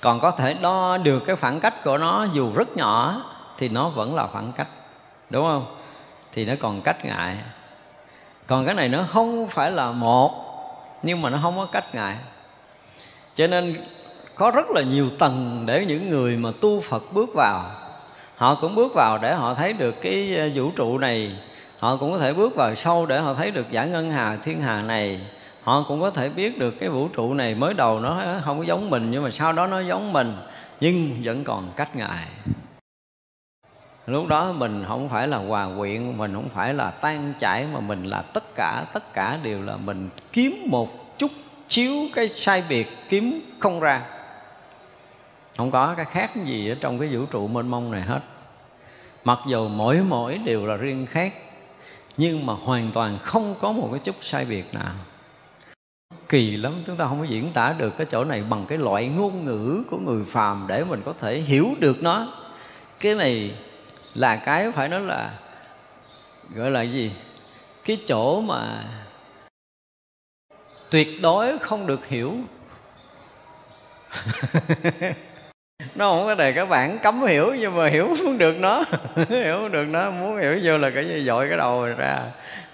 Còn 0.00 0.20
có 0.20 0.30
thể 0.30 0.54
đo 0.54 0.98
được 0.98 1.22
cái 1.26 1.36
khoảng 1.36 1.60
cách 1.60 1.84
của 1.84 1.98
nó 1.98 2.26
dù 2.32 2.52
rất 2.54 2.76
nhỏ 2.76 3.22
thì 3.58 3.68
nó 3.68 3.88
vẫn 3.88 4.14
là 4.14 4.26
khoảng 4.26 4.52
cách, 4.52 4.68
đúng 5.30 5.44
không? 5.44 5.76
Thì 6.32 6.44
nó 6.44 6.54
còn 6.60 6.80
cách 6.80 7.04
ngại. 7.04 7.36
Còn 8.46 8.66
cái 8.66 8.74
này 8.74 8.88
nó 8.88 9.02
không 9.02 9.48
phải 9.48 9.70
là 9.70 9.90
một, 9.90 10.44
nhưng 11.02 11.22
mà 11.22 11.30
nó 11.30 11.38
không 11.42 11.56
có 11.56 11.66
cách 11.72 11.94
ngại. 11.94 12.16
Cho 13.34 13.46
nên 13.46 13.84
có 14.34 14.50
rất 14.50 14.70
là 14.70 14.82
nhiều 14.82 15.10
tầng 15.18 15.62
để 15.66 15.84
những 15.86 16.10
người 16.10 16.36
mà 16.36 16.50
tu 16.60 16.80
phật 16.80 17.12
bước 17.12 17.30
vào. 17.34 17.70
Họ 18.36 18.54
cũng 18.54 18.74
bước 18.74 18.94
vào 18.94 19.18
để 19.18 19.34
họ 19.34 19.54
thấy 19.54 19.72
được 19.72 19.94
cái 20.02 20.36
ờ, 20.36 20.48
vũ 20.54 20.70
trụ 20.76 20.98
này. 20.98 21.38
Họ 21.78 21.96
cũng 21.96 22.12
có 22.12 22.18
thể 22.18 22.32
bước 22.32 22.54
vào 22.54 22.74
sâu 22.74 23.06
để 23.06 23.20
họ 23.20 23.34
thấy 23.34 23.50
được 23.50 23.70
giải 23.70 23.88
ngân 23.88 24.10
hà, 24.10 24.36
thiên 24.36 24.60
hà 24.60 24.82
này 24.82 25.20
họ 25.68 25.84
cũng 25.88 26.00
có 26.00 26.10
thể 26.10 26.28
biết 26.28 26.58
được 26.58 26.70
cái 26.70 26.88
vũ 26.88 27.08
trụ 27.08 27.34
này 27.34 27.54
mới 27.54 27.74
đầu 27.74 28.00
nó 28.00 28.22
không 28.44 28.58
có 28.58 28.64
giống 28.64 28.90
mình, 28.90 29.10
nhưng 29.10 29.24
mà 29.24 29.30
sau 29.30 29.52
đó 29.52 29.66
nó 29.66 29.80
giống 29.80 30.12
mình, 30.12 30.36
nhưng 30.80 31.16
vẫn 31.24 31.44
còn 31.44 31.70
cách 31.76 31.96
ngại 31.96 32.26
lúc 34.06 34.26
đó 34.26 34.52
mình 34.52 34.84
không 34.88 35.08
phải 35.08 35.28
là 35.28 35.38
hòa 35.38 35.68
quyện, 35.78 36.18
mình 36.18 36.34
không 36.34 36.48
phải 36.54 36.74
là 36.74 36.90
tan 36.90 37.32
chảy, 37.38 37.66
mà 37.74 37.80
mình 37.80 38.04
là 38.04 38.22
tất 38.22 38.54
cả 38.54 38.84
tất 38.92 39.12
cả 39.12 39.38
đều 39.42 39.62
là 39.62 39.76
mình 39.76 40.08
kiếm 40.32 40.66
một 40.70 41.18
chút 41.18 41.30
chiếu 41.68 41.94
cái 42.14 42.28
sai 42.28 42.62
biệt, 42.68 42.88
kiếm 43.08 43.40
không 43.58 43.80
ra. 43.80 44.02
Không 45.56 45.70
có 45.70 45.94
cái 45.96 46.04
khác 46.04 46.30
gì 46.44 46.68
ở 46.68 46.76
trong 46.80 46.98
cái 46.98 47.08
vũ 47.08 47.26
trụ 47.30 47.48
mênh 47.48 47.68
mông 47.68 47.90
này 47.90 48.02
hết. 48.02 48.20
Mặc 49.24 49.38
dù 49.46 49.68
mỗi 49.68 50.00
mỗi 50.08 50.38
đều 50.38 50.66
là 50.66 50.76
riêng 50.76 51.06
khác, 51.06 51.32
nhưng 52.16 52.46
mà 52.46 52.54
hoàn 52.54 52.90
toàn 52.92 53.18
không 53.18 53.54
có 53.58 53.72
một 53.72 53.88
cái 53.90 54.00
chút 54.04 54.16
sai 54.20 54.44
biệt 54.44 54.74
nào 54.74 54.94
kỳ 56.28 56.56
lắm, 56.56 56.82
chúng 56.86 56.96
ta 56.96 57.06
không 57.06 57.18
có 57.18 57.24
diễn 57.24 57.52
tả 57.52 57.74
được 57.78 57.94
cái 57.98 58.06
chỗ 58.10 58.24
này 58.24 58.42
bằng 58.42 58.66
cái 58.68 58.78
loại 58.78 59.08
ngôn 59.08 59.44
ngữ 59.44 59.82
của 59.90 59.98
người 59.98 60.24
phàm 60.28 60.64
để 60.68 60.84
mình 60.84 61.02
có 61.04 61.14
thể 61.20 61.40
hiểu 61.40 61.68
được 61.80 62.02
nó. 62.02 62.26
Cái 63.00 63.14
này 63.14 63.54
là 64.14 64.36
cái 64.36 64.72
phải 64.72 64.88
nói 64.88 65.00
là 65.00 65.30
gọi 66.54 66.70
là 66.70 66.82
gì? 66.82 67.12
Cái 67.84 67.98
chỗ 68.06 68.40
mà 68.40 68.84
tuyệt 70.90 71.08
đối 71.22 71.58
không 71.58 71.86
được 71.86 72.06
hiểu. 72.06 72.34
Nó 75.94 76.10
không 76.10 76.24
có 76.26 76.34
đề 76.34 76.52
các 76.52 76.68
bạn 76.68 76.98
cấm 77.02 77.22
hiểu 77.22 77.54
nhưng 77.58 77.76
mà 77.76 77.88
hiểu 77.88 78.16
không 78.18 78.38
được 78.38 78.56
nó. 78.58 78.84
Hiểu 79.28 79.56
không 79.58 79.72
được 79.72 79.84
nó, 79.90 80.10
muốn 80.10 80.38
hiểu 80.38 80.60
vô 80.62 80.78
là 80.78 80.90
cái 80.94 81.08
gì, 81.08 81.24
dội 81.26 81.48
cái 81.48 81.58
đầu 81.58 81.86
ra, 81.96 82.22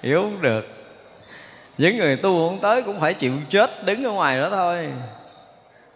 hiểu 0.03 0.23
không 0.23 0.43
được 0.43 0.84
những 1.79 1.97
người 1.97 2.17
tu 2.17 2.49
không 2.49 2.59
tới 2.61 2.83
cũng 2.83 3.01
phải 3.01 3.15
chịu 3.15 3.33
chết 3.49 3.85
đứng 3.85 4.05
ở 4.05 4.11
ngoài 4.11 4.39
đó 4.39 4.51
thôi. 4.51 4.89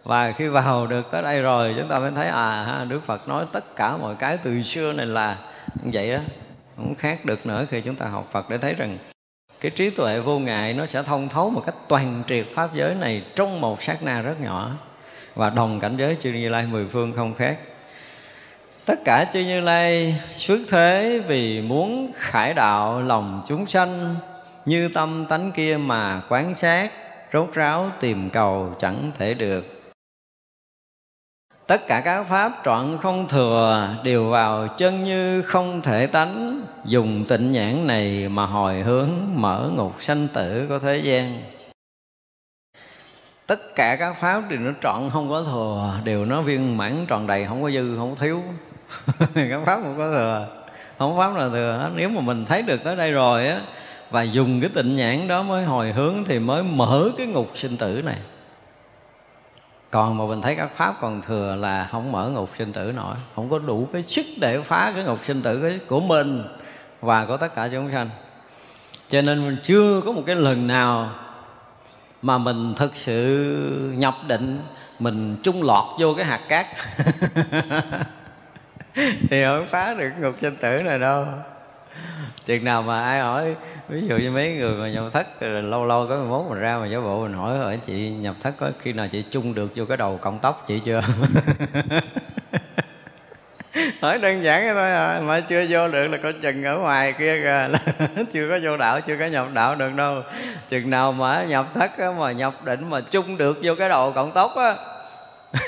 Và 0.03 0.31
khi 0.31 0.47
vào 0.47 0.87
được 0.87 1.11
tới 1.11 1.21
đây 1.21 1.41
rồi, 1.41 1.75
chúng 1.79 1.89
ta 1.89 1.99
mới 1.99 2.11
thấy 2.15 2.27
à 2.27 2.85
Đức 2.87 2.99
Phật 3.05 3.27
nói 3.27 3.45
tất 3.53 3.75
cả 3.75 3.97
mọi 3.97 4.15
cái 4.15 4.37
từ 4.37 4.61
xưa 4.61 4.93
này 4.93 5.05
là 5.05 5.37
vậy 5.83 6.11
á. 6.11 6.19
Không 6.77 6.95
khác 6.95 7.25
được 7.25 7.45
nữa 7.45 7.65
khi 7.69 7.81
chúng 7.81 7.95
ta 7.95 8.05
học 8.05 8.29
phật 8.31 8.49
để 8.49 8.57
thấy 8.57 8.73
rằng 8.73 8.97
cái 9.61 9.71
trí 9.71 9.89
tuệ 9.89 10.19
vô 10.19 10.39
ngại 10.39 10.73
nó 10.73 10.85
sẽ 10.85 11.03
thông 11.03 11.29
thấu 11.29 11.49
một 11.49 11.61
cách 11.65 11.75
toàn 11.87 12.23
triệt 12.27 12.45
pháp 12.55 12.69
giới 12.73 12.95
này 12.95 13.23
trong 13.35 13.61
một 13.61 13.83
sát 13.83 14.03
na 14.03 14.21
rất 14.21 14.41
nhỏ. 14.41 14.71
Và 15.35 15.49
đồng 15.49 15.79
cảnh 15.79 15.97
giới 15.97 16.17
chư 16.21 16.29
như 16.29 16.49
lai 16.49 16.65
mười 16.71 16.87
phương 16.87 17.13
không 17.15 17.35
khác. 17.35 17.57
Tất 18.85 18.99
cả 19.05 19.25
chư 19.33 19.39
như 19.39 19.61
lai 19.61 20.15
xuất 20.31 20.59
thế 20.69 21.21
vì 21.27 21.61
muốn 21.61 22.11
khải 22.15 22.53
đạo 22.53 23.01
lòng 23.01 23.43
chúng 23.47 23.65
sanh 23.65 24.15
như 24.69 24.89
tâm 24.93 25.25
tánh 25.29 25.51
kia 25.51 25.77
mà 25.77 26.21
quán 26.29 26.55
sát, 26.55 26.91
rốt 27.33 27.49
ráo 27.53 27.91
tìm 27.99 28.29
cầu 28.29 28.75
chẳng 28.79 29.11
thể 29.17 29.33
được. 29.33 29.65
Tất 31.67 31.87
cả 31.87 32.01
các 32.05 32.23
pháp 32.23 32.61
trọn 32.65 32.97
không 33.01 33.27
thừa, 33.27 33.89
đều 34.03 34.29
vào 34.29 34.67
chân 34.67 35.03
như 35.03 35.41
không 35.41 35.81
thể 35.81 36.07
tánh. 36.07 36.61
Dùng 36.85 37.25
tịnh 37.25 37.51
nhãn 37.51 37.87
này 37.87 38.29
mà 38.29 38.45
hồi 38.45 38.81
hướng 38.81 39.09
mở 39.35 39.69
ngục 39.75 39.95
sanh 39.99 40.27
tử 40.33 40.65
của 40.69 40.79
thế 40.79 40.97
gian. 40.97 41.41
Tất 43.47 43.75
cả 43.75 43.95
các 43.99 44.15
pháp 44.21 44.49
đều 44.49 44.59
nó 44.59 44.71
trọn 44.81 45.09
không 45.09 45.29
có 45.29 45.43
thừa, 45.43 45.99
đều 46.03 46.25
nó 46.25 46.41
viên 46.41 46.77
mãn 46.77 47.05
tròn 47.07 47.27
đầy, 47.27 47.45
không 47.45 47.63
có 47.63 47.71
dư, 47.71 47.97
không 47.97 48.15
có 48.15 48.21
thiếu. 48.21 48.43
Các 49.35 49.61
pháp 49.65 49.79
không 49.83 49.95
có 49.97 50.11
thừa, 50.11 50.47
không 50.97 51.17
pháp 51.17 51.35
là 51.35 51.49
thừa. 51.49 51.91
Nếu 51.95 52.09
mà 52.09 52.21
mình 52.21 52.45
thấy 52.45 52.61
được 52.61 52.83
tới 52.83 52.95
đây 52.95 53.11
rồi 53.11 53.47
á 53.47 53.61
và 54.09 54.21
dùng 54.21 54.61
cái 54.61 54.69
tịnh 54.73 54.95
nhãn 54.95 55.27
đó 55.27 55.43
mới 55.43 55.65
hồi 55.65 55.91
hướng 55.91 56.23
thì 56.25 56.39
mới 56.39 56.63
mở 56.63 57.09
cái 57.17 57.27
ngục 57.27 57.51
sinh 57.53 57.77
tử 57.77 58.01
này. 58.05 58.19
Còn 59.91 60.17
mà 60.17 60.25
mình 60.25 60.41
thấy 60.41 60.55
các 60.55 60.69
pháp 60.75 60.95
còn 61.01 61.21
thừa 61.21 61.55
là 61.55 61.87
không 61.91 62.11
mở 62.11 62.29
ngục 62.29 62.49
sinh 62.57 62.73
tử 62.73 62.91
nổi. 62.95 63.15
Không 63.35 63.49
có 63.49 63.59
đủ 63.59 63.87
cái 63.93 64.03
sức 64.03 64.25
để 64.41 64.61
phá 64.61 64.91
cái 64.95 65.03
ngục 65.03 65.19
sinh 65.25 65.41
tử 65.41 65.79
của 65.87 65.99
mình 65.99 66.43
và 67.01 67.25
của 67.25 67.37
tất 67.37 67.55
cả 67.55 67.69
chúng 67.71 67.91
sanh. 67.91 68.09
Cho 69.07 69.21
nên 69.21 69.45
mình 69.45 69.57
chưa 69.63 70.01
có 70.05 70.11
một 70.11 70.23
cái 70.25 70.35
lần 70.35 70.67
nào 70.67 71.11
mà 72.21 72.37
mình 72.37 72.73
thực 72.77 72.95
sự 72.95 73.93
nhập 73.97 74.15
định, 74.27 74.61
mình 74.99 75.37
trung 75.43 75.63
lọt 75.63 75.85
vô 75.99 76.13
cái 76.13 76.25
hạt 76.25 76.41
cát. 76.49 76.65
Thì 79.29 79.43
không 79.43 79.67
phá 79.71 79.93
được 79.93 80.09
ngục 80.21 80.35
sinh 80.41 80.55
tử 80.55 80.81
này 80.85 80.99
đâu 80.99 81.25
chừng 82.49 82.63
nào 82.63 82.81
mà 82.81 83.01
ai 83.01 83.19
hỏi 83.19 83.55
ví 83.89 84.07
dụ 84.07 84.17
như 84.17 84.31
mấy 84.31 84.51
người 84.53 84.73
mà 84.73 84.89
nhập 84.89 85.03
thất 85.13 85.41
lâu 85.41 85.85
lâu 85.85 86.07
có 86.09 86.15
mốt 86.15 86.45
mình 86.49 86.59
ra 86.59 86.77
mà 86.77 86.87
giáo 86.87 87.01
bộ 87.01 87.21
mình 87.23 87.33
hỏi 87.33 87.57
hỏi 87.57 87.79
chị 87.83 88.09
nhập 88.09 88.35
thất 88.41 88.53
có 88.59 88.71
khi 88.79 88.93
nào 88.93 89.07
chị 89.11 89.23
chung 89.31 89.53
được 89.53 89.71
vô 89.75 89.85
cái 89.85 89.97
đầu 89.97 90.17
cọng 90.17 90.39
tóc 90.39 90.63
chị 90.67 90.81
chưa? 90.85 91.01
Hỏi 94.01 94.17
đơn 94.17 94.43
giản 94.43 94.61
thế 94.61 94.71
thôi 94.73 94.91
à 94.91 95.21
mà 95.23 95.39
chưa 95.39 95.65
vô 95.69 95.87
được 95.87 96.07
là 96.07 96.17
có 96.23 96.31
chừng 96.41 96.63
ở 96.63 96.77
ngoài 96.77 97.13
kia 97.19 97.41
kìa 97.43 97.69
chưa 98.33 98.49
có 98.49 98.59
vô 98.63 98.77
đạo 98.77 99.01
chưa 99.01 99.15
có 99.19 99.25
nhập 99.25 99.47
đạo 99.53 99.75
được 99.75 99.95
đâu. 99.95 100.21
Chừng 100.69 100.89
nào 100.89 101.11
mà 101.11 101.43
nhập 101.43 101.65
thất 101.73 101.97
á, 101.97 102.11
mà 102.19 102.31
nhập 102.31 102.65
định 102.65 102.89
mà 102.89 103.01
chung 103.01 103.37
được 103.37 103.59
vô 103.63 103.73
cái 103.79 103.89
đầu 103.89 104.11
cộng 104.11 104.31
tóc 104.31 104.51
á 104.55 104.75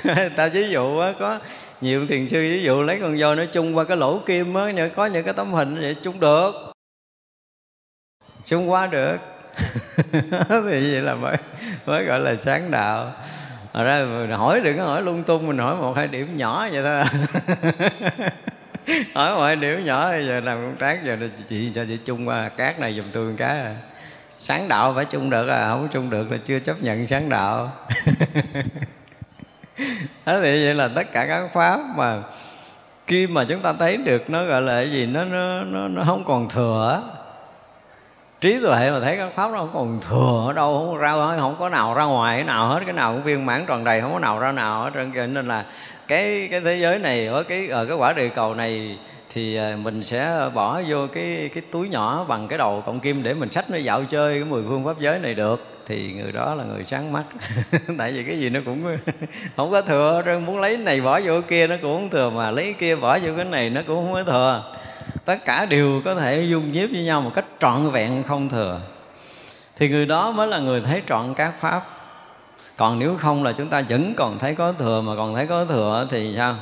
ta 0.36 0.48
ví 0.48 0.70
dụ 0.70 1.00
á, 1.00 1.14
có 1.20 1.40
nhiều 1.82 2.08
thiền 2.08 2.28
sư 2.28 2.40
ví 2.42 2.64
dụ 2.64 2.82
lấy 2.82 3.00
con 3.02 3.20
voi 3.20 3.36
nó 3.36 3.46
chung 3.46 3.78
qua 3.78 3.84
cái 3.84 3.98
lỗ 3.98 4.20
kim 4.26 4.54
á 4.54 4.72
có 4.96 5.06
những 5.06 5.24
cái 5.24 5.34
tấm 5.34 5.54
hình 5.54 5.82
vậy 5.82 5.96
chung 6.04 6.20
được 6.20 6.71
chung 8.46 8.72
qua 8.72 8.88
được. 8.88 9.18
Thì 10.50 10.92
vậy 10.92 11.02
là 11.02 11.16
mới 11.16 11.38
mới 11.86 12.06
gọi 12.06 12.20
là 12.20 12.36
sáng 12.40 12.72
đạo. 12.72 13.12
Hồi 13.74 13.84
ra 13.84 14.06
mình 14.06 14.32
hỏi 14.32 14.62
đừng 14.64 14.78
có 14.78 14.84
hỏi 14.84 15.02
lung 15.02 15.24
tung 15.24 15.48
Mình 15.48 15.58
hỏi 15.58 15.76
một 15.76 15.94
hai 15.98 16.08
điểm 16.08 16.36
nhỏ 16.36 16.68
vậy 16.72 16.84
thôi 16.84 16.96
à. 16.96 17.06
Hỏi 19.16 19.36
một 19.36 19.44
hai 19.44 19.56
điểm 19.56 19.86
nhỏ 19.86 20.12
Giờ 20.12 20.40
làm 20.40 20.58
công 20.58 20.76
tác 20.80 21.06
Giờ 21.06 21.18
chị 21.50 21.72
cho 21.76 21.86
chị 21.88 21.98
chung 22.06 22.28
qua 22.28 22.50
cát 22.50 22.80
này 22.80 22.94
dùm 22.98 23.12
tôi 23.12 23.34
cá 23.38 23.48
à. 23.48 23.76
Sáng 24.40 24.68
đạo 24.68 24.94
phải 24.96 25.06
chung 25.06 25.30
được 25.30 25.48
à 25.48 25.70
Không 25.70 25.88
chung 25.92 26.10
được 26.10 26.32
là 26.32 26.38
chưa 26.46 26.60
chấp 26.60 26.84
nhận 26.84 27.08
sáng 27.08 27.30
đạo. 27.30 27.72
Thế 30.26 30.40
thì 30.42 30.66
vậy 30.66 30.74
là 30.74 30.88
tất 30.96 31.12
cả 31.12 31.26
các 31.28 31.54
pháp 31.54 31.80
mà 31.96 32.22
khi 33.08 33.28
mà 33.28 33.46
chúng 33.50 33.62
ta 33.62 33.74
thấy 33.74 33.98
được 33.98 34.30
nó 34.30 34.46
gọi 34.46 34.62
là 34.62 34.74
cái 34.74 34.92
gì 34.92 35.06
nó 35.06 35.24
nó 35.24 35.64
nó, 35.64 35.88
nó 35.88 36.04
không 36.04 36.24
còn 36.28 36.50
thừa 36.50 37.04
trí 38.42 38.60
tuệ 38.60 38.92
mà 38.92 39.00
thấy 39.00 39.18
các 39.18 39.30
pháp 39.36 39.52
nó 39.52 39.58
không 39.58 39.70
còn 39.74 40.00
thừa 40.10 40.44
ở 40.48 40.54
đâu, 40.54 40.88
không 40.88 40.98
ra 40.98 41.38
không 41.40 41.56
có 41.60 41.70
nào 41.70 41.94
ra 41.94 42.04
ngoài, 42.04 42.38
cái 42.38 42.46
nào 42.46 42.68
hết, 42.68 42.80
cái 42.86 42.94
nào 42.94 43.14
cũng 43.14 43.24
viên 43.24 43.46
mãn 43.46 43.66
tròn 43.68 43.84
đầy, 43.84 44.02
không 44.02 44.14
có 44.14 44.20
nào 44.20 44.40
ra 44.40 44.52
nào 44.52 44.84
hết 44.84 44.92
trơn 45.14 45.34
nên 45.34 45.48
là 45.48 45.66
cái 46.08 46.48
cái 46.52 46.62
thế 46.62 46.78
giới 46.82 47.00
này 47.00 47.28
ở 47.28 47.44
cái 47.44 47.68
ở 47.68 47.86
cái 47.86 47.98
quả 47.98 48.14
địa 48.14 48.30
cầu 48.30 48.54
này 48.54 48.98
thì 49.34 49.56
ờ, 49.56 49.78
mình 49.78 50.04
sẽ 50.04 50.50
bỏ 50.54 50.82
vô 50.88 51.08
cái 51.14 51.50
cái 51.54 51.64
túi 51.72 51.90
nhỏ 51.90 52.26
bằng 52.28 52.48
cái 52.48 52.58
đầu 52.58 52.84
cộng 52.86 53.00
kim 53.00 53.24
để 53.24 53.34
mình 53.34 53.52
sách 53.52 53.70
nó 53.70 53.78
dạo 53.78 54.04
chơi 54.04 54.34
cái 54.34 54.44
mười 54.44 54.64
phương 54.70 54.86
pháp 54.86 55.00
giới 55.00 55.20
này 55.20 55.34
được. 55.34 55.68
Thì 55.86 56.12
người 56.12 56.32
đó 56.32 56.56
là 56.56 56.64
người 56.64 56.86
sáng 56.86 57.14
mắt. 57.14 57.24
Tại 57.98 58.12
vì 58.12 58.24
cái 58.24 58.40
gì 58.40 58.50
nó 58.50 58.60
cũng 58.66 58.84
không 59.56 59.72
có 59.72 59.82
thừa, 59.82 60.22
trơn 60.26 60.46
muốn 60.46 60.60
lấy 60.60 60.78
này 60.78 61.02
bỏ 61.02 61.20
vô 61.20 61.42
kia 61.48 61.68
nó 61.68 61.76
cũng 61.82 61.98
không 61.98 62.10
thừa, 62.10 62.30
mà 62.30 62.52
lấy 62.52 62.74
kia 62.74 62.96
bỏ 62.96 63.20
vô 63.20 63.32
cái 63.36 63.46
này 63.46 63.70
nó 63.70 63.82
cũng 63.88 63.96
không 63.96 64.14
có 64.14 64.24
thừa 64.24 64.64
tất 65.26 65.46
cả 65.46 65.66
đều 65.66 66.02
có 66.06 66.16
thể 66.16 66.42
dung 66.42 66.72
nhiếp 66.72 66.90
với 66.92 67.04
nhau 67.04 67.22
một 67.22 67.32
cách 67.34 67.46
trọn 67.60 67.90
vẹn 67.92 68.24
không 68.24 68.50
thừa. 68.50 68.82
Thì 69.76 69.90
người 69.90 70.06
đó 70.06 70.32
mới 70.32 70.48
là 70.48 70.60
người 70.60 70.82
thấy 70.82 71.02
trọn 71.08 71.34
các 71.34 71.54
pháp. 71.60 71.88
Còn 72.78 73.00
nếu 73.00 73.18
không 73.18 73.44
là 73.44 73.52
chúng 73.52 73.68
ta 73.68 73.82
vẫn 73.90 74.14
còn 74.18 74.40
thấy 74.40 74.56
có 74.56 74.72
thừa 74.72 75.02
mà 75.02 75.16
còn 75.16 75.36
thấy 75.36 75.48
có 75.48 75.66
thừa 75.66 76.08
thì 76.12 76.34
sao? 76.38 76.56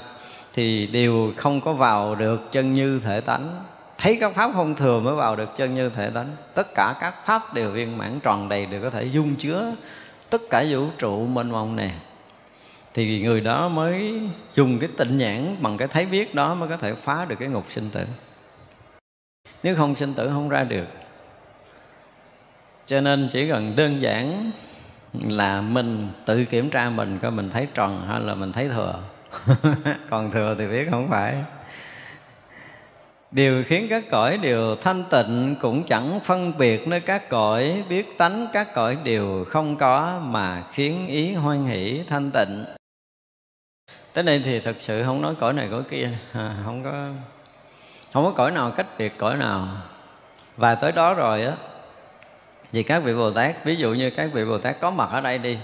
Thì 0.54 0.88
đều 0.88 1.34
không 1.38 1.62
có 1.62 1.74
vào 1.74 2.16
được 2.16 2.52
chân 2.52 2.74
như 2.74 3.02
thể 3.06 3.22
tánh. 3.22 3.64
Thấy 3.98 4.18
các 4.22 4.36
pháp 4.36 4.52
không 4.54 4.76
thừa 4.76 5.00
mới 5.00 5.16
vào 5.16 5.36
được 5.36 5.50
chân 5.58 5.76
như 5.76 5.90
thể 5.90 6.10
tánh. 6.10 6.36
Tất 6.54 6.68
cả 6.76 6.96
các 7.02 7.26
pháp 7.26 7.54
đều 7.54 7.72
viên 7.72 7.98
mãn 7.98 8.20
tròn 8.20 8.50
đầy 8.50 8.66
đều 8.66 8.82
có 8.82 8.90
thể 8.90 9.04
dung 9.04 9.36
chứa 9.36 9.72
tất 10.30 10.42
cả 10.50 10.66
vũ 10.70 10.86
trụ 10.98 11.26
mênh 11.26 11.52
mông 11.52 11.76
này. 11.76 11.92
Thì 12.94 13.22
người 13.22 13.42
đó 13.42 13.68
mới 13.68 14.20
dùng 14.56 14.80
cái 14.80 14.90
tịnh 14.98 15.18
nhãn 15.18 15.56
bằng 15.62 15.78
cái 15.78 15.88
thấy 15.88 16.06
biết 16.06 16.36
đó 16.36 16.56
mới 16.56 16.70
có 16.70 16.78
thể 16.78 16.94
phá 16.94 17.26
được 17.26 17.36
cái 17.40 17.48
ngục 17.48 17.66
sinh 17.70 17.90
tử 17.90 18.06
nếu 19.64 19.76
không 19.76 19.96
sinh 19.96 20.14
tử 20.14 20.30
không 20.30 20.50
ra 20.50 20.64
được. 20.64 20.88
Cho 22.86 23.02
nên 23.02 23.30
chỉ 23.32 23.50
cần 23.50 23.76
đơn 23.76 24.02
giản 24.02 24.52
là 25.14 25.62
mình 25.62 26.10
tự 26.26 26.46
kiểm 26.46 26.70
tra 26.70 26.90
mình 26.90 27.20
coi 27.22 27.32
mình 27.32 27.50
thấy 27.50 27.68
tròn 27.74 28.02
hay 28.08 28.20
là 28.22 28.36
mình 28.36 28.52
thấy 28.52 28.70
thừa. 28.70 29.00
Còn 30.10 30.32
thừa 30.32 30.56
thì 30.60 30.68
biết 30.68 30.88
không 30.92 31.08
phải. 31.10 31.36
Điều 33.32 33.64
khiến 33.68 33.88
các 33.90 34.04
cõi 34.10 34.38
đều 34.38 34.76
thanh 34.76 35.04
tịnh 35.10 35.56
Cũng 35.62 35.84
chẳng 35.84 36.20
phân 36.20 36.58
biệt 36.58 36.88
nơi 36.88 37.00
các 37.00 37.30
cõi 37.30 37.84
Biết 37.90 38.18
tánh 38.18 38.48
các 38.54 38.74
cõi 38.74 38.98
đều 39.04 39.46
không 39.48 39.78
có 39.78 40.22
Mà 40.26 40.64
khiến 40.72 41.06
ý 41.06 41.34
hoan 41.34 41.66
hỷ 41.66 42.04
thanh 42.08 42.32
tịnh. 42.34 42.66
Tới 44.14 44.24
đây 44.24 44.42
thì 44.46 44.60
thật 44.60 44.76
sự 44.80 45.04
không 45.04 45.22
nói 45.22 45.36
cõi 45.40 45.54
này 45.54 45.68
cõi 45.72 45.84
kia 45.90 46.10
à, 46.34 46.56
Không 46.66 46.84
có 46.84 47.10
không 48.14 48.26
có 48.26 48.32
cõi 48.32 48.52
nào 48.52 48.72
cách 48.72 48.88
biệt 48.98 49.18
cõi 49.18 49.38
nào. 49.38 49.68
Và 50.58 50.76
tới 50.76 50.92
đó 50.92 51.14
rồi 51.14 51.46
á 51.46 51.54
vì 52.72 52.84
các 52.84 53.04
vị 53.04 53.16
bồ 53.16 53.32
tát 53.32 53.66
ví 53.66 53.76
dụ 53.76 53.94
như 53.94 54.10
các 54.10 54.30
vị 54.34 54.46
bồ 54.46 54.58
tát 54.58 54.80
có 54.80 54.92
mặt 54.92 55.10
ở 55.12 55.22
đây 55.22 55.38
đi. 55.38 55.58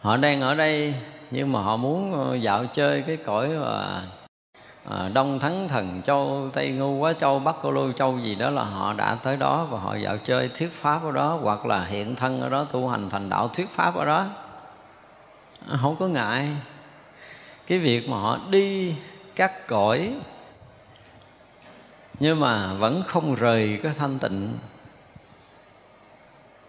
Họ 0.00 0.16
đang 0.16 0.40
ở 0.40 0.54
đây 0.54 0.94
nhưng 1.30 1.52
mà 1.52 1.60
họ 1.60 1.76
muốn 1.76 2.12
ờ, 2.12 2.34
dạo 2.34 2.66
chơi 2.66 3.04
cái 3.06 3.16
cõi 3.16 3.48
mà 3.48 4.02
à, 4.90 5.08
đông 5.14 5.38
thắng 5.38 5.68
thần 5.68 6.02
châu 6.02 6.48
tây 6.52 6.70
ngu 6.70 6.98
quá 6.98 7.12
châu 7.12 7.38
bắc 7.38 7.56
cô 7.62 7.70
lô 7.70 7.92
châu 7.92 8.18
gì 8.18 8.34
đó 8.34 8.50
là 8.50 8.62
họ 8.62 8.92
đã 8.92 9.18
tới 9.22 9.36
đó 9.36 9.66
và 9.70 9.78
họ 9.78 9.96
dạo 9.96 10.16
chơi 10.16 10.48
thuyết 10.48 10.72
pháp 10.72 11.04
ở 11.04 11.12
đó 11.12 11.38
hoặc 11.42 11.66
là 11.66 11.84
hiện 11.84 12.16
thân 12.16 12.40
ở 12.40 12.48
đó 12.48 12.66
tu 12.72 12.88
hành 12.88 13.10
thành 13.10 13.28
đạo 13.28 13.48
thuyết 13.48 13.68
pháp 13.70 13.94
ở 13.96 14.04
đó. 14.04 14.26
Không 15.80 15.96
có 15.98 16.06
ngại. 16.06 16.48
Cái 17.66 17.78
việc 17.78 18.08
mà 18.08 18.16
họ 18.16 18.38
đi 18.50 18.94
các 19.36 19.66
cõi 19.66 20.12
nhưng 22.20 22.40
mà 22.40 22.74
vẫn 22.74 23.02
không 23.06 23.34
rời 23.34 23.80
cái 23.82 23.92
thanh 23.98 24.18
tịnh. 24.18 24.58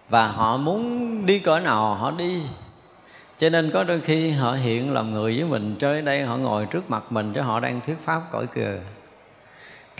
Và 0.10 0.28
họ 0.28 0.58
muốn 0.58 1.26
đi 1.26 1.40
cỡ 1.40 1.60
nào 1.60 1.96
họ 1.96 2.12
đi. 2.12 2.44
Cho 3.38 3.50
nên 3.50 3.72
có 3.72 3.84
đôi 3.84 4.02
khi 4.02 4.32
họ 4.32 4.54
hiện 4.54 4.94
làm 4.94 5.14
người 5.14 5.38
với 5.40 5.50
mình 5.50 5.76
chơi 5.80 6.02
đây 6.02 6.26
họ 6.26 6.38
ngồi 6.38 6.66
trước 6.66 6.90
mặt 6.90 7.12
mình 7.12 7.34
cho 7.36 7.44
họ 7.44 7.60
đang 7.60 7.82
thuyết 7.82 7.98
pháp 8.06 8.22
cõi 8.32 8.48
cười 8.54 8.80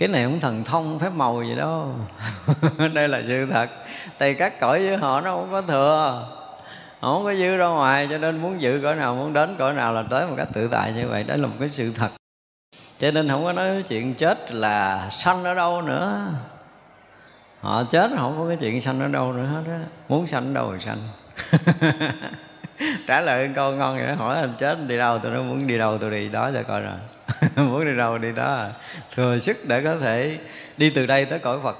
cái 0.02 0.08
này 0.08 0.24
không 0.24 0.40
thần 0.40 0.64
thông, 0.64 0.98
phép 0.98 1.10
màu 1.12 1.42
gì 1.42 1.54
đâu. 1.54 1.94
Đây 2.94 3.08
là 3.08 3.22
sự 3.28 3.46
thật. 3.52 3.70
Tại 4.18 4.34
các 4.34 4.60
cõi 4.60 4.86
với 4.86 4.96
họ 4.96 5.20
nó 5.20 5.36
không 5.36 5.48
có 5.52 5.62
thừa. 5.62 6.28
Họ 7.00 7.12
không 7.12 7.24
có 7.24 7.34
dư 7.34 7.56
ra 7.56 7.66
ngoài, 7.66 8.08
cho 8.10 8.18
nên 8.18 8.38
muốn 8.38 8.62
giữ 8.62 8.80
cõi 8.82 8.94
nào, 8.94 9.14
muốn 9.14 9.32
đến 9.32 9.56
cõi 9.58 9.74
nào 9.74 9.92
là 9.92 10.02
tới 10.02 10.26
một 10.26 10.34
cách 10.36 10.48
tự 10.52 10.68
tại 10.68 10.92
như 10.92 11.08
vậy. 11.08 11.24
Đó 11.24 11.36
là 11.36 11.46
một 11.46 11.56
cái 11.60 11.70
sự 11.70 11.92
thật 11.94 12.21
cho 13.02 13.10
nên 13.10 13.28
không 13.28 13.44
có 13.44 13.52
nói 13.52 13.82
chuyện 13.88 14.14
chết 14.14 14.52
là 14.52 15.08
sanh 15.10 15.44
ở 15.44 15.54
đâu 15.54 15.82
nữa. 15.82 16.20
Họ 17.60 17.84
chết 17.90 18.10
không 18.16 18.38
có 18.38 18.48
cái 18.48 18.56
chuyện 18.60 18.80
sanh 18.80 19.00
ở 19.00 19.08
đâu 19.08 19.32
nữa 19.32 19.46
hết 19.46 19.62
á. 19.66 19.80
Muốn 20.08 20.26
sanh 20.26 20.46
ở 20.46 20.54
đâu 20.54 20.72
thì 20.72 20.84
sanh. 20.84 20.98
Trả 23.06 23.20
lời 23.20 23.50
câu 23.54 23.72
ngon 23.72 23.96
vậy 23.96 24.06
đó. 24.06 24.14
Hỏi 24.14 24.40
anh 24.40 24.52
chết 24.58 24.78
đi 24.86 24.98
đâu 24.98 25.18
tôi 25.18 25.32
nói 25.32 25.42
muốn 25.42 25.66
đi 25.66 25.78
đâu 25.78 25.98
tôi 25.98 26.10
đi 26.10 26.28
đó 26.28 26.50
cho 26.54 26.62
coi 26.62 26.80
rồi. 26.80 26.94
Muốn 27.56 27.84
đi 27.84 27.96
đâu 27.96 28.18
đi 28.18 28.32
đó. 28.32 28.66
Thừa 29.14 29.38
sức 29.38 29.56
để 29.64 29.82
có 29.84 29.96
thể 29.96 30.38
đi 30.76 30.90
từ 30.90 31.06
đây 31.06 31.24
tới 31.24 31.38
cõi 31.38 31.58
phật. 31.62 31.76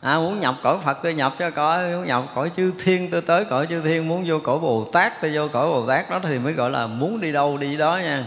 À, 0.00 0.18
muốn 0.18 0.40
nhập 0.40 0.54
cõi 0.62 0.78
phật 0.84 0.98
tôi 1.02 1.14
nhập 1.14 1.32
cho 1.38 1.50
cõi 1.50 1.96
muốn 1.96 2.06
nhập 2.06 2.24
cõi 2.34 2.50
chư 2.54 2.72
thiên 2.84 3.10
tôi 3.10 3.22
tới 3.22 3.44
cõi 3.44 3.66
chư 3.70 3.82
thiên. 3.82 4.08
Muốn 4.08 4.24
vô 4.26 4.38
cõi 4.44 4.58
bồ 4.58 4.84
tát 4.92 5.20
tôi 5.20 5.30
vô 5.34 5.48
cõi 5.52 5.66
bồ 5.66 5.86
tát. 5.86 6.10
Đó 6.10 6.20
thì 6.22 6.38
mới 6.38 6.52
gọi 6.52 6.70
là 6.70 6.86
muốn 6.86 7.20
đi 7.20 7.32
đâu 7.32 7.58
đi 7.58 7.76
đó 7.76 8.00
nha 8.02 8.24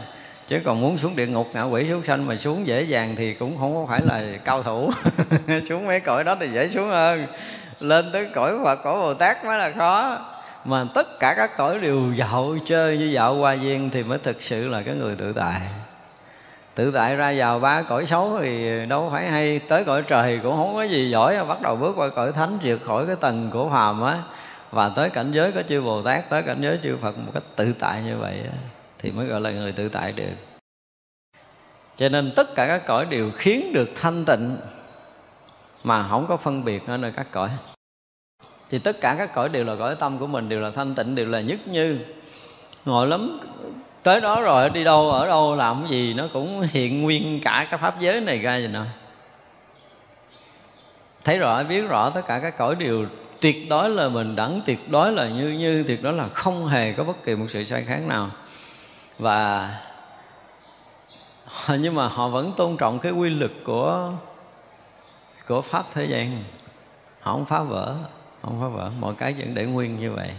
chứ 0.54 0.60
còn 0.66 0.82
muốn 0.82 0.98
xuống 0.98 1.16
địa 1.16 1.28
ngục 1.28 1.48
ngạ 1.54 1.64
quỷ 1.64 1.90
xuống 1.90 2.04
sanh 2.04 2.28
mà 2.28 2.36
xuống 2.36 2.68
dễ 2.68 2.82
dàng 2.82 3.16
thì 3.16 3.34
cũng 3.34 3.58
không 3.60 3.76
có 3.76 3.86
phải 3.90 4.02
là 4.06 4.24
cao 4.46 4.64
thủ. 4.64 4.92
Xuống 5.70 5.88
mấy 5.88 6.00
cõi 6.00 6.24
đó 6.24 6.38
thì 6.40 6.50
dễ 6.54 6.70
xuống 6.70 6.90
hơn. 6.90 7.26
Lên 7.80 8.10
tới 8.14 8.28
cõi 8.36 8.54
Phật, 8.64 8.76
cõi 8.84 8.96
Bồ 8.96 9.14
Tát 9.14 9.46
mới 9.46 9.58
là 9.58 9.72
khó. 9.78 10.20
Mà 10.66 10.86
tất 10.94 11.20
cả 11.20 11.34
các 11.38 11.58
cõi 11.58 11.80
đều 11.80 12.14
dạo 12.16 12.56
chơi 12.66 12.98
như 12.98 13.06
dạo 13.06 13.36
hoa 13.36 13.56
viên 13.56 13.90
thì 13.90 14.04
mới 14.04 14.18
thực 14.18 14.42
sự 14.42 14.68
là 14.68 14.82
cái 14.82 14.96
người 14.96 15.16
tự 15.16 15.34
tại. 15.34 15.62
Tự 16.76 16.92
tại 16.92 17.16
ra 17.16 17.34
vào 17.38 17.60
ba 17.60 17.82
cõi 17.82 18.06
xấu 18.06 18.40
thì 18.42 18.86
đâu 18.86 19.10
phải 19.12 19.28
hay. 19.28 19.60
Tới 19.68 19.84
cõi 19.84 20.04
trời 20.08 20.40
cũng 20.44 20.56
không 20.56 20.76
có 20.76 20.84
gì 20.84 21.10
giỏi. 21.10 21.46
Bắt 21.46 21.62
đầu 21.62 21.76
bước 21.76 21.96
qua 21.98 22.10
cõi 22.10 22.32
thánh, 22.32 22.58
vượt 22.64 22.82
khỏi 22.86 23.06
cái 23.08 23.16
tầng 23.16 23.50
của 23.54 23.70
phàm 23.70 24.02
á. 24.02 24.18
Và 24.72 24.90
tới 24.90 25.10
cảnh 25.10 25.32
giới 25.32 25.52
có 25.52 25.62
chư 25.68 25.82
bồ 25.82 26.02
tát, 26.02 26.30
tới 26.30 26.42
cảnh 26.44 26.58
giới 26.62 26.80
chư 26.84 26.98
phật 27.02 27.18
một 27.18 27.32
cách 27.34 27.44
tự 27.56 27.74
tại 27.80 28.02
như 28.02 28.18
vậy 28.18 28.44
thì 29.04 29.12
mới 29.12 29.28
gọi 29.28 29.42
là 29.42 29.52
người 29.52 29.72
tự 29.72 29.90
tại 29.90 30.12
được. 30.12 30.34
Cho 31.96 32.10
nên 32.10 32.32
tất 32.36 32.56
cả 32.56 32.68
các 32.68 32.86
cõi 32.86 33.06
đều 33.06 33.32
khiến 33.32 33.74
được 33.74 33.90
thanh 33.96 34.26
tịnh, 34.26 34.58
mà 35.84 36.08
không 36.10 36.26
có 36.28 36.38
phân 36.38 36.66
biệt 36.66 36.88
ở 36.88 36.98
nơi 36.98 37.12
các 37.16 37.28
cõi. 37.32 37.50
Thì 38.70 38.80
tất 38.80 39.02
cả 39.02 39.16
các 39.18 39.34
cõi 39.34 39.50
đều 39.50 39.64
là 39.64 39.76
cõi 39.76 39.96
tâm 39.96 40.18
của 40.18 40.28
mình, 40.28 40.50
đều 40.50 40.60
là 40.60 40.72
thanh 40.72 40.96
tịnh, 40.96 41.16
đều 41.16 41.28
là 41.28 41.42
nhất 41.42 41.68
như. 41.68 42.00
Ngồi 42.86 43.08
lắm, 43.08 43.40
tới 44.04 44.22
đó 44.22 44.42
rồi, 44.42 44.70
đi 44.70 44.84
đâu, 44.84 45.12
ở 45.12 45.28
đâu, 45.28 45.56
làm 45.56 45.82
cái 45.82 45.92
gì, 45.92 46.14
nó 46.14 46.28
cũng 46.34 46.62
hiện 46.62 47.02
nguyên 47.02 47.40
cả 47.44 47.68
cái 47.72 47.80
pháp 47.80 48.00
giới 48.00 48.22
này 48.22 48.40
ra 48.40 48.60
rồi 48.60 48.68
nè. 48.68 48.82
Thấy 51.24 51.38
rõ, 51.38 51.64
biết 51.64 51.82
rõ 51.82 52.10
tất 52.10 52.22
cả 52.28 52.40
các 52.40 52.58
cõi 52.58 52.76
đều 52.76 53.06
tuyệt 53.42 53.70
đối 53.70 53.90
là 53.90 54.10
mình 54.10 54.36
đẳng, 54.36 54.62
tuyệt 54.66 54.90
đối 54.90 55.12
là 55.12 55.30
như 55.30 55.50
như, 55.50 55.84
tuyệt 55.88 56.04
đối 56.04 56.14
là 56.14 56.28
không 56.28 56.68
hề 56.68 56.94
có 56.94 57.04
bất 57.04 57.24
kỳ 57.26 57.36
một 57.36 57.46
sự 57.50 57.64
sai 57.64 57.84
khác 57.84 58.02
nào 58.08 58.30
và 59.20 59.70
nhưng 61.80 61.96
mà 61.96 62.08
họ 62.08 62.28
vẫn 62.28 62.54
tôn 62.58 62.78
trọng 62.78 63.00
cái 63.00 63.12
quy 63.12 63.30
luật 63.30 63.52
của 63.66 64.12
của 65.48 65.62
pháp 65.62 65.86
thế 65.94 66.06
gian. 66.06 66.44
Họ 67.20 67.34
không 67.34 67.46
phá 67.46 67.64
vỡ 67.64 67.96
không 68.44 68.62
phá 68.62 68.68
vỡ. 68.68 68.92
Mọi 69.00 69.14
cái 69.18 69.34
vẫn 69.34 69.54
để 69.54 69.66
nguyên 69.66 70.00
như 70.00 70.12
vậy. 70.12 70.30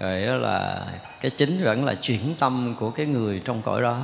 Rồi 0.00 0.26
đó 0.26 0.34
là 0.34 0.86
cái 1.20 1.30
chính 1.30 1.64
vẫn 1.64 1.84
là 1.84 1.94
chuyển 1.94 2.34
tâm 2.38 2.74
của 2.78 2.90
cái 2.90 3.06
người 3.06 3.42
trong 3.44 3.62
cõi 3.62 3.82
đó. 3.82 4.00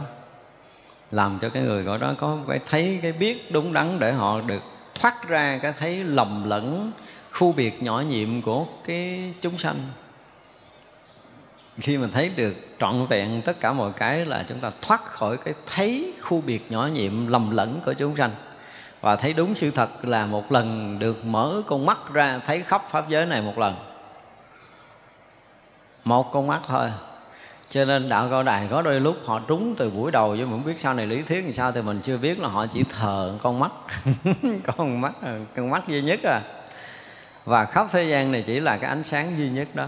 Làm 1.10 1.38
cho 1.42 1.48
cái 1.48 1.62
người 1.62 1.84
cõi 1.84 1.98
đó 1.98 2.14
có 2.18 2.38
phải 2.46 2.60
thấy 2.66 2.98
cái 3.02 3.12
biết 3.12 3.52
đúng 3.52 3.72
đắn 3.72 3.98
để 3.98 4.12
họ 4.12 4.40
được 4.40 4.62
thoát 4.94 5.28
ra 5.28 5.58
cái 5.62 5.72
thấy 5.78 6.04
lầm 6.04 6.48
lẫn, 6.48 6.92
khu 7.32 7.52
biệt 7.52 7.82
nhỏ 7.82 8.00
nhiệm 8.00 8.42
của 8.42 8.66
cái 8.86 9.34
chúng 9.40 9.58
sanh 9.58 9.76
khi 11.78 11.98
mình 11.98 12.10
thấy 12.10 12.30
được 12.36 12.54
trọn 12.80 13.06
vẹn 13.06 13.42
tất 13.42 13.60
cả 13.60 13.72
mọi 13.72 13.92
cái 13.96 14.24
là 14.26 14.44
chúng 14.48 14.58
ta 14.58 14.70
thoát 14.82 15.04
khỏi 15.04 15.36
cái 15.36 15.54
thấy 15.74 16.14
khu 16.22 16.40
biệt 16.40 16.72
nhỏ 16.72 16.86
nhiệm 16.86 17.26
lầm 17.26 17.50
lẫn 17.50 17.80
của 17.84 17.92
chúng 17.92 18.16
sanh. 18.16 18.30
Và 19.00 19.16
thấy 19.16 19.32
đúng 19.32 19.54
sự 19.54 19.70
thật 19.70 20.04
là 20.04 20.26
một 20.26 20.52
lần 20.52 20.98
được 20.98 21.24
mở 21.24 21.62
con 21.66 21.86
mắt 21.86 21.98
ra 22.12 22.40
thấy 22.46 22.62
khắp 22.62 22.82
pháp 22.88 23.08
giới 23.08 23.26
này 23.26 23.42
một 23.42 23.58
lần. 23.58 23.74
Một 26.04 26.32
con 26.32 26.46
mắt 26.46 26.60
thôi. 26.68 26.90
Cho 27.70 27.84
nên 27.84 28.08
đạo 28.08 28.28
cao 28.30 28.42
đài 28.42 28.68
có 28.70 28.82
đôi 28.82 29.00
lúc 29.00 29.16
họ 29.24 29.40
trúng 29.48 29.74
từ 29.78 29.90
buổi 29.90 30.10
đầu 30.10 30.36
chứ 30.36 30.46
mình 30.46 30.50
không 30.50 30.66
biết 30.66 30.78
sau 30.78 30.94
này 30.94 31.06
lý 31.06 31.22
thuyết 31.22 31.42
làm 31.42 31.52
sao 31.52 31.72
thì 31.72 31.82
mình 31.82 32.00
chưa 32.04 32.16
biết 32.16 32.40
là 32.40 32.48
họ 32.48 32.66
chỉ 32.66 32.84
thờ 32.98 33.38
con 33.42 33.58
mắt. 33.58 33.72
Con 34.76 35.00
mắt 35.00 35.12
con 35.56 35.70
mắt 35.70 35.88
duy 35.88 36.02
nhất 36.02 36.20
à. 36.24 36.40
Và 37.44 37.64
khắp 37.64 37.86
thế 37.92 38.04
gian 38.04 38.32
này 38.32 38.42
chỉ 38.46 38.60
là 38.60 38.76
cái 38.76 38.90
ánh 38.90 39.04
sáng 39.04 39.38
duy 39.38 39.48
nhất 39.48 39.68
đó 39.74 39.86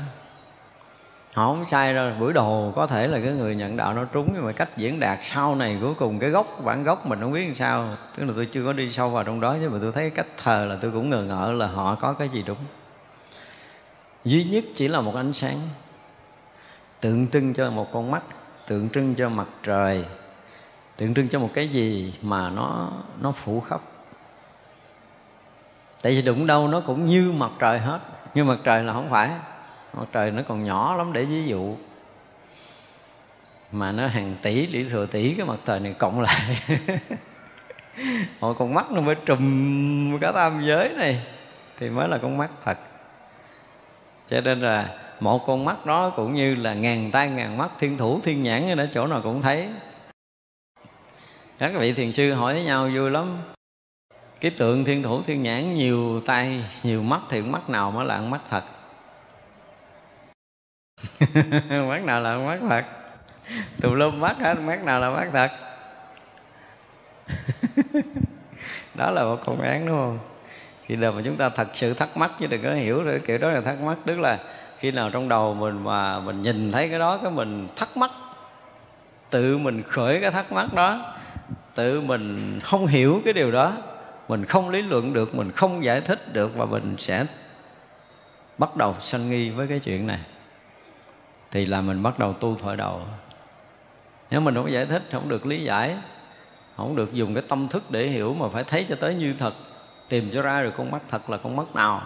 họ 1.33 1.47
không 1.47 1.67
sai 1.67 1.95
đâu 1.95 2.11
buổi 2.21 2.33
đầu 2.33 2.73
có 2.77 2.87
thể 2.87 3.07
là 3.07 3.21
cái 3.21 3.33
người 3.33 3.57
nhận 3.57 3.77
đạo 3.77 3.95
nó 3.95 4.05
trúng, 4.05 4.31
nhưng 4.35 4.45
mà 4.45 4.53
cách 4.53 4.77
diễn 4.77 5.01
đạt 5.01 5.19
sau 5.23 5.55
này 5.55 5.79
cuối 5.81 5.95
cùng 5.95 6.19
cái 6.19 6.31
gốc, 6.31 6.61
bản 6.65 6.85
gốc 6.85 7.07
mình 7.07 7.21
không 7.21 7.33
biết 7.33 7.45
làm 7.45 7.55
sao. 7.55 7.89
Tức 8.17 8.25
là 8.25 8.33
tôi 8.37 8.47
chưa 8.47 8.65
có 8.65 8.73
đi 8.73 8.93
sâu 8.93 9.09
vào 9.09 9.25
trong 9.25 9.41
đó, 9.41 9.57
nhưng 9.61 9.73
mà 9.73 9.79
tôi 9.83 9.93
thấy 9.93 10.11
cách 10.11 10.27
thờ 10.43 10.67
là 10.69 10.77
tôi 10.81 10.91
cũng 10.91 11.11
ngờ 11.11 11.23
ngợ 11.23 11.53
là 11.53 11.67
họ 11.67 11.95
có 11.95 12.13
cái 12.13 12.29
gì 12.29 12.45
đúng. 12.47 12.59
Duy 14.25 14.45
nhất 14.45 14.65
chỉ 14.75 14.89
là 14.89 15.01
một 15.01 15.15
ánh 15.15 15.33
sáng, 15.33 15.59
tượng 17.01 17.29
trưng 17.29 17.55
cho 17.55 17.71
một 17.71 17.93
con 17.93 18.11
mắt, 18.11 18.23
tượng 18.67 18.89
trưng 18.89 19.15
cho 19.15 19.29
mặt 19.29 19.49
trời, 19.63 20.05
tượng 20.97 21.15
trưng 21.15 21.29
cho 21.29 21.39
một 21.39 21.51
cái 21.55 21.69
gì 21.69 22.15
mà 22.23 22.51
nó 22.51 22.89
nó 23.21 23.33
phủ 23.33 23.61
khắp. 23.61 23.81
Tại 26.03 26.13
vì 26.13 26.23
đụng 26.23 26.47
đâu, 26.47 26.69
nó 26.69 26.81
cũng 26.81 27.09
như 27.09 27.33
mặt 27.37 27.51
trời 27.59 27.79
hết, 27.79 28.01
nhưng 28.35 28.47
mặt 28.47 28.59
trời 28.65 28.85
là 28.85 28.93
không 28.93 29.11
phải 29.11 29.31
mặt 29.99 30.07
trời, 30.12 30.31
nó 30.31 30.43
còn 30.49 30.65
nhỏ 30.65 30.95
lắm, 30.97 31.12
để 31.12 31.25
ví 31.25 31.47
dụ. 31.47 31.77
Mà 33.73 33.93
nó 33.93 34.07
hàng 34.07 34.35
tỷ 34.43 34.66
tỷ 34.66 34.89
thừa 34.89 35.07
tỷ, 35.07 35.35
cái 35.35 35.47
mặt 35.47 35.59
trời 35.65 35.81
này 35.81 35.95
cộng 35.99 36.20
lại. 36.20 36.59
Hồi 38.41 38.55
con 38.59 38.75
mắt 38.75 38.93
nó 38.93 39.01
mới 39.01 39.15
trùm 39.27 40.19
cả 40.20 40.33
tam 40.33 40.62
giới 40.66 40.89
này, 40.89 41.20
thì 41.79 41.91
mới 41.91 42.09
là 42.09 42.19
con 42.23 42.37
mắt 42.37 42.51
thật. 42.65 42.79
Cho 44.27 44.41
nên 44.41 44.61
là 44.61 44.99
một 45.20 45.47
con 45.47 45.65
mắt 45.65 45.87
đó 45.87 46.11
cũng 46.11 46.35
như 46.35 46.55
là 46.55 46.75
ngàn 46.75 47.11
tay 47.11 47.31
ngàn 47.31 47.59
mắt, 47.59 47.70
thiên 47.79 47.99
thủ, 47.99 48.20
thiên 48.25 48.43
nhãn 48.43 48.79
ở 48.79 48.89
chỗ 48.95 49.07
nào 49.07 49.20
cũng 49.23 49.43
thấy. 49.43 49.69
Các 51.59 51.73
vị 51.79 51.93
thiền 51.93 52.12
sư 52.12 52.33
hỏi 52.33 52.55
với 52.55 52.65
nhau 52.65 52.91
vui 52.95 53.11
lắm. 53.11 53.39
Cái 54.41 54.51
tượng 54.51 54.85
thiên 54.85 55.03
thủ, 55.03 55.23
thiên 55.23 55.43
nhãn 55.43 55.75
nhiều 55.75 56.20
tay, 56.27 56.65
nhiều 56.83 57.03
mắt 57.03 57.20
thì 57.29 57.43
mắt 57.43 57.70
nào 57.70 57.91
mới 57.91 58.07
là 58.07 58.20
mắt 58.20 58.41
thật? 58.51 58.65
mắt 61.89 62.05
nào 62.05 62.20
là 62.20 62.39
mắt 62.39 62.59
thật? 62.69 62.85
Tùm 63.81 63.95
lum 63.95 64.20
mắt 64.20 64.37
hết 64.39 64.55
mắt 64.55 64.85
nào 64.85 65.01
là 65.01 65.11
mắt 65.11 65.29
thật? 65.33 65.51
Đó 68.95 69.11
là 69.11 69.25
một 69.25 69.39
công 69.47 69.61
án, 69.61 69.87
đúng 69.87 69.97
không? 69.97 70.19
Khi 70.87 70.97
nào 70.97 71.12
mà 71.12 71.23
chúng 71.25 71.37
ta 71.37 71.49
thật 71.49 71.69
sự 71.75 71.95
thắc 71.95 72.16
mắc 72.16 72.31
chứ 72.41 72.47
đừng 72.47 72.62
có 72.62 72.70
hiểu 72.70 73.03
rồi, 73.03 73.20
kiểu 73.27 73.39
đó 73.39 73.51
là 73.51 73.61
thắc 73.61 73.81
mắc. 73.81 73.99
Tức 74.05 74.19
là 74.19 74.39
khi 74.79 74.91
nào 74.91 75.11
trong 75.11 75.29
đầu 75.29 75.55
mình 75.55 75.85
mà 75.85 76.20
mình 76.20 76.43
nhìn 76.43 76.73
thấy 76.73 76.89
cái 76.89 76.99
đó, 76.99 77.19
cái 77.23 77.31
mình 77.31 77.69
thắc 77.77 77.97
mắc, 77.97 78.11
tự 79.31 79.59
mình 79.59 79.83
khởi 79.83 80.20
cái 80.20 80.31
thắc 80.31 80.53
mắc 80.53 80.75
đó, 80.75 81.15
tự 81.75 82.01
mình 82.01 82.61
không 82.65 82.87
hiểu 82.87 83.23
cái 83.25 83.33
điều 83.33 83.51
đó, 83.53 83.73
mình 84.29 84.45
không 84.45 84.70
lý 84.70 84.83
luận 84.83 85.12
được, 85.12 85.35
mình 85.35 85.53
không 85.53 85.85
giải 85.85 86.01
thích 86.01 86.33
được 86.33 86.57
và 86.57 86.65
mình 86.65 86.97
sẽ 86.99 87.27
bắt 88.59 88.77
đầu 88.77 88.97
sanh 89.01 89.31
nghi 89.31 89.51
với 89.51 89.66
cái 89.66 89.79
chuyện 89.79 90.07
này 90.07 90.19
thì 91.51 91.66
là 91.66 91.81
mình 91.81 92.03
bắt 92.03 92.19
đầu 92.19 92.33
tu 92.33 92.57
thổi 92.62 92.77
đầu. 92.77 93.01
Nếu 94.31 94.41
mình 94.41 94.55
không 94.55 94.73
giải 94.73 94.87
thích, 94.87 95.03
không 95.12 95.29
được 95.29 95.47
lý 95.47 95.65
giải, 95.65 95.97
không 96.77 96.97
được 96.97 97.12
dùng 97.12 97.35
cái 97.35 97.43
tâm 97.49 97.69
thức 97.69 97.91
để 97.91 98.07
hiểu 98.07 98.35
mà 98.35 98.47
phải 98.53 98.65
thấy 98.65 98.87
cho 98.89 98.97
tới 98.97 99.15
như 99.15 99.35
thật, 99.39 99.55
tìm 100.09 100.31
cho 100.35 100.43
ra 100.43 100.62
được 100.62 100.73
con 100.77 100.91
mắt 100.91 101.03
thật 101.09 101.31
là 101.31 101.37
con 101.37 101.57
mắt 101.57 101.75
nào. 101.75 102.03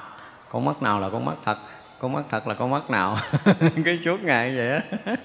Con 0.48 0.64
mắt 0.64 0.82
nào 0.82 1.00
là 1.00 1.08
con 1.08 1.24
mắt 1.24 1.34
thật? 1.44 1.56
Con 1.98 2.12
mắt 2.12 2.22
thật 2.30 2.48
là 2.48 2.54
con 2.54 2.70
mắt 2.70 2.90
nào? 2.90 3.16
Cái 3.84 3.98
suốt 4.04 4.22
ngày 4.22 4.56
vậy 4.56 4.70
á. 4.70 4.80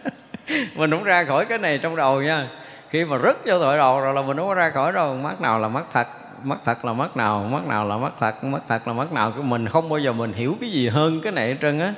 Mình 0.75 0.91
không 0.91 1.03
ra 1.03 1.23
khỏi 1.23 1.45
cái 1.45 1.57
này 1.57 1.77
trong 1.77 1.95
đầu 1.95 2.21
nha. 2.21 2.49
Khi 2.89 3.05
mà 3.05 3.17
rứt 3.17 3.37
vô 3.45 3.59
tội 3.59 3.77
đầu 3.77 3.99
rồi 3.99 4.13
là 4.13 4.21
mình 4.21 4.37
không 4.37 4.47
có 4.47 4.53
ra 4.53 4.69
khỏi 4.69 4.93
đâu. 4.93 5.15
Mắt 5.15 5.41
nào 5.41 5.59
là 5.59 5.67
mắt 5.67 5.85
thật? 5.93 6.07
Mắt 6.43 6.57
thật 6.65 6.85
là 6.85 6.93
mắt 6.93 7.17
nào? 7.17 7.47
Mắt 7.51 7.67
nào 7.67 7.87
là 7.87 7.97
mắt 7.97 8.13
thật? 8.19 8.43
Mắt 8.43 8.61
thật 8.67 8.87
là 8.87 8.93
mắt 8.93 9.13
nào? 9.13 9.31
Cái 9.31 9.43
mình 9.43 9.69
không 9.69 9.89
bao 9.89 9.99
giờ 9.99 10.13
mình 10.13 10.33
hiểu 10.33 10.57
cái 10.61 10.69
gì 10.69 10.87
hơn 10.87 11.21
cái 11.23 11.31
này 11.31 11.47
hết 11.47 11.57
trơn 11.61 11.79
á 11.79 11.93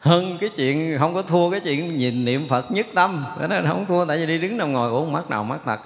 hơn 0.00 0.38
cái 0.40 0.50
chuyện 0.56 0.96
không 0.98 1.14
có 1.14 1.22
thua 1.22 1.50
cái 1.50 1.60
chuyện 1.60 1.98
nhìn 1.98 2.24
niệm 2.24 2.48
phật 2.48 2.70
nhất 2.70 2.86
tâm. 2.94 3.24
Thế 3.40 3.46
nên 3.48 3.66
không 3.66 3.86
thua, 3.86 4.04
tại 4.04 4.18
vì 4.18 4.26
đi 4.26 4.38
đứng 4.38 4.56
nằm 4.56 4.72
ngồi 4.72 4.90
uống 4.90 5.12
mắt 5.12 5.30
nào 5.30 5.44
mắt 5.44 5.58
thật? 5.64 5.80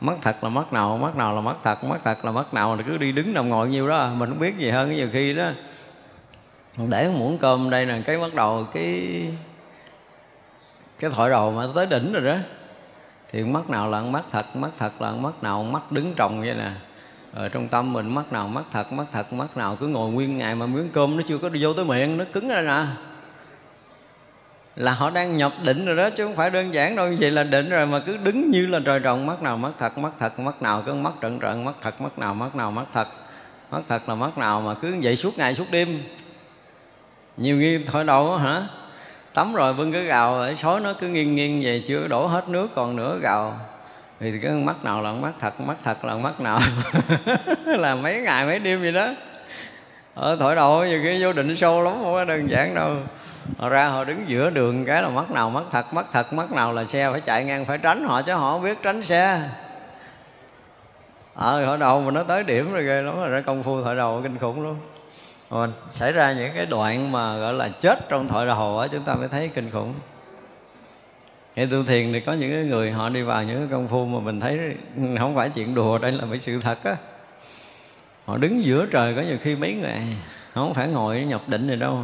Mắt 0.00 0.14
thật 0.22 0.44
là 0.44 0.48
mắt 0.48 0.72
nào 0.72 0.96
mắt 0.96 1.16
nào 1.16 1.34
là 1.34 1.40
mắt 1.40 1.56
thật 1.62 1.84
mắt 1.84 2.00
thật 2.04 2.24
là 2.24 2.32
mắt 2.32 2.54
nào, 2.54 2.76
là 2.76 2.82
cứ 2.82 2.96
đi 2.96 3.12
đứng 3.12 3.34
nằm 3.34 3.48
ngồi 3.48 3.68
nhiêu 3.68 3.88
đó, 3.88 4.10
mình 4.16 4.28
không 4.28 4.38
biết 4.38 4.58
gì 4.58 4.70
hơn 4.70 4.96
nhiều 4.96 5.08
khi 5.12 5.34
đó. 5.34 5.50
Để 6.76 7.10
muỗng 7.18 7.38
cơm 7.38 7.70
đây 7.70 7.86
là 7.86 8.00
cái 8.06 8.18
bắt 8.18 8.34
đầu 8.34 8.66
cái 8.72 9.22
cái 10.98 11.10
thổi 11.10 11.30
đầu 11.30 11.50
mà 11.50 11.66
tới 11.74 11.86
đỉnh 11.86 12.12
rồi 12.12 12.24
đó. 12.24 12.36
Thì 13.32 13.44
mắt 13.44 13.70
nào 13.70 13.90
là 13.90 14.02
mắt 14.02 14.24
thật 14.32 14.56
mắt 14.56 14.70
thật 14.78 15.02
là 15.02 15.10
mắt 15.12 15.42
nào, 15.42 15.62
mắt 15.62 15.92
đứng 15.92 16.14
trồng 16.14 16.40
vậy 16.40 16.54
nè. 16.54 16.70
Ở 17.32 17.48
trong 17.48 17.68
tâm 17.68 17.92
mình 17.92 18.14
mắt 18.14 18.32
nào 18.32 18.48
mắt 18.48 18.64
thật 18.72 18.92
mắt 18.92 19.04
thật 19.12 19.32
mắt 19.32 19.56
nào, 19.56 19.76
cứ 19.80 19.86
ngồi 19.86 20.10
nguyên 20.10 20.38
ngày 20.38 20.54
mà 20.54 20.66
miếng 20.66 20.88
cơm 20.92 21.16
nó 21.16 21.22
chưa 21.26 21.38
có 21.38 21.48
đi 21.48 21.64
vô 21.64 21.72
tới 21.72 21.84
miệng, 21.84 22.16
nó 22.16 22.24
cứng 22.32 22.48
ra 22.48 22.60
nè 22.60 22.84
là 24.76 24.92
họ 24.92 25.10
đang 25.10 25.36
nhập 25.36 25.52
định 25.62 25.86
rồi 25.86 25.96
đó, 25.96 26.10
chứ 26.10 26.26
không 26.26 26.36
phải 26.36 26.50
đơn 26.50 26.74
giản 26.74 26.96
đâu. 26.96 27.08
Như 27.08 27.16
vậy 27.20 27.30
là 27.30 27.42
định 27.42 27.68
rồi 27.68 27.86
mà 27.86 27.98
cứ 27.98 28.16
đứng 28.16 28.50
như 28.50 28.66
là 28.66 28.80
trời 28.84 29.00
trồng 29.00 29.26
mắt 29.26 29.42
nào 29.42 29.56
mắt 29.56 29.72
thật 29.78 29.98
mắt 29.98 30.12
thật, 30.18 30.38
mắt 30.38 30.62
nào 30.62 30.82
cứ 30.86 30.94
mắt 30.94 31.12
trận 31.20 31.38
trận, 31.38 31.64
mắt 31.64 31.74
thật, 31.82 32.00
mắt 32.00 32.18
nào 32.18 32.34
mắt 32.34 32.56
nào 32.56 32.70
mắt 32.70 32.84
thật. 32.92 33.08
Mắt 33.70 33.80
thật 33.88 34.08
là 34.08 34.14
mắt 34.14 34.38
nào 34.38 34.60
mà 34.60 34.74
cứ 34.74 34.94
vậy 35.02 35.16
suốt 35.16 35.38
ngày 35.38 35.54
suốt 35.54 35.70
đêm. 35.70 36.02
Nhiều 37.36 37.56
khi 37.60 37.80
thôi 37.86 38.04
đâu 38.04 38.36
hả? 38.36 38.62
Tắm 39.34 39.54
rồi 39.54 39.74
bưng 39.74 39.92
cái 39.92 40.04
gào 40.04 40.46
để 40.46 40.56
sói 40.56 40.80
nó 40.80 40.92
cứ 40.92 41.08
nghiêng 41.08 41.34
nghiêng 41.34 41.62
về, 41.64 41.82
chưa 41.86 42.06
đổ 42.08 42.26
hết 42.26 42.48
nước 42.48 42.68
còn 42.74 42.96
nữa 42.96 43.18
gào. 43.22 43.60
Thì 44.20 44.32
cái 44.42 44.50
mắt 44.50 44.84
nào 44.84 45.02
là 45.02 45.12
mắt 45.12 45.32
thật 45.40 45.60
mắt 45.60 45.76
thật 45.82 46.04
là 46.04 46.14
mắt 46.14 46.40
nào. 46.40 46.60
Là 47.66 47.94
mấy 47.94 48.20
ngày 48.20 48.46
mấy 48.46 48.58
đêm 48.58 48.80
vậy 48.80 48.92
đó. 48.92 49.08
Ờ, 50.14 50.30
ở 50.30 50.36
thổi 50.36 50.54
đầu 50.54 50.84
nhiều 50.84 51.00
khi 51.02 51.22
vô 51.22 51.32
định 51.32 51.56
sâu 51.56 51.82
lắm, 51.82 51.94
không 52.02 52.12
có 52.12 52.24
đơn 52.24 52.50
giản 52.50 52.74
đâu. 52.74 52.96
Họ 53.58 53.68
ra 53.68 53.88
họ 53.88 54.04
đứng 54.04 54.28
giữa 54.28 54.50
đường 54.50 54.84
cái 54.84 55.02
là 55.02 55.08
mắt 55.08 55.30
nào 55.30 55.50
mắt 55.50 55.64
thật 55.72 55.94
mắt 55.94 56.06
thật, 56.12 56.32
mắt 56.32 56.52
nào 56.52 56.72
là 56.72 56.84
xe, 56.86 57.10
phải 57.10 57.20
chạy 57.20 57.44
ngang, 57.44 57.64
phải 57.64 57.78
tránh 57.78 58.04
họ 58.04 58.22
chứ 58.22 58.34
họ 58.34 58.52
không 58.52 58.62
biết 58.62 58.78
tránh 58.82 59.04
xe. 59.04 59.50
Ờ 61.34 61.64
thổi 61.64 61.78
đầu 61.78 62.00
mà 62.00 62.10
nó 62.10 62.22
tới 62.22 62.44
điểm 62.44 62.72
rồi 62.72 62.84
ghê 62.84 63.02
lắm, 63.02 63.16
rồi 63.16 63.28
ra 63.28 63.40
công 63.40 63.62
phu 63.62 63.82
thổi 63.82 63.96
đầu, 63.96 64.20
kinh 64.22 64.38
khủng 64.38 64.62
luôn 64.62 64.76
rồi 65.50 65.68
xảy 65.90 66.12
ra 66.12 66.32
những 66.32 66.52
cái 66.54 66.66
đoạn 66.66 67.12
mà, 67.12 67.36
gọi 67.36 67.52
là, 67.52 67.68
chết 67.68 68.08
trong 68.08 68.28
thổi 68.28 68.46
đầu 68.46 68.78
á, 68.78 68.88
chúng 68.92 69.02
ta 69.02 69.14
mới 69.14 69.28
thấy 69.28 69.50
kinh 69.54 69.70
khủng. 69.70 69.94
Hệ 71.56 71.66
tu 71.70 71.84
thiền 71.84 72.12
thì 72.12 72.20
có 72.20 72.32
những 72.32 72.70
người 72.70 72.90
họ 72.90 73.08
đi 73.08 73.22
vào 73.22 73.42
những 73.42 73.58
cái 73.58 73.68
công 73.70 73.88
phu 73.88 74.06
mà 74.06 74.20
mình 74.20 74.40
thấy 74.40 74.76
không 75.18 75.34
phải 75.34 75.50
chuyện 75.50 75.74
đùa, 75.74 75.98
đây 75.98 76.12
là 76.12 76.24
một 76.24 76.36
sự 76.40 76.60
thật 76.60 76.78
á 76.84 76.96
họ 78.24 78.36
đứng 78.36 78.64
giữa 78.64 78.86
trời 78.86 79.14
có 79.14 79.22
nhiều 79.22 79.38
khi 79.40 79.56
mấy 79.56 79.74
ngày 79.74 80.02
không 80.54 80.74
phải 80.74 80.88
ngồi 80.88 81.20
nhập 81.20 81.48
định 81.48 81.66
này 81.66 81.76
đâu. 81.76 81.98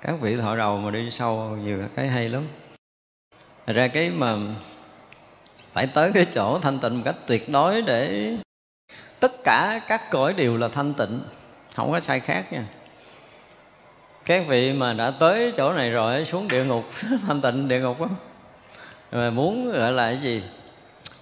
Các 0.00 0.14
vị 0.20 0.36
thọ 0.36 0.56
đầu 0.56 0.76
mà 0.76 0.90
đi 0.90 1.10
sâu 1.10 1.56
nhiều 1.64 1.78
cái 1.96 2.08
hay 2.08 2.28
lắm. 2.28 2.42
Thật 3.66 3.72
ra 3.72 3.88
cái 3.88 4.10
mà 4.10 4.36
phải 5.72 5.86
tới 5.86 6.10
cái 6.14 6.26
chỗ 6.34 6.58
thanh 6.58 6.78
tịnh 6.78 6.96
một 6.96 7.02
cách 7.04 7.16
tuyệt 7.26 7.48
đối 7.48 7.82
để 7.82 8.32
tất 9.20 9.32
cả 9.44 9.80
các 9.88 10.10
cõi 10.10 10.34
đều 10.34 10.56
là 10.56 10.68
thanh 10.68 10.94
tịnh, 10.94 11.20
không 11.74 11.92
có 11.92 12.00
sai 12.00 12.20
khác 12.20 12.52
nha. 12.52 12.64
Các 14.24 14.44
vị 14.48 14.72
mà 14.72 14.92
đã 14.92 15.10
tới 15.10 15.52
chỗ 15.56 15.72
này 15.72 15.90
rồi, 15.90 16.24
xuống 16.24 16.48
địa 16.48 16.64
ngục, 16.64 16.84
thanh 17.26 17.40
tịnh 17.40 17.68
địa 17.68 17.80
ngục 17.80 18.00
á. 18.00 18.08
Mà 19.12 19.30
muốn 19.30 19.72
gọi 19.72 19.92
là 19.92 20.06
cái 20.06 20.22
gì? 20.22 20.42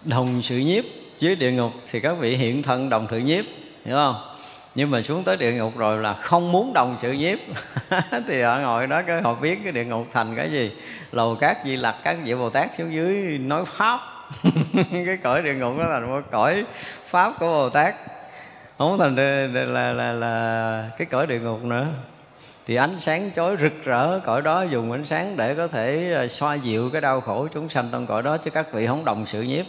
Đồng 0.04 0.42
sự 0.42 0.56
nhiếp, 0.56 0.84
dưới 1.18 1.36
địa 1.36 1.52
ngục 1.52 1.72
thì 1.90 2.00
các 2.00 2.12
vị 2.12 2.36
hiện 2.36 2.62
thân 2.62 2.88
đồng 2.88 3.06
sự 3.10 3.18
nhiếp, 3.18 3.44
hiểu 3.84 3.94
không? 3.94 4.29
Nhưng 4.74 4.90
mà 4.90 5.02
xuống 5.02 5.24
tới 5.24 5.36
địa 5.36 5.52
ngục 5.52 5.76
rồi 5.76 5.98
là 5.98 6.14
không 6.14 6.52
muốn 6.52 6.72
đồng 6.72 6.96
sự 7.00 7.12
nhiếp 7.12 7.38
thì 8.26 8.42
họ 8.42 8.58
ngồi 8.58 8.86
đó 8.86 9.02
cái 9.06 9.22
họ 9.22 9.34
biết 9.34 9.58
cái 9.62 9.72
địa 9.72 9.84
ngục 9.84 10.06
thành 10.12 10.36
cái 10.36 10.50
gì. 10.50 10.72
Lầu 11.12 11.34
cát 11.34 11.56
di 11.64 11.76
lặc 11.76 11.96
các 12.02 12.16
vị 12.24 12.34
bồ 12.34 12.50
tát 12.50 12.74
xuống 12.74 12.92
dưới 12.92 13.38
nói 13.38 13.64
pháp. 13.64 14.00
Cái 15.06 15.18
cõi 15.22 15.42
địa 15.42 15.54
ngục 15.54 15.78
đó 15.78 15.86
là 15.86 16.00
một 16.00 16.20
cõi 16.30 16.64
pháp 17.08 17.32
của 17.38 17.46
bồ 17.46 17.68
tát. 17.68 17.94
Không 18.78 18.98
thành 18.98 19.16
là, 19.16 19.64
là, 19.64 19.92
là, 19.92 20.12
là 20.12 20.90
cái 20.98 21.06
cõi 21.06 21.26
địa 21.26 21.38
ngục 21.38 21.64
nữa. 21.64 21.86
Thì 22.66 22.74
ánh 22.74 23.00
sáng 23.00 23.30
chói 23.36 23.56
rực 23.60 23.84
rỡ 23.84 24.20
cõi 24.24 24.42
đó 24.42 24.62
dùng 24.62 24.92
ánh 24.92 25.06
sáng 25.06 25.36
để 25.36 25.54
có 25.54 25.68
thể 25.68 26.12
à, 26.14 26.28
xoa 26.28 26.54
dịu 26.54 26.90
cái 26.90 27.00
đau 27.00 27.20
khổ 27.20 27.48
chúng 27.54 27.68
sanh 27.68 27.88
trong 27.92 28.06
cõi 28.06 28.22
đó 28.22 28.36
chứ 28.36 28.50
các 28.50 28.72
vị 28.72 28.86
không 28.86 29.04
đồng 29.04 29.26
sự 29.26 29.42
nhiếp 29.42 29.66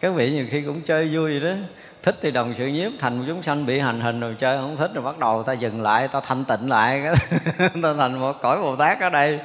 các 0.00 0.10
vị 0.10 0.30
nhiều 0.30 0.46
khi 0.50 0.62
cũng 0.62 0.80
chơi 0.80 1.08
vui 1.12 1.40
vậy 1.40 1.50
đó. 1.50 1.56
Thích 2.02 2.18
thì 2.20 2.30
đồng 2.30 2.54
sự 2.58 2.66
nhiếp 2.66 2.92
thành 2.98 3.24
chúng 3.26 3.42
sanh 3.42 3.66
bị 3.66 3.78
hành 3.78 4.00
hình 4.00 4.20
rồi 4.20 4.36
chơi 4.38 4.58
không 4.58 4.76
thích 4.76 4.90
rồi 4.94 5.04
bắt 5.04 5.18
đầu 5.18 5.42
ta 5.42 5.52
dừng 5.52 5.82
lại 5.82 6.08
ta 6.08 6.20
thanh 6.20 6.44
tịnh 6.44 6.68
lại. 6.68 7.02
Ta 7.82 7.94
thành 7.98 8.18
một 8.20 8.36
cõi 8.42 8.62
bồ 8.62 8.76
tát 8.76 9.00
ở 9.00 9.10
đây. 9.10 9.40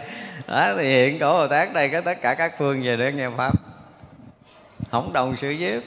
Đó, 0.48 0.74
thì 0.78 0.90
hiện 0.90 1.20
cõi 1.20 1.34
bồ 1.34 1.48
tát 1.48 1.74
đây 1.74 1.90
có 1.90 2.02
tất 2.02 2.22
cả 2.22 2.34
các 2.34 2.54
phương 2.58 2.84
về 2.84 2.98
để 2.98 3.12
nghe 3.12 3.30
pháp. 3.38 3.54
Không 4.92 5.14
đồng 5.14 5.36
sự 5.36 5.52
nhiếp. 5.52 5.82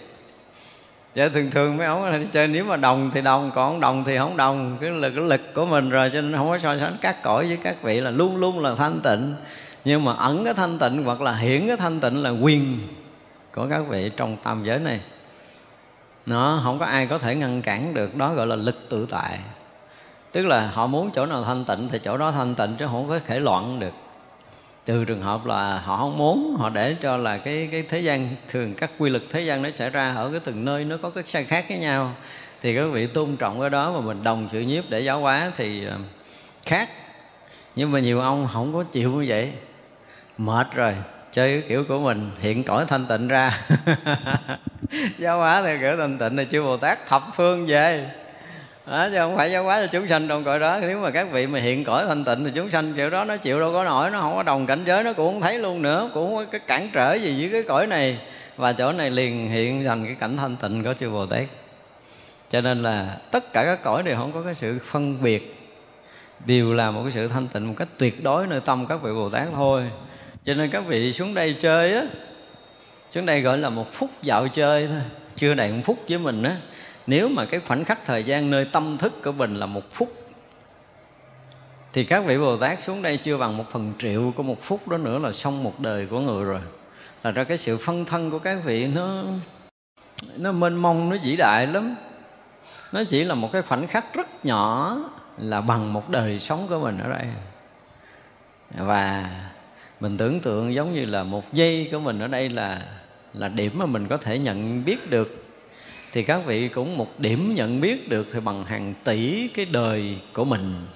Dạ 1.14 1.28
thường 1.28 1.50
thường 1.50 1.76
mấy 1.76 1.86
ông 1.86 2.26
chơi 2.32 2.48
nếu 2.48 2.64
mà 2.64 2.76
đồng 2.76 3.10
thì 3.14 3.20
đồng 3.20 3.50
Còn 3.54 3.70
không 3.70 3.80
đồng 3.80 4.04
thì 4.04 4.18
không 4.18 4.36
đồng. 4.36 4.76
Cái 4.80 4.90
lực, 4.90 5.12
cái 5.16 5.24
lực 5.24 5.54
của 5.54 5.66
mình 5.66 5.90
rồi 5.90 6.10
cho 6.14 6.20
nên 6.20 6.36
không 6.36 6.48
có 6.48 6.58
so 6.58 6.78
sánh 6.78 6.96
các 7.00 7.22
cõi 7.22 7.46
với 7.46 7.58
các 7.62 7.82
vị 7.82 8.00
là 8.00 8.10
luôn 8.10 8.36
luôn 8.36 8.60
là 8.60 8.74
thanh 8.74 9.00
tịnh. 9.04 9.34
Nhưng 9.84 10.04
mà 10.04 10.12
ẩn 10.12 10.44
cái 10.44 10.54
thanh 10.54 10.78
tịnh 10.78 11.04
hoặc 11.04 11.20
là 11.20 11.34
hiển 11.34 11.68
cái 11.68 11.76
thanh 11.76 12.00
tịnh 12.00 12.22
là 12.22 12.30
quyền 12.30 12.78
của 13.54 13.66
các 13.70 13.82
vị 13.88 14.10
trong 14.16 14.36
tam 14.36 14.64
giới 14.64 14.78
này. 14.78 15.00
Nó 16.26 16.60
không 16.64 16.78
có 16.78 16.86
ai 16.86 17.06
có 17.06 17.18
thể 17.18 17.34
ngăn 17.34 17.62
cản 17.62 17.94
được, 17.94 18.14
đó 18.14 18.34
gọi 18.34 18.46
là 18.46 18.56
lực 18.56 18.88
tự 18.88 19.06
tại. 19.10 19.38
Tức 20.32 20.46
là 20.46 20.66
họ 20.66 20.86
muốn 20.86 21.10
chỗ 21.14 21.26
nào 21.26 21.44
thanh 21.44 21.64
tịnh 21.64 21.88
thì 21.92 21.98
chỗ 21.98 22.16
đó 22.16 22.32
thanh 22.32 22.54
tịnh, 22.54 22.76
chứ 22.78 22.86
không 22.86 23.08
có 23.08 23.18
thể 23.26 23.40
loạn 23.40 23.80
được. 23.80 23.92
Trừ 24.86 25.04
trường 25.04 25.22
hợp 25.22 25.46
là 25.46 25.78
họ 25.78 25.96
không 25.96 26.18
muốn, 26.18 26.56
họ 26.58 26.70
để 26.70 26.96
cho 27.02 27.16
là 27.16 27.38
cái 27.38 27.68
cái 27.72 27.84
thế 27.88 28.00
gian, 28.00 28.28
thường 28.48 28.74
các 28.74 28.90
quy 28.98 29.10
luật 29.10 29.22
thế 29.30 29.40
gian 29.40 29.62
nó 29.62 29.70
xảy 29.70 29.90
ra 29.90 30.14
ở 30.14 30.30
cái 30.30 30.40
từng 30.40 30.64
nơi, 30.64 30.84
nó 30.84 30.96
có 30.96 31.10
cái 31.10 31.24
sai 31.26 31.44
khác 31.44 31.64
với 31.68 31.78
nhau. 31.78 32.12
Thì 32.62 32.76
các 32.76 32.86
vị 32.92 33.06
tôn 33.06 33.36
trọng 33.36 33.60
cái 33.60 33.70
đó 33.70 33.92
mà 33.92 34.00
mình 34.00 34.24
đồng 34.24 34.48
sự 34.52 34.60
nhiếp 34.60 34.84
để 34.90 35.00
giáo 35.00 35.20
hóa 35.20 35.52
thì 35.56 35.84
ờ, 35.84 35.96
khác. 36.66 36.90
Nhưng 37.76 37.92
mà 37.92 37.98
nhiều 38.00 38.20
ông 38.20 38.48
không 38.52 38.72
có 38.72 38.84
chịu 38.92 39.12
như 39.12 39.24
vậy, 39.28 39.52
mệt 40.38 40.66
rồi 40.74 40.94
chơi 41.34 41.60
cái 41.60 41.68
kiểu 41.68 41.84
của 41.84 41.98
mình 41.98 42.30
hiện 42.40 42.64
cõi 42.64 42.84
thanh 42.88 43.06
tịnh 43.06 43.28
ra. 43.28 43.60
Giáo 45.18 45.38
hóa 45.38 45.62
theo 45.62 45.78
kiểu 45.80 45.96
thanh 45.96 46.18
tịnh 46.18 46.36
là 46.36 46.44
chư 46.44 46.62
bồ 46.62 46.76
tát 46.76 47.06
thập 47.06 47.22
phương 47.36 47.66
về. 47.66 48.10
Đó, 48.86 49.08
chứ 49.10 49.16
không 49.18 49.36
phải 49.36 49.52
giáo 49.52 49.64
hóa 49.64 49.80
cho 49.80 49.86
chúng 49.86 50.08
sanh 50.08 50.28
trong 50.28 50.44
cõi 50.44 50.58
đó 50.58 50.78
nếu 50.80 50.98
mà 50.98 51.10
các 51.10 51.30
vị 51.32 51.46
mà 51.46 51.58
hiện 51.58 51.84
cõi 51.84 52.04
thanh 52.08 52.24
tịnh 52.24 52.44
thì 52.44 52.50
chúng 52.54 52.70
sanh 52.70 52.94
kiểu 52.94 53.10
đó 53.10 53.24
nó 53.24 53.36
chịu 53.36 53.60
đâu 53.60 53.72
có 53.72 53.84
nổi 53.84 54.10
nó 54.10 54.20
không 54.20 54.34
có 54.34 54.42
đồng 54.42 54.66
cảnh 54.66 54.80
giới 54.84 55.04
nó 55.04 55.12
cũng 55.12 55.32
không 55.32 55.40
thấy 55.40 55.58
luôn 55.58 55.82
nữa 55.82 56.10
cũng 56.14 56.26
không 56.26 56.36
có 56.36 56.50
cái 56.50 56.60
cản 56.66 56.88
trở 56.92 57.14
gì 57.14 57.40
với 57.40 57.50
cái 57.52 57.62
cõi 57.62 57.86
này. 57.86 58.18
Và 58.56 58.72
chỗ 58.72 58.92
này 58.92 59.10
liền 59.10 59.50
hiện 59.50 59.84
thành 59.84 60.06
cái 60.06 60.14
cảnh 60.14 60.36
thanh 60.36 60.56
tịnh 60.56 60.84
của 60.84 60.94
chư 60.94 61.10
bồ 61.10 61.26
tát. 61.26 61.44
Cho 62.50 62.60
nên 62.60 62.82
là 62.82 63.16
tất 63.30 63.52
cả 63.52 63.64
các 63.64 63.82
cõi 63.82 64.02
đều 64.02 64.16
không 64.16 64.32
có 64.32 64.42
cái 64.42 64.54
sự 64.54 64.78
phân 64.84 65.22
biệt 65.22 65.54
đều 66.46 66.74
là 66.74 66.90
một 66.90 67.00
cái 67.02 67.12
sự 67.12 67.28
thanh 67.28 67.48
tịnh 67.48 67.68
một 67.68 67.74
cách 67.76 67.88
tuyệt 67.98 68.24
đối 68.24 68.46
nơi 68.46 68.60
tâm 68.60 68.86
các 68.86 69.02
vị 69.02 69.12
bồ 69.12 69.30
tát 69.30 69.48
thôi 69.54 69.90
cho 70.44 70.54
nên 70.54 70.70
các 70.70 70.80
vị 70.80 71.12
xuống 71.12 71.34
đây 71.34 71.56
chơi 71.60 71.94
á, 71.94 72.02
xuống 73.10 73.26
đây 73.26 73.40
gọi 73.40 73.58
là 73.58 73.68
một 73.68 73.92
phút 73.92 74.10
dạo 74.22 74.48
chơi 74.48 74.86
thôi. 74.86 75.02
Chưa 75.36 75.54
đầy 75.54 75.72
một 75.72 75.80
phút 75.84 75.98
với 76.08 76.18
mình 76.18 76.42
á. 76.42 76.56
Nếu 77.06 77.28
mà 77.28 77.44
cái 77.44 77.60
khoảnh 77.60 77.84
khắc 77.84 78.04
thời 78.04 78.24
gian 78.24 78.50
nơi 78.50 78.64
tâm 78.72 78.96
thức 78.98 79.22
của 79.24 79.32
mình 79.32 79.54
là 79.54 79.66
một 79.66 79.92
phút, 79.92 80.08
thì 81.92 82.04
các 82.04 82.24
vị 82.26 82.38
Bồ 82.38 82.56
Tát 82.56 82.82
xuống 82.82 83.02
đây 83.02 83.16
chưa 83.16 83.36
bằng 83.36 83.56
một 83.56 83.64
phần 83.70 83.92
triệu 83.98 84.32
của 84.36 84.42
một 84.42 84.62
phút 84.62 84.88
đó 84.88 84.96
nữa 84.96 85.18
là 85.18 85.32
xong 85.32 85.62
một 85.62 85.80
đời 85.80 86.06
của 86.06 86.20
người 86.20 86.44
rồi. 86.44 86.60
Là 87.22 87.30
ra 87.30 87.44
cái 87.44 87.58
sự 87.58 87.76
phân 87.76 88.04
thân 88.04 88.30
của 88.30 88.38
các 88.38 88.58
vị 88.64 88.86
nó 88.86 89.22
nó 90.38 90.52
mênh 90.52 90.74
mông, 90.74 91.10
nó 91.10 91.16
vĩ 91.24 91.36
đại 91.36 91.66
lắm. 91.66 91.96
Nó 92.92 93.04
chỉ 93.08 93.24
là 93.24 93.34
một 93.34 93.52
cái 93.52 93.62
khoảnh 93.62 93.86
khắc 93.86 94.14
rất 94.14 94.44
nhỏ 94.44 94.96
là 95.38 95.60
bằng 95.60 95.92
một 95.92 96.10
đời 96.10 96.38
sống 96.38 96.66
của 96.68 96.78
mình 96.78 96.98
ở 96.98 97.08
đây. 97.08 97.26
Và 98.70 99.30
mình 100.00 100.16
tưởng 100.16 100.40
tượng 100.40 100.74
giống 100.74 100.94
như 100.94 101.04
là 101.04 101.22
một 101.22 101.52
giây 101.52 101.88
của 101.92 101.98
mình 101.98 102.18
ở 102.18 102.26
đây 102.28 102.48
là 102.48 102.86
là 103.34 103.48
điểm 103.48 103.72
mà 103.78 103.86
mình 103.86 104.06
có 104.08 104.16
thể 104.16 104.38
nhận 104.38 104.84
biết 104.84 105.10
được. 105.10 105.44
Thì 106.12 106.22
các 106.22 106.40
vị 106.46 106.68
cũng 106.68 106.96
một 106.96 107.20
điểm 107.20 107.54
nhận 107.54 107.80
biết 107.80 108.08
được 108.08 108.26
thì 108.32 108.40
bằng 108.40 108.64
hàng 108.64 108.94
tỷ 109.04 109.48
cái 109.48 109.64
đời 109.64 110.18
của 110.32 110.44
mình, 110.44 110.86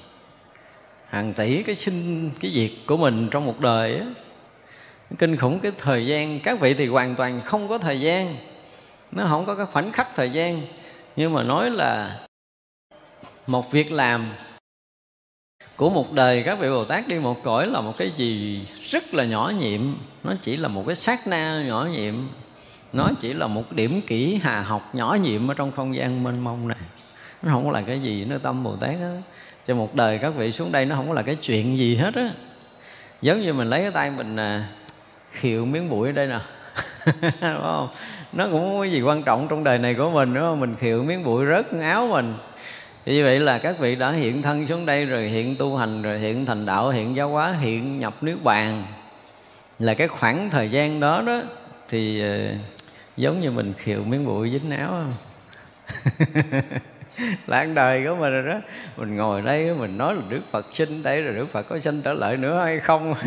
hàng 1.08 1.34
tỷ 1.34 1.62
cái 1.62 1.74
sinh, 1.74 2.30
cái 2.40 2.50
việc 2.54 2.86
của 2.86 2.96
mình 2.96 3.28
trong 3.30 3.46
một 3.46 3.60
đời 3.60 3.94
á. 3.98 4.06
Kinh 5.18 5.36
khủng 5.36 5.60
cái 5.60 5.72
thời 5.78 6.06
gian, 6.06 6.40
các 6.40 6.60
vị 6.60 6.74
thì 6.74 6.86
hoàn 6.86 7.14
toàn 7.14 7.40
không 7.44 7.68
có 7.68 7.78
thời 7.78 8.00
gian, 8.00 8.36
nó 9.12 9.26
không 9.26 9.46
có 9.46 9.54
cái 9.54 9.66
khoảnh 9.66 9.92
khắc 9.92 10.14
thời 10.14 10.30
gian. 10.30 10.60
Nhưng 11.16 11.32
mà 11.32 11.42
nói 11.42 11.70
là 11.70 12.20
một 13.46 13.72
việc 13.72 13.92
làm 13.92 14.32
của 15.78 15.90
một 15.90 16.12
đời 16.12 16.42
các 16.42 16.58
vị 16.58 16.68
Bồ 16.68 16.84
Tát 16.84 17.08
đi 17.08 17.18
một 17.18 17.42
cõi 17.42 17.66
là 17.66 17.80
một 17.80 17.96
cái 17.98 18.10
gì 18.16 18.60
rất 18.82 19.14
là 19.14 19.24
nhỏ 19.24 19.52
nhiệm. 19.60 19.80
Nó 20.24 20.34
chỉ 20.42 20.56
là 20.56 20.68
một 20.68 20.84
cái 20.86 20.94
sát 20.94 21.26
na 21.26 21.62
nhỏ 21.66 21.88
nhiệm. 21.92 22.14
Nó 22.92 23.10
chỉ 23.20 23.32
là 23.32 23.46
một 23.46 23.72
điểm 23.72 24.00
kỹ 24.06 24.40
hà 24.42 24.60
học 24.60 24.94
nhỏ 24.94 25.16
nhiệm 25.22 25.50
ở 25.50 25.54
trong 25.54 25.72
không 25.72 25.96
gian 25.96 26.22
mênh 26.22 26.40
mông 26.40 26.68
này. 26.68 26.78
Nó 27.42 27.52
không 27.52 27.64
có 27.64 27.70
là 27.70 27.80
cái 27.80 28.00
gì 28.00 28.24
nữa 28.24 28.38
tâm 28.42 28.64
Bồ 28.64 28.76
Tát 28.76 28.94
đó. 29.00 29.08
cho 29.66 29.74
một 29.74 29.94
đời 29.94 30.18
các 30.18 30.34
vị 30.36 30.52
xuống 30.52 30.72
đây 30.72 30.84
nó 30.84 30.96
không 30.96 31.08
có 31.08 31.14
là 31.14 31.22
cái 31.22 31.34
chuyện 31.34 31.78
gì 31.78 31.96
hết 31.96 32.14
á. 32.14 32.30
Giống 33.22 33.40
như 33.40 33.52
mình 33.52 33.70
lấy 33.70 33.82
cái 33.82 33.90
tay 33.90 34.10
mình 34.10 34.36
à, 34.36 34.68
khiệu 35.30 35.64
miếng 35.64 35.90
bụi 35.90 36.08
ở 36.08 36.12
đây 36.12 36.26
nè. 36.26 36.40
Đúng 37.40 37.62
không? 37.62 37.88
Nó 38.32 38.44
cũng 38.44 38.60
không 38.60 38.78
có 38.78 38.84
gì 38.84 39.02
quan 39.02 39.22
trọng 39.22 39.48
trong 39.48 39.64
đời 39.64 39.78
này 39.78 39.94
của 39.94 40.10
mình 40.10 40.34
đúng 40.34 40.42
không? 40.42 40.60
Mình 40.60 40.76
khiệu 40.76 41.02
miếng 41.02 41.24
bụi 41.24 41.46
rớt 41.46 41.80
áo 41.80 42.06
mình 42.06 42.34
như 43.08 43.24
vậy 43.24 43.40
là 43.40 43.58
các 43.58 43.78
vị 43.78 43.96
đã 43.96 44.10
hiện 44.10 44.42
thân 44.42 44.66
xuống 44.66 44.86
đây 44.86 45.04
rồi, 45.04 45.28
hiện 45.28 45.56
tu 45.56 45.76
hành 45.76 46.02
rồi, 46.02 46.18
hiện 46.18 46.46
thành 46.46 46.66
đạo, 46.66 46.90
hiện 46.90 47.16
giáo 47.16 47.28
hóa, 47.28 47.52
hiện 47.60 47.98
nhập 47.98 48.22
niết 48.22 48.42
bàn. 48.42 48.84
Là 49.78 49.94
cái 49.94 50.08
khoảng 50.08 50.50
thời 50.50 50.70
gian 50.70 51.00
đó 51.00 51.22
đó, 51.26 51.42
thì 51.88 52.20
ờ, 52.22 52.54
giống 53.16 53.40
như 53.40 53.50
mình 53.50 53.72
khiều 53.76 54.02
miếng 54.04 54.26
bụi 54.26 54.50
dính 54.50 54.70
áo. 54.70 54.90
Không 54.90 55.14
lãng 57.46 57.74
đời 57.74 58.04
của 58.04 58.16
mình 58.20 58.32
rồi 58.32 58.54
đó. 58.54 58.60
Mình 58.96 59.16
ngồi 59.16 59.42
đây, 59.42 59.74
mình 59.74 59.98
nói 59.98 60.14
là 60.14 60.22
đức 60.28 60.40
phật 60.52 60.66
sinh 60.72 61.02
đây 61.02 61.22
rồi, 61.22 61.34
đức 61.34 61.46
phật 61.52 61.62
có 61.62 61.78
sinh 61.78 62.02
trở 62.02 62.12
lại 62.12 62.36
nữa 62.36 62.64
hay 62.64 62.80
không? 62.80 63.14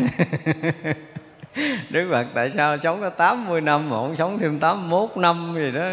Đức 1.90 2.08
phật 2.10 2.26
tại 2.34 2.50
sao 2.50 2.78
sống 2.78 3.00
có 3.00 3.10
80 3.10 3.60
năm 3.60 3.90
mà 3.90 3.96
không 3.96 4.16
sống 4.16 4.38
thêm 4.38 4.58
81 4.58 5.16
năm 5.16 5.52
gì 5.54 5.70
đó? 5.70 5.88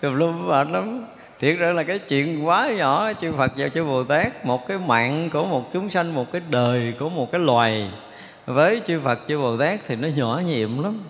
Tùm 0.00 0.14
lum 0.14 0.48
mệt 0.48 0.68
lắm 0.70 1.06
thiệt 1.38 1.58
ra 1.58 1.72
là 1.72 1.82
cái 1.82 1.98
chuyện 1.98 2.46
quá 2.46 2.70
nhỏ, 2.76 3.12
chư 3.20 3.32
Phật 3.32 3.52
và 3.56 3.68
chư 3.68 3.84
Bồ 3.84 4.04
Tát, 4.04 4.46
một 4.46 4.66
cái 4.66 4.78
mạng 4.78 5.30
của 5.32 5.44
một 5.44 5.72
chúng 5.72 5.90
sanh, 5.90 6.14
một 6.14 6.32
cái 6.32 6.42
đời 6.50 6.94
của 6.98 7.08
một 7.08 7.32
cái 7.32 7.40
loài. 7.40 7.90
Với 8.46 8.80
chư 8.86 9.00
Phật, 9.00 9.18
chư 9.28 9.38
Bồ 9.38 9.56
Tát 9.56 9.80
thì 9.86 9.96
nó 9.96 10.08
nhỏ 10.08 10.42
nhiệm 10.46 10.82
lắm. 10.82 11.02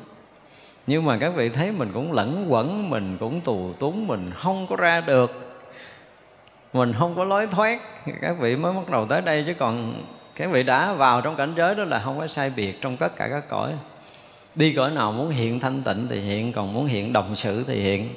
Nhưng 0.86 1.04
mà 1.04 1.18
các 1.18 1.28
vị 1.28 1.48
thấy 1.48 1.72
mình 1.72 1.90
cũng 1.94 2.12
lẫn 2.12 2.46
quẩn, 2.48 2.90
mình 2.90 3.16
cũng 3.20 3.40
tù 3.40 3.72
túng, 3.72 4.06
mình 4.06 4.30
không 4.36 4.66
có 4.66 4.76
ra 4.76 5.00
được. 5.00 5.58
Mình 6.72 6.92
không 6.98 7.16
có 7.16 7.24
lối 7.24 7.46
thoát. 7.46 7.80
Các 8.20 8.38
vị 8.38 8.56
mới 8.56 8.72
bắt 8.72 8.90
đầu 8.90 9.06
tới 9.06 9.20
đây 9.20 9.44
chứ 9.46 9.54
còn 9.54 10.02
các 10.36 10.50
vị 10.50 10.62
đã 10.62 10.92
vào 10.92 11.20
trong 11.20 11.36
cảnh 11.36 11.52
giới 11.56 11.74
đó 11.74 11.84
là 11.84 12.00
không 12.04 12.18
có 12.18 12.26
sai 12.26 12.50
biệt 12.56 12.80
trong 12.80 12.96
tất 12.96 13.16
cả 13.16 13.28
các 13.28 13.48
cõi. 13.48 13.72
Đi 14.54 14.72
cõi 14.72 14.90
nào 14.90 15.12
muốn 15.12 15.30
hiện 15.30 15.60
thanh 15.60 15.82
tịnh 15.82 16.06
thì 16.10 16.20
hiện, 16.20 16.52
còn 16.52 16.72
muốn 16.72 16.86
hiện 16.86 17.12
đồng 17.12 17.36
sự 17.36 17.64
thì 17.66 17.80
hiện 17.80 18.08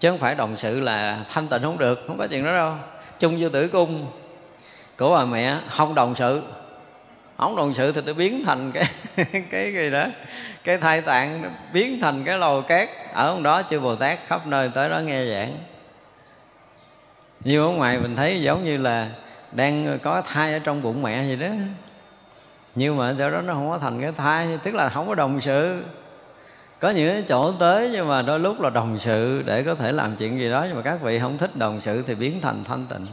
chứ 0.00 0.10
không 0.10 0.18
phải 0.18 0.34
đồng 0.34 0.56
sự 0.56 0.80
là 0.80 1.24
thanh 1.32 1.48
tịnh 1.48 1.62
không 1.62 1.78
được, 1.78 2.04
không 2.06 2.18
có 2.18 2.26
chuyện 2.26 2.44
đó 2.44 2.52
đâu. 2.52 2.74
Chung 3.18 3.36
như 3.36 3.48
tử 3.48 3.68
cung 3.68 4.06
của 4.98 5.14
bà 5.14 5.24
mẹ, 5.24 5.58
không 5.68 5.94
đồng 5.94 6.14
sự. 6.14 6.42
Không 7.36 7.56
đồng 7.56 7.74
sự 7.74 7.92
thì 7.92 8.00
tôi 8.06 8.14
biến 8.14 8.42
thành 8.46 8.72
cái 8.72 8.84
cái 9.50 9.72
gì 9.72 9.90
đó, 9.90 10.06
cái 10.64 10.78
thai 10.78 11.00
tạng, 11.00 11.54
biến 11.72 11.98
thành 12.00 12.24
cái 12.24 12.38
lò 12.38 12.60
cát 12.60 12.88
ở 13.12 13.40
đó, 13.42 13.62
chư 13.70 13.80
bồ 13.80 13.94
tát 13.94 14.18
khắp 14.26 14.46
nơi 14.46 14.70
tới 14.74 14.88
đó 14.88 14.98
nghe 14.98 15.24
giảng. 15.24 15.54
Như 17.40 17.62
ở 17.62 17.68
ngoài 17.68 17.98
mình 17.98 18.16
thấy 18.16 18.42
giống 18.42 18.64
như 18.64 18.76
là 18.76 19.08
đang 19.52 19.98
có 20.02 20.22
thai 20.22 20.52
ở 20.52 20.58
trong 20.58 20.82
bụng 20.82 21.02
mẹ 21.02 21.24
gì 21.24 21.36
đó. 21.36 21.48
Nhưng 22.74 22.96
mà 22.96 23.10
do 23.18 23.30
đó 23.30 23.40
nó 23.40 23.54
không 23.54 23.70
có 23.70 23.78
thành 23.78 24.00
cái 24.00 24.12
thai, 24.16 24.58
tức 24.62 24.74
là 24.74 24.88
không 24.88 25.08
có 25.08 25.14
đồng 25.14 25.40
sự 25.40 25.82
có 26.80 26.90
những 26.90 27.24
chỗ 27.24 27.52
tới 27.52 27.90
nhưng 27.92 28.08
mà 28.08 28.22
đôi 28.22 28.40
lúc 28.40 28.60
là 28.60 28.70
đồng 28.70 28.98
sự 28.98 29.42
để 29.42 29.62
có 29.62 29.74
thể 29.74 29.92
làm 29.92 30.16
chuyện 30.16 30.38
gì 30.38 30.50
đó 30.50 30.64
nhưng 30.68 30.76
mà 30.76 30.82
các 30.82 31.00
vị 31.02 31.18
không 31.18 31.38
thích 31.38 31.56
đồng 31.56 31.80
sự 31.80 32.02
thì 32.06 32.14
biến 32.14 32.40
thành 32.40 32.64
thanh 32.64 32.86
tịnh. 32.86 33.06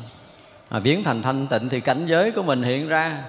Mà 0.70 0.80
biến 0.80 1.04
thành 1.04 1.22
thanh 1.22 1.48
tịnh 1.48 1.70
thì 1.70 1.80
cảnh 1.80 2.06
giới 2.06 2.32
của 2.32 2.44
mình 2.44 2.64
hiện 2.64 2.88
ra 2.88 3.24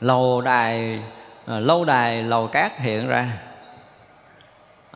lầu 0.00 0.40
đài 0.40 1.02
à, 1.46 1.58
lâu 1.58 1.84
đài 1.84 2.22
lầu 2.22 2.46
cát 2.46 2.78
hiện 2.78 3.08
ra. 3.08 3.38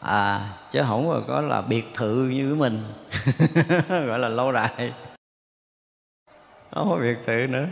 À 0.01 0.40
chứ 0.70 0.82
không 0.89 1.24
có 1.28 1.40
là 1.40 1.60
biệt 1.60 1.85
thự 1.94 2.31
như 2.32 2.55
mình 2.55 2.85
gọi 4.06 4.19
là 4.19 4.28
lâu 4.28 4.52
đài. 4.52 4.93
Không 6.74 6.90
có 6.90 6.97
biệt 7.01 7.16
thự 7.27 7.47
nữa. 7.48 7.66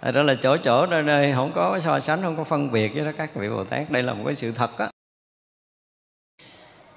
À, 0.00 0.10
đó 0.10 0.22
là 0.22 0.34
chỗ 0.42 0.56
chỗ 0.56 0.86
nơi 0.86 1.02
nơi 1.02 1.32
không 1.34 1.52
có 1.54 1.80
so 1.80 2.00
sánh 2.00 2.22
không 2.22 2.36
có 2.36 2.44
phân 2.44 2.72
biệt 2.72 2.94
với 2.94 3.04
đó 3.04 3.10
các 3.18 3.34
vị 3.34 3.48
bồ 3.48 3.64
tát. 3.64 3.90
Đây 3.90 4.02
là 4.02 4.14
một 4.14 4.22
cái 4.26 4.34
sự 4.34 4.52
thật 4.52 4.78
á 4.78 4.88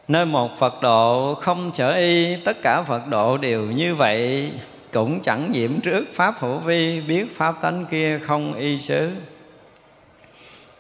nơi 0.10 0.26
một 0.26 0.58
phật 0.58 0.82
độ 0.82 1.36
không 1.36 1.72
trở 1.74 1.96
y, 1.96 2.36
tất 2.36 2.58
cả 2.62 2.84
phật 2.84 3.08
độ 3.08 3.38
đều 3.38 3.66
như 3.66 3.96
vậy. 3.96 4.52
Cũng 4.94 5.20
chẳng 5.24 5.52
nhiễm 5.52 5.82
trước 5.82 6.06
pháp 6.14 6.36
hữu 6.40 6.58
vi, 6.58 7.02
biết 7.02 7.36
pháp 7.36 7.56
tánh 7.62 7.86
kia 7.92 8.20
không 8.20 8.54
y 8.54 8.80
xứ. 8.80 9.12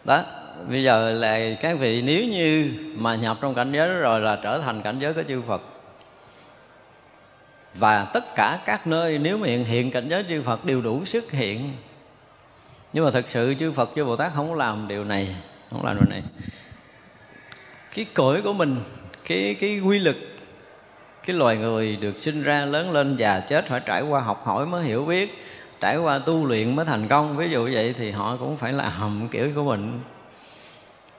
Đó, 0.04 0.24
bây 0.70 0.84
giờ 0.84 1.12
là 1.12 1.56
các 1.62 1.78
vị, 1.80 2.02
nếu 2.02 2.26
như 2.26 2.74
mà 2.96 3.16
nhập 3.16 3.38
trong 3.42 3.56
cảnh 3.56 3.72
giới 3.72 3.88
đó 3.88 3.94
rồi 3.94 4.20
là 4.20 4.40
trở 4.44 4.60
thành 4.60 4.82
cảnh 4.82 5.00
giới 5.00 5.14
của 5.14 5.24
chư 5.28 5.42
Phật. 5.48 5.62
Và 7.76 8.06
tất 8.14 8.36
cả 8.36 8.60
các 8.66 8.88
nơi 8.88 9.18
nếu 9.18 9.38
mà 9.38 9.48
hiện 9.48 9.66
hiện 9.66 9.92
cảnh 9.92 10.10
giới 10.10 10.24
chư 10.30 10.42
Phật 10.42 10.66
đều 10.66 10.82
đủ 10.82 11.06
sức 11.06 11.32
hiện. 11.32 11.74
Nhưng 12.94 13.06
mà 13.06 13.12
thật 13.12 13.26
sự 13.28 13.56
chư 13.60 13.72
Phật 13.72 13.90
chư 13.96 14.06
Bồ 14.06 14.16
Tát 14.16 14.32
không 14.36 14.54
làm 14.54 14.88
điều 14.88 15.04
này, 15.04 15.36
không 15.72 15.86
làm 15.86 15.96
điều 15.96 16.10
này. 16.10 16.24
Cái 17.96 18.06
cõi 18.14 18.42
của 18.44 18.54
mình 18.54 18.76
cái 19.30 19.56
cái 19.60 19.80
quy 19.80 20.00
lực 20.00 20.18
cái 21.26 21.36
loài 21.36 21.58
người 21.58 21.96
được 21.96 22.20
sinh 22.20 22.44
ra 22.44 22.66
lớn 22.66 22.92
lên 22.92 23.18
già 23.18 23.40
chết 23.40 23.68
phải 23.68 23.82
trải 23.86 24.02
qua 24.02 24.22
học 24.22 24.42
hỏi 24.46 24.66
mới 24.66 24.86
hiểu 24.86 25.06
biết 25.06 25.44
trải 25.80 25.98
qua 25.98 26.20
tu 26.20 26.46
luyện 26.46 26.76
mới 26.76 26.86
thành 26.86 27.08
công. 27.08 27.38
Ví 27.38 27.50
dụ 27.50 27.70
vậy 27.74 27.94
thì 27.98 28.12
họ 28.12 28.38
cũng 28.40 28.58
phải 28.58 28.74
là 28.74 28.90
hầm 28.90 29.28
kiểu 29.32 29.50
của 29.56 29.64
mình. 29.64 30.00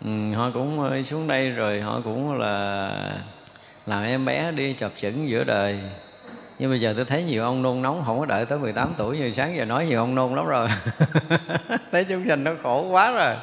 Ừ, 0.05 0.37
họ 0.37 0.51
cũng 0.55 1.03
xuống 1.05 1.29
đây 1.29 1.51
rồi 1.51 1.81
họ 1.81 2.01
cũng 2.05 2.39
là 2.39 2.91
làm 3.87 4.05
em 4.05 4.25
bé 4.25 4.53
đi 4.53 4.73
chập 4.73 4.93
chững 4.97 5.29
giữa 5.29 5.45
đời. 5.45 5.81
Nhưng 6.59 6.71
bây 6.71 6.81
giờ 6.81 6.95
tôi 6.97 7.05
thấy 7.05 7.23
nhiều 7.23 7.45
ông 7.45 7.63
nôn 7.63 7.83
nóng 7.83 8.03
không 8.07 8.19
có 8.19 8.27
đợi 8.27 8.47
tới 8.47 8.59
18 8.59 8.95
tuổi 8.97 9.19
như 9.19 9.33
sáng 9.33 9.57
giờ 9.57 9.65
nói 9.65 9.87
nhiều 9.87 10.01
ông 10.01 10.15
nôn 10.15 10.35
lắm 10.35 10.47
rồi. 10.47 10.69
Thấy 11.93 12.05
chúng 12.05 12.25
sanh 12.29 12.45
nó 12.45 12.53
khổ 12.63 12.89
quá 12.91 13.13
rồi 13.13 13.35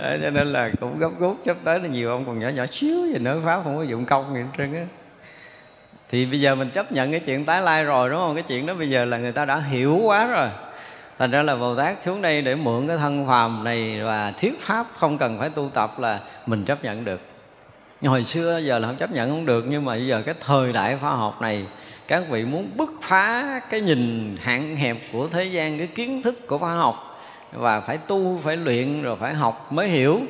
cho 0.00 0.30
nên 0.30 0.52
là 0.52 0.70
cũng 0.80 0.98
gấp 0.98 1.10
rút, 1.18 1.36
sắp 1.46 1.56
tới 1.64 1.80
là 1.80 1.88
nhiều 1.88 2.10
ông 2.10 2.24
còn 2.24 2.40
nhỏ 2.40 2.48
nhỏ 2.48 2.64
xíu 2.72 3.06
gì 3.06 3.18
nữa, 3.18 3.40
pháp 3.44 3.60
không 3.64 3.76
có 3.76 3.82
dụng 3.82 4.04
công 4.04 4.34
gì 4.34 4.40
hết 4.40 4.46
trơn 4.58 4.74
á. 4.74 4.86
Thì 6.10 6.26
bây 6.26 6.40
giờ 6.40 6.54
mình 6.54 6.70
chấp 6.70 6.92
nhận 6.92 7.10
cái 7.10 7.20
chuyện 7.20 7.44
tái 7.44 7.62
lai 7.62 7.84
rồi, 7.84 8.10
đúng 8.10 8.18
không? 8.18 8.34
Cái 8.34 8.44
chuyện 8.48 8.66
đó 8.66 8.74
bây 8.74 8.90
giờ 8.90 9.04
là 9.04 9.18
người 9.18 9.32
ta 9.32 9.44
đã 9.44 9.58
hiểu 9.58 9.96
quá 9.96 10.26
rồi. 10.26 10.48
Thành 11.18 11.30
ra 11.30 11.42
là 11.42 11.56
bồ 11.56 11.76
tát 11.76 11.96
xuống 12.04 12.22
đây 12.22 12.42
để 12.42 12.54
mượn 12.54 12.88
cái 12.88 12.96
thân 12.98 13.26
phàm 13.26 13.64
này 13.64 14.00
và 14.04 14.32
thuyết 14.40 14.60
pháp, 14.60 14.86
không 14.96 15.18
cần 15.18 15.38
phải 15.38 15.50
tu 15.50 15.70
tập 15.74 15.98
là 15.98 16.20
mình 16.46 16.64
chấp 16.64 16.84
nhận 16.84 17.04
được. 17.04 17.20
Hồi 18.04 18.24
xưa 18.24 18.58
giờ 18.58 18.78
là 18.78 18.88
không 18.88 18.96
chấp 18.96 19.12
nhận 19.12 19.30
không 19.30 19.46
được, 19.46 19.64
nhưng 19.68 19.84
mà 19.84 19.92
bây 19.92 20.06
giờ 20.06 20.22
cái 20.26 20.34
thời 20.40 20.72
đại 20.72 20.96
khoa 21.00 21.10
học 21.10 21.40
này, 21.40 21.66
các 22.08 22.22
vị 22.30 22.44
muốn 22.44 22.70
bứt 22.76 22.90
phá 23.02 23.60
cái 23.70 23.80
nhìn 23.80 24.36
hạn 24.40 24.76
hẹp 24.76 24.96
của 25.12 25.28
thế 25.28 25.44
gian, 25.44 25.78
cái 25.78 25.86
kiến 25.86 26.22
thức 26.22 26.46
của 26.46 26.58
khoa 26.58 26.74
học 26.74 27.11
và 27.52 27.80
phải 27.80 27.98
tu, 27.98 28.40
phải 28.44 28.56
luyện, 28.56 29.02
rồi 29.02 29.16
phải 29.20 29.34
học 29.34 29.72
mới 29.72 29.88
hiểu. 29.88 30.20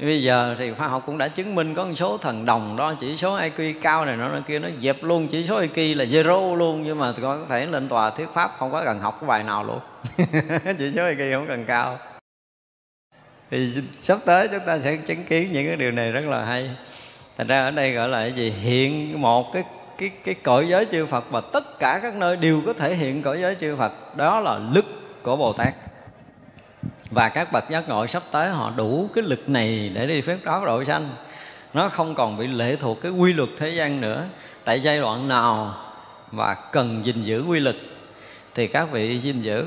Bây 0.00 0.22
giờ 0.22 0.54
thì 0.58 0.72
khoa 0.74 0.88
học 0.88 1.02
cũng 1.06 1.18
đã 1.18 1.28
chứng 1.28 1.54
minh 1.54 1.74
có 1.74 1.84
một 1.84 1.94
số 1.96 2.18
thần 2.18 2.46
đồng 2.46 2.76
đó, 2.76 2.94
chỉ 3.00 3.16
số 3.16 3.38
IQ 3.38 3.74
cao 3.82 4.04
này 4.04 4.16
nó 4.16 4.30
kia, 4.48 4.58
nó 4.58 4.68
dẹp 4.82 5.02
luôn. 5.02 5.28
Chỉ 5.28 5.44
số 5.44 5.60
IQ 5.60 5.96
là 5.96 6.04
zero 6.04 6.54
luôn, 6.54 6.82
nhưng 6.84 6.98
mà 6.98 7.12
có 7.22 7.38
thể 7.48 7.66
lên 7.66 7.88
tòa 7.88 8.10
thuyết 8.10 8.28
pháp, 8.34 8.50
không 8.58 8.72
có 8.72 8.82
cần 8.84 8.98
học 8.98 9.18
cái 9.20 9.28
bài 9.28 9.44
nào 9.44 9.64
luôn. 9.64 9.80
Chỉ 10.78 10.92
số 10.96 11.02
IQ 11.02 11.38
không 11.38 11.48
cần 11.48 11.64
cao. 11.64 11.98
Thì 13.50 13.72
sắp 13.96 14.18
tới 14.24 14.48
chúng 14.48 14.66
ta 14.66 14.78
sẽ 14.78 14.96
chứng 14.96 15.24
kiến 15.24 15.52
những 15.52 15.66
cái 15.66 15.76
điều 15.76 15.90
này 15.90 16.12
rất 16.12 16.24
là 16.24 16.44
hay. 16.44 16.70
Thành 17.38 17.46
ra 17.46 17.64
ở 17.64 17.70
đây 17.70 17.92
gọi 17.92 18.08
là 18.08 18.20
cái 18.20 18.32
gì? 18.32 18.50
Hiện 18.50 19.20
một 19.20 19.52
cái 19.52 19.64
cái 19.98 20.10
cái 20.24 20.34
cõi 20.34 20.68
giới 20.68 20.84
chư 20.84 21.06
Phật 21.06 21.30
và 21.30 21.40
tất 21.40 21.78
cả 21.78 22.00
các 22.02 22.14
nơi 22.16 22.36
đều 22.36 22.62
có 22.66 22.72
thể 22.72 22.94
hiện 22.94 23.22
cõi 23.22 23.40
giới 23.40 23.54
chư 23.54 23.76
Phật. 23.76 24.16
Đó 24.16 24.40
là 24.40 24.58
lực 24.74 24.84
của 25.22 25.36
Bồ 25.36 25.52
Tát 25.52 25.74
và 27.10 27.28
các 27.28 27.52
bậc 27.52 27.70
giác 27.70 27.88
ngộ 27.88 28.06
sắp 28.06 28.22
tới 28.30 28.48
họ 28.48 28.72
đủ 28.76 29.10
cái 29.14 29.24
lực 29.24 29.48
này 29.48 29.90
để 29.94 30.06
đi 30.06 30.20
phép 30.20 30.38
đó 30.44 30.62
độ 30.66 30.84
sanh. 30.84 31.10
Nó 31.74 31.88
không 31.88 32.14
còn 32.14 32.36
bị 32.36 32.46
lệ 32.46 32.76
thuộc 32.76 33.02
cái 33.02 33.12
quy 33.12 33.32
luật 33.32 33.48
thế 33.58 33.68
gian 33.68 34.00
nữa. 34.00 34.24
Tại 34.64 34.80
giai 34.80 34.98
đoạn 34.98 35.28
nào 35.28 35.74
và 36.32 36.54
cần 36.72 37.06
gìn 37.06 37.22
giữ 37.22 37.42
quy 37.42 37.60
lực 37.60 37.76
thì 38.54 38.66
các 38.66 38.90
vị 38.92 39.18
gìn 39.18 39.42
giữ. 39.42 39.66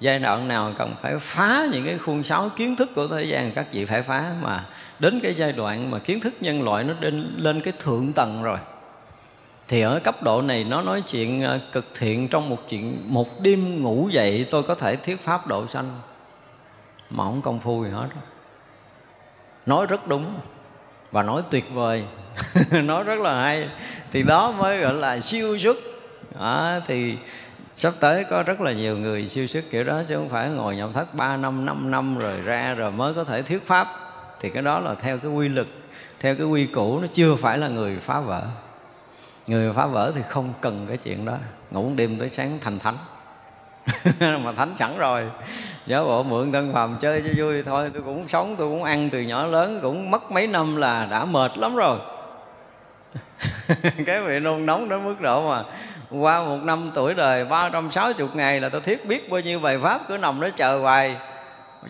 Giai 0.00 0.18
đoạn 0.18 0.48
nào 0.48 0.72
cần 0.78 0.94
phải 1.02 1.18
phá 1.18 1.66
những 1.72 1.84
cái 1.84 1.98
khuôn 1.98 2.22
sáo 2.22 2.48
kiến 2.56 2.76
thức 2.76 2.90
của 2.94 3.06
thế 3.06 3.24
gian, 3.24 3.52
các 3.52 3.66
vị 3.72 3.84
phải 3.84 4.02
phá 4.02 4.24
mà 4.42 4.64
đến 4.98 5.20
cái 5.22 5.34
giai 5.34 5.52
đoạn 5.52 5.90
mà 5.90 5.98
kiến 5.98 6.20
thức 6.20 6.34
nhân 6.40 6.62
loại 6.62 6.84
nó 6.84 6.94
lên 7.00 7.34
lên 7.36 7.60
cái 7.60 7.72
thượng 7.78 8.12
tầng 8.12 8.42
rồi. 8.42 8.58
Thì 9.68 9.80
ở 9.80 10.00
cấp 10.04 10.22
độ 10.22 10.42
này 10.42 10.64
nó 10.64 10.82
nói 10.82 11.02
chuyện 11.10 11.42
ờ, 11.42 11.60
cực 11.72 11.84
thiện 11.98 12.28
trong 12.28 12.48
một 12.48 12.68
chuyện, 12.68 12.98
một 13.04 13.40
đêm 13.42 13.82
ngủ 13.82 14.08
dậy 14.12 14.46
tôi 14.50 14.62
có 14.62 14.74
thể 14.74 14.96
thuyết 14.96 15.24
pháp 15.24 15.46
độ 15.46 15.66
sanh 15.66 15.90
mà 17.10 17.24
không 17.24 17.42
công 17.42 17.60
phu 17.60 17.84
gì 17.84 17.90
hết 17.90 18.08
nói 19.66 19.86
rất 19.86 20.08
đúng 20.08 20.34
và 21.12 21.22
nói 21.22 21.42
tuyệt 21.50 21.64
vời. 21.74 22.04
Nói 22.84 23.04
rất 23.04 23.18
là 23.18 23.42
hay. 23.42 23.68
Thì 24.12 24.22
đó 24.22 24.52
mới 24.52 24.80
gọi 24.80 24.94
là 24.94 25.20
siêu 25.20 25.58
xuất. 25.58 25.76
À, 26.40 26.80
thì 26.86 27.16
sắp 27.72 27.94
tới 28.00 28.24
có 28.30 28.42
rất 28.42 28.60
là 28.60 28.72
nhiều 28.72 28.96
người 28.96 29.28
siêu 29.28 29.46
sức 29.46 29.64
kiểu 29.70 29.84
đó 29.84 30.02
chứ 30.08 30.16
không 30.16 30.28
phải 30.28 30.50
ngồi 30.50 30.76
nhậm 30.76 30.92
thất 30.92 31.14
3 31.14 31.36
năm 31.36 31.66
5 31.66 31.90
năm 31.90 32.18
rồi 32.18 32.40
ra 32.40 32.74
rồi 32.74 32.90
mới 32.90 33.14
có 33.14 33.24
thể 33.24 33.42
thuyết 33.42 33.66
pháp. 33.66 33.88
Thì 34.40 34.50
cái 34.50 34.62
đó 34.62 34.78
là 34.78 34.94
theo 34.94 35.18
cái 35.18 35.30
quy 35.30 35.48
lực 35.48 35.66
theo 36.20 36.36
cái 36.36 36.46
quy 36.46 36.66
củ 36.66 37.00
nó 37.00 37.06
chưa 37.12 37.36
phải 37.36 37.58
là 37.58 37.68
người 37.68 37.96
phá 38.00 38.20
vỡ. 38.20 38.42
Người 39.46 39.72
phá 39.72 39.86
vỡ 39.86 40.12
thì 40.14 40.22
không 40.28 40.52
cần 40.60 40.86
cái 40.88 40.96
chuyện 40.96 41.24
đó. 41.24 41.36
Ngủ 41.70 41.92
đêm 41.96 42.18
tới 42.18 42.28
sáng 42.28 42.58
thành 42.60 42.78
thánh. 42.78 42.96
mà 44.20 44.52
thánh 44.56 44.74
sẵn 44.78 44.98
rồi. 44.98 45.24
Giả 45.86 46.02
bộ 46.02 46.22
mượn 46.22 46.52
thân 46.52 46.72
phàm 46.72 46.96
chơi 47.00 47.22
cho 47.26 47.30
vui 47.36 47.62
thôi. 47.62 47.90
Tôi 47.92 48.02
cũng 48.02 48.28
sống, 48.28 48.54
tôi 48.58 48.68
cũng 48.68 48.84
ăn 48.84 49.10
từ 49.10 49.20
nhỏ 49.20 49.46
lớn, 49.46 49.78
cũng 49.82 50.10
mất 50.10 50.32
mấy 50.32 50.46
năm 50.46 50.76
là 50.76 51.06
đã 51.10 51.24
mệt 51.24 51.58
lắm 51.58 51.76
rồi. 51.76 51.98
Cái 54.06 54.22
vị 54.22 54.40
nôn 54.40 54.66
nóng 54.66 54.88
đến 54.88 55.04
mức 55.04 55.20
độ 55.20 55.48
mà 55.48 55.64
qua 56.10 56.44
một 56.44 56.58
năm 56.62 56.90
tuổi 56.94 57.14
đời 57.14 57.44
360 57.44 58.28
ngày 58.34 58.60
là 58.60 58.68
tôi 58.68 58.80
thiết 58.80 59.06
biết 59.06 59.30
bao 59.30 59.40
nhiêu 59.40 59.60
bài 59.60 59.78
pháp 59.82 60.00
cứ 60.08 60.16
nằm 60.16 60.40
đó 60.40 60.48
chờ 60.56 60.78
hoài. 60.78 61.16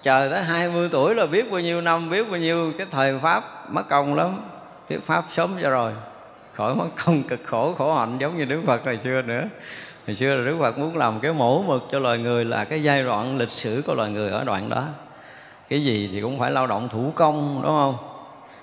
Chờ 0.02 0.28
tới 0.30 0.44
20 0.44 0.88
tuổi 0.92 1.14
là 1.14 1.26
biết 1.26 1.50
bao 1.50 1.60
nhiêu 1.60 1.80
năm, 1.80 2.10
biết 2.10 2.30
bao 2.30 2.40
nhiêu 2.40 2.72
cái 2.78 2.86
thời 2.90 3.18
pháp 3.18 3.70
mất 3.70 3.88
công 3.88 4.14
lắm. 4.14 4.28
Thuyết 4.88 5.06
pháp 5.06 5.24
sớm 5.30 5.50
cho 5.62 5.70
rồi. 5.70 5.92
Khỏi 6.54 6.74
mất 6.74 6.88
công 7.04 7.22
cực 7.22 7.40
khổ 7.44 7.74
khổ 7.78 7.94
hạnh 7.94 8.18
giống 8.18 8.38
như 8.38 8.44
đức 8.44 8.60
phật 8.66 8.84
hồi 8.84 8.98
xưa 9.04 9.22
nữa 9.22 9.44
hồi 10.06 10.14
xưa 10.14 10.36
là 10.36 10.44
đức 10.44 10.56
phật 10.60 10.78
muốn 10.78 10.96
làm 10.96 11.20
cái 11.20 11.32
mẫu 11.32 11.64
mực 11.66 11.88
cho 11.90 11.98
loài 11.98 12.18
người 12.18 12.44
là 12.44 12.64
cái 12.64 12.82
giai 12.82 13.02
đoạn 13.02 13.38
lịch 13.38 13.50
sử 13.50 13.82
của 13.86 13.94
loài 13.94 14.10
người 14.10 14.30
ở 14.30 14.44
đoạn 14.44 14.68
đó. 14.68 14.84
Cái 15.68 15.84
gì 15.84 16.10
thì 16.12 16.20
cũng 16.20 16.38
phải 16.38 16.50
lao 16.50 16.66
động 16.66 16.88
thủ 16.88 17.12
công, 17.14 17.60
đúng 17.62 17.72
không? 17.72 17.94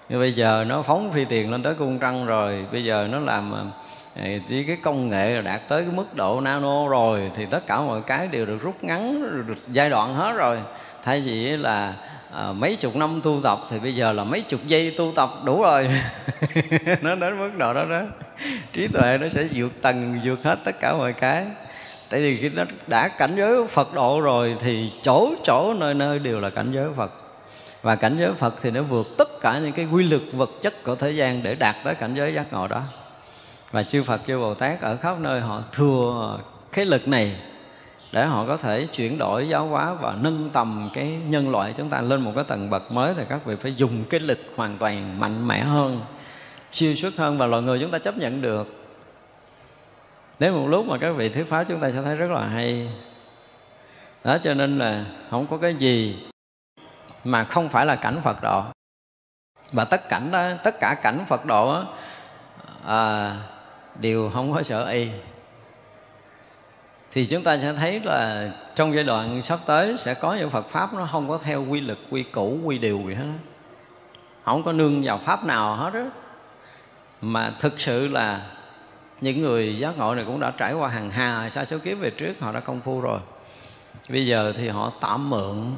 Nhưng 0.10 0.20
bây 0.20 0.34
giờ 0.34 0.66
nó 0.68 0.82
phóng 0.82 1.12
phi 1.12 1.26
tiền 1.26 1.52
lên 1.52 1.64
tới 1.64 1.74
cung 1.74 2.00
trăng 2.00 2.26
rồi, 2.26 2.66
bây 2.72 2.84
giờ 2.84 3.08
nó 3.12 3.20
làm 3.20 3.52
ờ, 3.52 3.66
ờ, 4.16 4.24
thì 4.50 4.64
cái 4.64 4.78
công 4.84 5.10
nghệ 5.10 5.42
đạt 5.42 5.62
tới 5.68 5.84
cái 5.84 5.92
mức 5.96 6.16
độ 6.16 6.42
nano 6.42 6.88
rồi, 6.88 7.32
thì 7.36 7.46
tất 7.46 7.68
cả 7.68 7.82
mọi 7.82 8.02
cái 8.02 8.28
đều 8.28 8.46
được 8.46 8.62
rút 8.62 8.84
ngắn 8.84 9.24
được 9.48 9.58
giai 9.68 9.90
đoạn 9.90 10.14
hết 10.14 10.34
rồi. 10.34 10.60
Thay 11.04 11.22
vì 11.22 11.58
là 11.58 11.94
à, 12.32 12.52
mấy 12.52 12.76
chục 12.76 12.96
năm 12.96 13.20
tu 13.24 13.40
tập 13.44 13.60
thì 13.70 13.80
bây 13.80 13.96
giờ 13.96 14.12
là 14.12 14.24
mấy 14.24 14.42
chục 14.42 14.60
giây 14.68 14.94
tu 14.98 15.12
tập 15.16 15.30
đủ 15.44 15.62
rồi. 15.62 15.90
Nó 17.02 17.16
đến 17.16 17.40
mức 17.40 17.52
độ 17.58 17.74
đó 17.74 17.86
đó. 17.86 18.02
Trí 18.74 18.88
tuệ 18.88 19.18
nó 19.18 19.30
sẽ 19.30 19.48
vượt 19.54 19.82
tầng 19.82 20.20
vượt 20.26 20.44
hết 20.44 20.60
tất 20.64 20.80
cả 20.80 20.94
mọi 20.94 21.14
cái. 21.14 21.46
Tại 22.10 22.22
vì 22.22 22.38
khi 22.38 22.50
nó 22.50 22.64
đã 22.88 23.08
cảnh 23.08 23.36
giới 23.36 23.68
phật 23.68 23.94
độ 23.94 24.22
rồi 24.22 24.56
thì 24.60 24.92
chỗ 25.02 25.34
chỗ 25.44 25.74
nơi 25.74 25.94
nơi 25.94 26.20
đều 26.20 26.40
là 26.40 26.50
cảnh 26.50 26.72
giới 26.72 26.88
phật. 26.98 27.12
Và 27.82 27.96
cảnh 27.96 28.18
giới 28.20 28.34
phật 28.34 28.56
thì 28.62 28.72
nó 28.72 28.82
vượt 28.82 29.08
tất 29.18 29.42
cả 29.42 29.60
những 29.60 29.72
cái 29.72 29.86
quy 29.86 30.04
luật 30.04 30.22
vật 30.34 30.50
chất 30.62 30.84
của 30.84 30.96
thế 30.96 31.12
gian 31.12 31.44
để 31.44 31.56
đạt 31.56 31.76
tới 31.84 31.96
cảnh 31.96 32.14
giới 32.14 32.34
giác 32.34 32.54
ngộ 32.54 32.68
đó. 32.68 32.84
Và 33.72 33.84
chư 33.84 34.04
phật 34.04 34.22
chư 34.28 34.38
bồ 34.38 34.54
tát 34.54 34.82
ở 34.82 34.96
khắp 34.96 35.20
nơi 35.20 35.42
họ 35.42 35.62
thừa 35.72 36.38
cái 36.72 36.86
lực 36.86 37.08
này 37.08 37.36
để 38.12 38.26
họ 38.26 38.46
có 38.48 38.58
thể 38.58 38.86
chuyển 38.86 39.18
đổi 39.18 39.50
giáo 39.50 39.66
hóa 39.66 39.94
và 39.94 40.18
nâng 40.22 40.50
tầm 40.50 40.90
cái 40.94 41.18
nhân 41.28 41.52
loại 41.52 41.74
chúng 41.78 41.90
ta 41.90 42.02
lên 42.02 42.22
một 42.22 42.32
cái 42.36 42.44
tầng 42.44 42.70
bậc 42.70 42.92
mới 42.92 43.14
thì 43.14 43.24
các 43.30 43.46
vị 43.46 43.56
phải 43.56 43.76
dùng 43.76 44.04
cái 44.10 44.20
lực 44.20 44.40
hoàn 44.56 44.78
toàn 44.78 45.20
mạnh 45.20 45.48
mẽ 45.48 45.60
hơn 45.60 46.02
siêu 46.72 46.96
xuất 46.96 47.16
hơn 47.16 47.38
và 47.38 47.46
loài 47.46 47.64
người 47.64 47.80
chúng 47.82 47.92
ta 47.92 48.00
chấp 48.00 48.18
nhận 48.18 48.42
được. 48.42 48.68
Đến 50.40 50.54
một 50.54 50.68
lúc 50.68 50.86
mà 50.86 50.98
các 50.98 51.12
vị 51.12 51.30
thuyết 51.30 51.50
pháp 51.50 51.64
chúng 51.64 51.80
ta 51.80 51.92
sẽ 51.92 52.02
thấy 52.02 52.16
rất 52.16 52.32
là 52.32 52.48
hay. 52.48 52.90
Đó 54.24 54.38
cho 54.44 54.54
nên 54.54 54.78
là 54.78 55.06
không 55.30 55.48
có 55.48 55.58
cái 55.58 55.76
gì 55.76 56.24
mà 57.24 57.44
không 57.44 57.70
phải 57.70 57.86
là 57.86 57.96
cảnh 57.96 58.22
Phật 58.24 58.44
độ. 58.44 58.64
Và 59.72 59.86
tất 59.86 60.10
cảnh 60.10 60.32
đó 60.32 60.50
tất 60.64 60.76
cả 60.80 60.96
cảnh 61.04 61.26
Phật 61.28 61.46
độ 61.46 61.84
à, 62.86 63.36
đều 64.00 64.30
không 64.34 64.54
có 64.54 64.64
sợ 64.64 64.90
y 64.90 65.10
thì 67.18 67.26
chúng 67.26 67.44
ta 67.44 67.58
sẽ 67.58 67.74
thấy 67.74 68.00
là 68.00 68.50
trong 68.76 68.96
giai 68.96 69.04
đoạn 69.04 69.42
sắp 69.42 69.60
tới 69.66 69.96
sẽ 69.98 70.14
có 70.14 70.34
những 70.34 70.50
Phật 70.50 70.70
pháp 70.70 70.94
nó 70.94 71.08
không 71.12 71.30
có 71.30 71.38
theo 71.38 71.66
quy 71.66 71.82
lực 71.82 72.00
quy 72.10 72.24
củ 72.24 72.60
quy 72.64 72.78
điều 72.78 73.04
gì 73.08 73.14
hết. 73.14 73.24
Không 74.44 74.64
có 74.64 74.72
nương 74.72 75.04
vào 75.04 75.22
pháp 75.26 75.46
nào 75.46 75.76
hết 75.76 75.94
đó, 75.94 76.04
mà 77.22 77.54
thực 77.60 77.80
sự 77.80 78.08
là 78.08 78.42
những 79.22 79.42
người 79.42 79.78
giác 79.80 79.98
ngộ 79.98 80.16
này 80.16 80.26
cũng 80.26 80.40
đã 80.40 80.52
trải 80.52 80.74
qua 80.74 80.90
hàng 80.90 81.10
hà 81.12 81.50
sa 81.50 81.66
số 81.66 81.78
kiếp 81.78 82.00
về 82.00 82.10
trước 82.10 82.40
họ 82.40 82.52
đã 82.52 82.60
công 82.60 82.82
phu 82.82 83.02
rồi. 83.02 83.20
Bây 84.10 84.26
giờ 84.28 84.54
thì 84.58 84.68
họ 84.68 84.92
tạm 85.02 85.30
mượn. 85.30 85.76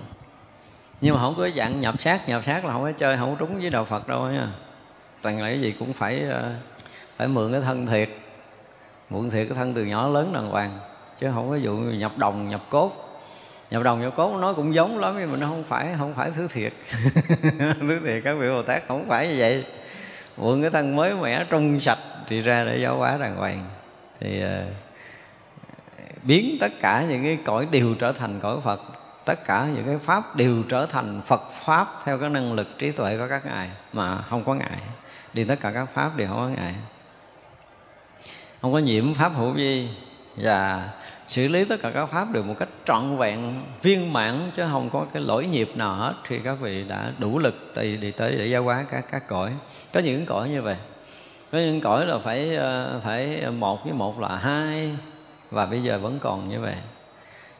Nhưng 1.01 1.15
mà 1.15 1.21
không 1.21 1.35
có 1.37 1.49
dạng 1.55 1.81
nhập 1.81 2.01
sát 2.01 2.29
nhập 2.29 2.43
sát 2.45 2.65
là 2.65 2.73
không 2.73 2.83
có 2.83 2.91
chơi 2.91 3.17
không 3.17 3.29
có 3.29 3.35
trúng 3.39 3.59
với 3.61 3.69
đạo 3.69 3.85
phật 3.85 4.07
đâu 4.07 4.27
nha. 4.27 4.47
Toàn 5.21 5.41
là 5.41 5.47
cái 5.47 5.61
gì 5.61 5.73
cũng 5.79 5.93
phải 5.93 6.21
ờ, 6.21 6.51
phải 7.17 7.27
mượn 7.27 7.51
cái 7.51 7.61
thân 7.61 7.85
thiệt. 7.85 8.09
Mượn 9.09 9.29
thiệt 9.29 9.47
cái 9.49 9.57
thân 9.57 9.73
từ 9.73 9.85
nhỏ 9.85 10.07
lớn 10.07 10.31
đàng 10.33 10.49
hoàng 10.49 10.79
chứ 11.19 11.31
không 11.33 11.49
có 11.49 11.55
dụ 11.55 11.75
nhập 11.75 12.11
đồng 12.17 12.49
nhập 12.49 12.61
cốt. 12.69 13.05
Nhập 13.71 13.83
đồng 13.83 14.01
nhập 14.01 14.13
cốt 14.15 14.37
nó 14.37 14.53
cũng 14.53 14.73
giống 14.73 14.99
lắm 14.99 15.15
nhưng 15.19 15.31
mà 15.31 15.37
nó 15.37 15.47
không 15.47 15.63
phải 15.63 15.95
không 15.97 16.13
phải 16.13 16.31
thứ 16.35 16.47
thiệt. 16.47 16.73
Thứ 17.79 17.99
thiệt 18.05 18.21
các 18.23 18.33
vị 18.39 18.49
bồ 18.49 18.61
tát 18.61 18.87
không 18.87 19.09
phải 19.09 19.27
như 19.27 19.35
vậy. 19.37 19.65
Mượn 20.37 20.61
cái 20.61 20.71
thân 20.71 20.95
mới 20.95 21.15
mẻ 21.15 21.45
trong 21.49 21.79
sạch 21.79 21.99
thì 22.27 22.41
ra 22.41 22.63
để 22.63 22.77
giáo 22.77 22.97
hóa 22.97 23.17
đàng 23.17 23.35
hoàng. 23.35 23.69
Thì 24.19 24.43
uh, 24.43 24.73
biến 26.23 26.57
tất 26.59 26.71
cả 26.81 27.05
những 27.09 27.23
cái 27.23 27.37
cõi 27.45 27.67
đều 27.71 27.95
trở 27.99 28.11
thành 28.11 28.39
cõi 28.39 28.57
phật. 28.63 28.81
Tất 29.25 29.45
cả 29.45 29.67
những 29.75 29.85
cái 29.85 29.97
pháp 29.97 30.35
đều 30.35 30.63
trở 30.69 30.85
thành 30.85 31.21
phật 31.25 31.51
pháp 31.65 31.87
theo 32.05 32.17
cái 32.17 32.29
năng 32.29 32.53
lực 32.53 32.67
trí 32.77 32.91
tuệ 32.91 33.17
của 33.17 33.27
các 33.29 33.45
ngài 33.45 33.69
mà 33.93 34.21
không 34.29 34.43
có 34.43 34.53
ngại 34.53 34.79
đi 35.33 35.43
tất 35.43 35.59
cả 35.61 35.71
các 35.71 35.85
pháp 35.93 36.15
đều 36.15 36.27
không 36.27 36.37
có 36.37 36.61
ngại 36.61 36.73
không 38.61 38.73
có 38.73 38.79
nhiễm 38.79 39.13
pháp 39.13 39.31
hữu 39.35 39.51
vi 39.51 39.89
và 40.35 40.89
xử 41.29 41.47
lý 41.47 41.65
tất 41.65 41.81
cả 41.81 41.91
các 41.91 42.05
pháp 42.05 42.31
được 42.31 42.45
một 42.45 42.55
cách 42.59 42.69
trọn 42.85 43.17
vẹn, 43.17 43.63
viên 43.81 44.13
mãn, 44.13 44.41
chứ 44.55 44.63
không 44.71 44.89
có 44.89 45.05
cái 45.13 45.23
lỗi 45.23 45.45
nhịp 45.45 45.71
nào 45.75 45.95
hết. 45.95 46.13
Thì 46.27 46.39
các 46.43 46.57
vị 46.61 46.83
đã 46.87 47.11
đủ 47.17 47.39
lực 47.39 47.73
tùy 47.75 47.97
đi 47.97 48.11
tới 48.11 48.35
để 48.37 48.45
giáo 48.45 48.63
hóa 48.63 48.85
các 48.91 49.05
các 49.11 49.27
cõi. 49.27 49.51
Có 49.93 49.99
những 49.99 50.25
cõi 50.25 50.49
như 50.49 50.61
vậy. 50.61 50.75
Có 51.51 51.57
những 51.57 51.81
cõi 51.81 52.05
là 52.05 52.17
phải 52.17 52.55
ờ, 52.55 53.01
phải 53.03 53.43
một 53.57 53.83
với 53.83 53.93
một 53.93 54.19
là 54.19 54.35
hai, 54.35 54.89
và 55.51 55.65
bây 55.65 55.83
giờ 55.83 55.99
vẫn 55.99 56.19
còn 56.21 56.49
như 56.49 56.59
vậy. 56.59 56.75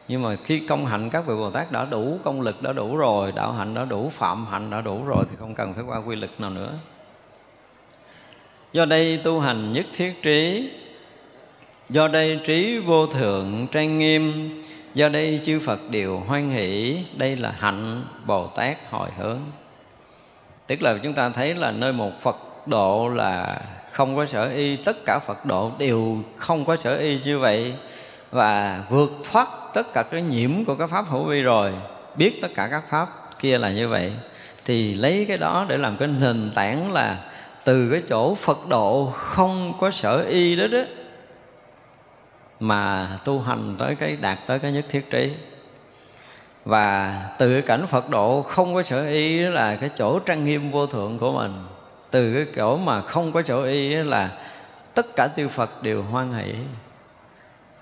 Nhưng 0.08 0.22
mà 0.22 0.36
khi 0.44 0.58
công 0.58 0.86
hạnh 0.86 1.10
các 1.10 1.26
vị 1.26 1.34
bồ 1.34 1.50
tát 1.50 1.72
đã 1.72 1.84
đủ 1.84 2.18
công 2.24 2.40
lực, 2.40 2.62
đã 2.62 2.72
đủ 2.72 2.96
rồi, 2.96 3.32
đạo 3.32 3.52
hạnh 3.52 3.74
đã 3.74 3.84
đủ, 3.84 4.08
phạm 4.08 4.46
hạnh 4.46 4.70
đã 4.70 4.80
đủ 4.80 5.04
rồi, 5.04 5.24
thì 5.30 5.36
không 5.38 5.54
cần 5.54 5.74
phải 5.74 5.84
qua 5.84 5.98
quy 6.06 6.16
lực 6.16 6.40
nào 6.40 6.50
nữa. 6.50 6.72
Do 8.72 8.84
đây 8.84 9.20
tu 9.24 9.40
hành 9.40 9.72
nhất 9.72 9.86
thiết 9.92 10.22
trí 10.22 10.70
do 11.90 12.08
đây 12.08 12.40
trí 12.44 12.78
vô 12.78 13.06
thượng 13.06 13.66
trang 13.72 13.98
nghiêm, 13.98 14.50
do 14.94 15.08
đây 15.08 15.40
chư 15.44 15.60
phật 15.60 15.90
đều 15.90 16.18
hoan 16.18 16.50
hỷ, 16.50 16.96
đây 17.16 17.36
là 17.36 17.54
hạnh 17.58 18.02
bồ 18.26 18.46
tát 18.46 18.76
hồi 18.90 19.08
hướng. 19.18 19.38
Tức 20.66 20.82
là 20.82 20.98
chúng 21.02 21.12
ta 21.12 21.28
thấy 21.28 21.54
là 21.54 21.70
nơi 21.70 21.92
một 21.92 22.20
phật 22.20 22.36
độ 22.66 23.08
là 23.08 23.60
không 23.92 24.16
có 24.16 24.26
sở 24.26 24.50
y, 24.50 24.76
tất 24.76 24.96
cả 25.06 25.18
phật 25.26 25.46
độ 25.46 25.70
đều 25.78 26.18
không 26.36 26.64
có 26.64 26.76
sở 26.76 26.96
y 26.96 27.18
như 27.24 27.38
vậy 27.38 27.74
và 28.30 28.84
vượt 28.90 29.10
thoát 29.30 29.48
tất 29.74 29.92
cả 29.92 30.02
cái 30.02 30.22
nhiễm 30.22 30.64
của 30.64 30.74
các 30.74 30.90
pháp 30.90 31.04
hữu 31.08 31.24
vi 31.24 31.42
rồi, 31.42 31.72
biết 32.16 32.38
tất 32.42 32.48
cả 32.54 32.68
các 32.70 32.82
pháp 32.90 33.08
kia 33.40 33.58
là 33.58 33.70
như 33.70 33.88
vậy, 33.88 34.12
thì 34.64 34.94
lấy 34.94 35.24
cái 35.28 35.36
đó 35.38 35.66
để 35.68 35.76
làm 35.76 35.96
cái 35.96 36.08
nền 36.20 36.50
tảng 36.54 36.92
là 36.92 37.18
từ 37.64 37.90
cái 37.90 38.02
chỗ 38.08 38.34
phật 38.34 38.68
độ 38.68 39.12
không 39.16 39.72
có 39.80 39.90
sở 39.90 40.24
y 40.28 40.56
đó 40.56 40.66
đó 40.66 40.78
mà 42.60 43.08
tu 43.24 43.40
hành 43.40 43.76
tới 43.78 43.94
cái 43.94 44.16
đạt 44.20 44.38
tới 44.46 44.58
cái 44.58 44.72
nhất 44.72 44.84
thiết 44.88 45.10
trí. 45.10 45.32
Và 46.64 47.20
từ 47.38 47.52
cái 47.52 47.62
cảnh 47.62 47.86
Phật 47.86 48.10
độ 48.10 48.42
không 48.42 48.74
có 48.74 48.82
sở 48.82 49.06
y 49.06 49.38
là 49.38 49.76
cái 49.76 49.90
chỗ 49.98 50.18
trang 50.18 50.44
nghiêm 50.44 50.70
vô 50.70 50.86
thượng 50.86 51.18
của 51.18 51.32
mình, 51.32 51.52
từ 52.10 52.34
cái 52.34 52.46
chỗ 52.56 52.76
mà 52.76 53.00
không 53.00 53.32
có 53.32 53.42
chỗ 53.42 53.62
y 53.62 53.94
là 53.94 54.30
tất 54.94 55.06
cả 55.16 55.28
chư 55.36 55.48
Phật 55.48 55.82
đều 55.82 56.02
hoan 56.02 56.32
hỷ. 56.32 56.54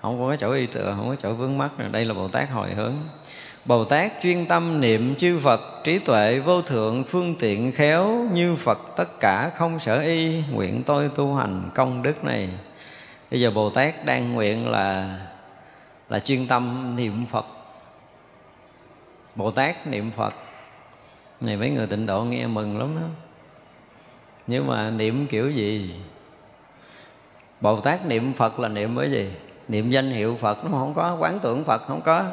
Không 0.01 0.19
có 0.19 0.35
chỗ 0.35 0.51
y 0.51 0.65
tựa, 0.65 0.93
không 0.97 1.09
có 1.09 1.15
chỗ 1.15 1.33
vướng 1.33 1.57
mắc, 1.57 1.71
đây 1.91 2.05
là 2.05 2.13
Bồ 2.13 2.27
Tát 2.27 2.49
hồi 2.49 2.69
hướng. 2.75 2.93
Bồ 3.65 3.85
Tát 3.85 4.11
chuyên 4.21 4.45
tâm 4.45 4.81
niệm 4.81 5.15
chư 5.15 5.39
Phật 5.39 5.61
trí 5.83 5.99
tuệ 5.99 6.39
vô 6.39 6.61
thượng, 6.61 7.03
phương 7.03 7.35
tiện 7.35 7.71
khéo 7.71 8.27
như 8.33 8.55
Phật 8.55 8.79
tất 8.97 9.19
cả 9.19 9.51
không 9.57 9.79
sở 9.79 9.99
y, 9.99 10.43
nguyện 10.51 10.83
tôi 10.83 11.09
tu 11.15 11.35
hành 11.35 11.69
công 11.75 12.03
đức 12.03 12.23
này 12.23 12.49
bây 13.31 13.41
giờ 13.41 13.51
bồ 13.51 13.69
tát 13.69 14.05
đang 14.05 14.33
nguyện 14.33 14.69
là 14.69 15.19
là 16.09 16.19
chuyên 16.19 16.47
tâm 16.47 16.95
niệm 16.95 17.25
phật. 17.25 17.45
Bồ 19.35 19.51
tát 19.51 19.87
niệm 19.87 20.11
phật. 20.17 20.33
Này, 21.41 21.57
mấy 21.57 21.69
người 21.69 21.87
tịnh 21.87 22.05
độ 22.05 22.23
nghe 22.23 22.47
mừng 22.47 22.79
lắm 22.79 22.95
đó. 23.01 23.07
Nhưng 24.47 24.67
mà 24.67 24.89
niệm 24.89 25.27
kiểu 25.27 25.51
gì? 25.51 25.95
Bồ 27.61 27.79
tát 27.79 28.05
niệm 28.05 28.33
phật 28.33 28.59
là 28.59 28.67
niệm 28.67 28.95
với 28.95 29.11
gì? 29.11 29.31
Niệm 29.67 29.89
danh 29.89 30.11
hiệu 30.11 30.37
phật, 30.41 30.65
nó 30.65 30.71
không 30.71 30.93
có, 30.93 31.17
quán 31.19 31.39
tưởng 31.39 31.63
phật 31.63 31.81
không 31.87 32.01
có. 32.01 32.25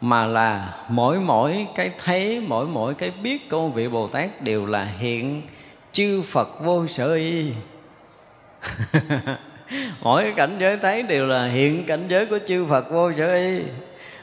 Mà 0.00 0.26
là 0.26 0.76
mỗi 0.88 1.20
mỗi 1.20 1.66
cái 1.74 1.90
thấy, 2.04 2.44
mỗi 2.48 2.66
mỗi 2.66 2.94
cái 2.94 3.10
biết 3.10 3.50
của 3.50 3.68
vị 3.68 3.88
bồ 3.88 4.06
tát 4.08 4.42
đều 4.42 4.66
là 4.66 4.84
hiện 4.84 5.42
chư 5.92 6.22
phật 6.22 6.60
vô 6.60 6.86
sở 6.86 7.14
y. 7.14 7.52
mỗi 10.02 10.22
cái 10.22 10.32
cảnh 10.36 10.56
giới 10.58 10.76
thấy 10.76 11.02
đều 11.02 11.26
là 11.26 11.46
hiện 11.46 11.84
cảnh 11.84 12.04
giới 12.08 12.26
của 12.26 12.38
chư 12.46 12.66
Phật 12.66 12.90
vô 12.90 13.12
sở 13.12 13.34
y. 13.34 13.60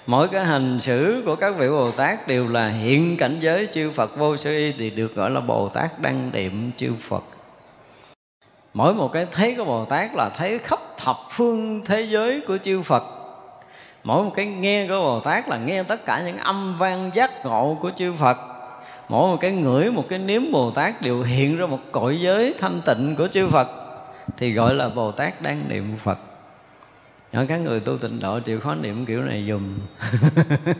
Mỗi 0.07 0.27
cái 0.27 0.45
hành 0.45 0.79
xử 0.81 1.23
của 1.25 1.35
các 1.35 1.55
vị 1.57 1.69
Bồ 1.69 1.91
Tát 1.91 2.27
đều 2.27 2.49
là 2.49 2.67
hiện 2.69 3.17
cảnh 3.17 3.37
giới 3.39 3.67
chư 3.73 3.91
Phật 3.91 4.17
vô 4.17 4.37
sở 4.37 4.49
y 4.49 4.71
thì 4.71 4.89
được 4.89 5.15
gọi 5.15 5.31
là 5.31 5.39
Bồ 5.39 5.69
Tát 5.69 6.01
đăng 6.01 6.29
niệm 6.33 6.71
chư 6.77 6.91
Phật. 7.01 7.23
Mỗi 8.73 8.93
một 8.93 9.13
cái 9.13 9.27
thấy 9.31 9.55
của 9.57 9.65
Bồ 9.65 9.85
Tát 9.85 10.15
là 10.15 10.29
thấy 10.29 10.59
khắp 10.59 10.79
thập 10.97 11.17
phương 11.29 11.81
thế 11.85 12.01
giới 12.01 12.41
của 12.47 12.57
chư 12.63 12.81
Phật. 12.81 13.03
Mỗi 14.03 14.23
một 14.23 14.31
cái 14.35 14.45
nghe 14.45 14.87
của 14.87 15.01
Bồ 15.01 15.19
Tát 15.19 15.49
là 15.49 15.57
nghe 15.57 15.83
tất 15.83 16.05
cả 16.05 16.21
những 16.25 16.37
âm 16.37 16.77
vang 16.77 17.11
giác 17.13 17.45
ngộ 17.45 17.77
của 17.81 17.91
chư 17.97 18.13
Phật. 18.19 18.37
Mỗi 19.09 19.31
một 19.31 19.37
cái 19.41 19.51
ngửi 19.51 19.91
một 19.91 20.05
cái 20.09 20.19
nếm 20.19 20.51
Bồ 20.51 20.71
Tát 20.71 21.01
đều 21.01 21.21
hiện 21.21 21.57
ra 21.57 21.65
một 21.65 21.79
cõi 21.91 22.17
giới 22.21 22.53
thanh 22.59 22.81
tịnh 22.85 23.15
của 23.17 23.27
chư 23.27 23.49
Phật 23.49 23.84
thì 24.37 24.53
gọi 24.53 24.75
là 24.75 24.89
bồ 24.89 25.11
tát 25.11 25.41
đang 25.41 25.69
niệm 25.69 25.97
phật. 26.03 26.19
Ở 27.31 27.45
các 27.49 27.57
người 27.57 27.79
tu 27.79 27.97
tịnh 27.97 28.19
độ 28.19 28.39
chịu 28.39 28.59
khó 28.59 28.75
niệm 28.75 29.05
kiểu 29.05 29.21
này 29.21 29.45
dùng 29.45 29.77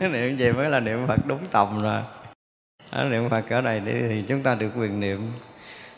niệm 0.12 0.36
gì 0.38 0.52
mới 0.52 0.70
là 0.70 0.80
niệm 0.80 1.06
phật 1.06 1.26
đúng 1.26 1.46
tầm 1.50 1.82
rồi. 1.82 2.02
Ở 2.90 3.04
niệm 3.04 3.28
phật 3.30 3.50
ở 3.50 3.60
đây 3.60 3.82
thì 3.86 4.22
chúng 4.28 4.42
ta 4.42 4.54
được 4.54 4.70
quyền 4.78 5.00
niệm. 5.00 5.32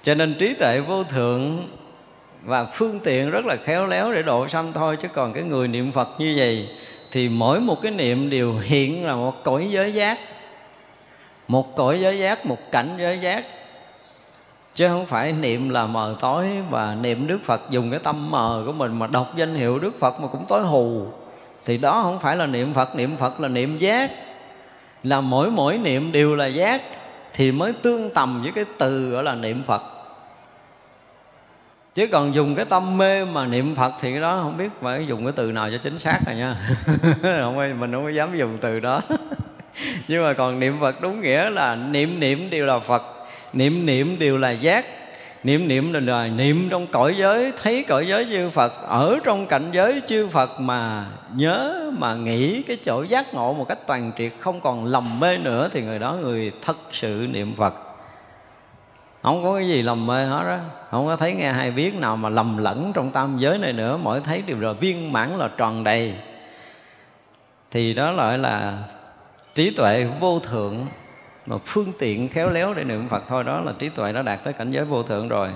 Cho 0.02 0.14
nên 0.14 0.34
trí 0.38 0.54
tuệ 0.54 0.80
vô 0.80 1.04
thượng 1.04 1.68
và 2.42 2.64
phương 2.64 3.00
tiện 3.04 3.30
rất 3.30 3.46
là 3.46 3.56
khéo 3.56 3.86
léo 3.86 4.12
để 4.12 4.22
độ 4.22 4.48
sanh 4.48 4.72
thôi, 4.72 4.96
chứ 5.02 5.08
còn 5.08 5.32
cái 5.32 5.42
người 5.42 5.68
niệm 5.68 5.92
phật 5.92 6.08
như 6.18 6.34
vậy 6.36 6.68
thì 7.10 7.28
mỗi 7.28 7.60
một 7.60 7.82
cái 7.82 7.92
niệm 7.92 8.30
đều 8.30 8.58
hiện 8.58 9.06
là 9.06 9.14
một 9.14 9.44
cõi 9.44 9.66
giới 9.70 9.92
giác. 9.92 10.18
Một 11.48 11.76
cõi 11.76 12.00
giới 12.00 12.18
giác, 12.18 12.46
một 12.46 12.58
cảnh 12.72 12.94
giới 12.98 13.18
giác 13.18 13.44
chứ 14.78 14.88
không 14.88 15.06
phải 15.06 15.32
niệm 15.32 15.68
là 15.68 15.86
mờ 15.86 16.16
tối 16.20 16.48
và 16.70 16.96
niệm 17.00 17.26
đức 17.26 17.38
phật 17.44 17.62
dùng 17.70 17.90
cái 17.90 18.00
tâm 18.00 18.30
mờ 18.30 18.62
của 18.66 18.72
mình 18.72 18.98
mà 18.98 19.06
đọc 19.06 19.32
danh 19.36 19.54
hiệu 19.54 19.78
đức 19.78 20.00
phật 20.00 20.20
mà 20.20 20.28
cũng 20.32 20.44
tối 20.48 20.62
hù. 20.62 21.06
Thì 21.64 21.78
đó 21.78 22.02
không 22.02 22.20
phải 22.20 22.36
là 22.36 22.46
niệm 22.46 22.74
phật 22.74 22.96
niệm 22.96 23.16
phật 23.16 23.40
là 23.40 23.48
niệm 23.48 23.78
giác. 23.78 24.10
Là 25.02 25.20
mỗi 25.20 25.50
mỗi 25.50 25.78
niệm 25.78 26.12
đều 26.12 26.34
là 26.34 26.46
giác 26.46 26.82
thì 27.32 27.52
mới 27.52 27.72
tương 27.72 28.10
tầm 28.10 28.42
với 28.42 28.52
cái 28.52 28.64
từ 28.78 29.10
gọi 29.10 29.24
là 29.24 29.34
niệm 29.34 29.62
phật. 29.66 29.82
Chứ 31.94 32.06
còn 32.12 32.34
dùng 32.34 32.54
cái 32.54 32.64
tâm 32.64 32.98
mê 32.98 33.24
mà 33.24 33.46
niệm 33.46 33.74
phật 33.76 33.92
thì 34.00 34.12
cái 34.12 34.20
đó 34.20 34.40
không 34.42 34.56
biết 34.56 34.68
phải 34.80 35.06
dùng 35.06 35.24
cái 35.24 35.32
từ 35.36 35.52
nào 35.52 35.70
cho 35.70 35.78
chính 35.78 35.98
xác 35.98 36.20
rồi 36.26 36.34
nha. 36.36 36.56
Không 37.40 37.56
phải, 37.56 37.72
mình 37.72 37.92
không 37.92 38.04
có 38.04 38.10
dám 38.10 38.38
dùng 38.38 38.58
từ 38.60 38.80
đó. 38.80 39.02
Nhưng 40.08 40.22
mà 40.22 40.32
còn 40.32 40.60
niệm 40.60 40.76
phật 40.80 41.00
đúng 41.00 41.20
nghĩa 41.20 41.50
là 41.50 41.74
niệm 41.74 42.20
niệm 42.20 42.50
đều 42.50 42.66
là 42.66 42.78
phật 42.78 43.17
niệm 43.52 43.86
niệm 43.86 44.18
đều 44.18 44.38
là 44.38 44.50
giác. 44.50 44.84
Niệm 45.44 45.68
niệm 45.68 45.92
là, 45.92 46.00
là 46.00 46.26
niệm 46.26 46.68
trong 46.70 46.86
cõi 46.86 47.14
giới 47.18 47.52
thấy 47.62 47.84
cõi 47.88 48.06
giới 48.08 48.26
chư 48.30 48.50
phật 48.50 48.72
ở 48.82 49.18
trong 49.24 49.46
cảnh 49.46 49.68
giới 49.72 50.02
chư 50.06 50.28
phật 50.28 50.60
mà 50.60 51.06
nhớ 51.34 51.90
mà 51.98 52.14
nghĩ 52.14 52.62
cái 52.62 52.76
chỗ 52.84 53.02
giác 53.02 53.34
ngộ 53.34 53.52
một 53.52 53.68
cách 53.68 53.78
toàn 53.86 54.12
triệt 54.18 54.32
không 54.40 54.60
còn 54.60 54.84
lầm 54.84 55.20
mê 55.20 55.38
nữa 55.38 55.68
thì 55.72 55.82
người 55.82 55.98
đó 55.98 56.12
người 56.12 56.52
thật 56.62 56.76
sự 56.90 57.28
niệm 57.32 57.54
phật. 57.56 57.74
Không 59.22 59.42
có 59.42 59.54
cái 59.54 59.68
gì 59.68 59.82
lầm 59.82 60.06
mê 60.06 60.24
hết 60.24 60.44
đó 60.46 60.58
không 60.90 61.06
có 61.06 61.16
thấy 61.16 61.32
nghe 61.32 61.52
hay 61.52 61.70
biết 61.70 61.94
nào 61.94 62.16
mà 62.16 62.28
lầm 62.28 62.58
lẫn 62.58 62.92
trong 62.94 63.10
tam 63.10 63.38
giới 63.38 63.58
này 63.58 63.72
nữa 63.72 63.98
mỗi 64.02 64.20
thấy 64.20 64.42
đều 64.46 64.60
là 64.60 64.72
viên 64.72 65.12
mãn 65.12 65.30
là 65.38 65.48
tròn 65.56 65.84
đầy. 65.84 66.14
Thì 67.70 67.94
đó 67.94 68.12
gọi 68.12 68.38
là 68.38 68.78
trí 69.54 69.70
tuệ 69.70 70.06
vô 70.20 70.40
thượng 70.40 70.86
mà 71.48 71.56
phương 71.66 71.92
tiện 71.98 72.28
khéo 72.28 72.50
léo 72.50 72.74
để 72.74 72.84
niệm 72.84 73.08
Phật 73.08 73.22
thôi, 73.28 73.44
đó 73.44 73.60
là 73.60 73.72
trí 73.78 73.88
tuệ 73.88 74.12
đã 74.12 74.22
đạt 74.22 74.44
tới 74.44 74.52
cảnh 74.52 74.70
giới 74.70 74.84
vô 74.84 75.02
thượng 75.02 75.28
rồi. 75.28 75.48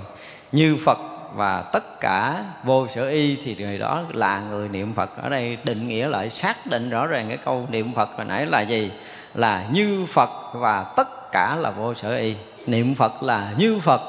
Như 0.53 0.77
Phật 0.85 0.99
và 1.35 1.63
tất 1.63 2.01
cả 2.01 2.45
vô 2.65 2.89
sở 2.89 3.09
y 3.09 3.37
thì 3.37 3.57
người 3.57 3.79
đó 3.79 4.03
là 4.13 4.41
người 4.41 4.69
niệm 4.69 4.95
Phật. 4.95 5.23
Ở 5.23 5.29
đây 5.29 5.59
định 5.65 5.89
nghĩa 5.89 6.09
lại, 6.09 6.31
xác 6.31 6.57
định 6.67 6.91
rõ 6.91 7.07
ràng 7.07 7.29
cái 7.29 7.37
câu 7.37 7.67
niệm 7.71 7.95
Phật 7.95 8.09
hồi 8.17 8.25
nãy 8.25 8.47
là 8.47 8.61
gì? 8.61 8.93
Là 9.35 9.65
như 9.73 10.07
Phật 10.09 10.31
và 10.55 10.85
tất 10.97 11.33
cả 11.33 11.57
là 11.57 11.71
vô 11.71 11.95
sở 11.95 12.17
y. 12.17 12.37
Niệm 12.67 12.95
Phật 12.95 13.23
là 13.23 13.53
như 13.59 13.79
Phật 13.79 14.01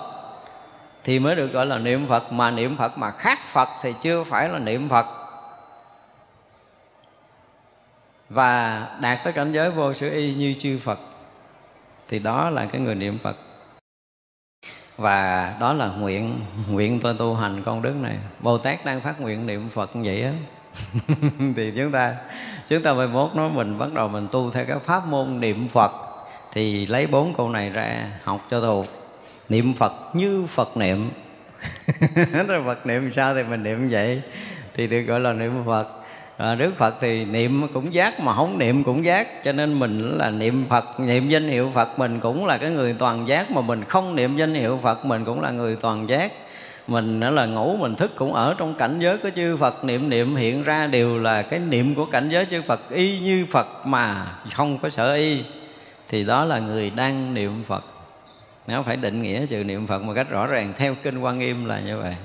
thì 1.04 1.20
mới 1.20 1.36
được 1.36 1.48
gọi 1.48 1.66
là 1.66 1.78
niệm 1.78 2.08
Phật. 2.08 2.34
Mà 2.34 2.52
niệm 2.52 2.78
Phật 2.78 2.98
mà 2.98 3.12
khác 3.12 3.40
Phật 3.52 3.70
thì 3.82 3.94
chưa 4.02 4.24
phải 4.24 4.50
là 4.50 4.60
niệm 4.60 4.90
Phật. 4.90 5.06
Và 8.30 8.88
đạt 9.00 9.24
tới 9.24 9.34
cảnh 9.34 9.52
giới 9.52 9.70
vô 9.70 9.94
sở 9.94 10.10
y 10.10 10.34
như 10.34 10.56
chư 10.60 10.80
Phật 10.84 11.00
thì 12.14 12.19
đó 12.19 12.49
là 12.49 12.65
cái 12.65 12.81
người 12.81 12.95
niệm 12.95 13.18
Phật. 13.23 13.38
Và 14.98 15.53
đó 15.60 15.73
là 15.73 15.88
nguyện 15.88 16.40
nguyện 16.69 16.99
tôi 16.99 17.15
tu 17.19 17.35
hành 17.35 17.64
con 17.65 17.81
đức 17.81 17.95
này. 18.02 18.18
Bồ 18.40 18.57
Tát 18.57 18.85
đang 18.85 19.02
phát 19.02 19.22
nguyện 19.22 19.48
niệm 19.48 19.69
Phật 19.69 19.95
như 19.95 20.02
vậy 20.06 20.23
á. 20.23 20.31
Thì 21.56 21.73
chúng 21.76 21.91
ta 21.91 22.15
chúng 22.68 22.84
ta 22.84 22.94
mai 22.94 23.07
mốt 23.07 23.35
nói 23.35 23.49
mình 23.53 23.77
bắt 23.77 23.94
đầu 23.94 24.07
mình 24.07 24.27
tu 24.31 24.52
theo 24.52 24.65
cái 24.65 24.80
pháp 24.80 25.07
môn 25.07 25.40
niệm 25.40 25.68
Phật. 25.68 25.91
Thì 26.52 26.85
lấy 26.85 27.07
bốn 27.07 27.34
câu 27.34 27.49
này 27.49 27.69
ra 27.69 28.11
học 28.23 28.48
cho 28.52 28.61
thuộc 28.61 28.85
niệm 29.49 29.73
Phật 29.73 29.94
như 30.14 30.45
Phật 30.49 30.77
niệm. 30.77 31.11
Rồi 32.48 32.64
Phật 32.65 32.85
niệm 32.85 33.11
sao 33.11 33.35
thì 33.35 33.44
mình 33.44 33.64
niệm 33.64 33.90
vậy? 33.90 34.22
Thì 34.76 34.88
được 34.88 35.02
gọi 35.02 35.19
là 35.19 35.34
niệm 35.34 35.53
Phật 35.65 36.03
à, 36.38 36.56
Đức 36.56 36.72
Phật 36.78 36.96
thì 37.02 37.26
niệm 37.26 37.68
cũng 37.74 37.94
giác 37.94 38.20
mà 38.20 38.34
không 38.34 38.60
niệm 38.60 38.84
cũng 38.84 39.06
giác. 39.06 39.44
Cho 39.44 39.52
nên 39.52 39.80
mình 39.80 40.18
là 40.18 40.30
niệm 40.30 40.66
Phật 40.70 41.00
niệm 41.00 41.30
danh 41.30 41.48
hiệu 41.48 41.72
Phật 41.74 42.00
mình 42.00 42.20
cũng 42.20 42.46
là 42.46 42.58
cái 42.58 42.72
người 42.72 42.96
toàn 43.00 43.28
giác 43.28 43.52
mà 43.52 43.62
mình 43.62 43.84
không 43.84 44.16
niệm 44.16 44.38
danh 44.38 44.54
hiệu 44.54 44.80
Phật 44.84 45.06
mình 45.06 45.26
cũng 45.26 45.42
là 45.42 45.52
người 45.52 45.76
toàn 45.76 46.10
giác. 46.10 46.32
Mình 46.88 47.20
đó 47.20 47.30
là 47.30 47.46
ngủ 47.46 47.78
mình 47.80 47.96
thức 47.96 48.12
cũng 48.16 48.34
ở 48.34 48.56
trong 48.58 48.76
cảnh 48.76 49.00
giới 49.00 49.18
của 49.18 49.30
chư 49.36 49.58
Phật 49.58 49.84
niệm 49.84 50.10
niệm 50.10 50.36
hiện 50.36 50.64
ra 50.64 50.88
đều 50.88 51.20
là 51.20 51.42
cái 51.42 51.60
niệm 51.60 51.96
của 51.96 52.06
cảnh 52.06 52.30
giới 52.30 52.46
chư 52.46 52.62
Phật 52.62 52.90
y 52.90 53.20
như 53.20 53.46
Phật 53.52 53.68
mà 53.86 54.26
không 54.54 54.78
có 54.78 54.90
sợ 54.90 55.14
y. 55.14 55.44
Thì 56.10 56.26
đó 56.26 56.46
là 56.46 56.60
người 56.60 56.90
đang 56.90 57.34
niệm 57.34 57.64
Phật. 57.68 57.84
Nó 58.68 58.84
phải 58.84 58.98
định 58.98 59.22
nghĩa 59.22 59.46
chữ 59.46 59.64
niệm 59.64 59.88
Phật 59.88 60.04
một 60.04 60.14
cách 60.16 60.30
rõ 60.30 60.48
ràng 60.48 60.74
theo 60.78 60.96
kinh 61.04 61.20
Quan 61.20 61.40
Nghiêm 61.40 61.66
là 61.66 61.80
như 61.80 62.00
vậy 62.00 62.16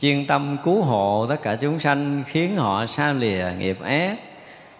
chuyên 0.00 0.26
tâm 0.26 0.56
cứu 0.64 0.82
hộ 0.82 1.26
tất 1.28 1.42
cả 1.42 1.56
chúng 1.56 1.80
sanh 1.80 2.22
khiến 2.26 2.56
họ 2.56 2.86
xa 2.86 3.12
lìa 3.12 3.46
nghiệp 3.58 3.78
ác. 3.82 4.16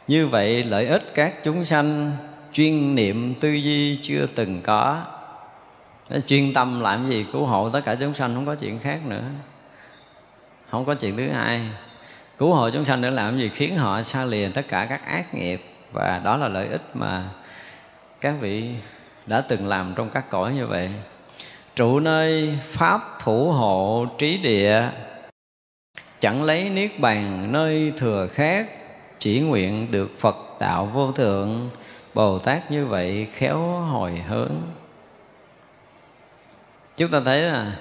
Như 0.09 0.27
vậy 0.27 0.65
lợi 0.65 0.86
ích 0.86 1.12
các 1.15 1.45
chúng 1.45 1.65
sanh 1.65 2.12
chuyên 2.53 2.95
niệm 2.95 3.35
tư 3.35 3.49
duy 3.53 3.99
chưa 4.03 4.27
từng 4.35 4.61
có. 4.62 5.03
Chuyên 6.27 6.55
tâm 6.55 6.81
làm 6.81 7.09
gì 7.09 7.27
cứu 7.32 7.47
hộ 7.47 7.70
tất 7.70 7.81
cả 7.85 7.95
chúng 7.95 8.15
sanh, 8.15 8.35
không 8.35 8.47
có 8.47 8.55
chuyện 8.55 8.78
khác 8.78 8.99
nữa. 9.07 9.24
Không 10.70 10.85
có 10.85 10.95
chuyện 10.95 11.16
thứ 11.16 11.28
hai. 11.28 11.61
Cứu 12.39 12.55
hộ 12.55 12.70
chúng 12.70 12.85
sanh 12.85 13.03
để 13.03 13.11
làm 13.11 13.39
gì 13.39 13.49
khiến 13.49 13.77
họ 13.77 14.03
xa 14.03 14.24
lìa 14.24 14.49
tất 14.55 14.69
cả 14.69 14.86
các 14.89 15.07
ác 15.07 15.35
nghiệp. 15.35 15.65
Và 15.93 16.20
đó 16.24 16.36
là 16.36 16.49
lợi 16.49 16.69
ích 16.69 16.82
mà 16.95 17.24
các 18.20 18.35
vị 18.41 18.70
đã 19.27 19.41
từng 19.41 19.69
làm 19.69 19.95
trong 19.97 20.11
các 20.11 20.31
cõi 20.31 20.53
như 20.53 20.66
vậy. 20.66 20.91
Trụ 21.77 22.01
nơi 22.01 22.59
pháp 22.70 23.19
thủ 23.23 23.53
hộ 23.53 24.07
trí 24.19 24.36
địa 24.36 24.89
chẳng 26.25 26.45
lấy 26.45 26.71
niết 26.71 27.01
bàn 27.01 27.53
nơi 27.53 27.93
thừa 27.97 28.29
khác, 28.33 28.67
chỉ 29.19 29.41
nguyện 29.41 29.91
được 29.91 30.19
phật 30.19 30.37
đạo 30.61 30.91
vô 30.95 31.13
thượng. 31.13 31.71
Bồ 32.15 32.39
tát 32.39 32.71
như 32.71 32.87
vậy 32.87 33.27
khéo 33.33 33.59
hồi 33.67 34.13
hướng. 34.29 34.53
Chúng 36.97 37.11
ta 37.11 37.21
thấy 37.25 37.43
là 37.43 37.77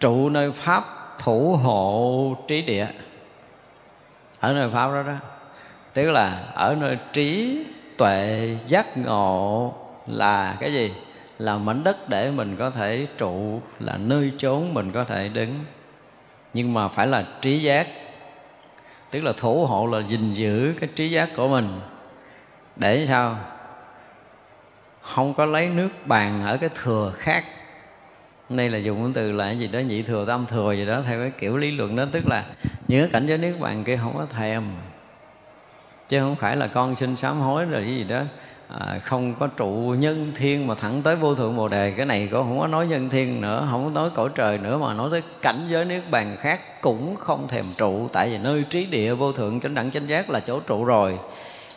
trụ 0.00 0.28
nơi 0.28 0.52
pháp, 0.52 0.84
thủ 1.18 1.56
hộ 1.62 2.36
trí 2.48 2.62
địa. 2.62 2.86
Ở 4.40 4.52
nơi 4.52 4.70
pháp 4.72 4.86
đó 4.86 5.02
đó, 5.02 5.16
tức 5.94 6.10
là 6.10 6.44
ở 6.54 6.76
nơi 6.80 6.98
trí 7.12 7.58
tuệ 7.98 8.48
giác 8.68 8.98
ngộ 8.98 9.74
là 10.06 10.56
cái 10.60 10.72
gì? 10.72 10.92
Là 11.38 11.58
mảnh 11.58 11.84
đất 11.84 12.08
để 12.08 12.30
mình 12.30 12.56
có 12.56 12.70
thể 12.70 13.06
trụ, 13.18 13.60
là 13.80 13.96
nơi 13.96 14.32
chốn 14.38 14.74
mình 14.74 14.92
có 14.92 15.04
thể 15.04 15.28
đứng 15.28 15.64
nhưng 16.56 16.74
mà 16.74 16.88
phải 16.88 17.06
là 17.06 17.24
trí 17.40 17.58
giác. 17.62 17.86
Tức 19.10 19.20
là 19.20 19.32
thủ 19.36 19.66
hộ 19.66 19.86
là 19.86 20.00
gìn 20.08 20.32
giữ 20.32 20.74
cái 20.80 20.88
trí 20.94 21.10
giác 21.10 21.28
của 21.36 21.48
mình. 21.48 21.80
Để 22.76 23.06
sao? 23.08 23.36
Không 25.00 25.34
có 25.34 25.44
lấy 25.44 25.68
nước 25.68 25.88
bàn 26.04 26.42
ở 26.46 26.56
cái 26.56 26.70
thừa 26.82 27.12
khác. 27.16 27.44
Đây 28.48 28.70
là 28.70 28.78
dùng 28.78 29.02
cái 29.02 29.12
từ 29.14 29.32
là 29.32 29.44
cái 29.44 29.58
gì 29.58 29.68
đó, 29.68 29.78
nhị 29.78 30.02
thừa, 30.02 30.24
tam 30.28 30.46
thừa 30.46 30.72
gì 30.72 30.86
đó, 30.86 31.02
theo 31.06 31.20
cái 31.20 31.30
kiểu 31.38 31.56
lý 31.56 31.70
luận 31.70 31.96
đó. 31.96 32.04
Tức 32.12 32.26
là 32.26 32.44
những 32.88 33.00
cái 33.00 33.10
cảnh 33.12 33.26
giới 33.26 33.38
nước 33.38 33.56
bàn 33.60 33.84
kia 33.84 33.96
không 33.96 34.16
có 34.16 34.26
thèm. 34.38 34.64
Chứ 36.08 36.20
không 36.20 36.36
phải 36.36 36.56
là 36.56 36.66
con 36.66 36.96
xin 36.96 37.16
sám 37.16 37.40
hối 37.40 37.64
rồi 37.64 37.82
cái 37.82 37.96
gì 37.96 38.04
đó 38.04 38.22
à, 38.68 38.98
không 39.02 39.34
có 39.34 39.46
trụ 39.46 39.94
nhân 39.98 40.32
thiên 40.34 40.66
mà 40.66 40.74
thẳng 40.74 41.02
tới 41.02 41.16
vô 41.16 41.34
thượng 41.34 41.56
bồ 41.56 41.68
đề. 41.68 41.90
Cái 41.96 42.06
này 42.06 42.28
cũng 42.32 42.42
không 42.42 42.60
có 42.60 42.66
nói 42.66 42.86
nhân 42.86 43.08
thiên 43.08 43.40
nữa 43.40 43.66
không 43.70 43.84
có 43.84 43.90
nói 43.90 44.10
cõi 44.14 44.28
trời 44.34 44.58
nữa 44.58 44.78
mà 44.78 44.94
nói 44.94 45.08
tới 45.10 45.22
cảnh 45.42 45.66
giới 45.70 45.84
niết 45.84 46.10
bàn 46.10 46.36
khác 46.40 46.82
cũng 46.82 47.16
không 47.16 47.48
thèm 47.48 47.66
trụ. 47.78 48.08
Tại 48.12 48.28
vì 48.28 48.38
nơi 48.38 48.64
trí 48.70 48.86
địa 48.86 49.14
vô 49.14 49.32
thượng 49.32 49.60
chánh 49.60 49.74
đẳng 49.74 49.90
chánh 49.90 50.08
giác 50.08 50.30
là 50.30 50.40
chỗ 50.40 50.60
trụ 50.60 50.84
rồi. 50.84 51.18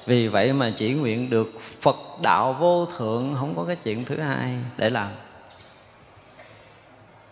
Vì 0.05 0.27
vậy 0.27 0.53
mà 0.53 0.71
chỉ 0.75 0.93
nguyện 0.93 1.29
được 1.29 1.51
phật 1.81 1.97
đạo 2.21 2.53
vô 2.53 2.85
thượng 2.97 3.35
không 3.39 3.53
có 3.55 3.63
cái 3.63 3.75
chuyện 3.75 4.05
thứ 4.05 4.17
hai 4.19 4.57
để 4.77 4.89
làm. 4.89 5.09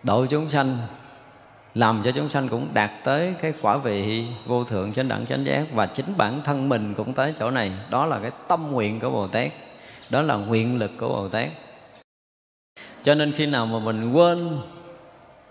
Độ 0.03 0.25
chúng 0.25 0.49
sanh 0.49 0.77
làm 1.77 2.01
cho 2.03 2.11
chúng 2.11 2.29
sanh 2.29 2.47
cũng 2.47 2.67
đạt 2.73 2.91
tới 3.03 3.33
cái 3.41 3.53
quả 3.61 3.77
vị 3.77 4.27
vô 4.45 4.63
thượng 4.63 4.93
chánh 4.93 5.07
đẳng 5.07 5.25
chánh 5.25 5.45
giác. 5.45 5.65
Và 5.73 5.85
chính 5.85 6.05
bản 6.17 6.41
thân 6.43 6.69
mình 6.69 6.93
cũng 6.93 7.13
tới 7.13 7.33
chỗ 7.39 7.51
này. 7.51 7.71
Đó 7.89 8.05
là 8.05 8.19
cái 8.19 8.31
tâm 8.47 8.71
nguyện 8.71 8.99
của 8.99 9.09
bồ 9.09 9.27
tát. 9.27 9.51
Đó 10.09 10.21
là 10.21 10.35
nguyện 10.35 10.79
lực 10.79 10.91
của 10.97 11.07
bồ 11.07 11.27
tát. 11.29 11.49
Cho 13.03 13.15
nên 13.15 13.31
khi 13.31 13.45
nào 13.45 13.65
mà 13.65 13.79
mình 13.79 14.13
quên 14.13 14.59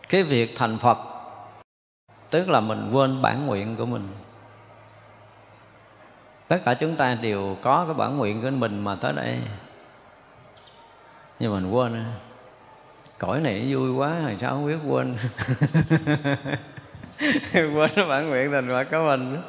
cái 0.08 0.22
việc 0.22 0.56
thành 0.56 0.78
phật, 0.78 0.98
tức 2.30 2.48
là 2.48 2.60
mình 2.60 2.90
quên 2.92 3.22
bản 3.22 3.46
nguyện 3.46 3.76
của 3.76 3.86
mình. 3.86 4.08
Tất 6.48 6.58
cả 6.64 6.74
chúng 6.74 6.96
ta 6.96 7.14
đều 7.14 7.56
có 7.62 7.84
cái 7.84 7.94
bản 7.94 8.16
nguyện 8.16 8.42
của 8.42 8.50
mình 8.50 8.84
mà 8.84 8.94
tới 8.94 9.12
đây. 9.12 9.38
Nhưng 11.38 11.52
mình 11.52 11.70
quên 11.70 12.04
cõi 13.18 13.40
này 13.40 13.66
vui 13.74 13.90
quá 13.90 14.20
rồi 14.24 14.36
sao 14.38 14.50
không 14.50 14.66
biết 14.66 14.78
quên. 14.86 15.14
Quên 17.74 17.90
cái 17.94 18.06
bản 18.08 18.28
nguyện 18.28 18.52
thành 18.52 18.68
phật 18.68 18.84
của 18.90 19.04
mình. 19.06 19.42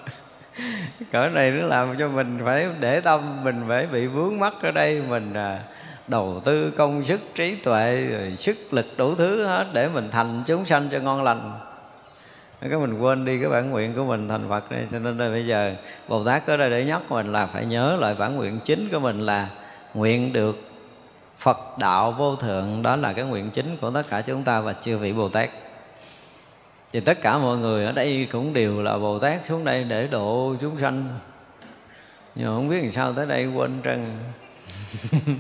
Cõi 1.11 1.30
này 1.30 1.52
nó 1.52 1.68
làm 1.68 1.95
cho 1.99 2.07
mình 2.07 2.39
phải 2.45 2.68
để 2.80 3.02
tâm 3.02 3.44
mình 3.44 3.64
phải 3.68 3.85
bị 3.85 4.07
vướng 4.07 4.39
mắc 4.39 4.53
ở 4.61 4.72
đây. 4.72 5.02
Mình 5.10 5.34
à, 5.34 5.60
đầu 6.07 6.41
tư 6.45 6.72
công 6.77 7.03
sức 7.03 7.22
trí 7.35 7.56
tuệ 7.56 8.07
rồi 8.11 8.35
sức 8.38 8.57
lực 8.72 8.85
đủ 8.98 9.15
thứ 9.15 9.45
hết 9.45 9.65
để 9.73 9.89
mình 9.94 10.10
thành 10.11 10.44
chúng 10.45 10.65
sanh 10.65 10.89
cho 10.91 10.99
ngon 10.99 11.23
lành. 11.23 11.60
Cái 12.61 12.80
mình 12.80 12.99
quên 12.99 13.26
đi 13.26 13.39
cái 13.39 13.49
bản 13.49 13.69
nguyện 13.69 13.94
của 13.95 14.03
mình 14.03 14.30
thành 14.30 14.49
Phật 14.49 14.72
này 14.72 14.88
cho 14.91 14.99
nên 14.99 15.18
là 15.18 15.30
bây 15.30 15.48
giờ 15.48 15.76
Bồ 16.07 16.23
Tát 16.23 16.45
tới 16.45 16.57
đây 16.57 16.69
để 16.69 16.85
nhắc 16.85 17.02
mình 17.10 17.31
là 17.31 17.45
phải 17.45 17.65
nhớ 17.65 17.98
lại 17.99 18.15
bản 18.19 18.35
nguyện 18.35 18.60
chính 18.65 18.89
của 18.91 18.99
mình 18.99 19.19
là 19.19 19.49
nguyện 19.94 20.34
được 20.34 20.66
Phật 21.38 21.77
đạo 21.77 22.11
vô 22.11 22.35
thượng, 22.35 22.81
đó 22.81 22.95
là 22.95 23.14
cái 23.14 23.26
nguyện 23.26 23.49
chính 23.49 23.77
của 23.77 23.91
tất 23.91 24.03
cả 24.09 24.22
chúng 24.22 24.43
ta 24.43 24.61
và 24.61 24.73
chư 24.73 24.97
vị 24.97 25.14
Bồ 25.14 25.30
Tát. 25.30 25.49
Thì 26.93 26.99
tất 26.99 27.22
cả 27.22 27.38
mọi 27.38 27.57
người 27.57 27.85
ở 27.85 27.91
đây 27.91 28.27
cũng 28.31 28.53
đều 28.53 28.81
là 28.81 28.97
Bồ 28.97 29.19
Tát 29.19 29.45
xuống 29.45 29.64
đây 29.64 29.84
để 29.84 30.07
độ 30.07 30.55
chúng 30.61 30.80
sanh. 30.81 31.19
Nhưng 32.35 32.47
mà 32.47 32.55
không 32.55 32.69
biết 32.69 32.81
làm 32.81 32.91
sao 32.91 33.14
tới 33.14 33.26
đây 33.26 33.47
quên 33.47 33.81
trần 33.84 34.19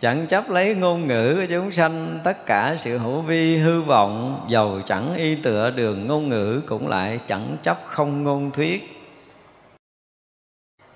chẳng 0.00 0.26
chấp 0.26 0.50
lấy 0.50 0.74
ngôn 0.74 1.06
ngữ 1.06 1.36
của 1.40 1.46
chúng 1.50 1.72
sanh, 1.72 2.20
tất 2.24 2.46
cả 2.46 2.74
sự 2.78 2.98
hữu 2.98 3.20
vi, 3.20 3.56
hư 3.56 3.82
vọng 3.82 4.46
dầu 4.48 4.80
chẳng 4.86 5.14
y 5.14 5.34
tựa 5.34 5.70
đường 5.70 6.06
ngôn 6.06 6.28
ngữ 6.28 6.60
cũng 6.66 6.88
lại 6.88 7.20
chẳng 7.26 7.56
chấp 7.62 7.78
không 7.86 8.24
ngôn 8.24 8.50
thuyết 8.50 8.99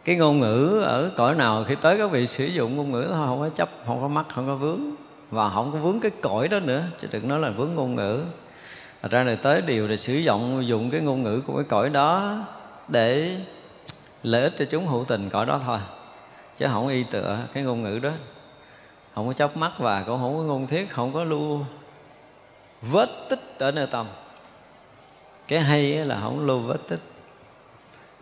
cái 0.04 0.16
ngôn 0.16 0.40
ngữ 0.40 0.82
ở 0.84 1.10
cõi 1.16 1.34
nào 1.34 1.64
khi 1.64 1.74
tới 1.74 1.98
các 1.98 2.10
vị 2.10 2.26
sử 2.26 2.46
dụng 2.46 2.76
ngôn 2.76 2.92
ngữ 2.92 3.06
thôi, 3.08 3.26
không 3.26 3.40
có 3.40 3.48
chấp, 3.48 3.68
không 3.86 4.00
có 4.00 4.08
mắc 4.08 4.26
không 4.34 4.46
có 4.46 4.54
vướng. 4.54 4.80
Và 5.30 5.50
không 5.50 5.72
có 5.72 5.78
vướng 5.78 6.00
cái 6.00 6.10
cõi 6.22 6.48
đó 6.48 6.60
nữa, 6.60 6.82
chứ 7.00 7.08
đừng 7.12 7.28
nói 7.28 7.40
là 7.40 7.50
vướng 7.50 7.74
ngôn 7.74 7.94
ngữ. 7.94 8.24
Thật 9.02 9.10
ra 9.10 9.22
là 9.22 9.34
tới 9.34 9.62
điều 9.62 9.88
là 9.88 9.96
sử 9.96 10.14
dụng, 10.14 10.66
dùng 10.66 10.90
cái 10.90 11.00
ngôn 11.00 11.22
ngữ 11.22 11.40
của 11.46 11.56
cái 11.56 11.64
cõi 11.64 11.90
đó 11.90 12.38
để 12.88 13.36
lợi 14.22 14.42
ích 14.42 14.52
cho 14.58 14.64
chúng 14.64 14.86
hữu 14.86 15.04
tình, 15.04 15.30
cõi 15.30 15.46
đó 15.46 15.60
thôi. 15.66 15.78
Chứ 16.56 16.66
không 16.72 16.88
y 16.88 17.02
tựa 17.02 17.38
cái 17.52 17.62
ngôn 17.62 17.82
ngữ 17.82 17.98
đó. 17.98 18.10
Không 19.14 19.26
có 19.26 19.32
chớp 19.32 19.56
mắt 19.56 19.72
và 19.78 20.02
cũng 20.02 20.20
không 20.20 20.36
có 20.36 20.42
ngôn 20.42 20.66
thiết 20.66 20.90
không 20.90 21.12
có 21.12 21.24
lưu 21.24 21.60
vết 22.82 23.08
tích 23.28 23.58
ở 23.58 23.70
nơi 23.70 23.86
tâm. 23.86 24.06
Cái 25.48 25.60
hay 25.60 25.92
là 25.92 26.20
không 26.20 26.46
lưu 26.46 26.58
vết 26.58 26.78
tích 26.88 27.00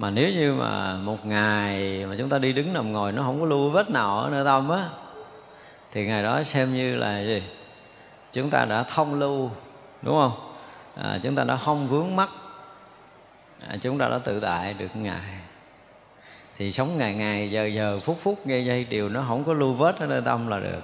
mà 0.02 0.10
nếu 0.10 0.30
như 0.30 0.54
mà 0.54 0.96
một 0.96 1.26
ngày 1.26 2.06
mà 2.06 2.14
chúng 2.18 2.28
ta 2.28 2.38
đi 2.38 2.52
đứng 2.52 2.72
nằm 2.72 2.92
ngồi 2.92 3.12
nó 3.12 3.22
không 3.22 3.40
có 3.40 3.46
lưu 3.46 3.70
vết 3.70 3.90
nào 3.90 4.20
ở 4.20 4.30
nơi 4.30 4.44
tâm 4.44 4.70
á 4.70 4.88
thì 5.92 6.06
ngày 6.06 6.22
đó 6.22 6.42
xem 6.42 6.74
như 6.74 6.96
là 6.96 7.22
gì? 7.22 7.42
Chúng 8.32 8.50
ta 8.50 8.64
đã 8.64 8.82
thông 8.82 9.18
lưu 9.18 9.50
đúng 10.02 10.14
không? 10.14 10.54
À, 10.94 11.18
chúng 11.22 11.34
ta 11.34 11.44
đã 11.44 11.56
không 11.56 11.86
vướng 11.86 12.16
mắt 12.16 12.28
à, 13.68 13.76
chúng 13.80 13.98
ta 13.98 14.08
đã 14.08 14.18
tự 14.18 14.40
tại 14.40 14.74
được 14.74 14.96
ngày 14.96 15.38
thì 16.56 16.72
sống 16.72 16.98
ngày 16.98 17.14
ngày 17.14 17.50
giờ 17.50 17.66
giờ 17.66 18.00
phút 18.04 18.18
phút 18.22 18.46
giây 18.46 18.64
giây 18.64 18.84
điều 18.84 19.08
nó 19.08 19.24
không 19.28 19.44
có 19.44 19.54
lưu 19.54 19.72
vết 19.72 19.98
ở 19.98 20.06
nơi 20.06 20.22
tâm 20.24 20.48
là 20.48 20.60
được. 20.60 20.82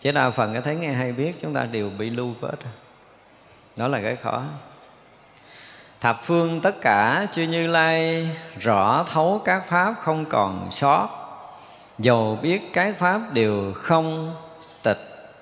Chứ 0.00 0.12
đa 0.12 0.30
phần 0.30 0.52
cái 0.52 0.62
thấy 0.62 0.76
nghe 0.76 0.92
hay 0.92 1.12
biết 1.12 1.32
chúng 1.42 1.54
ta 1.54 1.64
đều 1.64 1.90
bị 1.90 2.10
lưu 2.10 2.34
vết. 2.40 2.56
Đó 3.76 3.88
là 3.88 4.00
cái 4.02 4.16
khó 4.16 4.44
thập 6.00 6.20
phương 6.22 6.60
tất 6.60 6.80
cả 6.80 7.26
chư 7.32 7.42
như 7.42 7.66
lai, 7.66 8.30
rõ 8.60 9.04
thấu 9.04 9.42
các 9.44 9.62
pháp 9.68 9.94
không 10.00 10.24
còn 10.24 10.68
sót. 10.72 11.08
Dầu 11.98 12.38
biết 12.42 12.72
cái 12.72 12.92
pháp 12.92 13.20
đều 13.32 13.72
không 13.72 14.34
tịch, 14.82 15.32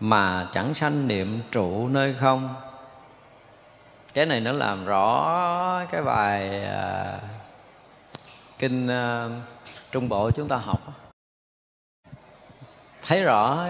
mà 0.00 0.48
chẳng 0.52 0.74
sanh 0.74 1.08
niệm 1.08 1.40
trụ 1.50 1.88
nơi 1.88 2.14
không. 2.20 2.54
Cái 4.14 4.26
này 4.26 4.40
nó 4.40 4.52
làm 4.52 4.84
rõ 4.84 5.84
cái 5.90 6.02
bài 6.02 6.64
à, 6.64 7.18
kinh 8.58 8.88
à, 8.88 9.28
trung 9.92 10.08
bộ 10.08 10.30
chúng 10.30 10.48
ta 10.48 10.56
học 10.56 10.80
thấy 13.06 13.22
rõ 13.22 13.66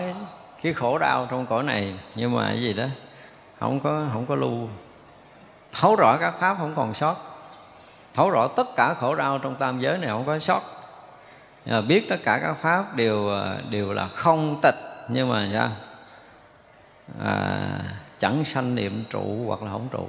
cái 0.62 0.72
khổ 0.72 0.98
đau 0.98 1.26
trong 1.30 1.46
cõi 1.46 1.62
này, 1.62 1.98
nhưng 2.14 2.34
mà 2.34 2.46
cái 2.48 2.60
gì 2.60 2.72
đó 2.72 2.84
không 3.60 3.80
có 3.80 4.06
không 4.12 4.26
có 4.26 4.34
lưu 4.34 4.68
thấu 5.80 5.96
rõ 5.96 6.16
các 6.16 6.34
pháp 6.40 6.56
không 6.58 6.72
còn 6.76 6.94
sót. 6.94 7.16
Thấu 8.14 8.30
rõ 8.30 8.48
tất 8.48 8.76
cả 8.76 8.94
khổ 8.94 9.14
đau 9.14 9.38
trong 9.38 9.56
tam 9.56 9.80
giới 9.80 9.98
này 9.98 10.08
không 10.08 10.26
có 10.26 10.38
sót. 10.38 10.60
Nhưng 11.64 11.74
mà 11.74 11.80
biết 11.80 12.06
tất 12.08 12.16
cả 12.24 12.38
các 12.42 12.54
pháp 12.54 12.96
đều 12.96 13.30
à, 13.30 13.56
đều 13.70 13.92
là 13.92 14.08
không 14.08 14.60
tịch 14.62 14.74
nhưng 15.08 15.28
mà 15.28 15.48
sao? 15.52 15.68
À, 17.24 17.78
chẳng 18.18 18.44
sanh 18.44 18.74
niệm 18.74 19.04
trụ 19.10 19.44
hoặc 19.46 19.62
là 19.62 19.70
không 19.70 19.88
trụ. 19.92 20.08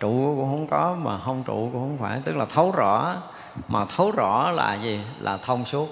Trụ 0.00 0.34
cũng 0.36 0.50
không 0.50 0.66
có 0.66 0.96
mà 1.02 1.18
không 1.24 1.44
trụ 1.44 1.70
cũng 1.72 1.72
không 1.72 1.98
phải. 2.00 2.20
Tức 2.24 2.36
là 2.36 2.44
thấu 2.54 2.72
rõ 2.76 3.14
mà 3.68 3.84
thấu 3.96 4.10
rõ 4.10 4.50
là 4.50 4.74
gì? 4.74 5.00
Là 5.20 5.36
thông 5.36 5.64
suốt. 5.64 5.88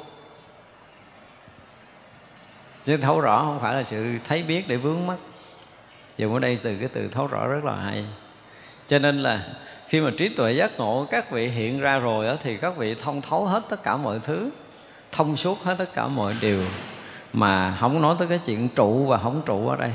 Chứ 2.85 2.97
thấu 2.97 3.21
rõ 3.21 3.43
không 3.43 3.61
phải 3.61 3.75
là 3.75 3.83
sự 3.83 4.19
thấy 4.29 4.43
biết 4.43 4.69
để 4.69 4.77
vướng 4.77 5.07
mắt 5.07 5.17
dùng 6.19 6.35
ở 6.35 6.39
đây 6.39 6.59
từ 6.63 6.77
cái 6.77 6.89
từ 6.89 7.09
thấu 7.09 7.27
rõ 7.27 7.47
rất 7.47 7.65
là 7.65 7.77
hay 7.77 8.05
cho 8.89 8.98
nên 8.98 9.19
là 9.19 9.40
khi 9.86 10.01
mà 10.01 10.10
trí 10.19 10.28
tuệ 10.28 10.52
giác 10.52 10.78
ngộ 10.78 11.06
các 11.10 11.31
vị 11.31 11.48
hiện 11.48 11.81
ra 11.81 11.98
rồi 11.98 12.27
đó, 12.27 12.35
thì 12.43 12.56
các 12.56 12.77
vị 12.77 12.94
thông 12.94 13.20
thấu 13.20 13.44
hết 13.44 13.62
tất 13.69 13.82
cả 13.82 13.97
mọi 13.97 14.19
thứ 14.23 14.51
thông 15.12 15.36
suốt 15.36 15.62
hết 15.65 15.74
tất 15.78 15.94
cả 15.94 16.06
mọi 16.06 16.35
điều 16.40 16.62
mà 17.32 17.77
không 17.81 18.02
nói 18.02 18.15
tới 18.19 18.28
cái 18.28 18.40
chuyện 18.47 18.69
trụ 18.69 19.05
và 19.05 19.19
không 19.19 19.43
trụ 19.47 19.69
ở 19.69 19.77
đây. 19.77 19.93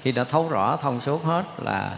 Khi 0.00 0.12
đã 0.12 0.24
thấu 0.24 0.48
rõ 0.48 0.76
thông 0.76 1.00
suốt 1.00 1.24
hết 1.24 1.44
là 1.58 1.96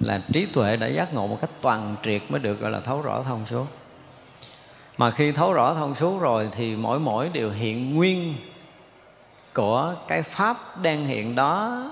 là 0.00 0.20
trí 0.32 0.46
tuệ 0.46 0.76
đã 0.76 0.86
giác 0.86 1.14
ngộ 1.14 1.26
một 1.26 1.38
cách 1.40 1.50
toàn 1.60 1.96
triệt 2.02 2.22
mới 2.28 2.40
được 2.40 2.60
gọi 2.60 2.70
là 2.70 2.80
thấu 2.80 3.02
rõ 3.02 3.22
thông 3.22 3.46
suốt. 3.46 3.66
Mà 4.98 5.10
khi 5.10 5.32
thấu 5.32 5.52
rõ 5.52 5.74
thông 5.74 5.94
suốt 5.94 6.20
rồi 6.20 6.48
thì 6.52 6.76
mỗi 6.76 7.00
mỗi 7.00 7.28
điều 7.28 7.50
hiện 7.50 7.96
nguyên 7.96 8.34
của 9.54 9.94
cái 10.08 10.22
pháp 10.22 10.82
đang 10.82 11.06
hiện 11.06 11.34
đó 11.34 11.82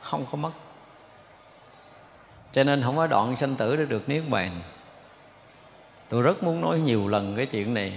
không 0.00 0.26
có 0.30 0.36
mất 0.36 0.50
cho 2.58 2.64
nên 2.64 2.82
không 2.82 2.96
có 2.96 3.06
đoạn 3.06 3.36
sanh 3.36 3.54
tử 3.54 3.76
để 3.76 3.84
được 3.84 4.08
niết 4.08 4.22
bàn. 4.28 4.60
Tôi 6.08 6.22
rất 6.22 6.42
muốn 6.42 6.60
nói 6.60 6.80
nhiều 6.80 7.08
lần 7.08 7.36
cái 7.36 7.46
chuyện 7.46 7.74
này. 7.74 7.92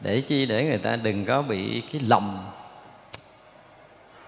Để 0.00 0.20
chi? 0.20 0.46
Để 0.46 0.64
người 0.64 0.78
ta 0.78 0.96
đừng 0.96 1.24
có 1.24 1.42
bị 1.42 1.82
cái 1.92 2.02
lầm. 2.06 2.38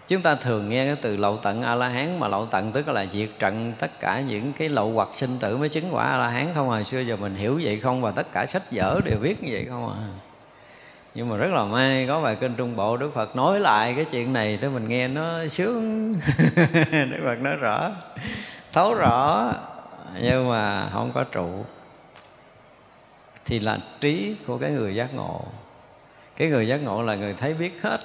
chúng 0.08 0.22
ta 0.22 0.34
thường 0.34 0.68
nghe 0.68 0.86
cái 0.86 0.96
từ 0.96 1.16
lậu 1.16 1.36
tận 1.36 1.62
a 1.62 1.74
la 1.74 1.88
hán 1.88 2.20
mà 2.20 2.28
lậu 2.28 2.46
tận 2.46 2.72
tức 2.72 2.88
là 2.88 3.06
diệt 3.12 3.28
trận 3.38 3.72
tất 3.78 4.00
cả 4.00 4.20
những 4.20 4.52
cái 4.52 4.68
lậu 4.68 4.92
hoặc 4.92 5.08
sinh 5.12 5.38
tử 5.40 5.56
mới 5.56 5.68
chứng 5.68 5.94
quả 5.94 6.04
a 6.04 6.16
la 6.16 6.28
hán 6.28 6.48
không 6.54 6.68
hồi 6.68 6.84
xưa 6.84 7.00
giờ 7.00 7.16
mình 7.16 7.36
hiểu 7.36 7.60
vậy 7.62 7.80
không, 7.80 8.02
và 8.02 8.10
tất 8.10 8.32
cả 8.32 8.46
sách 8.46 8.62
vở 8.70 9.00
đều 9.04 9.18
viết 9.18 9.42
như 9.42 9.48
vậy 9.52 9.66
không 9.68 9.88
à. 9.88 9.96
Nhưng 11.14 11.28
mà 11.28 11.36
rất 11.36 11.52
là 11.52 11.64
may, 11.64 12.06
có 12.08 12.20
bài 12.20 12.36
kinh 12.40 12.54
trung 12.56 12.76
bộ 12.76 12.96
đức 12.96 13.14
phật 13.14 13.36
nói 13.36 13.60
lại 13.60 13.94
cái 13.96 14.04
chuyện 14.04 14.32
này 14.32 14.58
để 14.62 14.68
mình 14.68 14.88
nghe 14.88 15.08
nó 15.08 15.48
sướng. 15.48 16.12
Đức 16.90 17.20
phật 17.24 17.40
nói 17.40 17.56
rõ 17.56 17.92
thấu 18.74 18.94
rõ, 18.94 19.52
nhưng 20.22 20.48
mà 20.48 20.90
không 20.92 21.10
có 21.14 21.24
trụ. 21.24 21.64
Thì 23.44 23.58
là 23.58 23.78
trí 24.00 24.36
của 24.46 24.58
cái 24.58 24.70
người 24.70 24.94
giác 24.94 25.14
ngộ. 25.14 25.40
Cái 26.36 26.48
người 26.48 26.68
giác 26.68 26.76
ngộ 26.76 27.02
là 27.02 27.14
người 27.14 27.34
thấy 27.34 27.54
biết 27.54 27.82
hết. 27.82 27.98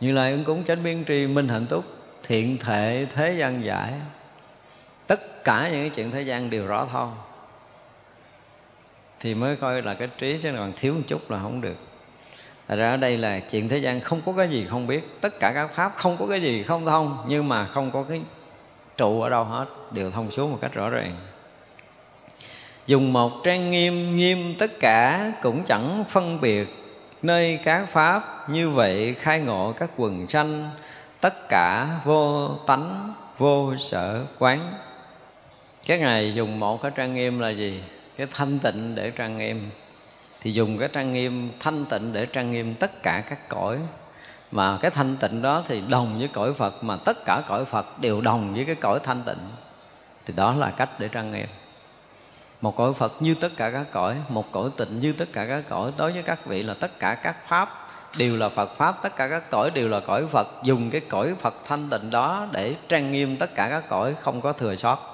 Như 0.00 0.12
lai 0.12 0.32
ứng 0.32 0.44
cúng 0.44 0.64
chánh 0.64 0.82
biên 0.82 1.04
tri, 1.04 1.26
minh 1.26 1.48
hạnh 1.48 1.66
túc, 1.66 1.84
thiện 2.22 2.58
thể 2.58 3.06
thế 3.14 3.32
gian 3.32 3.64
giải. 3.64 3.92
Tất 5.06 5.44
cả 5.44 5.68
những 5.72 5.80
cái 5.80 5.90
chuyện 5.90 6.10
thế 6.10 6.22
gian 6.22 6.50
đều 6.50 6.66
rõ 6.66 6.86
thông 6.92 7.16
thì 9.20 9.34
mới 9.34 9.56
coi 9.56 9.82
là 9.82 9.94
cái 9.94 10.08
trí, 10.18 10.38
chứ 10.42 10.52
còn 10.56 10.72
thiếu 10.76 10.94
một 10.94 11.00
chút 11.06 11.30
là 11.30 11.38
không 11.38 11.60
được. 11.60 11.76
Thật 12.68 12.76
ra 12.76 12.90
ở 12.90 12.96
đây 12.96 13.18
là 13.18 13.40
chuyện 13.40 13.68
thế 13.68 13.78
gian 13.78 14.00
không 14.00 14.20
có 14.26 14.32
cái 14.36 14.48
gì 14.48 14.66
không 14.70 14.86
biết. 14.86 15.20
Tất 15.20 15.40
cả 15.40 15.52
các 15.54 15.70
pháp 15.74 15.92
không 15.96 16.16
có 16.16 16.26
cái 16.26 16.42
gì 16.42 16.62
không 16.62 16.86
thông, 16.86 17.24
Nhưng 17.28 17.48
mà 17.48 17.66
không 17.66 17.90
có 17.90 18.02
cái 18.02 18.22
trụ 18.96 19.20
ở 19.20 19.28
đâu 19.28 19.44
hết, 19.44 19.66
Đều 19.90 20.10
thông 20.10 20.30
suốt 20.30 20.48
một 20.48 20.58
cách 20.60 20.74
rõ 20.74 20.90
ràng. 20.90 21.16
Dùng 22.86 23.12
một 23.12 23.32
trang 23.44 23.70
nghiêm 23.70 24.16
nghiêm 24.16 24.54
tất 24.58 24.80
cả 24.80 25.32
Cũng 25.42 25.64
chẳng 25.64 26.04
phân 26.08 26.40
biệt 26.40 26.74
Nơi 27.22 27.58
các 27.64 27.86
pháp. 27.88 28.50
Như 28.50 28.70
vậy 28.70 29.14
khai 29.14 29.40
ngộ 29.40 29.72
các 29.72 29.90
quần 29.96 30.28
sanh, 30.28 30.70
Tất 31.20 31.48
cả 31.48 31.86
vô 32.04 32.48
tánh, 32.66 33.12
vô 33.38 33.76
sở 33.78 34.24
quán. 34.38 34.74
Cái 35.86 35.98
ngày 35.98 36.34
dùng 36.34 36.60
một 36.60 36.82
cái 36.82 36.92
trang 36.94 37.14
nghiêm 37.14 37.38
là 37.38 37.50
gì? 37.50 37.80
cái 38.16 38.26
thanh 38.30 38.58
tịnh 38.58 38.94
để 38.94 39.10
trang 39.10 39.38
nghiêm. 39.38 39.70
Thì 40.40 40.52
dùng 40.52 40.78
cái 40.78 40.88
trang 40.92 41.12
nghiêm 41.12 41.50
thanh 41.60 41.84
tịnh 41.84 42.12
để 42.12 42.26
trang 42.26 42.52
nghiêm 42.52 42.74
tất 42.74 43.02
cả 43.02 43.22
các 43.30 43.48
cõi 43.48 43.78
mà 44.50 44.78
cái 44.82 44.90
thanh 44.90 45.16
tịnh 45.16 45.42
đó 45.42 45.62
thì 45.68 45.80
đồng 45.80 46.18
với 46.18 46.28
cõi 46.28 46.54
Phật, 46.54 46.84
mà 46.84 46.96
tất 46.96 47.24
cả 47.24 47.42
cõi 47.48 47.64
Phật 47.64 47.98
đều 47.98 48.20
đồng 48.20 48.54
với 48.54 48.64
cái 48.64 48.74
cõi 48.74 49.00
thanh 49.02 49.22
tịnh. 49.22 49.50
Thì 50.26 50.34
đó 50.36 50.54
là 50.54 50.70
cách 50.70 51.00
để 51.00 51.08
trang 51.08 51.32
nghiêm. 51.32 51.46
Một 52.60 52.76
cõi 52.76 52.92
Phật 52.94 53.12
như 53.20 53.34
tất 53.34 53.56
cả 53.56 53.70
các 53.70 53.86
cõi, 53.92 54.16
một 54.28 54.52
cõi 54.52 54.70
tịnh 54.76 55.00
như 55.00 55.12
tất 55.12 55.32
cả 55.32 55.46
các 55.46 55.64
cõi, 55.68 55.92
đối 55.96 56.12
với 56.12 56.22
các 56.22 56.46
vị 56.46 56.62
là 56.62 56.74
tất 56.74 56.98
cả 56.98 57.14
các 57.14 57.48
pháp 57.48 57.88
đều 58.18 58.36
là 58.36 58.48
Phật 58.48 58.76
pháp, 58.76 59.02
tất 59.02 59.16
cả 59.16 59.28
các 59.28 59.50
cõi 59.50 59.70
đều 59.70 59.88
là 59.88 60.00
cõi 60.00 60.26
Phật, 60.26 60.46
dùng 60.62 60.90
cái 60.90 61.00
cõi 61.00 61.34
Phật 61.40 61.54
thanh 61.64 61.90
tịnh 61.90 62.10
đó 62.10 62.46
để 62.52 62.76
trang 62.88 63.12
nghiêm 63.12 63.36
tất 63.36 63.54
cả 63.54 63.68
các 63.68 63.88
cõi, 63.88 64.14
không 64.20 64.40
có 64.40 64.52
thừa 64.52 64.76
sót. 64.76 65.12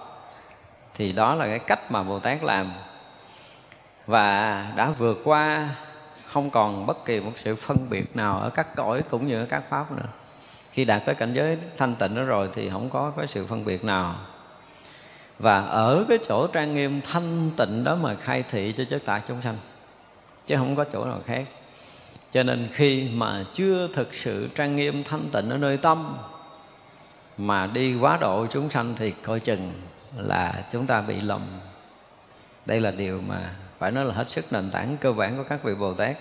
Thì 0.95 1.13
đó 1.13 1.35
là 1.35 1.47
cái 1.47 1.59
cách 1.59 1.93
mà 1.93 2.03
Bồ 2.03 2.19
Tát 2.19 2.43
làm. 2.43 2.73
Và 4.07 4.67
đã 4.77 4.91
vượt 4.99 5.21
qua 5.25 5.69
không 6.33 6.51
còn 6.51 6.87
bất 6.87 7.05
kỳ 7.05 7.21
một 7.21 7.33
sự 7.37 7.57
phân 7.57 7.91
biệt 7.91 8.17
nào 8.17 8.39
ở 8.39 8.51
các 8.51 8.77
cõi 8.77 9.03
cũng 9.11 9.29
như 9.29 9.41
ở 9.41 9.47
các 9.49 9.63
pháp 9.69 9.93
nữa. 9.93 10.09
Khi 10.73 10.85
đạt 10.85 11.03
tới 11.07 11.15
cảnh 11.15 11.35
giới 11.35 11.59
thanh 11.77 11.95
tịnh 11.95 12.15
đó 12.15 12.23
rồi 12.23 12.49
thì 12.55 12.71
không 12.71 12.91
có 12.91 13.13
cái 13.17 13.27
sự 13.27 13.47
phân 13.47 13.65
biệt 13.65 13.85
nào. 13.85 14.15
Và 15.39 15.61
ở 15.61 16.05
cái 16.09 16.19
chỗ 16.29 16.47
trang 16.47 16.75
nghiêm 16.75 17.01
thanh 17.01 17.51
tịnh 17.57 17.85
đó 17.85 17.97
mà 17.97 18.15
khai 18.15 18.45
thị 18.51 18.75
cho 18.77 18.85
chất 18.85 19.03
tại 19.05 19.21
chúng 19.29 19.43
sanh, 19.43 19.57
chứ 20.47 20.57
không 20.57 20.77
có 20.77 20.85
chỗ 20.93 21.05
nào 21.05 21.21
khác. 21.27 21.47
Cho 22.33 22.43
nên 22.43 22.69
khi 22.73 23.09
mà 23.09 23.45
chưa 23.53 23.89
thực 23.95 24.15
sự 24.15 24.49
trang 24.55 24.77
nghiêm 24.77 25.05
thanh 25.05 25.29
tịnh 25.33 25.51
ở 25.51 25.57
nơi 25.57 25.77
tâm 25.77 26.17
mà 27.39 27.67
đi 27.67 27.97
quá 27.97 28.19
độ 28.21 28.47
chúng 28.51 28.71
sanh 28.71 28.95
thì 28.97 29.11
coi 29.11 29.41
chừng 29.41 29.73
là 30.17 30.65
chúng 30.73 30.87
ta 30.87 31.01
bị 31.01 31.21
lầm. 31.21 31.43
Đây 32.67 32.81
là 32.81 32.91
điều 32.91 33.21
mà 33.21 33.55
phải 33.83 33.91
nói 33.91 34.05
là 34.05 34.15
hết 34.15 34.31
sức 34.31 34.53
nền 34.53 34.71
tảng 34.71 34.97
cơ 34.97 35.13
bản 35.13 35.37
của 35.37 35.45
các 35.49 35.63
vị 35.63 35.75
Bồ 35.75 35.95
Tát. 35.95 36.17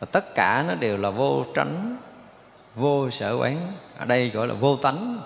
Và 0.00 0.06
tất 0.12 0.34
cả 0.34 0.64
nó 0.68 0.74
đều 0.74 0.96
là 0.96 1.10
vô 1.10 1.44
tránh, 1.54 1.96
vô 2.74 3.10
sở 3.10 3.36
quán. 3.36 3.72
Ở 3.98 4.04
đây 4.04 4.30
gọi 4.30 4.46
là 4.46 4.54
vô 4.54 4.76
tánh. 4.76 5.20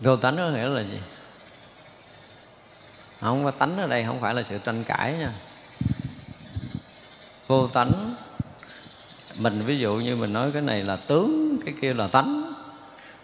Vô 0.00 0.16
tánh 0.16 0.36
có 0.36 0.50
nghĩa 0.50 0.68
là 0.68 0.82
gì? 0.82 1.00
Không 3.20 3.44
có 3.44 3.50
tánh 3.50 3.76
ở 3.76 3.88
đây 3.88 4.04
không 4.04 4.20
phải 4.20 4.34
là 4.34 4.42
sự 4.42 4.58
tranh 4.58 4.84
cãi 4.84 5.14
nha. 5.18 5.32
Vô 7.46 7.66
tánh, 7.66 8.14
mình 9.38 9.62
ví 9.66 9.78
dụ 9.78 9.94
như 9.94 10.16
mình 10.16 10.32
nói 10.32 10.50
cái 10.52 10.62
này 10.62 10.84
là 10.84 10.96
tướng, 10.96 11.58
cái 11.64 11.74
kia 11.80 11.94
là 11.94 12.08
tánh. 12.08 12.52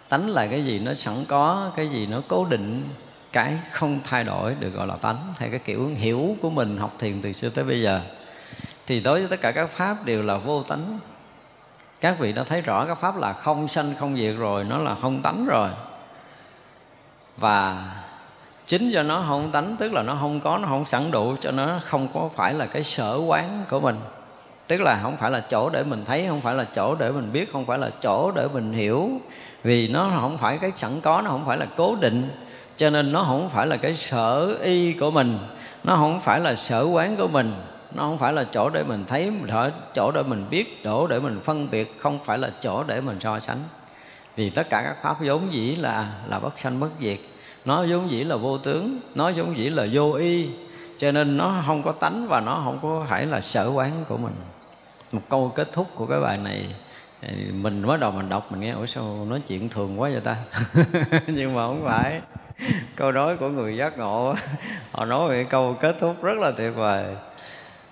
Tánh 0.09 0.29
là 0.29 0.47
cái 0.47 0.65
gì 0.65 0.79
nó 0.79 0.95
sẵn 0.95 1.25
có, 1.29 1.73
cái 1.77 1.89
gì 1.89 2.07
nó 2.07 2.23
cố 2.29 2.45
định 2.45 2.89
cái 3.37 3.59
không 3.73 4.01
thay 4.05 4.25
đổi 4.25 4.55
được 4.61 4.71
gọi 4.71 4.87
là 4.87 4.97
tánh 4.97 5.35
hay 5.39 5.51
cái 5.51 5.59
kiểu 5.59 5.91
hiểu 5.97 6.37
của 6.43 6.51
mình 6.51 6.77
học 6.77 6.93
thiền 6.99 7.23
từ 7.23 7.33
xưa 7.33 7.49
tới 7.49 7.65
bây 7.65 7.83
giờ. 7.83 8.01
Thì 8.87 9.01
đối 9.01 9.19
với 9.21 9.29
tất 9.29 9.41
cả 9.41 9.53
các 9.53 9.71
pháp 9.71 10.05
đều 10.05 10.23
là 10.23 10.37
vô 10.37 10.63
tánh. 10.63 10.99
Các 12.01 12.19
vị 12.19 12.33
đã 12.33 12.45
thấy 12.45 12.61
rõ 12.61 12.87
các 12.87 12.95
pháp 13.01 13.17
là 13.17 13.33
không 13.33 13.69
sanh, 13.69 13.95
không 13.99 14.17
diệt 14.17 14.35
rồi, 14.39 14.65
nó 14.65 14.79
là 14.79 14.97
không 15.03 15.23
tánh 15.23 15.47
rồi. 15.47 15.71
Và 17.37 17.85
chính 18.67 18.91
do 18.91 19.03
nó 19.03 19.25
không 19.29 19.51
tánh, 19.53 19.77
tức 19.79 19.93
là 19.93 20.03
nó 20.03 20.17
không 20.21 20.41
có, 20.41 20.59
nó 20.59 20.69
không 20.69 20.87
sẵn 20.87 21.11
đủ, 21.11 21.37
cho 21.41 21.51
nó 21.51 21.81
không 21.85 22.09
có 22.15 22.31
phải 22.37 22.55
là 22.55 22.67
cái 22.67 22.85
sở 22.85 23.21
quán 23.27 23.65
của 23.71 23.81
mình. 23.81 23.97
Tức 24.67 24.81
là 24.81 25.01
không 25.03 25.17
phải 25.17 25.31
là 25.31 25.41
chỗ 25.41 25.71
để 25.71 25.85
mình 25.85 26.05
thấy, 26.05 26.27
không 26.29 26.41
phải 26.41 26.55
là 26.55 26.65
chỗ 26.75 26.95
để 26.95 27.11
mình 27.11 27.33
biết, 27.33 27.53
không 27.53 27.67
phải 27.67 27.79
là 27.79 27.91
chỗ 28.03 28.33
để 28.35 28.49
mình 28.53 28.73
hiểu. 28.73 29.11
Vì 29.63 29.89
nó 29.89 30.11
không 30.21 30.39
phải 30.39 30.59
cái 30.59 30.73
sẵn 30.73 31.01
có, 31.01 31.23
nó 31.25 31.31
không 31.31 31.47
phải 31.47 31.57
là 31.57 31.67
cố 31.77 31.97
định 31.97 32.31
cho 32.77 32.90
nên 32.90 33.12
nó 33.12 33.24
không 33.24 33.51
phải 33.51 33.66
là 33.66 33.77
cái 33.77 33.97
sở 33.97 34.57
y 34.62 34.93
của 34.93 35.11
mình, 35.11 35.39
nó 35.85 35.97
không 35.97 36.20
phải 36.20 36.40
là 36.40 36.55
sở 36.55 36.85
quán 36.85 37.16
của 37.16 37.28
mình, 37.28 37.53
nó 37.94 38.03
không 38.03 38.19
phải 38.19 38.32
là 38.32 38.44
chỗ 38.44 38.70
để 38.70 38.82
mình 38.82 39.05
thấy 39.09 39.32
chỗ 39.94 40.11
để 40.15 40.23
mình 40.23 40.44
biết, 40.51 40.85
chỗ 40.85 41.07
để 41.07 41.19
mình 41.20 41.40
phân 41.44 41.70
biệt, 41.70 41.98
không 41.98 42.19
phải 42.24 42.39
là 42.39 42.51
chỗ 42.61 42.85
để 42.86 43.01
mình 43.01 43.20
so 43.20 43.40
sánh. 43.40 43.59
Vì 44.36 44.51
tất 44.51 44.70
cả 44.70 44.82
các 44.82 44.97
pháp 45.03 45.16
vốn 45.20 45.53
dĩ 45.53 45.77
là 45.77 46.12
là 46.27 46.39
bất 46.39 46.59
sanh 46.59 46.81
bất 46.81 46.90
diệt. 47.01 47.19
Nó 47.65 47.85
vốn 47.89 48.11
dĩ 48.11 48.24
là 48.24 48.36
vô 48.36 48.59
tướng, 48.59 49.01
nó 49.15 49.32
vốn 49.36 49.57
dĩ 49.57 49.70
là 49.70 49.86
vô 49.93 50.12
y. 50.12 50.48
Cho 50.98 51.12
nên 51.12 51.36
nó 51.36 51.62
không 51.66 51.82
có 51.82 51.93
tánh 51.93 52.27
và 52.28 52.40
nó 52.40 52.61
không 52.65 52.78
có 52.82 53.07
phải 53.09 53.27
là 53.27 53.40
sở 53.40 53.70
quán 53.74 54.05
của 54.09 54.16
mình. 54.16 54.35
Một 55.12 55.20
câu 55.28 55.53
kết 55.55 55.73
thúc 55.73 55.86
của 55.94 56.07
cái 56.07 56.20
bài 56.20 56.39
này, 56.39 56.74
mình 57.53 57.82
mới 57.82 57.98
đầu 57.98 58.11
mình 58.11 58.28
đọc, 58.28 58.53
mình 58.53 58.61
nghe, 58.61 58.70
ủa 58.70 58.86
sao 58.86 59.27
nói 59.28 59.40
chuyện 59.47 59.69
thường 59.69 60.01
quá 60.01 60.11
vậy 60.12 60.20
ta? 60.20 60.36
Nhưng 61.27 61.55
mà 61.55 61.66
không 61.66 61.85
phải. 61.85 62.20
câu 62.97 63.12
nói 63.12 63.37
của 63.37 63.49
người 63.49 63.77
giác 63.77 63.99
ngộ 63.99 64.35
họ 64.93 65.05
nói 65.05 65.28
về 65.28 65.45
câu 65.45 65.77
kết 65.81 65.97
thúc 66.01 66.23
rất 66.23 66.39
là 66.39 66.51
tuyệt 66.51 66.73
vời. 66.74 67.05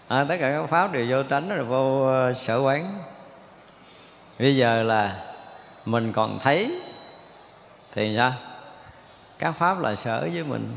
À, 0.08 0.24
tất 0.28 0.36
cả 0.40 0.50
các 0.50 0.66
pháp 0.66 0.92
đều 0.92 1.06
vô 1.08 1.22
tránh 1.22 1.48
rồi 1.48 1.64
vô 1.64 2.06
ờ, 2.06 2.34
sở 2.34 2.58
quán. 2.62 2.98
Bây 4.38 4.56
giờ 4.56 4.82
là 4.82 5.24
mình 5.84 6.12
còn 6.12 6.38
thấy 6.38 6.80
thì 7.94 8.14
sao? 8.16 8.32
Các 9.38 9.52
pháp 9.52 9.80
là 9.80 9.94
sở 9.94 10.28
với 10.32 10.44
mình. 10.44 10.68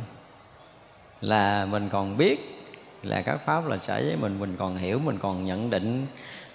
Là 1.21 1.65
mình 1.65 1.89
còn 1.89 2.17
biết 2.17 2.57
là 3.03 3.21
các 3.21 3.37
pháp 3.45 3.67
là 3.67 3.77
sở 3.77 4.01
với 4.05 4.15
mình 4.21 4.39
mình 4.39 4.55
còn 4.57 4.77
hiểu 4.77 4.99
mình 4.99 5.17
còn 5.17 5.45
nhận 5.45 5.69
định 5.69 6.07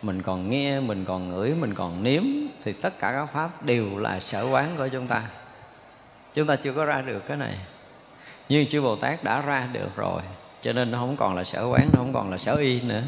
mình 0.03 0.23
còn 0.23 0.51
nghe 0.51 0.81
mình 0.81 1.05
còn 1.05 1.29
ngửi 1.29 1.55
mình 1.61 1.75
còn 1.75 2.03
nếm 2.03 2.23
thì 2.65 2.73
tất 2.73 2.99
cả 2.99 3.13
các 3.13 3.27
pháp 3.27 3.65
đều 3.65 3.99
là 3.99 4.21
sở 4.21 4.47
quán 4.51 4.75
của 4.77 4.89
chúng 4.89 5.07
ta 5.07 5.23
chúng 6.35 6.47
ta 6.47 6.57
chưa 6.57 6.73
có 6.73 6.85
ra 6.85 7.03
được 7.03 7.23
cái 7.29 7.37
này. 7.37 7.59
Nhưng 8.49 8.69
chư 8.69 8.81
bồ 8.81 8.97
tát 8.97 9.25
đã 9.25 9.41
ra 9.41 9.69
được 9.73 9.97
rồi, 9.97 10.23
cho 10.63 10.73
nên 10.73 10.91
nó 10.91 10.99
không 10.99 11.17
còn 11.17 11.37
là 11.37 11.45
sở 11.45 11.67
quán, 11.71 11.89
nó 11.93 11.99
không 11.99 12.13
còn 12.13 12.31
là 12.31 12.39
sở 12.39 12.55
y 12.55 12.81
nữa. 12.81 13.03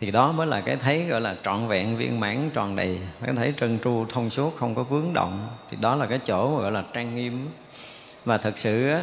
Thì 0.00 0.10
đó 0.10 0.32
mới 0.32 0.46
là 0.46 0.60
cái 0.60 0.76
thấy 0.76 1.04
gọi 1.04 1.20
là 1.20 1.36
trọn 1.44 1.68
vẹn, 1.68 1.96
viên 1.96 2.20
mãn, 2.20 2.50
tròn 2.54 2.76
đầy. 2.76 3.00
Cái 3.24 3.34
thấy 3.34 3.54
trân 3.56 3.78
tru, 3.84 4.06
thông 4.08 4.30
suốt, 4.30 4.56
không 4.58 4.74
có 4.74 4.82
vướng 4.82 5.12
động. 5.12 5.48
Thì 5.70 5.76
đó 5.80 5.94
là 5.94 6.06
cái 6.06 6.18
chỗ 6.18 6.56
mà 6.56 6.62
gọi 6.62 6.72
là 6.72 6.84
trang 6.92 7.12
nghiêm. 7.12 7.50
Và 8.24 8.38
thật 8.38 8.58
sự 8.58 8.90
á, 8.90 9.02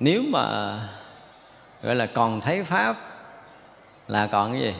nếu 0.00 0.22
mà 0.28 0.78
gọi 1.82 1.94
là 1.94 2.06
còn 2.06 2.40
thấy 2.40 2.64
pháp, 2.64 2.96
là 4.08 4.26
còn 4.26 4.52
cái 4.52 4.60
gì? 4.60 4.74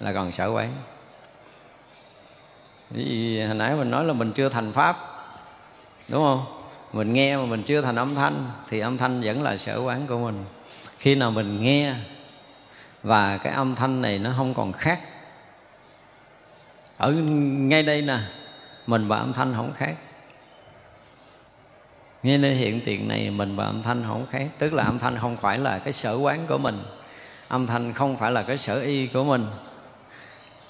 Là 0.00 0.12
còn 0.12 0.32
sở 0.32 0.48
quán. 0.52 0.72
Vì 2.90 3.40
hồi 3.46 3.54
nãy 3.54 3.74
mình 3.76 3.90
nói 3.90 4.04
là 4.04 4.12
mình 4.12 4.32
chưa 4.32 4.48
thành 4.48 4.72
pháp 4.72 5.13
đúng 6.08 6.22
không? 6.22 6.44
Mình 6.92 7.12
nghe 7.12 7.36
mà 7.36 7.44
mình 7.44 7.62
chưa 7.62 7.80
thành 7.80 7.96
âm 7.96 8.14
thanh, 8.14 8.50
thì 8.68 8.80
âm 8.80 8.98
thanh 8.98 9.22
vẫn 9.22 9.42
là 9.42 9.56
sở 9.56 9.80
quán 9.80 10.06
của 10.06 10.18
mình. 10.18 10.44
Khi 10.98 11.14
nào 11.14 11.30
mình 11.30 11.62
nghe, 11.62 11.94
và 13.02 13.38
cái 13.38 13.52
âm 13.52 13.74
thanh 13.74 14.02
này 14.02 14.18
nó 14.18 14.30
không 14.36 14.54
còn 14.54 14.72
khác. 14.72 15.00
Ở 16.96 17.12
ngay 17.12 17.82
đây 17.82 18.02
nè, 18.02 18.18
mình 18.86 19.08
và 19.08 19.18
âm 19.18 19.32
thanh 19.32 19.54
không 19.56 19.72
khác. 19.76 19.94
Nghe 22.22 22.38
nơi 22.38 22.54
hiện 22.54 22.80
tiền 22.84 23.08
này, 23.08 23.30
mình 23.30 23.56
và 23.56 23.64
âm 23.64 23.82
thanh 23.82 24.04
không 24.06 24.26
khác. 24.30 24.48
Tức 24.58 24.72
là 24.72 24.84
âm 24.84 24.98
thanh 24.98 25.18
không 25.18 25.36
phải 25.36 25.58
là 25.58 25.78
cái 25.78 25.92
sở 25.92 26.16
quán 26.16 26.46
của 26.48 26.58
mình. 26.58 26.82
Âm 27.48 27.66
thanh 27.66 27.92
không 27.92 28.16
phải 28.16 28.32
là 28.32 28.42
cái 28.42 28.58
sở 28.58 28.80
y 28.80 29.06
của 29.06 29.24
mình. 29.24 29.46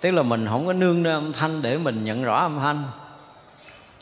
Tức 0.01 0.11
là 0.11 0.23
mình 0.23 0.47
không 0.47 0.67
có 0.67 0.73
nương 0.73 1.03
nơi 1.03 1.13
âm 1.13 1.33
thanh 1.33 1.63
để 1.63 1.79
mình 1.79 2.05
nhận 2.05 2.25
rõ 2.25 2.41
âm 2.41 2.59
thanh 2.59 2.85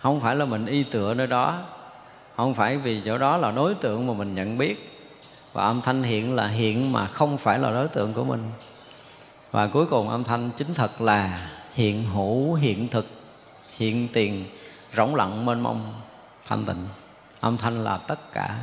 không 0.03 0.21
phải 0.21 0.37
là 0.37 0.45
mình 0.45 0.67
y 0.67 0.83
tựa 0.83 1.15
nơi 1.15 1.27
đó. 1.27 1.63
Không 2.37 2.55
phải 2.55 2.77
vì 2.77 3.03
chỗ 3.05 3.19
đó 3.19 3.37
là 3.37 3.51
đối 3.51 3.75
tượng 3.75 4.07
mà 4.07 4.13
mình 4.13 4.35
nhận 4.35 4.59
biết. 4.59 4.89
Và 5.53 5.65
âm 5.65 5.81
thanh 5.83 6.03
hiện 6.03 6.35
là 6.35 6.49
hiện 6.49 6.93
mà 6.93 7.07
không 7.07 7.39
phải 7.39 7.59
là 7.59 7.71
đối 7.71 7.89
tượng 7.89 8.13
của 8.13 8.25
mình. 8.25 8.43
Và 9.51 9.67
cuối 9.67 9.87
cùng 9.87 10.09
âm 10.09 10.25
thanh 10.25 10.51
chính 10.57 10.75
thật 10.75 11.01
là 11.01 11.51
hiện 11.73 12.05
hữu, 12.05 12.55
hiện 12.55 12.89
thực, 12.89 13.07
hiện 13.77 14.09
tiền, 14.13 14.45
rỗng 14.97 15.15
lặng 15.15 15.47
mênh 15.47 15.61
mông, 15.61 15.95
thanh 16.47 16.65
tịnh. 16.65 16.87
Âm 17.41 17.57
thanh 17.57 17.85
là 17.85 17.99
tất 17.99 18.33
cả. 18.33 18.59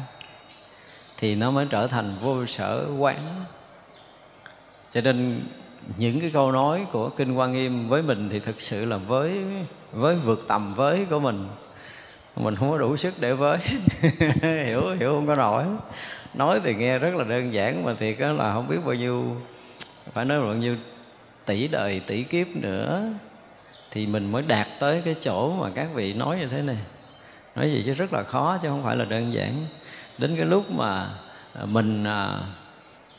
Thì 1.18 1.36
nó 1.36 1.52
mới 1.52 1.68
trở 1.70 1.88
thành 1.88 2.16
vô 2.22 2.46
sở 2.46 2.86
quán. 2.98 3.46
Cho 4.92 5.02
nên 5.02 5.44
những 5.98 6.20
cái 6.22 6.30
câu 6.34 6.52
nói 6.52 6.86
của 6.92 7.10
kinh 7.10 7.34
quan 7.34 7.54
nghiêm 7.54 7.88
với 7.88 8.02
mình 8.02 8.30
thì 8.32 8.40
thực 8.40 8.62
sự 8.62 8.86
là 8.86 8.98
với 8.98 9.44
với 9.92 10.16
vượt 10.16 10.46
tầm 10.48 10.74
với 10.74 11.06
của 11.10 11.20
mình. 11.20 11.48
Mình 12.36 12.56
không 12.56 12.72
có 12.72 12.78
đủ 12.78 12.98
sức 12.98 13.14
để 13.20 13.34
với. 13.34 13.58
Hiểu 14.66 14.82
hiểu 15.00 15.12
không 15.14 15.28
có 15.28 15.36
nổi. 15.36 15.66
Nói 16.34 16.60
thì 16.64 16.76
nghe 16.76 16.98
rất 16.98 17.16
là 17.16 17.24
đơn 17.24 17.54
giản 17.54 17.86
mà 17.86 17.94
thiệt 17.94 18.20
đó 18.20 18.32
là 18.32 18.54
không 18.54 18.68
biết 18.68 18.78
bao 18.86 18.96
nhiêu, 18.96 19.42
phải 20.14 20.26
nói 20.26 20.42
bao 20.42 20.54
nhiêu 20.54 20.76
tỷ 21.46 21.68
đời, 21.68 22.02
tỷ 22.08 22.24
kiếp 22.24 22.48
nữa 22.48 23.04
thì 23.92 24.08
mình 24.08 24.32
mới 24.32 24.44
đạt 24.48 24.68
tới 24.80 25.02
cái 25.06 25.16
chỗ 25.22 25.54
mà 25.54 25.70
các 25.76 25.88
vị 25.94 26.14
nói 26.14 26.38
như 26.40 26.48
thế 26.48 26.62
này. 26.62 26.78
Nói 27.56 27.72
gì 27.72 27.84
chứ 27.86 27.94
rất 27.94 28.14
là 28.14 28.24
khó 28.24 28.58
chứ 28.62 28.68
không 28.68 28.84
phải 28.84 28.96
là 28.96 29.06
đơn 29.06 29.34
giản. 29.34 29.66
Đến 30.18 30.36
cái 30.36 30.46
lúc 30.46 30.72
mà 30.72 31.10
à, 31.54 31.66
mình 31.66 32.04
à, 32.04 32.40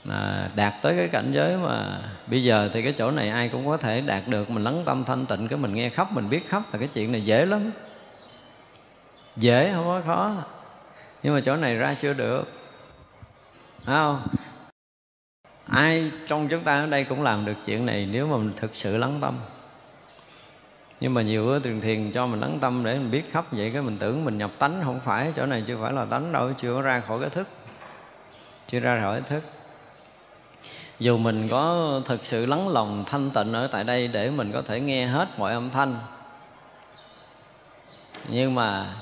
à, 0.08 0.50
đạt 0.54 0.74
tới 0.82 0.96
cái 0.96 1.08
cảnh 1.08 1.32
giới 1.32 1.56
mà 1.56 1.98
bây 2.26 2.44
giờ 2.44 2.70
thì 2.72 2.82
cái 2.82 2.92
chỗ 2.92 3.10
này 3.10 3.30
ai 3.30 3.48
cũng 3.48 3.66
có 3.66 3.76
thể 3.76 4.00
đạt 4.00 4.22
được. 4.28 4.50
Mình 4.50 4.64
lắng 4.64 4.82
tâm 4.86 5.04
thanh 5.04 5.26
tịnh 5.26 5.48
cái 5.48 5.58
mình 5.58 5.74
nghe 5.74 5.90
khóc 5.90 6.12
mình 6.12 6.30
biết 6.30 6.48
khóc 6.48 6.62
là 6.72 6.78
cái 6.78 6.88
chuyện 6.94 7.12
này 7.12 7.24
dễ 7.24 7.46
lắm. 7.46 7.70
Dễ 9.36 9.72
không 9.74 9.84
có 9.84 10.02
khó. 10.06 10.36
Nhưng 11.22 11.34
mà 11.34 11.40
chỗ 11.40 11.56
này 11.56 11.76
ra 11.76 11.94
chưa 12.00 12.12
được. 12.12 12.44
Thấy 13.84 13.96
không? 13.96 14.26
Ai 15.66 16.10
trong 16.26 16.48
chúng 16.48 16.64
ta 16.64 16.80
ở 16.80 16.86
đây 16.86 17.04
cũng 17.04 17.22
làm 17.22 17.44
được 17.44 17.56
chuyện 17.64 17.86
này 17.86 18.08
nếu 18.12 18.26
mà 18.26 18.36
mình 18.36 18.52
thực 18.56 18.74
sự 18.74 18.96
lắng 18.96 19.18
tâm. 19.20 19.34
Nhưng 21.00 21.14
mà 21.14 21.22
nhiều 21.22 21.60
thiền 21.60 21.80
thiền 21.80 22.12
cho 22.12 22.26
mình 22.26 22.40
lắng 22.40 22.58
tâm 22.60 22.84
để 22.84 22.94
mình 22.94 23.10
biết 23.10 23.32
khóc 23.32 23.46
vậy 23.50 23.70
cái 23.72 23.82
mình 23.82 23.96
tưởng 23.98 24.24
mình 24.24 24.38
nhập 24.38 24.50
tánh. 24.58 24.80
Không 24.84 25.00
phải 25.00 25.32
chỗ 25.36 25.46
này 25.46 25.64
chưa 25.66 25.76
phải 25.82 25.92
là 25.92 26.04
tánh 26.04 26.32
đâu 26.32 26.52
chưa 26.58 26.74
có 26.74 26.82
ra 26.82 27.00
khỏi 27.00 27.20
cái 27.20 27.30
thức. 27.30 27.48
Chưa 28.66 28.80
ra 28.80 29.00
khỏi 29.02 29.20
cái 29.20 29.30
thức 29.30 29.59
dù 31.00 31.18
mình 31.18 31.48
có 31.48 31.90
thực 32.04 32.24
sự 32.24 32.46
lắng 32.46 32.68
lòng, 32.68 33.04
thanh 33.06 33.30
tịnh 33.30 33.52
ở 33.52 33.66
tại 33.66 33.84
đây 33.84 34.08
để 34.08 34.30
mình 34.30 34.52
có 34.52 34.62
thể 34.62 34.80
nghe 34.80 35.06
hết 35.06 35.28
mọi 35.38 35.52
âm 35.52 35.70
thanh. 35.70 35.94
Nhưng 38.28 38.54
mà 38.54 38.94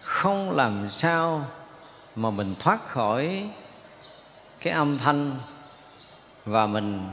không 0.00 0.56
làm 0.56 0.90
sao 0.90 1.46
mà 2.16 2.30
mình 2.30 2.54
thoát 2.58 2.88
khỏi 2.88 3.48
cái 4.60 4.72
âm 4.72 4.98
thanh 4.98 5.38
và 6.44 6.66
mình 6.66 7.08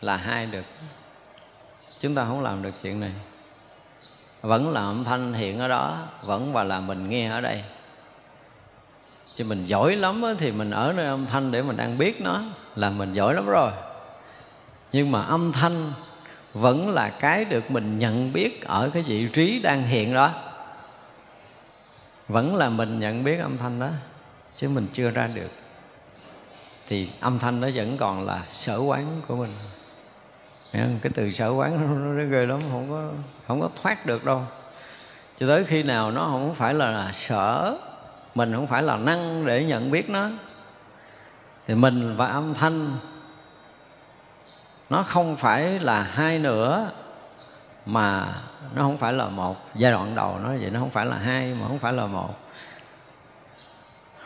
là 0.00 0.16
hai 0.16 0.46
được. 0.46 0.64
Chúng 2.00 2.14
ta 2.14 2.24
không 2.24 2.42
làm 2.42 2.62
được 2.62 2.72
chuyện 2.82 3.00
này. 3.00 3.12
Vẫn 4.42 4.72
là 4.72 4.80
âm 4.80 5.04
thanh 5.04 5.32
hiện 5.32 5.58
ở 5.58 5.68
đó, 5.68 5.98
vẫn 6.22 6.52
và 6.52 6.64
là 6.64 6.80
mình 6.80 7.08
nghe 7.08 7.30
ở 7.30 7.40
đây. 7.40 7.64
Chứ 9.34 9.44
mình 9.44 9.64
giỏi 9.64 9.96
lắm 9.96 10.22
thì 10.38 10.52
mình 10.52 10.70
ở 10.70 10.92
nơi 10.96 11.06
âm 11.06 11.26
thanh 11.26 11.52
để 11.52 11.62
mình 11.62 11.76
đang 11.76 11.98
biết 11.98 12.20
nó 12.20 12.42
là 12.76 12.90
mình 12.90 13.12
giỏi 13.12 13.34
lắm 13.34 13.46
rồi. 13.46 13.72
Nhưng 14.92 15.12
mà 15.12 15.22
âm 15.22 15.52
thanh 15.52 15.92
vẫn 16.54 16.90
là 16.90 17.08
cái 17.08 17.44
được 17.44 17.70
mình 17.70 17.98
nhận 17.98 18.32
biết 18.32 18.64
ở 18.64 18.90
cái 18.94 19.02
vị 19.02 19.28
trí 19.32 19.60
đang 19.60 19.82
hiện 19.82 20.14
đó. 20.14 20.30
Vẫn 22.28 22.56
là 22.56 22.68
mình 22.68 23.00
nhận 23.00 23.24
biết 23.24 23.38
âm 23.38 23.58
thanh 23.58 23.80
đó 23.80 23.88
chứ 24.56 24.68
mình 24.68 24.86
chưa 24.92 25.10
ra 25.10 25.26
được. 25.26 25.50
Thì 26.88 27.08
âm 27.20 27.38
thanh 27.38 27.60
đó 27.60 27.68
vẫn 27.74 27.96
còn 27.96 28.24
là 28.24 28.42
sở 28.48 28.78
quán 28.78 29.20
của 29.28 29.36
mình. 29.36 29.50
Cái 30.72 31.12
từ 31.14 31.30
sở 31.30 31.50
quán 31.50 31.80
nó, 31.80 32.22
nó 32.22 32.30
ghê 32.30 32.46
lắm 32.46 32.60
không 32.70 32.90
có 32.90 33.10
không 33.46 33.60
có 33.60 33.68
thoát 33.82 34.06
được 34.06 34.24
đâu. 34.24 34.42
Cho 35.36 35.46
tới 35.46 35.64
khi 35.64 35.82
nào 35.82 36.10
nó 36.10 36.20
không 36.20 36.54
phải 36.54 36.74
là 36.74 37.12
sở 37.14 37.76
mình 38.34 38.52
không 38.54 38.66
phải 38.66 38.82
là 38.82 38.96
năng 38.96 39.46
để 39.46 39.64
nhận 39.64 39.90
biết 39.90 40.10
nó 40.10 40.30
thì 41.66 41.74
mình 41.74 42.16
và 42.16 42.26
âm 42.26 42.54
thanh, 42.54 42.96
nó 44.90 45.02
không 45.02 45.36
phải 45.36 45.62
là 45.62 46.02
hai 46.02 46.38
nữa 46.38 46.90
mà 47.86 48.26
nó 48.74 48.82
không 48.82 48.98
phải 48.98 49.12
là 49.12 49.28
một. 49.28 49.56
Giai 49.74 49.92
đoạn 49.92 50.14
đầu 50.14 50.38
nó 50.38 50.48
vậy, 50.48 50.70
nó 50.70 50.80
không 50.80 50.90
phải 50.90 51.06
là 51.06 51.16
hai, 51.16 51.54
mà 51.54 51.68
không 51.68 51.78
phải 51.78 51.92
là 51.92 52.06
một. 52.06 52.34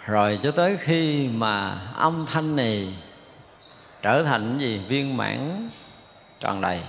Rồi 0.07 0.39
cho 0.43 0.51
tới 0.51 0.77
khi 0.77 1.29
mà 1.29 1.79
âm 1.95 2.27
thanh 2.27 2.57
này 2.57 2.95
trở 4.03 4.23
thành 4.23 4.59
gì? 4.59 4.85
Viên 4.89 5.17
mãn 5.17 5.71
tròn 6.41 6.61
đầy. 6.61 6.83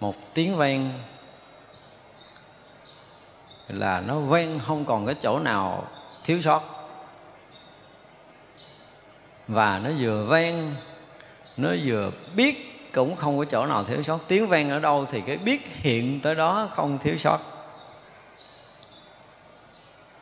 Một 0.00 0.34
tiếng 0.34 0.56
vang 0.56 0.92
là 3.68 4.00
nó 4.00 4.18
vang, 4.18 4.60
không 4.66 4.84
còn 4.84 5.06
cái 5.06 5.14
chỗ 5.14 5.38
nào 5.38 5.84
thiếu 6.24 6.40
sót 6.40 6.83
và 9.48 9.80
nó 9.84 9.90
vừa 10.00 10.24
vang, 10.24 10.74
nó 11.56 11.70
vừa 11.86 12.10
biết, 12.36 12.70
cũng 12.92 13.16
không 13.16 13.38
có 13.38 13.44
chỗ 13.44 13.66
nào 13.66 13.84
thiếu 13.84 14.02
sót. 14.02 14.18
Tiếng 14.28 14.46
vang 14.46 14.70
ở 14.70 14.80
đâu 14.80 15.06
thì 15.10 15.20
cái 15.26 15.36
biết 15.36 15.60
hiện 15.66 16.20
tới 16.20 16.34
đó 16.34 16.68
không 16.74 16.98
thiếu 16.98 17.16
sót. 17.16 17.38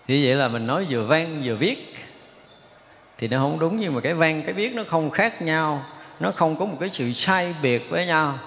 Thì 0.06 0.26
vậy 0.26 0.34
là 0.34 0.48
mình 0.48 0.66
nói 0.66 0.86
vừa 0.88 1.04
vang 1.04 1.42
vừa 1.44 1.56
biết, 1.56 1.94
thì 3.18 3.28
nó 3.28 3.38
không 3.38 3.58
đúng. 3.58 3.80
Nhưng 3.80 3.94
mà 3.94 4.00
cái 4.00 4.14
vang, 4.14 4.42
cái 4.42 4.54
biết 4.54 4.74
nó 4.74 4.82
không 4.88 5.10
khác 5.10 5.42
nhau, 5.42 5.82
nó 6.20 6.32
không 6.32 6.56
có 6.56 6.64
một 6.64 6.76
cái 6.80 6.90
sự 6.92 7.12
sai 7.12 7.54
biệt 7.62 7.90
với 7.90 8.06
nhau 8.06 8.38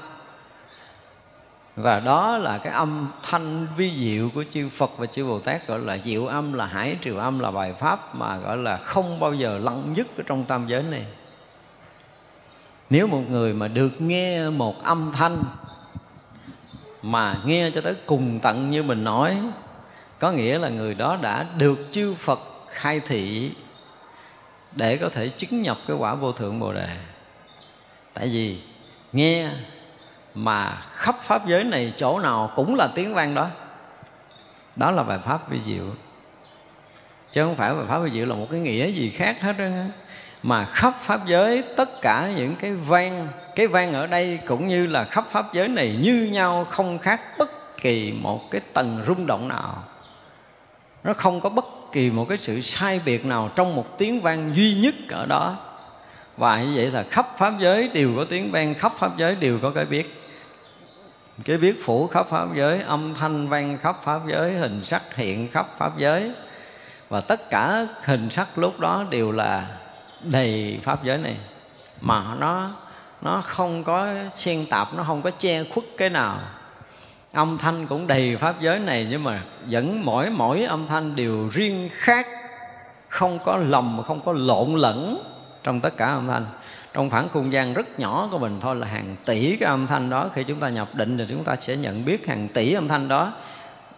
và 1.75 1.99
đó 1.99 2.37
là 2.37 2.57
cái 2.57 2.73
âm 2.73 3.11
thanh 3.23 3.67
vi 3.77 3.91
diệu 3.97 4.29
của 4.35 4.43
chư 4.51 4.69
Phật 4.69 4.91
và 4.97 5.05
chư 5.05 5.25
Bồ 5.25 5.39
Tát, 5.39 5.67
gọi 5.67 5.79
là 5.79 5.97
diệu 5.97 6.27
âm, 6.27 6.53
là 6.53 6.65
hải 6.65 6.97
triều 7.03 7.17
âm, 7.17 7.39
là 7.39 7.51
bài 7.51 7.73
pháp 7.79 8.15
mà 8.15 8.37
gọi 8.37 8.57
là 8.57 8.77
không 8.77 9.19
bao 9.19 9.33
giờ 9.33 9.57
lặng 9.57 9.93
nhất 9.95 10.07
ở 10.17 10.23
trong 10.27 10.43
tam 10.43 10.67
giới 10.67 10.83
này 10.83 11.05
nếu 12.89 13.07
một 13.07 13.21
người 13.29 13.53
mà 13.53 13.67
được 13.67 14.01
nghe 14.01 14.49
một 14.49 14.83
âm 14.83 15.11
thanh 15.11 15.43
mà 17.01 17.37
nghe 17.45 17.71
cho 17.73 17.81
tới 17.81 17.93
cùng 18.05 18.39
tận 18.39 18.71
như 18.71 18.83
mình 18.83 19.03
nói, 19.03 19.37
có 20.19 20.31
nghĩa 20.31 20.59
là 20.59 20.69
người 20.69 20.93
đó 20.93 21.17
đã 21.21 21.45
được 21.57 21.79
chư 21.91 22.13
Phật 22.13 22.39
khai 22.69 22.99
thị 22.99 23.51
để 24.75 24.97
có 24.97 25.09
thể 25.09 25.27
chứng 25.27 25.61
nhập 25.61 25.77
cái 25.87 25.97
quả 25.97 26.15
vô 26.15 26.31
thượng 26.31 26.59
Bồ 26.59 26.73
đề. 26.73 26.87
Tại 28.13 28.27
vì 28.27 28.61
nghe 29.13 29.49
mà 30.35 30.81
khắp 30.93 31.15
pháp 31.23 31.47
giới 31.47 31.63
này 31.63 31.93
chỗ 31.97 32.19
nào 32.19 32.51
cũng 32.55 32.75
là 32.75 32.87
tiếng 32.95 33.13
vang 33.13 33.35
đó. 33.35 33.47
Đó 34.75 34.91
là 34.91 35.03
bài 35.03 35.19
pháp 35.25 35.49
vi 35.49 35.59
diệu. 35.65 35.85
Chứ 37.31 37.43
không 37.43 37.55
phải 37.55 37.73
bài 37.73 37.85
pháp 37.87 37.99
vi 37.99 38.11
diệu 38.11 38.25
là 38.25 38.35
một 38.35 38.47
cái 38.51 38.59
nghĩa 38.59 38.87
gì 38.87 39.09
khác 39.09 39.41
hết 39.41 39.57
đó 39.57 39.65
mà 40.43 40.65
khắp 40.65 40.93
pháp 40.99 41.27
giới, 41.27 41.63
tất 41.77 42.01
cả 42.01 42.31
những 42.35 42.55
cái 42.55 42.73
vang 42.73 43.27
cái 43.55 43.67
vang 43.67 43.93
ở 43.93 44.07
đây 44.07 44.39
cũng 44.47 44.67
như 44.67 44.87
là 44.87 45.03
khắp 45.03 45.25
pháp 45.29 45.53
giới 45.53 45.67
này 45.67 45.95
như 46.01 46.29
nhau, 46.31 46.67
không 46.69 46.99
khác 46.99 47.21
bất 47.37 47.77
kỳ 47.77 48.13
một 48.21 48.51
cái 48.51 48.61
tầng 48.73 49.03
rung 49.07 49.27
động 49.27 49.47
nào 49.47 49.83
nó 51.05 51.13
không 51.13 51.41
có 51.41 51.49
bất 51.49 51.65
kỳ 51.91 52.09
một 52.09 52.25
cái 52.29 52.37
sự 52.37 52.61
sai 52.61 53.01
biệt 53.05 53.25
nào 53.25 53.49
trong 53.55 53.75
một 53.75 53.97
tiếng 53.97 54.21
vang 54.21 54.55
duy 54.55 54.73
nhất 54.73 54.95
ở 55.09 55.25
đó 55.25 55.57
và 56.37 56.63
như 56.63 56.71
vậy 56.75 56.91
là 56.91 57.03
khắp 57.09 57.37
pháp 57.37 57.53
giới 57.59 57.87
đều 57.87 58.13
có 58.15 58.25
tiếng 58.29 58.51
vang, 58.51 58.73
khắp 58.73 58.93
pháp 58.99 59.17
giới 59.17 59.35
đều 59.35 59.59
có 59.61 59.71
cái 59.71 59.85
biết 59.85 60.24
cái 61.43 61.57
biết 61.57 61.85
phủ 61.85 62.07
khắp 62.07 62.27
pháp 62.29 62.47
giới, 62.55 62.81
âm 62.81 63.13
thanh 63.13 63.47
vang 63.47 63.77
khắp 63.77 63.97
pháp 64.03 64.21
giới, 64.27 64.53
hình 64.53 64.85
sắc 64.85 65.15
hiện 65.15 65.51
khắp 65.51 65.67
pháp 65.77 65.97
giới. 65.97 66.31
Và 67.09 67.21
tất 67.21 67.49
cả 67.49 67.87
hình 68.03 68.29
sắc 68.29 68.57
lúc 68.57 68.79
đó 68.79 69.05
đều 69.09 69.31
là 69.31 69.67
đầy 70.21 70.79
pháp 70.83 71.03
giới 71.03 71.17
này. 71.17 71.37
Mà 72.01 72.35
nó 72.39 72.69
nó 73.21 73.41
không 73.41 73.83
có 73.83 74.07
xen 74.31 74.65
tạp, 74.69 74.93
nó 74.93 75.03
không 75.03 75.21
có 75.21 75.31
che 75.31 75.63
khuất 75.63 75.85
cái 75.97 76.09
nào. 76.09 76.37
Âm 77.31 77.57
thanh 77.57 77.87
cũng 77.87 78.07
đầy 78.07 78.37
pháp 78.37 78.61
giới 78.61 78.79
này, 78.79 79.07
nhưng 79.09 79.23
mà 79.23 79.41
vẫn 79.69 80.05
mỗi 80.05 80.29
mỗi 80.29 80.63
âm 80.63 80.87
thanh 80.87 81.15
đều 81.15 81.49
riêng 81.49 81.89
khác. 81.91 82.27
Không 83.09 83.39
có 83.39 83.57
lầm, 83.57 84.01
không 84.07 84.21
có 84.25 84.33
lộn 84.33 84.75
lẫn 84.75 85.23
trong 85.63 85.81
tất 85.81 85.97
cả 85.97 86.07
âm 86.07 86.27
thanh 86.27 86.45
trong 86.95 87.09
khoảng 87.09 87.29
không 87.29 87.53
gian 87.53 87.73
rất 87.73 87.99
nhỏ 87.99 88.27
của 88.31 88.37
mình 88.37 88.59
thôi 88.61 88.75
là 88.75 88.87
hàng 88.87 89.15
tỷ 89.25 89.57
cái 89.57 89.69
âm 89.69 89.87
thanh 89.87 90.09
đó, 90.09 90.29
khi 90.33 90.43
chúng 90.43 90.59
ta 90.59 90.69
nhập 90.69 90.95
định 90.95 91.17
thì 91.17 91.25
chúng 91.29 91.43
ta 91.43 91.55
sẽ 91.55 91.75
nhận 91.75 92.05
biết 92.05 92.27
hàng 92.27 92.47
tỷ 92.47 92.73
âm 92.73 92.87
thanh 92.87 93.07
đó. 93.07 93.33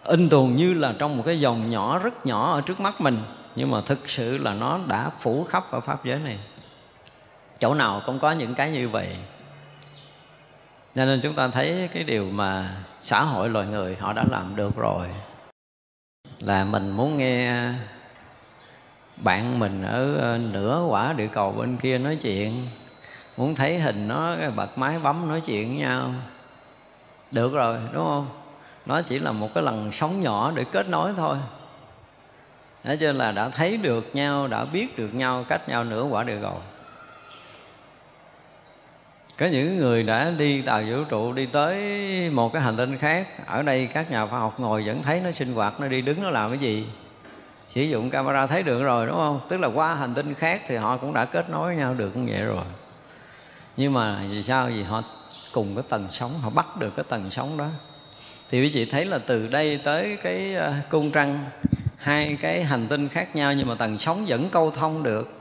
In 0.04 0.28
tuồn 0.28 0.56
như 0.56 0.74
là 0.74 0.94
trong 0.98 1.16
một 1.16 1.22
cái 1.26 1.40
dòng 1.40 1.70
nhỏ 1.70 1.98
rất 1.98 2.26
nhỏ 2.26 2.52
ở 2.52 2.60
trước 2.60 2.80
mắt 2.80 3.00
mình, 3.00 3.18
nhưng 3.56 3.70
mà 3.70 3.80
thực 3.80 4.08
sự 4.08 4.38
là 4.38 4.54
nó 4.54 4.80
đã 4.86 5.10
phủ 5.20 5.44
khắp 5.44 5.70
ở 5.70 5.80
pháp 5.80 6.04
giới 6.04 6.18
này. 6.18 6.38
Chỗ 7.58 7.74
nào 7.74 8.02
cũng 8.06 8.18
có 8.18 8.32
những 8.32 8.54
cái 8.54 8.70
như 8.70 8.88
vậy. 8.88 9.16
Cho 10.94 11.04
nên 11.04 11.20
chúng 11.22 11.34
ta 11.34 11.48
thấy 11.48 11.88
cái 11.94 12.04
điều 12.04 12.24
mà 12.24 12.76
xã 13.02 13.22
hội 13.22 13.48
loài 13.48 13.66
người 13.66 13.96
họ 13.96 14.12
đã 14.12 14.24
làm 14.30 14.56
được 14.56 14.76
rồi, 14.76 15.06
là 16.38 16.64
mình 16.64 16.90
muốn 16.90 17.18
nghe 17.18 17.72
bạn 19.16 19.58
mình 19.58 19.82
ở 19.82 20.14
ờ, 20.14 20.38
nửa 20.38 20.84
quả 20.88 21.12
địa 21.12 21.26
cầu 21.26 21.52
bên 21.52 21.76
kia 21.76 21.98
nói 21.98 22.16
chuyện 22.16 22.66
muốn 23.38 23.54
thấy 23.54 23.78
hình 23.78 24.08
nó 24.08 24.36
bật 24.56 24.78
máy 24.78 24.98
bấm 24.98 25.28
nói 25.28 25.40
chuyện 25.40 25.68
với 25.68 25.76
nhau. 25.76 26.10
Được 27.30 27.52
rồi 27.52 27.78
đúng 27.92 28.04
không? 28.04 28.26
Nó 28.86 29.02
chỉ 29.02 29.18
là 29.18 29.32
một 29.32 29.54
cái 29.54 29.64
lần 29.64 29.92
sóng 29.92 30.22
nhỏ 30.22 30.52
để 30.54 30.64
kết 30.72 30.88
nối 30.88 31.12
thôi. 31.16 31.36
Thế 32.84 32.96
cho 32.96 33.06
nên 33.06 33.16
là 33.16 33.32
đã 33.32 33.48
thấy 33.48 33.76
được 33.76 34.14
nhau, 34.14 34.46
đã 34.48 34.64
biết 34.64 34.98
được 34.98 35.14
nhau 35.14 35.44
cách 35.48 35.68
nhau 35.68 35.84
nửa 35.84 36.02
quả 36.02 36.24
địa 36.24 36.38
cầu. 36.42 36.60
Có 39.38 39.46
những 39.46 39.76
người 39.76 40.02
đã 40.02 40.30
đi 40.30 40.62
tàu 40.62 40.82
vũ 40.82 41.04
trụ 41.08 41.32
đi 41.32 41.46
tới 41.46 41.76
một 42.30 42.52
cái 42.52 42.62
hành 42.62 42.76
tinh 42.76 42.96
khác. 42.98 43.28
Ở 43.46 43.62
đây 43.62 43.86
các 43.86 44.10
nhà 44.10 44.26
khoa 44.26 44.38
học 44.38 44.54
ngồi 44.58 44.82
vẫn 44.86 45.02
thấy 45.02 45.20
nó 45.24 45.32
sinh 45.32 45.54
hoạt 45.54 45.80
nó 45.80 45.88
đi 45.88 46.00
đứng 46.00 46.22
nó 46.22 46.30
làm 46.30 46.50
cái 46.50 46.58
gì? 46.58 46.86
Sử 47.68 47.82
dụng 47.82 48.10
camera 48.10 48.46
thấy 48.46 48.62
được 48.62 48.82
rồi 48.82 49.06
đúng 49.06 49.16
không? 49.16 49.40
Tức 49.48 49.60
là 49.60 49.68
qua 49.68 49.94
hành 49.94 50.14
tinh 50.14 50.34
khác 50.34 50.62
thì 50.68 50.76
họ 50.76 50.96
cũng 50.96 51.12
đã 51.12 51.24
kết 51.24 51.50
nối 51.50 51.66
với 51.66 51.76
nhau 51.76 51.94
được 51.98 52.16
như 52.16 52.32
vậy 52.32 52.42
rồi 52.42 52.64
nhưng 53.78 53.92
mà 53.92 54.22
vì 54.30 54.42
sao? 54.42 54.66
Vì 54.66 54.82
họ 54.82 55.02
cùng 55.52 55.74
cái 55.74 55.84
tầng 55.88 56.06
sóng, 56.10 56.40
họ 56.40 56.50
bắt 56.50 56.76
được 56.76 56.90
cái 56.96 57.04
tầng 57.08 57.30
sóng 57.30 57.56
đó. 57.56 57.66
Thì 58.50 58.62
quý 58.62 58.70
vị 58.74 58.84
thấy 58.84 59.04
là 59.04 59.18
từ 59.18 59.46
đây 59.46 59.80
tới 59.84 60.18
cái 60.22 60.54
ờ, 60.54 60.74
cung 60.88 61.10
trăng, 61.10 61.44
hai 61.96 62.36
cái 62.40 62.64
hành 62.64 62.86
tinh 62.88 63.08
khác 63.08 63.36
nhau 63.36 63.52
nhưng 63.52 63.68
mà 63.68 63.74
tầng 63.74 63.98
sóng 63.98 64.24
vẫn 64.26 64.48
câu 64.50 64.70
thông 64.70 65.02
được. 65.02 65.32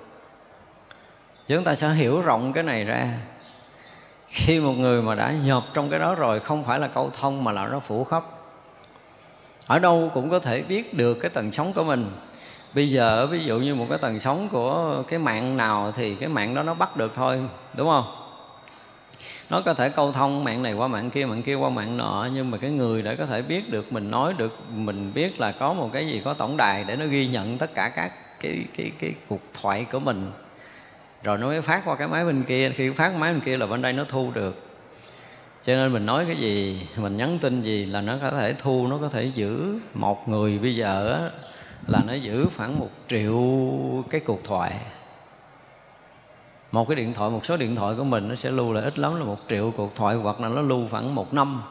Chúng 1.48 1.64
ta 1.64 1.76
sẽ 1.76 1.90
hiểu 1.90 2.22
rộng 2.22 2.54
cái 2.54 2.64
này 2.64 2.84
ra. 2.84 3.18
Khi 4.28 4.60
một 4.60 4.74
người 4.74 5.02
mà 5.02 5.16
đã 5.16 5.32
nhập 5.32 5.64
trong 5.74 5.90
cái 5.90 6.00
đó 6.00 6.16
rồi, 6.16 6.40
không 6.40 6.64
phải 6.64 6.80
là 6.80 6.88
câu 6.88 7.12
thông 7.20 7.44
mà 7.44 7.52
là 7.52 7.68
nó 7.68 7.80
phủ 7.80 8.04
khắp. 8.04 8.24
Ở 9.68 9.80
đâu 9.80 10.12
cũng 10.14 10.30
có 10.30 10.40
thể 10.40 10.62
biết 10.62 10.94
được 10.94 11.14
cái 11.14 11.30
tầng 11.30 11.52
sóng 11.52 11.74
của 11.74 11.84
mình. 11.84 12.12
Bây 12.74 12.90
giờ, 12.90 13.28
ví 13.28 13.44
dụ 13.44 13.60
như 13.60 13.76
một 13.76 13.86
cái 13.90 13.98
tầng 13.98 14.20
sóng 14.20 14.50
của 14.50 15.04
cái 15.08 15.20
mạng 15.20 15.58
nào 15.58 15.92
thì 15.96 16.16
cái 16.16 16.30
mạng 16.30 16.56
đó 16.56 16.64
nó 16.64 16.74
bắt 16.74 16.98
được 16.98 17.12
thôi, 17.16 17.40
đúng 17.74 17.88
không? 17.88 18.27
Nó 19.50 19.62
có 19.62 19.74
thể 19.74 19.90
câu 19.90 20.12
thông, 20.12 20.44
mạng 20.44 20.64
này 20.64 20.74
qua 20.74 20.88
mạng 20.88 21.10
kia 21.10 21.26
mạng 21.26 21.44
kia 21.44 21.56
qua 21.56 21.70
mạng 21.70 21.98
nọ, 21.98 22.28
nhưng 22.34 22.52
mà 22.52 22.58
cái 22.58 22.72
người 22.72 23.02
để 23.02 23.16
có 23.16 23.26
thể 23.26 23.42
biết 23.42 23.72
được, 23.72 23.94
mình 23.94 24.12
nói 24.12 24.34
được, 24.38 24.60
mình 24.76 25.12
biết 25.14 25.40
là 25.40 25.52
có 25.52 25.74
một 25.74 25.90
cái 25.94 26.08
gì, 26.08 26.22
có 26.26 26.34
tổng 26.34 26.58
đài 26.58 26.84
để 26.84 26.96
nó 26.96 27.06
ghi 27.06 27.28
nhận 27.28 27.58
tất 27.58 27.74
cả 27.74 27.90
các 27.90 28.12
cái 28.40 28.66
cái 28.78 28.92
cái 29.00 29.14
cuộc 29.28 29.42
thoại 29.62 29.86
của 29.92 30.00
mình. 30.00 30.32
Rồi 31.24 31.38
nó 31.38 31.48
mới 31.48 31.62
phát 31.62 31.82
qua 31.86 31.96
cái 31.96 32.08
máy 32.08 32.26
bên 32.26 32.44
kia, 32.44 32.72
khi 32.76 32.90
phát 32.90 33.16
máy 33.16 33.34
bên 33.34 33.42
kia 33.42 33.58
là 33.58 33.66
bên 33.66 33.82
đây 33.82 33.94
nó 33.94 34.04
thu 34.04 34.32
được. 34.34 34.64
Cho 35.64 35.76
nên 35.76 35.94
mình 35.94 36.06
nói 36.06 36.26
cái 36.26 36.36
gì, 36.36 36.88
mình 36.96 37.18
nhắn 37.18 37.40
tin 37.42 37.62
gì 37.62 37.86
là 37.86 38.02
nó 38.02 38.18
có 38.22 38.32
thể 38.32 38.54
thu, 38.54 38.88
nó 38.88 38.98
có 38.98 39.10
thể 39.10 39.32
giữ. 39.36 39.80
Một 39.94 40.30
người 40.30 40.60
bây 40.60 40.76
giờ 40.76 41.30
là 41.88 42.02
nó 42.08 42.14
giữ 42.14 42.48
khoảng 42.58 42.80
một 42.80 42.90
triệu 43.08 43.44
cái 44.10 44.22
cuộc 44.22 44.44
thoại 44.44 44.80
một 46.72 46.88
cái 46.88 46.96
điện 46.96 47.14
thoại 47.14 47.32
một 47.32 47.46
số 47.46 47.58
điện 47.58 47.76
thoại 47.76 47.96
của 47.98 48.04
mình 48.04 48.28
nó 48.28 48.36
sẽ 48.36 48.52
lưu 48.52 48.74
là 48.74 48.82
ít 48.82 49.00
lắm 49.00 49.16
là 49.16 49.24
một 49.24 49.38
triệu. 49.50 49.74
Cuộc 49.78 49.96
thoại 49.96 50.16
hoặc 50.16 50.42
là 50.42 50.50
nó 50.50 50.62
lưu 50.62 50.88
khoảng 50.92 51.16
một 51.16 51.34
năm. 51.34 51.62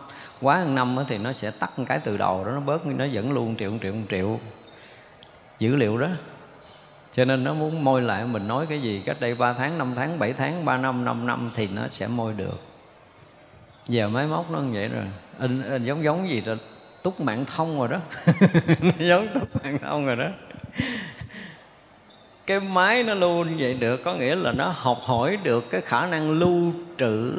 Quá 0.40 0.64
một 0.64 0.70
năm 0.74 0.96
thì 1.08 1.18
nó 1.18 1.32
sẽ 1.32 1.50
tắt 1.50 1.78
một 1.78 1.84
cái 1.88 2.00
từ 2.04 2.16
đầu 2.16 2.44
đó 2.44 2.52
nó 2.52 2.60
bớt 2.60 2.86
nó 2.86 3.06
vẫn 3.12 3.32
luôn 3.32 3.56
triệu 3.56 3.70
một 3.70 3.78
triệu 3.82 3.92
một 3.92 4.06
triệu. 4.10 4.40
Dữ 5.58 5.76
liệu 5.76 5.98
đó. 5.98 6.08
Cho 7.12 7.24
nên 7.24 7.44
nó 7.44 7.54
muốn 7.54 7.84
môi 7.84 8.02
lại 8.02 8.24
mình 8.24 8.48
nói 8.48 8.66
cái 8.68 8.82
gì 8.82 9.02
cách 9.06 9.20
đây 9.20 9.34
3 9.34 9.52
tháng 9.52 9.78
5 9.78 9.92
tháng 9.96 10.18
7 10.18 10.32
tháng 10.32 10.64
3 10.64 10.76
năm 10.76 11.04
5 11.04 11.26
năm 11.26 11.50
thì 11.54 11.68
nó 11.68 11.88
sẽ 11.88 12.06
môi 12.06 12.32
được. 12.32 12.60
Giờ 13.88 14.08
máy 14.08 14.26
móc 14.26 14.50
nó 14.50 14.58
như 14.58 14.70
vậy 14.72 14.88
rồi. 14.88 15.04
In, 15.40 15.62
in 15.62 15.84
giống 15.84 16.04
giống 16.04 16.28
gì 16.28 16.40
rồi 16.40 16.58
túc 17.02 17.20
mạng 17.20 17.44
thông 17.56 17.78
rồi 17.78 17.88
đó. 17.88 18.00
Giống 18.98 19.28
túc 19.34 19.64
mạng 19.64 19.78
thông 19.82 20.06
rồi 20.06 20.16
đó 20.16 20.28
cái 22.46 22.60
máy 22.60 23.02
nó 23.02 23.14
lưu 23.14 23.44
như 23.44 23.54
vậy 23.58 23.74
được, 23.74 24.04
có 24.04 24.14
nghĩa 24.14 24.34
là 24.34 24.52
nó 24.52 24.74
học 24.76 24.98
hỏi 25.02 25.38
được 25.42 25.70
cái 25.70 25.80
khả 25.80 26.06
năng 26.06 26.30
lưu 26.30 26.72
trữ 26.98 27.34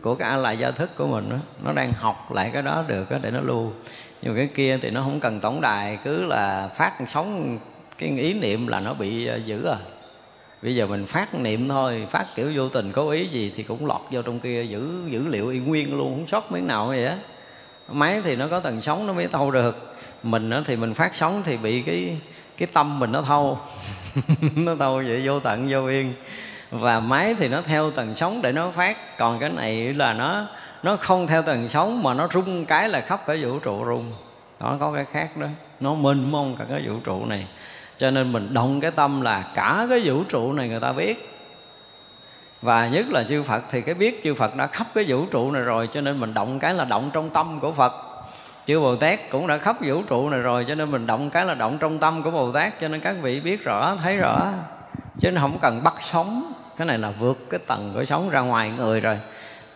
của 0.00 0.14
cái 0.14 0.30
a 0.30 0.36
la 0.36 0.52
gia 0.52 0.70
thức 0.70 0.90
của 0.96 1.06
mình 1.06 1.30
đó. 1.30 1.36
nó 1.64 1.72
đang 1.72 1.92
học 1.92 2.32
lại 2.32 2.50
cái 2.52 2.62
đó 2.62 2.84
được 2.88 3.10
đó 3.10 3.18
để 3.22 3.30
nó 3.30 3.40
lưu. 3.40 3.72
Nhưng 4.22 4.32
mà 4.32 4.38
cái 4.38 4.48
kia 4.54 4.78
thì 4.82 4.90
nó 4.90 5.02
không 5.02 5.20
cần 5.20 5.40
tổng 5.40 5.60
đài, 5.60 5.98
cứ 6.04 6.24
là 6.24 6.68
phát 6.76 6.92
sóng 7.06 7.58
cái 7.98 8.18
ý 8.18 8.34
niệm 8.34 8.66
là 8.66 8.80
nó 8.80 8.94
bị 8.94 9.26
ờ, 9.26 9.36
giữ 9.36 9.66
à. 9.66 9.76
Bây 10.62 10.76
giờ 10.76 10.86
mình 10.86 11.06
phát 11.06 11.34
niệm 11.34 11.68
thôi, 11.68 12.06
phát 12.10 12.26
kiểu 12.34 12.50
vô 12.54 12.68
tình 12.68 12.92
có 12.92 13.10
ý 13.10 13.26
gì 13.26 13.52
thì 13.56 13.62
cũng 13.62 13.86
lọt 13.86 14.00
vô 14.10 14.22
trong 14.22 14.40
kia, 14.40 14.62
giữ 14.62 14.88
dữ 15.08 15.28
liệu 15.28 15.48
y 15.48 15.58
nguyên 15.58 15.96
luôn, 15.96 16.14
không 16.14 16.28
sót 16.28 16.52
miếng 16.52 16.66
nào 16.66 16.86
vậy 16.86 17.04
á. 17.04 17.16
Máy 17.88 18.20
thì 18.24 18.36
nó 18.36 18.48
có 18.48 18.60
tần 18.60 18.82
sóng 18.82 19.06
nó 19.06 19.12
mới 19.12 19.26
thâu 19.28 19.50
được. 19.50 19.94
Mình 20.22 20.50
đó 20.50 20.62
thì 20.64 20.76
mình 20.76 20.94
phát 20.94 21.14
sóng 21.14 21.42
thì 21.44 21.56
bị 21.56 21.82
cái 21.82 22.16
cái 22.62 22.70
tâm 22.72 22.98
mình 22.98 23.12
nó 23.12 23.22
thâu. 23.22 23.58
Nó 24.56 24.74
thâu 24.78 24.96
vậy, 24.96 25.22
vô 25.24 25.40
tận, 25.40 25.68
vô 25.70 25.86
yên. 25.86 26.14
Và 26.70 27.00
máy 27.00 27.34
thì 27.38 27.48
nó 27.48 27.62
theo 27.62 27.90
tần 27.90 28.14
sóng 28.14 28.42
để 28.42 28.52
nó 28.52 28.70
phát. 28.70 29.18
Còn 29.18 29.38
cái 29.38 29.48
này 29.48 29.94
là 29.94 30.12
nó 30.12 30.46
nó 30.82 30.96
không 30.96 31.26
theo 31.26 31.42
tần 31.42 31.68
sóng 31.68 32.02
mà 32.02 32.14
nó 32.14 32.28
rung 32.32 32.64
cái 32.64 32.88
là 32.88 33.00
khắp 33.00 33.26
cả 33.26 33.36
vũ 33.42 33.58
trụ 33.58 33.84
rung. 33.86 34.12
Nó 34.60 34.76
có 34.80 34.92
cái 34.92 35.04
khác 35.12 35.36
đó. 35.36 35.46
Nó 35.80 35.94
mênh 35.94 36.32
mông 36.32 36.56
cả 36.56 36.64
cái 36.68 36.82
vũ 36.86 36.94
trụ 37.04 37.24
này. 37.26 37.46
Cho 37.98 38.10
nên 38.10 38.32
mình 38.32 38.54
động 38.54 38.80
cái 38.80 38.90
tâm 38.90 39.20
là 39.20 39.50
cả 39.54 39.86
cái 39.90 40.00
vũ 40.04 40.24
trụ 40.28 40.52
này 40.52 40.68
người 40.68 40.80
ta 40.80 40.92
biết. 40.92 41.38
Và 42.62 42.88
nhất 42.88 43.06
là 43.10 43.24
chư 43.28 43.42
Phật, 43.42 43.62
thì 43.70 43.80
cái 43.80 43.94
biết 43.94 44.20
chư 44.24 44.34
Phật 44.34 44.56
đã 44.56 44.66
khắp 44.66 44.86
cái 44.94 45.04
vũ 45.08 45.24
trụ 45.30 45.50
này 45.50 45.62
rồi, 45.62 45.88
cho 45.92 46.00
nên 46.00 46.20
mình 46.20 46.34
động 46.34 46.58
cái 46.58 46.74
là 46.74 46.84
động 46.84 47.10
trong 47.12 47.30
tâm 47.30 47.60
của 47.60 47.72
Phật 47.72 48.11
chư 48.66 48.80
Bồ 48.80 48.96
Tát 48.96 49.30
cũng 49.30 49.46
đã 49.46 49.58
khắp 49.58 49.76
vũ 49.80 50.02
trụ 50.02 50.30
này 50.30 50.40
rồi, 50.40 50.64
cho 50.68 50.74
nên 50.74 50.90
mình 50.90 51.06
động 51.06 51.30
cái 51.30 51.44
là 51.44 51.54
động 51.54 51.78
trong 51.80 51.98
tâm 51.98 52.22
của 52.22 52.30
Bồ 52.30 52.52
Tát, 52.52 52.80
cho 52.80 52.88
nên 52.88 53.00
các 53.00 53.16
vị 53.22 53.40
biết 53.40 53.64
rõ, 53.64 53.96
thấy 54.02 54.16
rõ. 54.16 54.52
Chứ 55.20 55.30
không 55.40 55.58
cần 55.58 55.82
bắt 55.82 55.94
sống. 56.00 56.52
Cái 56.76 56.86
này 56.86 56.98
là 56.98 57.10
vượt 57.10 57.38
cái 57.50 57.60
tầng 57.66 57.90
của 57.94 58.04
sống 58.04 58.30
ra 58.30 58.40
ngoài 58.40 58.70
người 58.76 59.00
rồi. 59.00 59.18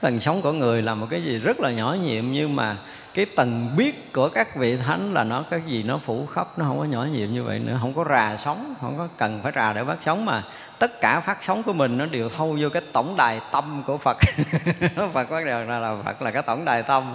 Tầng 0.01 0.21
sống 0.21 0.43
của 0.43 0.53
người 0.53 0.83
là 0.83 0.95
một 0.95 1.07
cái 1.11 1.23
gì 1.23 1.39
rất 1.39 1.61
là 1.61 1.71
nhỏ 1.71 1.97
nhiệm, 2.03 2.33
nhưng 2.33 2.57
mà 2.57 2.77
cái 3.17 3.27
tầng 3.27 3.71
biết 3.77 4.13
của 4.13 4.29
các 4.29 4.57
vị 4.57 4.77
thánh 4.77 5.15
là 5.15 5.25
nó 5.25 5.43
cái 5.51 5.61
gì 5.67 5.83
nó 5.83 5.99
phủ 5.99 6.27
khắp, 6.35 6.59
nó 6.59 6.65
không 6.65 6.79
có 6.79 6.85
nhỏ 6.85 7.05
nhiệm 7.05 7.33
như 7.33 7.45
vậy 7.45 7.59
nữa. 7.59 7.79
Không 7.81 7.95
có 7.95 8.05
rà 8.11 8.37
sống, 8.37 8.75
không 8.81 8.99
có 8.99 9.09
cần 9.17 9.41
phải 9.43 9.53
rà 9.55 9.73
để 9.73 9.85
phát 9.85 9.97
sống 10.01 10.25
mà 10.25 10.43
tất 10.79 11.01
cả 11.01 11.21
phát 11.21 11.45
sống 11.45 11.63
của 11.63 11.73
mình 11.73 11.99
nó 11.99 12.07
đều 12.07 12.29
thâu 12.29 12.57
vô 12.61 12.69
cái 12.69 12.83
tổng 12.93 13.17
đài 13.17 13.41
tâm 13.53 13.83
của 13.87 13.99
phật. 13.99 14.17
Phật 15.13 15.31
bắt 15.31 15.45
đầu 15.47 15.65
là 15.65 15.97
phật 16.05 16.23
là 16.23 16.31
cái 16.31 16.43
tổng 16.43 16.65
đài 16.65 16.83
tâm. 16.83 17.15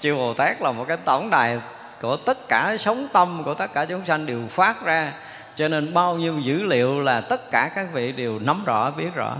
Chư 0.00 0.14
bồ 0.14 0.34
tát 0.34 0.62
là 0.62 0.72
một 0.72 0.84
cái 0.88 0.96
tổng 0.96 1.30
đài 1.30 1.60
của 2.00 2.16
tất 2.16 2.48
cả 2.48 2.76
sống 2.78 3.08
tâm, 3.12 3.42
của 3.44 3.54
tất 3.54 3.72
cả 3.72 3.84
chúng 3.84 4.06
sanh 4.06 4.26
đều 4.26 4.46
phát 4.46 4.84
ra. 4.84 5.12
Cho 5.56 5.68
nên 5.68 5.94
bao 5.94 6.14
nhiêu 6.14 6.38
dữ 6.38 6.62
liệu 6.62 7.00
là 7.00 7.20
tất 7.20 7.50
cả 7.50 7.70
các 7.74 7.86
vị 7.92 8.12
đều 8.12 8.38
nắm 8.38 8.64
rõ, 8.64 8.90
biết 8.90 9.14
rõ. 9.14 9.36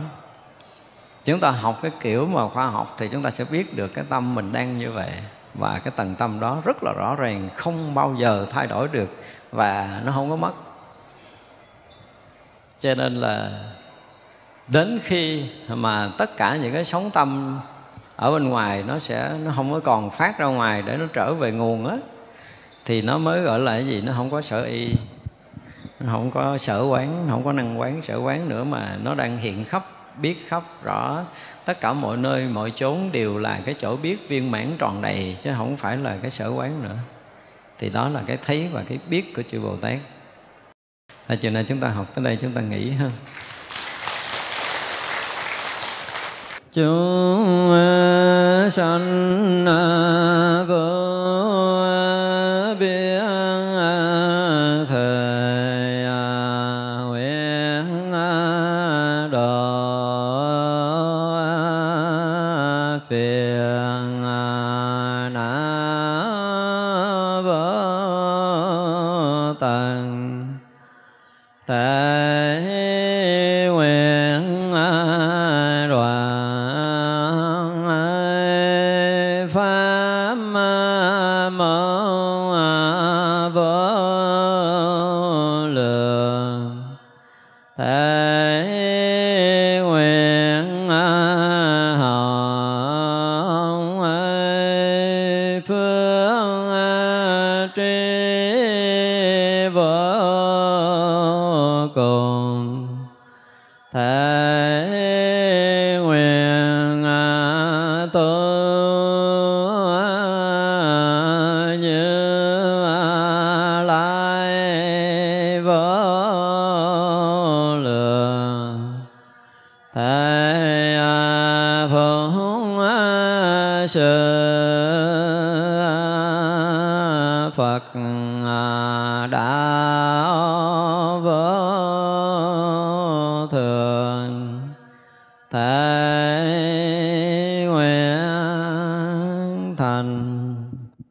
Chúng 1.25 1.41
ta 1.41 1.51
học 1.51 1.79
cái 1.83 1.91
kiểu 2.01 2.27
mà 2.27 2.49
khoa 2.49 2.67
học 2.67 2.97
thì 2.99 3.09
chúng 3.13 3.23
ta 3.23 3.31
sẽ 3.31 3.45
biết 3.51 3.77
được 3.77 3.89
cái 3.95 4.05
tâm 4.09 4.35
mình 4.35 4.53
đang 4.53 4.79
như 4.79 4.93
vậy 4.93 5.11
và 5.55 5.81
cái 5.85 5.93
tầng 5.97 6.15
tâm 6.19 6.41
đó 6.41 6.63
rất 6.65 6.83
là 6.83 6.93
rõ 6.93 7.17
ràng, 7.17 7.49
không 7.57 7.95
bao 7.95 8.15
giờ 8.19 8.47
thay 8.51 8.67
đổi 8.67 8.89
được 8.89 9.09
và 9.53 10.01
nó 10.05 10.13
không 10.13 10.31
có 10.31 10.37
mất. 10.37 10.53
Cho 12.81 12.95
nên 12.95 13.15
là 13.15 13.51
đến 14.69 15.01
khi 15.03 15.45
mà 15.69 16.11
tất 16.19 16.37
cả 16.37 16.57
những 16.57 16.73
cái 16.73 16.85
sóng 16.85 17.11
tâm 17.11 17.61
ở 18.17 18.33
bên 18.33 18.49
ngoài 18.49 18.85
nó 18.89 18.99
sẽ, 18.99 19.33
nó 19.45 19.53
không 19.57 19.73
có 19.73 19.81
còn 19.81 20.11
phát 20.11 20.39
ra 20.39 20.47
ngoài 20.47 20.83
để 20.83 20.97
nó 20.97 21.07
trở 21.13 21.35
về 21.35 21.53
nguồn 21.53 21.87
á, 21.87 21.97
thì 22.85 23.03
nó 23.03 23.19
mới 23.19 23.43
gọi 23.43 23.59
là 23.59 23.73
cái 23.73 23.87
gì? 23.87 24.01
Nó 24.01 24.13
không 24.17 24.31
có 24.31 24.43
sở 24.43 24.63
y, 24.63 24.95
nó 26.01 26.13
không 26.13 26.31
có 26.31 26.59
sở 26.59 26.83
quán 26.83 27.27
không 27.31 27.45
có 27.45 27.53
năng 27.53 27.81
quán, 27.81 28.03
sở 28.03 28.21
quán 28.21 28.49
nữa 28.49 28.65
mà 28.65 28.97
nó 29.03 29.15
đang 29.15 29.39
hiện 29.39 29.65
khắp 29.65 29.87
biết 30.21 30.49
khắp 30.49 30.63
rõ. 30.85 31.25
Tất 31.65 31.81
cả 31.81 31.93
mọi 31.93 32.17
nơi, 32.17 32.45
mọi 32.45 32.73
chốn 32.75 33.13
đều 33.13 33.39
là 33.39 33.61
cái 33.65 33.75
chỗ 33.75 33.97
biết 33.97 34.29
viên 34.29 34.51
mãn 34.51 34.77
tròn 34.79 35.03
đầy, 35.03 35.37
chứ 35.43 35.51
không 35.57 35.77
phải 35.77 35.97
là 35.97 36.17
cái 36.23 36.31
sở 36.31 36.53
quán 36.57 36.83
nữa. 36.83 36.97
Thì 37.79 37.89
đó 37.89 38.09
là 38.09 38.23
cái 38.27 38.39
thấy 38.47 38.69
và 38.73 38.83
cái 38.89 38.99
biết 39.09 39.35
của 39.35 39.43
chư 39.43 39.61
bồ 39.61 39.77
tát. 39.77 39.99
Là 41.29 41.37
chiều 41.37 41.51
nay 41.51 41.65
chúng 41.69 41.81
ta 41.81 41.89
học 41.89 42.07
tới 42.15 42.25
đây, 42.25 42.39
chúng 42.41 42.53
ta 42.53 42.61
nghỉ 42.61 42.91
ha. 42.91 43.11
Chúng 46.73 47.71
sanh 48.73 49.50